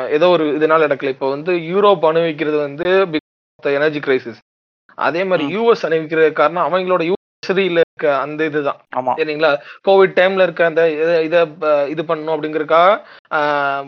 ஏதோ 0.09 0.27
ஒரு 0.27 0.45
இதனால 0.45 0.89
நடக்கல. 0.89 1.07
இப்போ 1.07 1.29
வந்து 1.29 1.53
யூரோப் 1.53 2.05
அனுபவிக்கிறது 2.05 2.57
வந்து 2.57 3.07
எனர்ஜி 3.61 3.99
கிரைசிஸ் 3.99 4.37
அதே 4.95 5.23
மாதிரி. 5.23 5.57
யூஎஸ் 5.57 5.85
அனுபவிக்கிறது 5.85 6.33
காரணம் 6.33 6.73
அவங்களோட 6.73 7.11
யூஎஸ்ல 7.11 7.57
இருக்க 7.57 8.19
அந்த 8.19 8.45
இதுதான். 8.45 8.77
சரிங்களா? 9.17 9.57
கோவிட் 9.87 10.15
டைம்ல 10.15 10.43
இருக்க 10.43 10.65
அந்த 10.65 10.91
இத- 10.91 11.21
இத 11.21 11.45
ப- 11.45 11.87
இது 11.89 12.03
பண்ணணும் 12.03 12.33
அப்படிங்கறக்கா 12.33 13.01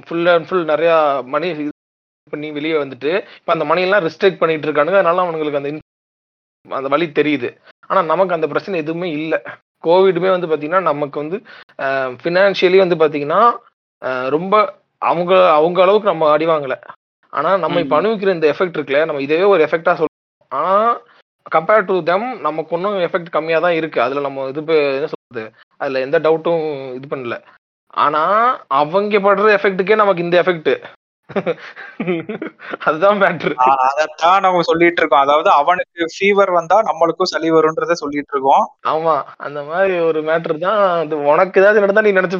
ஃபுல் 0.05 0.25
அண்ட் 0.25 0.47
ஃபுல் 0.47 0.63
நிறைய 0.63 1.21
மணி 1.25 1.67
பண்ணி 2.27 2.47
வெளியே 2.51 2.75
வந்துட்டு 2.77 3.09
இப்ப 3.39 3.53
அந்த 3.55 3.65
மணி 3.69 3.85
எல்லாம் 3.85 4.03
ரெஸ்ட்ரிக்ட் 4.05 4.41
பண்ணிட்டு 4.41 4.67
இருக்கானுங்க. 4.67 4.99
அதனால 5.01 5.23
அவங்களுக்கு 5.25 5.59
அந்த 5.61 5.71
அந்த 6.65 6.89
வழி 6.93 7.05
தெரியுது. 7.11 7.49
ஆனா 7.89 7.99
நமக்கு 8.11 8.35
அந்த 8.37 8.47
பிரச்சனை 8.51 8.75
எதுவுமே 8.83 9.07
இல்லை. 9.17 9.39
கோவிடுமே 9.83 10.29
வந்து 10.33 10.49
பாத்தீங்கன்னா 10.51 10.81
நமக்கு 10.87 11.17
வந்து 11.23 11.37
ஃபினான்ஷியலி 12.21 12.77
வந்து 12.83 12.97
பாத்தீங்கன்னா 13.01 13.41
ஆஹ் 14.01 14.29
ரொம்ப 14.35 14.53
அவங்க 15.01 15.31
அவங்க 15.57 15.79
அளவுக்கு 15.83 16.11
நம்ம 16.11 16.29
அடி 16.31 16.45
வாங்கல. 16.45 16.75
ஆனா 17.33 17.49
நம்ம 17.63 17.79
இப்ப. 17.79 17.95
அனுபவிக்கிற 17.99 18.33
இந்த 18.35 18.47
எஃபெக்ட் 18.53 18.77
இருக்குல்ல 18.77 19.03
நம்ம 19.05 19.21
இதவே 19.25 19.45
ஒரு 19.53 19.61
எஃபெக்டா 19.67 19.93
சொல்றோம் 19.99 20.13
ஆனா 20.51 20.73
கம்பேர் 21.51 21.87
டு 21.87 21.95
தெம் 22.03 22.27
நமக்கு 22.41 22.75
இன்னும் 22.77 22.97
எஃபெக்ட் 23.07 23.35
கம்மியா 23.35 23.59
தான் 23.59 23.77
இருக்கு. 23.79 23.99
அதுல 24.05 24.21
நம்ம 24.27 24.47
இது 24.51 24.61
என்ன 24.97 25.09
சொல்றது? 25.13 25.43
அதுல 25.81 26.01
எந்த 26.05 26.17
டவுட்டும் 26.25 26.63
இது 26.97 27.07
பண்ணல. 27.07 27.37
ஆனா 28.03 28.21
அவங்க 28.79 29.19
படுற 29.19 29.49
எஃபெக்ட்டுக்கே 29.57 30.01
நமக்கு 30.01 30.25
இந்த 30.25 30.37
எஃபெக்ட் 30.43 30.71
அதுதான் 32.79 33.21
மேட்ரு 33.21 33.53
ஆ- 33.59 33.89
அதைத்தான் 33.91 34.41
நம்ம 34.41 34.61
சொல்லிட்டு 34.61 34.95
இருக்கோம். 34.97 35.19
அதாவது 35.19 35.49
அவனுக்கு 35.49 36.05
ஃபீவர் 36.15 36.51
வந்தா 36.51 36.81
நம்மளுக்கும் 36.81 37.29
சளி 37.31 37.51
வரும்ன்றத 37.51 37.91
சொல்லிட்டு 37.91 38.29
இருக்கோம். 38.31 38.65
ஆமா 38.87 39.23
அந்த 39.37 39.63
மாதிரி 39.63 39.99
ஒரு 39.99 40.21
மேட்ரு 40.21 40.57
தான். 40.57 40.99
அது 40.99 41.23
உனக்கு 41.23 41.61
ஏதாவது 41.61 41.79
நடந்தா 41.79 42.01
நீ 42.01 42.11
நினைச்சு 42.11 42.37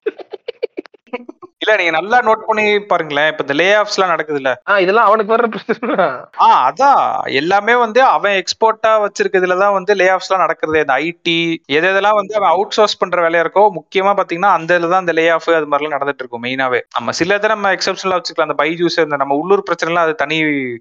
இல்ல 1.66 1.76
நீங்க 1.80 1.94
நல்லா 1.96 2.18
நோட் 2.26 2.42
பண்ணி 2.48 2.64
பாருங்களேன். 2.90 3.30
இப்ப 3.32 3.44
இந்த 3.46 3.56
லே 3.60 3.68
ஆஃப்ஸ் 3.78 3.96
எல்லாம் 3.98 4.12
நடக்குதுல்ல. 4.14 4.52
ஆஹ் 4.70 4.82
இதெல்லாம் 4.84 5.08
அவனுக்கு 5.10 5.34
வர்ற 5.34 5.48
பிரச்சனை 5.54 5.96
ஆ 6.40 6.50
அதான் 6.68 7.00
எல்லாமே 7.40 7.76
வந்து 7.84 8.02
அவன் 8.10 8.36
எக்ஸ்போர்ட்டா 8.42 8.92
வச்சிருக்கிறதுல 9.04 9.58
தான் 9.62 9.76
வந்து 9.78 9.96
லே 10.00 10.08
ஆஃப்ஸ் 10.14 10.30
எல்லாம் 10.30 10.44
நடக்குது 10.44 10.84
இந்த 10.84 10.96
ஐடி 11.06 11.38
எது 11.76 11.86
எதெல்லாம் 11.92 12.20
வந்து 12.20 12.36
அவன் 12.40 12.52
அவுட் 12.52 12.76
சோர்ஸ் 12.78 13.00
பண்ற 13.02 13.18
வேலையா 13.26 13.44
இருக்கோ 13.46 13.64
முக்கியமா 13.78 14.14
பாத்தீங்கன்னா 14.20 14.52
அந்த 14.58 14.78
இதுல 14.78 14.92
தான் 14.94 15.06
இந்த 15.06 15.16
லே 15.20 15.26
ஆஃப் 15.30 15.50
அது 15.56 15.72
மாதிரிலாம் 15.72 15.96
நடந்துட்டு 15.98 16.24
இருக்கும் 16.24 16.46
மெயினாவே 16.46 16.82
நம்ம 16.98 17.16
சில 17.20 17.40
இதை 17.40 17.50
நம்ம 17.54 17.72
எக்ஸப்ஷனலா 17.76 18.20
வச்சுக்கலாம். 18.20 18.50
அந்த 18.50 18.60
பைஜூஸ் 18.62 19.00
இந்த 19.06 19.20
நம்ம 19.24 19.38
உள்ளூர் 19.42 19.68
பிரச்சனை 19.70 19.92
எல்லாம் 19.92 20.08
அது 20.08 20.22
தனி 20.24 20.38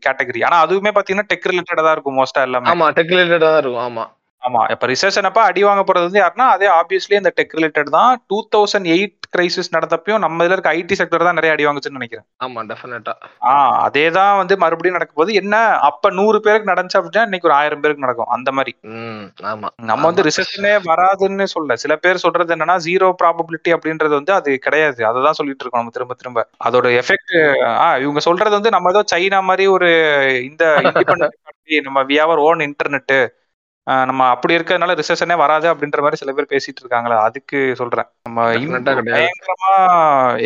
கேட்டகரி 0.06 0.42
ஆனா 0.48 0.58
அதுவுமே 0.64 0.92
பாத்தீங்கன்னா 0.96 1.30
டெக் 1.32 1.48
ரிலேட்டடா 1.50 1.84
தான் 1.86 1.96
இருக்கும் 1.96 2.18
மோஸ்டா 2.20 2.44
எல்லாமே. 2.48 2.68
ஆமா 2.72 2.88
டெக் 2.98 3.14
ரிலேட்டடா 3.14 3.48
தான் 3.48 3.62
இருக்கும் 3.62 3.86
ஆமா. 3.86 4.04
ஆமா 4.42 4.62
இப்ப 4.72 4.86
ரிசர்ஷன் 4.90 5.26
அப்ப 5.26 5.40
அடி 5.48 5.60
வாங்க 5.64 5.82
போறது 5.84 6.06
வந்து 6.06 6.20
யாருன்னா 6.20 6.46
அதே 6.54 6.66
ஆப்வியஸ்லி 6.78 7.14
இந்த 7.18 7.30
டெக் 7.36 7.54
ரிலேட்டட் 7.58 7.90
தான். 7.94 8.10
டூ 8.30 8.38
தௌசண்ட் 8.54 8.88
எயிட் 8.94 9.23
கிரைசிஸ் 9.34 9.74
நடந்தப்பயும் 9.74 10.22
நம்ம 10.24 10.44
இதுல 10.44 10.56
இருக்க 10.56 10.74
ஐடி 10.78 10.94
செக்டர் 10.98 11.26
தான் 11.26 11.38
நிறைய 11.38 11.54
அடி 11.54 11.66
வாங்குச்சுன்னு 11.66 11.98
நினைக்கிறேன். 11.98 12.26
ஆமா 12.44 12.60
டெஃபினட்டா 12.68 13.12
ஆஹ் 13.50 13.76
அதே 13.86 14.04
தான் 14.16 14.32
வந்து 14.40 14.54
மறுபடியும் 14.62 14.96
நடக்கும் 14.96 15.20
போது 15.20 15.32
என்ன 15.40 15.54
அப்ப 15.88 16.10
நூறு 16.18 16.38
பேருக்கு 16.44 16.70
நடந்துச்சு 16.70 16.98
அப்படின்னா 17.00 17.26
இன்னைக்கு 17.28 17.48
ஒரு 17.48 17.56
ஆயிரம் 17.58 17.82
பேருக்கு 17.82 18.04
நடக்கும். 18.04 18.30
அந்த 18.36 18.52
மாதிரி. 18.52 18.72
ஆமா. 19.52 19.68
நம்ம 19.90 20.02
வந்து 20.10 20.26
ரிசெஷனே 20.28 20.74
வராதுன்னு 20.88 21.46
சொல்ல 21.54 21.76
சில 21.82 21.96
பேர் 22.04 22.22
சொல்றது 22.24 22.54
என்னன்னா 22.56 22.76
ஜீரோ 22.86 23.08
ப்ராபபிலிட்டி 23.22 23.72
அப்படின்றது 23.76 24.14
வந்து 24.14 24.34
அது 24.38 24.50
கிடையாது. 24.66 25.00
அதை 25.04 25.22
தான் 25.22 25.38
சொல்லிட்டு 25.40 25.64
இருக்கோம் 25.64 25.82
நம்ம 25.82 25.94
திரும்ப 25.96 26.16
திரும்ப. 26.16 26.40
அதோட 26.66 26.86
எஃபெக்ட் 27.00 27.34
ஆஹ் 27.78 27.98
இவங்க 28.04 28.22
சொல்றது 28.28 28.54
வந்து 28.58 28.74
நம்ம 28.76 28.92
ஏதோ 28.94 29.04
சைனா 29.14 29.40
மாதிரி 29.50 29.66
ஒரு 29.76 29.90
இந்த 30.44 30.62
நம்ம 31.84 32.00
வி 32.08 32.16
ஹவர் 32.20 32.40
ஓன் 32.44 32.60
இன்டர்நெட் 32.66 33.12
நம்ம 33.86 34.26
அப்படி 34.26 34.52
இருக்கிறதுனால 34.56 34.92
ரிசெஷனே 35.00 35.36
வராது 35.36 35.66
அப்படின்ற 35.74 35.98
மாதிரி 35.98 36.16
சில 36.16 36.32
பேர் 36.32 36.50
பேசிட்டு 36.50 36.80
இருக்காங்களா 36.80 37.22
அதுக்கு 37.22 37.58
சொல்றேன். 37.76 38.06
நம்ம. 38.22 38.46
பயங்கரமா 39.16 39.72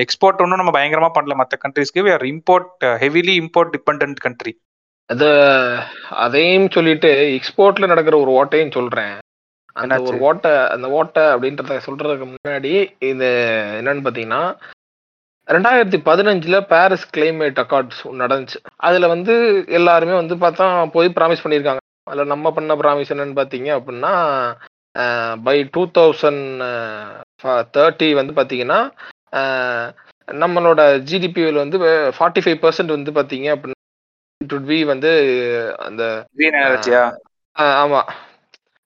எக்ஸ்போர்ட் 0.03 0.43
ஒன்றும் 0.45 0.61
நம்ம 0.61 0.73
பயங்கரமா 0.79 1.11
பண்ணல. 1.19 1.35
மற்ற 1.35 1.59
கண்ட்ரீஸ்க்கு 1.65 2.05
we 2.07 2.13
are 2.13 2.27
import 2.33 2.89
heavily 3.05 3.35
import 3.43 3.73
depend 3.77 4.17
country 4.21 4.55
அது 5.11 5.29
அதையும் 6.11 6.71
சொல்லிட்டு 6.71 7.11
எக்ஸ்போர்ட்ல 7.37 7.87
நடக்கிற 7.87 8.17
ஒரு 8.19 8.33
ஓட்டையும் 8.39 8.73
சொல்றேன். 8.73 9.15
அந்த? 9.73 10.01
ஒரு 10.03 10.19
ஓட்டை 10.19 10.53
அந்த 10.69 10.91
ஓட்டை 10.91 11.23
அப்படின்றத 11.23 11.79
சொல்றதுக்கு 11.87 12.27
முன்னாடி 12.33 12.73
இது 13.11 13.29
என்னன்னு 13.81 14.07
பாத்தீங்கன்னா 14.07 14.43
ரெண்டாயிரத்தி 15.49 15.99
பதினஞ்சுல 16.09 16.57
பாரிஸ் 16.61 17.11
கிளைமேட் 17.17 17.61
அக்கார்ட்ஸ் 17.63 18.01
நடந்துச்சு. 18.23 18.59
அதுல 18.77 19.09
வந்து 19.09 19.35
எல்லாருமே 19.69 20.15
வந்து 20.21 20.35
பார்த்தா 20.37 20.67
போய் 20.91 21.13
ப்ராமிஸ் 21.21 21.45
பண்ணியிருக்காங்க. 21.45 21.83
அதுல 22.09 22.25
நம்ம 22.27 22.53
பண்ண 22.53 22.75
ப்ராமிஸ் 22.77 23.13
என்னன்னு 23.15 23.39
பாத்தீங்க 23.39 23.71
அப்படின்னா 23.77 24.13
பை 25.43 25.57
டூ 25.75 25.83
தௌசண்ட் 25.97 26.45
தேர்ட்டி 27.75 28.09
வந்து 28.15 28.33
பாத்தீங்கன்னா 28.39 28.79
அஹ், 29.39 29.89
நம்மளோட 30.29 30.81
ஜிடிபியில் 31.09 31.63
வந்து 31.63 31.79
ஃபார்ட்டி 32.17 32.43
ஃபைவ் 32.45 32.63
பர்சன்ட் 32.63 32.97
வந்து 32.97 33.13
பாத்தீங்க 33.19 33.49
அப்படின்னா 33.55 33.77
இட் 34.41 34.53
would 34.53 34.67
be 34.67 34.79
வந்து 34.91 35.11
அந்த 35.87 36.03
கிரீன் 36.37 36.59
எனர்ஜியா 36.61 37.03
ஆஹ் 37.57 37.77
ஆமா. 37.81 38.01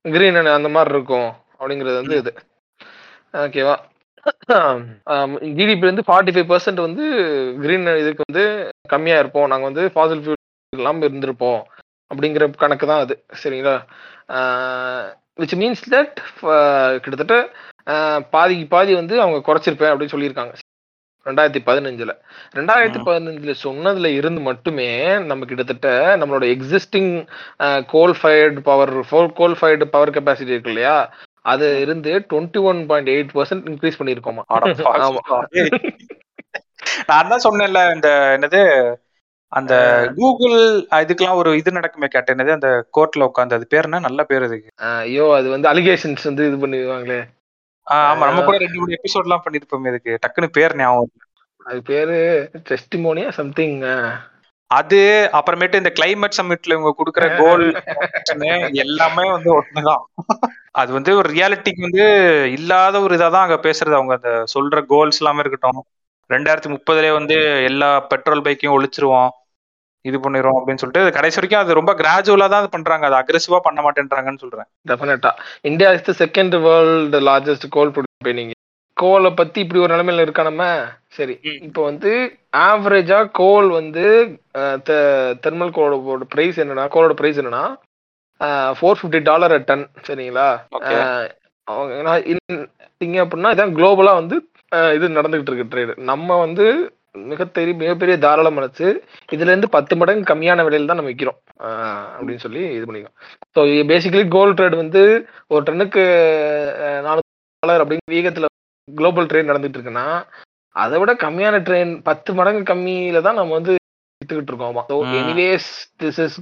கிரீன் 0.05 0.39
அந்த 0.53 0.69
மாதிரி 0.71 0.95
இருக்கும் 0.95 1.29
அப்படிங்கிறது 1.59 2.01
வந்து 2.01 2.17
இது. 2.21 2.33
ஓகேவா 3.43 3.75
ஜிடிபி 5.57 5.85
வந்து 5.85 6.05
ஃபார்ட்டி 6.07 6.33
ஃபைவ் 6.35 6.49
பர்சன்ட் 6.51 6.81
வந்து 6.81 7.05
கிரீன் 7.59 7.87
இதுக்கு 8.03 8.27
வந்து 8.27 8.45
கம்மியா 8.89 9.19
இருப்போம். 9.19 9.49
நாங்க 9.49 9.65
வந்து 9.71 9.85
ஃபாசில் 9.95 10.23
ஃபியூல் 10.23 10.41
இல்லாம 10.73 11.05
இருந்திருப்போம். 11.07 11.61
அப்படிங்கிற 12.13 12.47
கணக்கு 12.63 12.87
தான் 12.91 13.05
அது. 13.05 13.15
சரிங்களா? 13.43 13.77
விச் 15.39 15.57
மீன்ஸ் 15.61 15.85
தட் 15.95 16.17
கிட்டத்தட்ட 17.03 17.37
பாதிக்கு 18.35 18.67
பாதி 18.75 18.93
வந்து 19.01 19.15
அவங்க 19.23 19.39
குறைச்சிருப்பேன் 19.47 19.93
அப்படின்னு 19.93 20.15
சொல்லியிருக்காங்க. 20.15 20.55
ரெண்டாயிரத்தி 21.27 21.61
பதினஞ்சுல. 21.67 22.13
ரெண்டாயிரத்தி. 22.59 23.01
பதினஞ்சுல 23.09 23.53
சொன்னதுல 23.65 24.09
இருந்து 24.19 24.41
மட்டுமே 24.49 24.89
நம்ம 25.31 25.47
கிட்டத்தட்ட 25.51 25.89
நம்மளோட 26.21 26.47
existing 26.55 27.13
coal 27.93 28.15
fired 28.21 28.63
power 28.69 28.93
coal 29.41 29.59
fired 29.61 29.87
power 29.95 30.15
capacity 30.17 30.55
இருக்கு 30.55 30.73
இல்லையா? 30.75 30.97
அது 31.53 31.67
இருந்து 31.85 32.11
twenty 32.31 32.61
one 32.71 32.81
point 32.91 33.13
eight 33.15 33.33
percent 33.37 33.69
increase 33.71 33.99
பண்ணியிருக்கோமா 34.01 34.43
ஆமா. 35.07 35.39
நான் 37.09 37.31
தான் 37.33 37.45
சொன்னேன்ல 37.47 37.81
இந்த 37.95 38.09
என்னது 38.37 38.61
அந்த 39.53 39.75
கூகுள் 40.19 40.57
இதுக்கெல்லாம் 41.03 41.41
ஒரு 41.41 41.51
இது 41.61 41.71
நடக்குமே 41.71 42.09
கேட்டேன் 42.13 42.35
என்னது? 42.35 42.57
அந்த 42.57 42.69
கோர்ட்ல 42.97 43.27
உட்காந்து 43.31 43.57
அது 43.57 43.67
பேர் 43.73 43.89
என்ன? 43.89 44.01
நல்ல 44.07 44.21
பேர் 44.31 44.47
அதுக்கு 44.47 44.71
ஐயோ 44.91 45.27
அது 45.39 45.49
வந்து 45.55 45.71
அலிகேஷன்ஸ் 45.73 46.29
வந்து 46.31 46.47
இது 46.51 46.59
பண்ணிடுவாங்களே. 46.63 47.21
ஆமா 47.87 48.25
நம்ம 48.29 48.43
கூட 48.47 48.59
ரெண்டு 48.63 48.81
மூணு 48.81 48.97
எபிசோட் 48.99 49.27
எல்லாம் 49.29 49.45
பண்ணிருப்போம் 49.45 49.89
இதுக்கு. 49.91 50.13
டக்குன்னு 50.25 50.57
பேர் 50.59 50.77
ஞாபகம். 50.81 51.13
அது 51.67 51.81
பேரு 51.91 52.17
டெஸ்டிமோனியா 52.69 53.31
சம்திங் 53.41 53.79
அது 54.71 54.99
அப்புறமேட்டு 55.39 55.81
இந்த 55.81 55.91
கிளைமேட் 55.99 56.37
சம்மிட்ல 56.39 56.77
இவங்க 56.77 56.93
கொடுக்குற 56.99 57.25
கோல் 57.41 57.65
எல்லாமே 58.85 59.25
வந்து 59.35 59.51
ஒண்ணுதான். 59.57 60.03
அது 60.81 60.91
வந்து 60.93 61.11
ஒரு 61.21 61.29
ரியாலிட்டிக்கு 61.35 61.87
வந்து 61.89 62.05
இல்லாத 62.57 63.03
ஒரு 63.07 63.17
இதாதான் 63.19 63.47
அங்க 63.47 63.59
பேசுறது. 63.67 63.99
அவங்க 63.99 64.15
அந்த 64.19 64.33
சொல்ற 64.55 64.81
கோல்ஸ் 64.93 65.21
எல்லாமே 65.23 65.43
இருக்கட்டும். 65.45 65.83
ரெண்டாயிரத்தி 66.31 66.71
முப்பதுலயே 66.75 67.13
வந்து 67.19 67.37
எல்லா 67.71 67.91
பெட்ரோல் 68.13 68.45
பைக்கையும் 68.47 68.77
ஒழிச்சிருவோம் 68.77 69.31
இது 70.09 70.17
பண்ணிடுவோம் 70.25 70.59
அப்படின்னு 70.59 70.83
சொல்லிட்டு 70.83 71.17
கடைசி 71.19 71.39
வரைக்கும் 71.39 71.63
அது 71.63 71.79
ரொம்ப 71.79 71.93
கிராஜுவலா 72.01 72.49
தான் 72.55 72.73
பண்றாங்க. 72.77 73.05
அது 73.09 73.21
அக்ரெசிவா 73.21 73.59
பண்ண 73.67 73.81
மாட்டேன்றாங்கன்னு 73.87 74.43
சொல்றேன். 74.45 74.69
Definitely 74.91 75.31
India 75.71 75.91
is 75.99 76.09
the 76.09 76.15
second 76.25 76.57
world 76.67 77.21
largest 77.31 77.69
coal 77.77 77.95
நீங்க. 78.41 78.55
கோலை 78.97 79.31
பத்தி 79.39 79.59
இப்படி 79.65 79.81
ஒரு 79.85 79.93
நிலைமையில 79.95 80.25
இருக்கா 80.25 80.43
நம்ம? 80.49 80.65
சரி. 81.19 81.35
இப்போ 81.67 81.81
வந்து 81.91 82.11
ஆவரேஜா 82.67 83.19
கோல் 83.41 83.69
வந்து 83.79 84.05
தெர்மல் 85.45 85.73
கோலோட 85.79 86.27
பிரைஸ் 86.35 86.61
என்னன்னா 86.65 86.85
கோலோட 86.95 87.15
பிரைஸ் 87.21 87.41
என்னன்னா 87.43 87.65
ஃபோர் 88.79 88.99
ஃபிஃப்டி 88.99 89.21
டாலர் 89.31 89.55
டன் 89.71 89.85
சரிங்களா? 90.07 90.47
அவங்க 91.69 91.95
அப்படின்னா 93.25 93.53
இதான் 93.55 93.77
குளோபலா 93.79 94.13
வந்து 94.21 94.37
இது 94.97 95.17
நடந்துகிட்டு 95.19 95.51
இருக்கு 95.53 95.71
ட்ரேடு 95.73 95.95
நம்ம 96.11 96.37
வந்து 96.45 96.67
மிகப்பெரிய 97.15 97.75
மிகப்பெரிய 97.81 98.15
தாராள 98.19 98.49
மனசு 98.51 98.87
இதுல 99.29 99.51
இருந்து 99.51 99.69
பத்து 99.75 99.95
மடங்கு 99.97 100.31
கம்மியான 100.31 100.65
விலையில 100.67 100.91
தான் 100.91 101.01
நம்ம 101.01 101.13
விற்கிறோம் 101.13 101.39
அப்படின்னு 102.17 102.45
சொல்லி 102.45 102.63
இது 102.77 102.87
பண்ணிக்கோம் 102.87 103.17
ஸோ 103.57 103.61
பேசிக்கலி 103.91 104.25
கோல்ட் 104.37 104.57
ட்ரேட் 104.59 104.83
வந்து 104.83 105.03
ஒரு 105.51 105.63
டன்னுக்கு 105.69 106.05
நானூறு 107.07 107.29
டாலர் 107.63 107.85
அப்படிங்கிற 107.85 108.15
வீகத்துல 108.17 108.49
குளோபல் 108.89 109.29
ட்ரேட் 109.31 109.51
நடந்துட்டு 109.51 109.79
இருக்குன்னா 109.79 110.07
அதை 110.77 110.99
விட 111.01 111.13
கம்மியான 111.23 111.57
ட்ரெயின் 111.67 111.95
பத்து 112.09 112.31
மடங்கு 112.35 112.63
கம்மியில 112.71 113.21
தான் 113.27 113.39
நம்ம 113.41 113.55
வந்து 113.59 113.73
வித்துக்கிட்டு 114.21 114.53
இருக்கோம். 114.53 114.77
So. 114.91 114.97
Anyways 115.19 115.69
this 116.01 116.21
is 116.25 116.37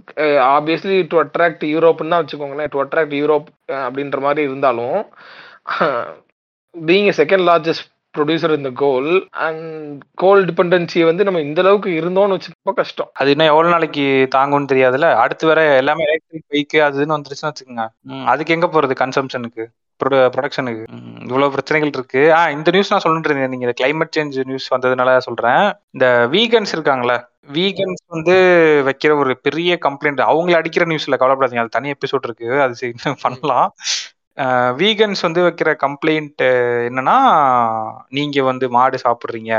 obviously 0.54 0.96
to 1.10 1.18
attract 1.22 1.64
யூரோப்னு 1.72 2.12
தான் 2.12 2.22
வச்சுக்கோங்களேன். 2.22 2.70
டு 2.72 2.82
அட்ராக்ட் 2.84 3.14
யூரோப் 3.20 3.48
அப்படின்ற 3.84 4.20
மாதிரி 4.26 4.42
இருந்தாலும் 4.48 4.98
பீங் 6.74 7.10
செகண்ட் 7.20 7.46
லார்ஜஸ்ட் 7.48 7.86
ப்ரொடியூசர் 8.14 8.56
இந்த 8.56 8.70
கோல் 8.76 9.10
அண்ட் 9.40 9.64
கோல் 10.14 10.44
டிபெண்டன்சி 10.44 11.04
வந்து 11.04 11.24
நம்ம 11.24 11.40
இந்த 11.40 11.60
அளவுக்கு 11.60 11.90
இருந்தோம்னு 12.00 12.36
வச்சு 12.36 12.50
ரொம்ப 12.56 12.72
கஷ்டம். 12.80 13.10
அது 13.12 13.30
இன்னும் 13.30 13.46
எவ்வளவு 13.46 13.72
நாளைக்கு 13.72 14.04
தாங்கும்னு 14.34 14.70
தெரியாதுல்ல? 14.72 15.08
அடுத்து 15.16 15.46
வேற 15.46 15.60
எல்லாமே 15.76 16.04
எலக்ட்ரிக் 16.04 16.48
பைக் 16.48 16.76
அது 16.80 16.98
இதுன்னு 16.98 17.16
வந்துருச்சுன்னு 17.16 17.52
வச்சுக்கோங்க. 17.52 17.84
அதுக்கு 18.26 18.54
எங்க 18.54 18.68
போறது 18.68 18.96
கன்சம்ஷனுக்கு 19.02 19.64
ப்ரொடக்ஷனுக்கு 20.00 20.84
இவ்வளவு 21.24 21.50
பிரச்சனைகள் 21.50 21.92
இருக்கு. 21.92 22.32
ஆ 22.34 22.50
இந்த 22.50 22.70
நியூஸ் 22.70 22.90
நான் 22.90 23.04
சொல்லிட்டு 23.06 23.28
இருந்தேன். 23.28 23.52
நீங்க 23.54 23.72
கிளைமேட் 23.80 24.14
சேஞ்ச் 24.16 24.38
நியூஸ் 24.44 24.68
வந்ததுனால 24.74 25.16
சொல்றேன். 25.28 25.64
இந்த 25.90 26.06
வீகன்ஸ் 26.32 26.74
இருக்காங்களே 26.76 27.18
வீகன்ஸ் 27.52 28.02
வந்து 28.06 28.34
வைக்கிற 28.86 29.12
ஒரு 29.18 29.38
பெரிய 29.42 29.78
கம்ப்ளைண்ட் 29.84 30.20
அவங்கள 30.26 30.54
அடிக்கிற 30.54 30.84
நியூஸ்ல 30.86 31.18
கவலைப்படாதீங்க. 31.22 31.62
அது 31.62 31.76
தனி 31.76 31.90
எபிசோட் 31.92 32.26
இருக்கு. 32.28 32.48
அது 32.62 32.74
பண்ணலாம். 33.24 33.68
வீகன்ஸ் 34.80 35.22
வந்து 35.26 35.40
வைக்கிற 35.46 35.70
கம்ப்ளைண்ட் 35.82 36.42
என்னன்னா 36.88 37.16
நீங்க 38.16 38.42
வந்து 38.50 38.66
மாடு 38.76 38.98
சாப்பிடுறீங்க. 39.04 39.52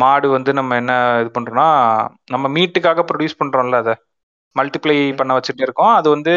மாடு 0.00 0.26
வந்து 0.32 0.50
நம்ம 0.58 0.76
என்ன 0.80 0.92
இது 1.20 1.30
பண்றோம்னா 1.34 1.68
நம்ம 2.30 2.46
மீட்டுக்காக 2.56 3.04
ப்ரொடியூஸ் 3.08 3.40
பண்றோம்ல 3.40 3.82
அதை. 3.82 3.94
மல்டிப்ளை 4.56 4.96
பண்ண 5.18 5.32
வச்சுட்டே 5.36 5.66
இருக்கோம். 5.66 5.94
அது 5.98 6.08
வந்து 6.14 6.34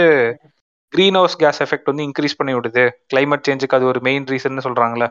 கிரீன் 0.93 1.17
ஹவுஸ் 1.17 1.37
கேஸ் 1.37 1.61
எஃபெக்ட் 1.65 1.89
வந்து 1.91 2.05
இன்க்ரீஸ் 2.07 2.37
பண்ணி 2.39 2.53
விடுது. 2.55 2.83
கிளைமேட் 3.11 3.45
சேஞ்சுக்கு 3.47 3.77
அது 3.77 3.85
ஒரு 3.91 3.99
மெயின் 4.07 4.27
ரீசன் 4.31 4.65
சொல்றாங்கல்ல. 4.67 5.07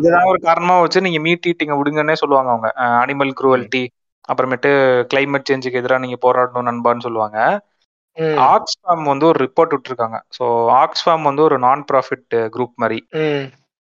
இதுதான் 0.00 0.28
ஒரு 0.30 0.38
காரணமா 0.48 0.74
வச்சு 0.80 1.04
நீங்க 1.06 1.20
மீட் 1.26 1.48
ஈட்டிங்க 1.50 1.76
விடுங்கன்னே 1.78 2.16
சொல்லுவாங்க 2.22 2.50
அவங்க. 2.54 2.68
அனிமல் 3.02 3.32
குரூவல்ட்டி 3.38 3.82
அப்புறமேட்டு 4.28 4.70
கிளைமேட் 5.12 5.48
சேஞ்சுக்கு 5.50 5.80
எதிராக 5.80 6.02
நீங்க 6.04 6.18
போராடணும் 6.22 6.68
நண்பான்னு 6.70 7.06
சொல்லுவாங்க. 7.06 7.38
ம். 8.16 8.38
ஆக்ஸ்ஃபார்ம் 8.54 9.02
வந்து 9.02 9.26
ஒரு 9.26 9.38
ரிப்போர்ட் 9.46 9.74
விட்டுருக்காங்க. 9.74 10.18
ஸோ 10.38 10.44
ஆக்ஸ்ஃபார்ம் 10.82 11.22
வந்து 11.22 11.42
ஒரு 11.42 11.58
நான் 11.58 11.84
ப்ராஃபிட் 11.92 12.28
குரூப் 12.54 12.74
மாதிரி 12.74 12.98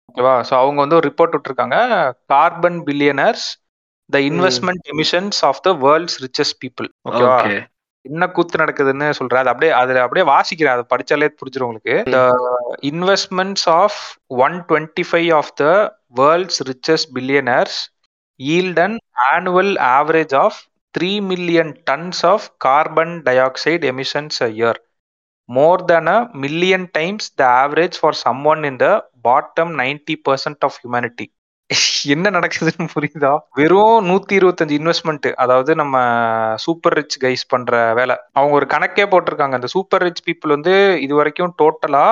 ஓகேவா? 0.09 0.35
ஸோ 0.49 0.55
அவங்க 0.55 0.79
வந்து 0.81 0.97
ஒரு 0.97 1.07
ரிப்போர்ட் 1.11 1.37
விட்டுருக்காங்க. 1.37 1.77
Carbon 2.27 2.81
billionaires 2.83 3.47
the 4.11 4.19
investment 4.19 4.85
emissions 4.95 5.39
of 5.45 5.61
the 5.61 5.73
world's 5.87 6.19
richest 6.25 6.59
people 6.65 6.89
ஓகேவா? 7.09 7.39
ஓகே. 7.39 7.57
என்ன 8.05 8.27
கூத்து 8.29 8.63
நடக்குதுன்னு 8.63 9.07
சொல்றேன். 9.11 9.41
அது 9.41 9.49
அப்படியே 9.49 9.73
அதுல 9.73 10.03
அப்படியே 10.03 10.27
வாசிக்கிறேன். 10.27 10.75
அதை 10.77 10.85
படிச்சாலே 10.93 11.29
புரிஞ்சிடும் 11.41 11.69
உங்களுக்கு. 11.69 11.97
The 12.11 12.21
investments 12.83 13.69
of 13.81 13.99
one 14.27 14.57
twenty 14.69 15.05
five 15.11 15.31
of 15.35 15.53
the 15.55 15.67
world's 16.21 16.61
richest 16.73 17.13
billionaires 17.15 17.79
yield 18.41 18.79
an 18.79 18.99
annual 19.33 19.69
average 19.97 20.33
of 20.35 20.55
3 20.95 21.21
million 21.21 21.69
tons 21.87 22.19
of 22.25 22.41
carbon 22.59 23.23
dioxide 23.23 23.85
emissions 23.85 24.41
a 24.41 24.51
year 24.51 24.75
more 25.49 25.79
than 25.83 26.07
a 26.09 26.19
million 26.35 26.83
times 26.89 27.31
the 27.37 27.47
average 27.63 27.97
for 27.97 28.13
someone 28.17 28.65
in 28.65 28.77
the 28.79 28.93
bottom 29.23 29.71
90% 29.79 30.69
of 30.69 30.75
humanity 30.85 31.29
என்ன 32.07 32.31
நடக்குதுன்னு 32.31 32.87
புரியுதா 32.95 33.31
வெறும் 33.59 34.03
நூத்தி 34.09 34.35
இருபத்தஞ்சு 34.39 34.75
investment 34.79 35.29
அதாவது 35.35 35.75
நம்ம 35.75 35.95
super 36.65 36.95
rich 36.95 37.17
guys 37.21 37.45
பண்ற 37.49 37.93
வேலை 37.95 38.15
அவங்க 38.33 38.55
ஒரு 38.55 38.67
கணக்கே 38.67 39.07
போட்டிருக்காங்க 39.13 39.59
அந்த 39.59 39.71
சூப்பர் 39.77 40.05
ரிச் 40.07 40.25
பீப்புள் 40.27 40.55
வந்து 40.57 40.75
இது 41.01 41.15
வரைக்கும் 41.15 41.55
டோட்டலா 41.63 42.07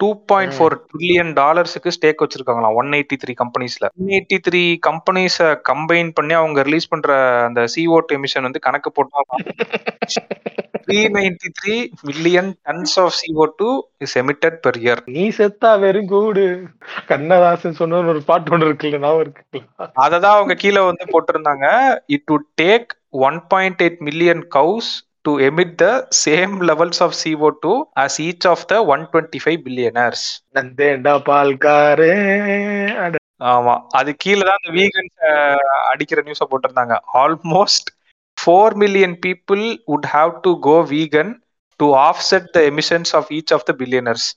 டூ 0.00 0.08
பாயிண்ட் 0.30 0.54
ஃபோர் 0.56 0.76
ட்ரில்லியன் 0.90 1.30
டாலர்ஸுக்கு 1.40 1.94
ஸ்டேக் 1.96 2.22
வச்சிருக்காங்களாம். 2.24 2.76
ஒன் 2.80 2.90
எயிட்டி 2.98 3.16
த்ரீ 3.22 3.34
கம்பெனிஸ்ல 3.42 3.86
ஒன் 4.00 4.12
எயிட்டி 4.16 4.38
த்ரீ 4.48 4.62
கம்பெனிஸை 4.88 5.48
கம்பைன் 5.70 6.10
பண்ணி 6.18 6.36
அவங்க 6.40 6.62
ரிலீஸ் 6.68 6.90
பண்ற 6.94 7.08
அந்த 7.48 7.62
CO2 7.74 8.04
டூ 8.08 8.16
எமிஷன் 8.18 8.46
வந்து 8.48 8.66
கணக்கு 8.68 8.90
போட்டா 8.90 9.20
three 10.84 11.00
ninety 11.16 11.48
three 11.58 11.74
million 12.08 12.48
tons 12.68 12.94
of 13.02 13.16
CO2 13.18 13.48
two 13.58 13.68
is 14.04 14.16
emitted 14.22 14.56
per 14.64 14.78
year 14.84 15.02
நீ 15.16 15.24
செத்தா 15.38 15.72
வெறும் 15.82 16.08
கூடு. 16.12 16.46
கண்ணதாசன் 17.10 17.78
சொன்ன 17.80 18.00
ஒரு 18.12 18.22
பாட்டு 18.30 18.52
ஒன்று 18.54 18.68
இருக்குல்ல 18.70 19.00
நான் 19.04 19.20
இருக்குல்ல? 19.24 19.62
அதை 20.04 20.16
தான் 20.24 20.36
அவங்க 20.38 20.54
கீழே 20.54 20.82
வந்து 20.88 21.06
போட்டிருந்தாங்க. 21.12 21.66
It 22.16 22.26
to 22.30 22.38
take 22.62 22.90
one 23.28 23.38
point 23.48 23.82
eight 23.86 24.02
million 24.08 24.42
cows 24.56 24.90
to 25.24 25.32
emit 25.46 25.74
the 25.78 25.86
same 26.20 26.52
levels 26.68 27.00
of 27.06 27.16
CO2 27.20 27.50
two 27.62 27.72
as 28.02 28.14
each 28.20 28.44
of 28.46 28.64
the 28.66 28.76
one 28.92 29.02
twenty 29.10 29.40
five 29.42 29.58
billionaires 29.66 30.24
நந்தேண்டா 30.56 31.14
பால்காரே 31.26 32.12
அட. 33.04 33.14
ஆமா 33.50 33.74
அது 33.98 34.10
கீழே 34.22 34.42
தான் 34.42 34.58
அந்த 34.60 34.70
வீகன்ஸ் 34.78 35.16
அடிக்கிற 35.90 36.20
நியூஸ 36.26 36.42
போட்டிருந்தாங்க. 36.50 36.94
Almost 37.22 37.88
four 38.38 38.74
million 38.82 39.16
people 39.22 39.62
would 39.88 40.08
have 40.12 40.32
to 40.42 40.52
go 40.66 40.76
vegan 40.92 41.32
to 41.80 41.86
offset 42.08 42.48
the 42.54 42.60
emissions 42.70 43.12
of 43.18 43.30
each 43.38 43.52
of 43.56 43.66
the 43.66 43.74
billionaires 43.80 44.28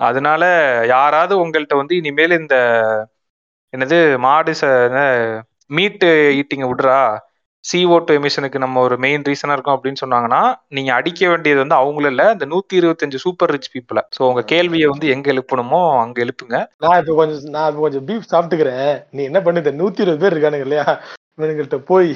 அதனால 0.00 0.42
யாராவது 0.90 1.34
உங்கள்கிட்ட 1.44 1.76
வந்து 1.76 1.94
இனிமேல் 2.00 2.34
இந்த 2.40 2.56
என்னது 3.72 3.96
மாடு 4.18 4.52
மீட் 5.70 6.04
ஈட்டிங்க 6.38 6.66
விடுறா 6.68 6.98
CO2 7.68 7.98
டூ 8.06 8.12
எமிஷனுக்கு 8.14 8.58
நம்ம 8.58 8.80
ஒரு 8.80 8.96
மெயின் 8.98 9.22
ரீசனா 9.22 9.52
இருக்கும் 9.52 9.76
அப்படின்னு 9.76 10.00
சொன்னாங்கன்னா 10.00 10.40
நீங்க 10.68 10.90
அடிக்க 10.94 11.28
வேண்டியது 11.28 11.58
வந்து 11.58 11.74
அவங்களும் 11.74 12.10
இல்ல 12.10 12.24
இந்த 12.32 12.46
நூத்தி 12.46 12.74
இருபத்தஞ்சு 12.80 13.16
சூப்பர் 13.16 13.50
ரிச் 13.50 13.70
பீப்புள 13.74 14.02
சோ 14.16 14.20
உங்க 14.22 14.42
கேள்வியை 14.42 14.86
வந்து 14.88 15.08
எங்க 15.08 15.32
எழுப்பணுமோ 15.32 15.80
அங்க 16.00 16.18
எழுப்புங்க. 16.24 16.56
நான் 16.78 16.98
இப்ப 17.00 17.14
கொஞ்சம் 17.14 17.50
நான் 17.50 17.68
இப்ப 17.70 17.80
கொஞ்சம் 17.80 18.06
பீஃப் 18.06 18.30
சாப்பிட்டுக்கிறேன். 18.30 18.94
நீ 19.10 19.22
என்ன 19.22 19.40
பண்ணு 19.42 19.62
இந்த 19.64 19.74
நூத்தி 19.80 20.00
இருபது 20.00 20.22
பேர் 20.22 20.34
இருக்கானுங்க 20.34 20.66
இல்லையா? 20.68 20.86
இவனுங்கள்ட்ட 21.38 21.78
போய் 21.90 22.08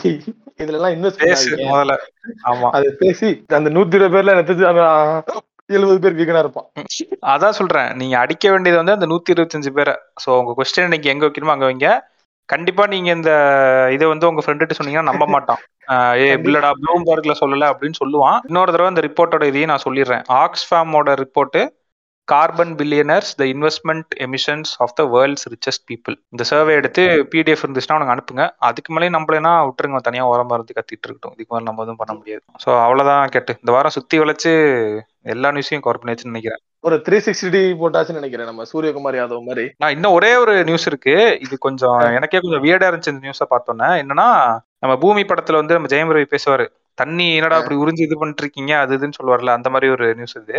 இதுல 0.58 0.78
எல்லாம் 0.78 0.94
இன்வெஸ்ட் 0.96 1.24
முதல்ல. 1.66 1.96
ஆமா. 2.44 2.70
அதை 2.70 2.88
பேசி 2.98 3.28
அந்த 3.54 3.70
நூத்தி 3.70 3.94
இருபது 3.94 4.14
பேர்ல 4.16 4.36
எனக்கு 4.36 4.54
எழுபது 5.70 6.00
பேர் 6.00 6.16
வீக்கனா 6.16 6.38
இருப்பான். 6.38 6.66
அதான் 7.26 7.58
சொல்றேன். 7.58 7.90
நீங்க 7.96 8.18
அடிக்க 8.18 8.50
வேண்டியது 8.50 8.80
வந்து 8.80 8.96
அந்த 8.96 9.06
நூத்தி 9.06 9.34
இருபத்தஞ்சு 9.34 9.70
பேரை. 9.70 9.94
சோ 10.24 10.30
உங்க 10.38 10.54
கொஸ்டின் 10.58 10.88
நீங்க 10.88 11.08
எங்க 11.10 11.24
வைக்கணுமோ 11.26 11.54
அங்க 11.54 11.68
வைங்க. 11.70 11.90
கண்டிப்பா 12.52 12.84
நீங்க 12.86 13.10
இந்த 13.18 13.32
இதை 13.92 14.06
வந்து 14.12 14.28
உங்க 14.30 14.42
ஃப்ரெண்ட்டு 14.44 14.78
சொன்னீங்கன்னா 14.78 15.10
நம்ப 15.10 15.26
மாட்டான். 15.26 15.60
ஏ 16.22 16.26
இல்லடா 16.46 16.70
ப்ளூம்பர்க்ல 16.82 17.34
சொல்லல 17.40 17.68
அப்படின்னு 17.72 18.00
சொல்லுவான். 18.02 18.38
இன்னொரு 18.48 18.72
தடவை 18.74 18.90
இந்த 18.92 19.04
ரிப்போர்ட்டோட 19.06 19.46
இதையும் 19.50 19.72
நான் 19.72 19.86
சொல்லிடுறேன். 19.86 20.24
ஆக்ஸ்ஃபேமோட 20.42 21.14
report 21.22 21.60
carbon 22.32 22.72
billionaires 22.80 23.30
the 23.40 23.44
investment 23.52 24.12
emissions 24.26 24.72
of 24.84 24.94
the 24.98 25.04
world's 25.14 25.46
richest 25.54 25.84
people 25.90 26.16
இந்த 26.34 26.44
சர்வே 26.50 26.74
எடுத்து 26.80 27.02
பிடிஎஃப் 27.32 27.64
இருந்துச்சுன்னா 27.64 27.96
உனக்கு 27.98 28.14
அனுப்புங்க. 28.14 28.44
அதுக்கு 28.68 28.92
மேலே 28.94 29.08
நம்மளேனா 29.16 29.52
விட்டுருங்க 29.68 30.00
தனியா 30.08 30.26
ஓரமா 30.32 30.56
இருந்து 30.58 30.76
கத்திட்டு 30.78 31.06
இருக்கட்டும். 31.06 31.34
இதுக்கு 31.36 31.54
மேலே 31.54 31.66
நம்ம 31.68 31.82
எதுவும் 31.86 32.00
பண்ண 32.02 32.14
முடியாது. 32.18 32.44
ஸோ 32.64 32.70
அவ்வளவுதான் 32.84 33.32
கேட்டு. 33.36 33.54
இந்த 33.62 33.72
வாரம் 33.76 33.96
சுத்தி 33.96 34.18
வளைச்சு 34.22 34.52
எல்லா 35.34 35.48
நியூஸையும் 35.56 35.84
கவர் 35.84 36.00
பண்ணியாச்சுன்னு 36.00 36.34
நினைக்கிறேன். 36.34 36.62
ஒரு 36.88 36.96
த்ரீ 37.06 37.18
சிக்ஸ்டி 37.26 37.48
டி 37.54 37.62
போட்டாச்சுன்னு 37.80 38.20
நினைக்கிறேன் 38.20 38.48
நம்ம. 38.50 38.64
சூரியகுமார் 38.72 39.18
யாதவ் 39.18 39.48
மாதிரி. 39.48 39.64
நான் 39.82 39.94
இன்னும் 39.96 40.16
ஒரே 40.18 40.30
ஒரு 40.44 40.54
நியூஸ் 40.68 40.86
இருக்கு. 40.90 41.14
இது 41.46 41.54
கொஞ்சம் 41.58 41.98
எனக்கே 42.18 42.40
கொஞ்சம் 42.44 42.64
வியர்டா 42.64 42.88
இருந்துச்சு 42.90 43.14
இந்த 43.14 43.24
நியூஸை 43.26 43.46
பார்த்தோன்னே. 43.50 43.90
என்னன்னா 44.02 44.28
நம்ம 44.84 44.94
பூமி 44.96 45.22
படத்துல 45.22 45.60
வந்து 45.60 45.76
நம்ம 45.76 45.90
ஜெயம் 45.94 46.14
ரவி 46.16 46.28
பேசுவாரு. 46.34 46.66
தண்ணி 46.98 47.26
என்னடா 47.36 47.58
அப்படி 47.58 47.76
உறிஞ்சு 47.82 48.06
இது 48.06 48.18
பண்ணிட்டு 48.18 48.42
இருக்கீங்க 48.44 48.72
அது 48.78 48.96
இதுன்னு 48.98 49.18
சொல்லுவார்ல 49.18 49.52
அந்த 49.58 49.68
மாதிரி 49.70 49.90
ஒரு 49.96 50.06
நியூஸ் 50.14 50.36
இது. 50.42 50.58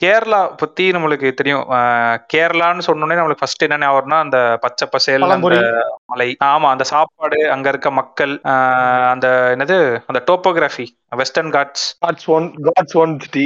கேரளா 0.00 0.40
பத்தி 0.60 0.84
நம்மளுக்கு 0.94 1.28
தெரியும். 1.38 1.62
கேரளான்னு 2.32 2.86
சொன்னோடனே 2.88 3.18
நம்மளுக்கு 3.18 3.42
ஃபர்ஸ்ட் 3.42 3.66
என்ன 3.66 3.78
ஞாபகம்னா 3.84 4.18
அந்த 4.24 4.38
பச்சை 4.64 4.86
பசேல் 4.94 5.24
அந்த 5.28 5.60
மலை. 6.12 6.28
ஆமா 6.50 6.68
அந்த 6.74 6.84
சாப்பாடு 6.92 7.38
அங்க 7.54 7.66
இருக்க 7.72 7.90
மக்கள் 8.00 8.34
அந்த 9.12 9.28
என்னது 9.54 9.78
அந்த 10.10 10.20
topography 10.28 10.86
Western 11.20 11.50
Ghats 11.54 11.84
God's 12.04 12.26
own 12.34 12.46
God's 12.66 12.96
own 13.02 13.12
city 13.22 13.44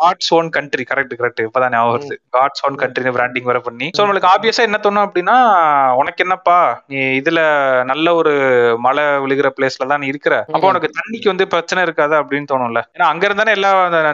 God's 0.00 0.30
own 0.36 0.48
country 0.56 0.84
correct 0.90 1.14
correct 1.20 1.42
இப்பதான் 1.44 1.74
ஞாபகம் 1.74 1.94
வருது 1.96 2.16
காட்ஸ் 2.36 2.62
ஓன் 2.66 2.78
கண்ட்ரி 2.82 3.12
பிராண்டிங் 3.16 3.48
வர 3.50 3.58
பண்ணி. 3.66 3.88
ஸோ 3.96 4.02
நம்மளுக்கு 4.04 4.30
ஆப்வியஸா 4.32 4.66
என்ன 4.68 4.80
தோணும் 4.86 5.04
அப்படின்னா 5.06 5.36
உனக்கு 6.00 6.24
என்னப்பா 6.26 6.58
நீ 6.92 7.00
இதுல 7.20 7.40
நல்ல 7.92 8.14
ஒரு 8.20 8.32
மழை 8.86 9.06
விழுகிற 9.24 9.50
பிளேஸ்ல 9.58 9.88
தான் 9.92 10.02
நீ 10.04 10.08
இருக்கிற. 10.12 10.34
அப்போ 10.54 10.66
உனக்கு 10.72 10.90
தண்ணிக்கு 10.98 11.32
வந்து 11.32 11.46
பிரச்சனை 11.54 11.82
இருக்காது 11.86 12.16
அப்படின்னு 12.22 12.50
தோணும்ல. 12.52 12.82
ஏன்னா 12.96 13.08
அங்க 13.12 13.24
இருந்தானே 13.30 13.56
எல்லா 13.58 13.72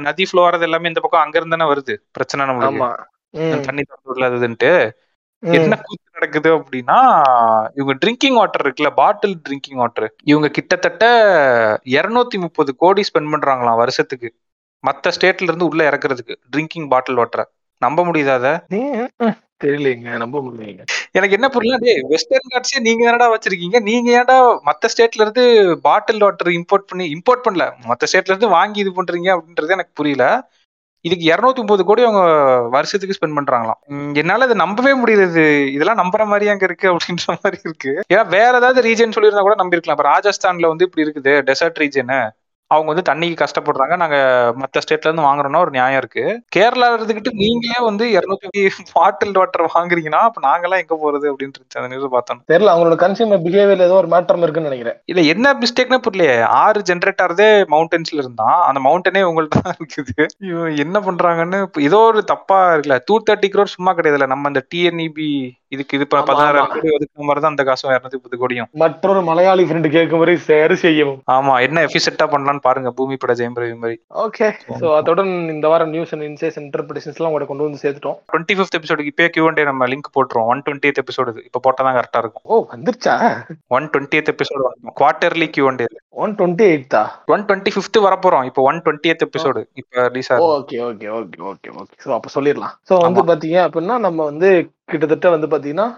நதி 0.08 0.26
ஃப்ளோ 0.30 0.44
வரது 0.48 0.68
எல்லாமே 0.70 0.92
இந்த 0.92 1.02
பக்கம் 1.06 1.24
அங்க 1.30 1.40
இருந்தானே 1.40 1.66
வருது? 1.72 1.94
பிரச்சனை 2.10 2.46
நம்மளுக்கு. 2.46 2.90
தண்ணி 3.66 3.82
திறந்து 3.82 4.10
விடலாதுன்ட்டு. 4.10 4.72
என்ன 5.42 5.74
கூத்து 5.82 6.16
நடக்குது 6.16 6.50
அப்படின்னா 6.56 6.96
இவங்க 7.74 7.94
ட்ரிங்கிங் 8.02 8.38
வாட்டர் 8.38 8.64
இருக்குல்ல 8.64 8.90
பாட்டில் 8.94 9.36
ட்ரிங்கிங் 9.46 9.78
வாட்டர் 9.82 10.08
இவங்க 10.24 10.48
கிட்டத்தட்ட 10.48 11.04
இருநூத்தி 11.96 12.38
முப்பது 12.44 12.70
கோடி 12.76 13.02
ஸ்பெண்ட் 13.08 13.32
பண்றாங்களாம் 13.34 13.80
வருஷத்துக்கு. 13.82 14.30
மத்த 14.84 15.12
ஸ்டேட்ல 15.16 15.48
இருந்து 15.50 15.68
உள்ள 15.70 15.80
இறக்குறதுக்கு 15.90 16.34
ட்ரிங்கிங் 16.52 16.88
பாட்டில் 16.88 17.20
வாட்டரை 17.20 17.44
நம்ப 17.82 18.00
முடியுதா 18.04 18.52
தெரியலைங்க 19.64 20.10
நம்ப 20.22 20.36
முடியலைங்க. 20.40 20.82
எனக்கு 21.16 21.36
என்ன 21.38 21.48
புரியல 21.54 21.78
டேய் 21.82 21.98
வெஸ்டர்ன் 22.12 22.52
காட்ஸே 22.52 22.78
நீங்க 22.86 23.02
என்னடா 23.04 23.26
வச்சிருக்கீங்க? 23.32 23.78
நீங்க 23.88 24.08
ஏன்டா 24.20 24.36
மத்த 24.68 24.90
ஸ்டேட்ல 24.92 25.24
இருந்து 25.24 25.44
பாட்டில் 25.82 26.22
வாட்டர் 26.22 26.50
இம்போர்ட் 26.58 26.86
பண்ணி 26.90 27.06
இம்போர்ட் 27.16 27.44
பண்ணல. 27.46 27.64
மத்த 27.90 28.08
ஸ்டேட்ல 28.10 28.32
இருந்து 28.34 28.48
வாங்கி 28.48 28.80
இது 28.84 28.92
பண்றீங்க 28.98 29.28
அப்படின்றது 29.34 29.76
எனக்கு 29.76 29.92
புரியல. 30.00 30.26
இதுக்கு 31.04 31.24
இரநூத்தி 31.32 31.60
முப்பது 31.62 31.84
கோடி 31.84 32.02
அவங்க 32.06 32.22
வருஷத்துக்கு 32.68 33.16
ஸ்பெண்ட் 33.18 33.36
பண்றாங்களாம். 33.38 33.78
என்னால 34.14 34.44
அதை 34.44 34.56
நம்பவே 34.56 34.92
முடியுது 35.02 35.44
இதெல்லாம் 35.76 36.00
நம்புற 36.02 36.22
மாதிரி 36.26 36.48
அங்க 36.48 36.64
இருக்கு 36.64 36.88
அப்படின்ற 36.92 37.26
மாதிரி 37.42 37.58
இருக்கு. 37.64 37.92
ஏன்னா 38.14 38.24
வேற 38.36 38.52
ஏதாவது 38.56 38.82
ரீஜன் 38.88 39.14
சொல்லியிருந்தா 39.16 39.44
கூட 39.48 39.56
நம்பிருக்கலாம் 39.62 39.96
இப்ப 39.98 40.08
ராஜஸ்தான்ல 40.12 40.72
வந்து 40.72 40.86
இப்படி 40.88 41.04
இருக்குது 41.06 41.34
டெசர்ட் 41.48 41.80
ரீஜனு 41.84 42.20
அவங்க 42.70 42.88
வந்து 42.92 43.04
தண்ணிக்கு 43.08 43.36
கஷ்டப்படுறாங்க. 43.42 43.94
நாங்க 44.02 44.16
மத்த 44.62 44.82
ஸ்டேட்ல 44.84 45.08
இருந்து 45.08 45.26
வாங்குறோம்னா 45.28 45.62
ஒரு 45.64 45.72
நியாயம் 45.76 46.00
இருக்கு. 46.02 46.24
கேரளா 46.56 46.88
இருந்துகிட்டு 46.96 47.32
நீங்களே 47.42 47.78
வந்து 47.88 48.04
இருநூத்தி 48.16 48.62
பாட்டில் 48.92 49.38
வாட்டர் 49.40 49.64
வாங்குறீங்கன்னா 49.76 50.20
அப்ப 50.28 50.44
நாங்கெல்லாம் 50.48 50.82
எங்க 50.84 50.96
போறது 51.04 51.26
அப்படின்னு 51.32 51.54
இருந்துச்சு. 51.54 51.80
அந்த 51.80 51.90
நியூஸ் 51.92 52.14
பார்த்தோம் 52.16 52.42
தெரியல 52.52 52.72
அவங்களோட 52.74 52.98
கன்சியூமர் 53.04 53.44
பிஹேவியர்ல 53.46 53.88
ஏதோ 53.88 53.98
ஒரு 54.02 54.10
மாற்றம் 54.14 54.44
இருக்குன்னு 54.46 54.70
நினைக்கிறேன். 54.70 54.98
இல்ல 55.04 55.20
என்ன 55.34 55.54
மிஸ்டேக்னே 55.62 56.00
புரியலையே. 56.06 56.36
ஆறு 56.62 56.82
ஜென்ரேட் 56.90 57.24
ஆறதே 57.26 57.50
மவுண்டன்ஸ்ல 57.74 58.22
இருந்தான் 58.24 58.58
அந்த 58.68 58.80
மவுண்டனே 58.88 59.22
உங்கள்ட்ட 59.30 59.64
தான் 59.66 59.78
இருக்குது. 59.80 60.26
என்ன 60.84 60.96
பண்றாங்கன்னு 61.08 61.60
ஏதோ 61.88 62.00
ஒரு 62.10 62.22
தப்பா 62.34 62.58
இருக்குல்ல. 62.74 62.98
டூ 63.08 63.16
தேர்ட்டி 63.28 63.50
க்ரோர் 63.54 63.74
சும்மா 63.76 63.94
கிடையாதுல்ல. 63.94 64.32
நம்ம 64.34 64.52
இந்த 64.52 64.62
டிஎன்இபி 64.74 65.30
இதுக்கு 65.74 65.96
இது 65.98 66.06
பதினாறாயிரம். 66.12 66.70
கோடி 66.74 66.88
ஒதுக்குற 66.96 67.26
மாதிரி 67.28 67.42
தான் 67.44 67.54
அந்த 67.54 67.64
காசும் 67.68 67.90
இரநூத்தி 67.94 68.18
முப்பது 68.18 68.40
கோடியும். 68.42 68.68
மற்றொரு 68.82 69.20
மலையாளி 69.28 69.64
ஃப்ரெண்டு 69.68 69.90
கேட்கும் 69.96 70.22
வரை 70.22 70.34
சேரு 70.48 70.76
செய்யவும். 70.84 71.20
ஆமா 71.36 71.54
என்ன 71.66 71.84
எஃபிஷியன்டா 71.88 72.26
பண்ணலாம்னு 72.32 72.64
பாருங்க 72.68 72.92
பூமி 73.00 73.18
பட 73.24 73.34
ஜெயம் 73.40 73.58
ரவி 73.62 73.76
மாதிரி. 73.82 73.98
ஓகே 74.24 74.48
சோ 74.80 74.86
அத்துடன் 74.98 75.32
இந்த 75.54 75.68
வாரம் 75.74 75.92
நியூஸ் 75.96 76.14
அண்ட் 76.16 76.26
இன்சைஸ் 76.30 76.58
இன்டர்பிரேஷன்ஸ் 76.64 77.18
எல்லாம் 77.20 77.32
உங்களை 77.32 77.48
கொண்டு 77.50 77.66
வந்து 77.68 77.82
சேர்த்துட்டோம். 77.84 78.18
டுவெண்ட்டி 78.32 78.56
ஃபிஃப்த் 78.58 78.78
எபிசோடுக்கு 78.80 79.12
இப்பயே 79.14 79.30
கியூ 79.36 79.46
நம்ம 79.70 79.88
லிங்க் 79.92 80.14
போட்டுருவோம். 80.18 80.50
ஒன் 80.54 80.64
டுவெண்ட்டி 80.66 80.92
எபிசோடு 81.04 81.30
இப்போ 81.48 81.62
போட்டா 81.66 81.84
தான் 81.88 81.98
கரெக்டா 81.98 82.22
இருக்கும். 82.24 82.44
ஓ 82.50 82.62
வந்துருச்சா? 82.74 83.14
One 83.78 83.88
twenty 83.94 84.20
episode 84.34 84.64
quarterly 85.00 85.48
Q 85.56 85.66
one 85.70 85.80
one 86.22 86.32
twenty 86.38 86.64
எயிட்டா 86.70 87.02
one 87.34 87.44
twenty 87.48 87.70
fifth 87.74 87.98
வரப்போறோம். 88.06 88.44
இப்போ 88.48 88.60
ஒன் 88.70 88.80
டுவெண்ட்டி 88.86 89.10
எபிசோடு 89.26 89.60
இப்போ 89.80 90.08
ரிலீஸ் 90.10 90.30
ஆகும் 90.32 90.52
okay 90.56 90.78
okay 90.88 91.08
okay 91.18 91.40
okay 91.50 91.70
okay 91.80 91.96
so 92.04 92.10
அப்போ 92.16 92.30
சொல்லிடலாம். 92.34 92.74
ஸோ 92.88 92.96
வந்து 93.06 93.22
பாத்தீங்க 93.30 93.58
அப்படின்னா 93.66 93.96
நம்ம 94.06 94.20
வந்து 94.30 94.50
கிட்டத்தட்ட 94.92 95.30
வந்து 95.30 95.50
பாத்தீங்கன்னா 95.52 95.88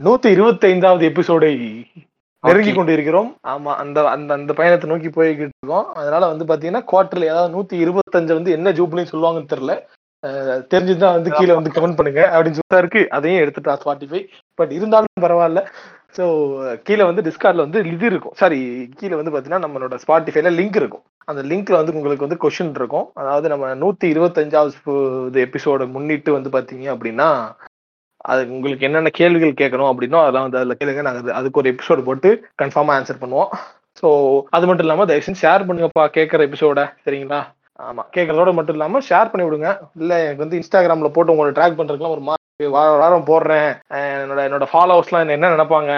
நூத்தி 0.00 0.28
இருபத்தி 0.36 0.66
ஐந்தாவது 0.66 1.04
எபிசோடை 1.10 1.52
நெருங்கி 2.44 2.72
கொண்டு 2.72 2.92
இருக்கிறோம் 2.92 3.28
ஆமா 3.52 3.72
அந்த 3.82 3.98
அந்த 4.14 4.30
அந்த 4.34 4.52
பயணத்தை 4.52 4.86
நோக்கி 4.90 5.08
போய்கிட்டு 5.08 5.56
இருக்கோம். 5.56 5.86
அதனால 6.00 6.22
வந்து 6.32 6.44
பாத்தீங்கன்னா 6.44 6.82
குவார்டர்ல 6.90 7.30
ஏதாவது 7.32 7.54
நூத்தி 7.56 7.76
இருபத்தஞ்சு 7.84 8.32
வந்து 8.38 8.50
என்ன 8.56 8.72
ஜூப்ளின்னு 8.78 9.12
சொல்லுவாங்கன்னு 9.12 9.52
தெரியல. 9.54 9.74
தெரிஞ்சுதான் 10.72 11.16
வந்து 11.16 11.30
கீழே 11.38 11.52
வந்து 11.56 11.72
கமெண்ட் 11.74 11.98
பண்ணுங்க 11.98 12.22
அப்படின்னு 12.32 12.58
சொல்லிட்டு 12.58 12.82
இருக்கு. 12.82 13.02
அதையும் 13.16 13.42
எடுத்துட்டா 13.42 13.74
ஸ்பாட்டிஃபை 13.82 14.20
பட் 14.58 14.72
இருந்தாலும் 14.78 15.24
பரவாயில்ல. 15.24 15.62
ஸோ 16.16 16.24
கீழே 16.86 17.04
வந்து 17.08 17.24
டிஸ்கார்ட்ல 17.26 17.64
வந்து 17.66 17.80
இது 17.94 18.06
இருக்கும். 18.10 18.36
சாரி 18.40 18.58
கீழே 18.98 19.14
வந்து 19.20 19.32
பாத்தீங்கன்னா 19.34 19.64
நம்மளோட 19.64 19.96
ஸ்பாட்டிஃபைல 20.04 20.52
லிங்க் 20.58 20.78
இருக்கும். 20.82 21.04
அந்த 21.28 21.40
லிங்க்ல 21.50 21.78
வந்து 21.80 21.96
உங்களுக்கு 21.98 22.26
வந்து 22.26 22.42
கொஷின் 22.44 22.76
இருக்கும். 22.80 23.06
அதாவது 23.20 23.46
நம்ம 23.52 23.74
நூத்தி 23.82 24.06
இருபத்தஞ்சாவது 24.14 25.40
எபிசோட 25.46 25.86
முன்னிட்டு 25.96 26.32
வந்து 26.32 26.52
பாத்தீங்க 26.56 26.86
அப்படின்னா 26.94 27.28
அது 28.26 28.42
உங்களுக்கு 28.56 28.86
என்னென்ன 28.88 29.10
கேள்விகள் 29.18 29.60
கேட்கணும் 29.60 29.90
அப்படின்னோ 29.90 30.20
அதெல்லாம் 30.22 30.46
வந்து 30.46 30.60
அதில் 30.60 30.78
கேளுங்க. 30.80 31.02
நாங்கள் 31.08 31.36
அதுக்கு 31.38 31.60
ஒரு 31.62 31.70
எபிசோடு 31.72 32.02
போட்டு 32.08 32.30
கன்ஃபார்மாக 32.62 32.96
ஆன்சர் 32.98 33.22
பண்ணுவோம். 33.22 33.50
ஸோ 34.00 34.08
அது 34.56 34.64
மட்டும் 34.68 34.86
இல்லாமல் 34.86 35.08
தயவு 35.10 35.26
செஞ்சு 35.26 35.44
ஷேர் 35.44 35.66
பண்ணுங்கப்பா 35.68 36.04
கேட்குற 36.16 36.40
எபிசோட 36.48 36.80
சரிங்களா? 37.04 37.40
ஆமாம் 37.78 38.08
கேட்கறதோட 38.16 38.50
மட்டும் 38.56 38.76
இல்லாமல் 38.78 39.06
ஷேர் 39.08 39.30
பண்ணி 39.30 39.46
விடுங்க. 39.46 39.70
இல்லை 40.02 40.18
எனக்கு 40.24 40.44
வந்து 40.44 40.58
இன்ஸ்டாகிராமில் 40.60 41.14
போட்டு 41.16 41.32
உங்களை 41.34 41.54
ட்ராக் 41.58 41.78
பண்றதுக்குலாம் 41.78 42.16
ஒரு 42.16 42.24
மாதிரி 42.28 42.68
வாரம் 42.76 43.00
வாரம் 43.04 43.28
போடுறேன். 43.30 43.70
என்னோட 44.20 44.42
என்னோட 44.48 44.66
ஃபாலோவர்ஸ்லாம் 44.72 45.24
என்ன 45.24 45.36
என்ன 45.38 45.50
நினைப்பாங்க? 45.56 45.94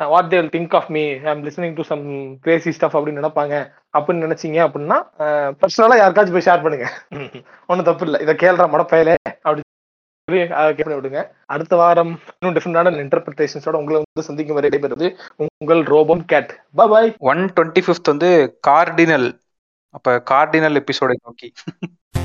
What 0.00 0.30
they'll 0.32 0.52
think 0.54 0.74
of 0.78 0.88
me 0.94 1.02
I'm 1.32 1.42
listening 1.48 1.76
to 1.78 1.84
some 1.90 2.02
crazy 2.44 2.70
stuff 2.76 2.96
அப்படின்னு 2.98 3.20
நினைப்பாங்க. 3.22 3.54
அப்படின்னு 3.96 4.26
நினைச்சீங்க 4.26 4.58
அப்படின்னா 4.66 4.98
பர்சனலாக 5.62 6.00
யாருக்காச்சும் 6.02 6.36
போய் 6.38 6.48
ஷேர் 6.48 6.64
பண்ணுங்க. 6.64 6.88
ஒன்றும் 7.70 7.88
தப்பு 7.90 8.06
இல்லை. 8.08 8.20
இதை 8.26 8.34
கேள்ற 8.44 8.66
மடப்பயலே 8.74 9.16
அப்படி 9.46 9.62
சொல்லி 10.28 10.94
விடுங்க. 10.94 11.30
அடுத்த 11.46 11.76
வாரம் 11.76 12.20
இன்னும் 12.38 12.56
டிஃப்ரெண்டான 12.56 12.92
இன்டர்பிரேஷன்ஸோட 13.02 13.72
உங்களை 13.72 14.02
வந்து 14.04 14.22
சந்திக்கும் 14.22 14.54
வரை 14.54 14.70
இடைபெறுது 14.70 15.16
உங்கள் 15.58 15.82
ரோபம் 15.82 16.24
கேட். 16.24 16.52
பாய் 16.72 17.14
ஒன் 17.18 17.38
டுவெண்ட்டி 17.38 17.82
ஃபிஃப்த் 17.86 18.12
வந்து 18.12 18.58
கார்டினல் 18.68 19.28
அப்ப 19.90 20.22
கார்டினல் 20.30 20.74
எபிசோடை 20.74 21.18
நோக்கி. 21.22 21.52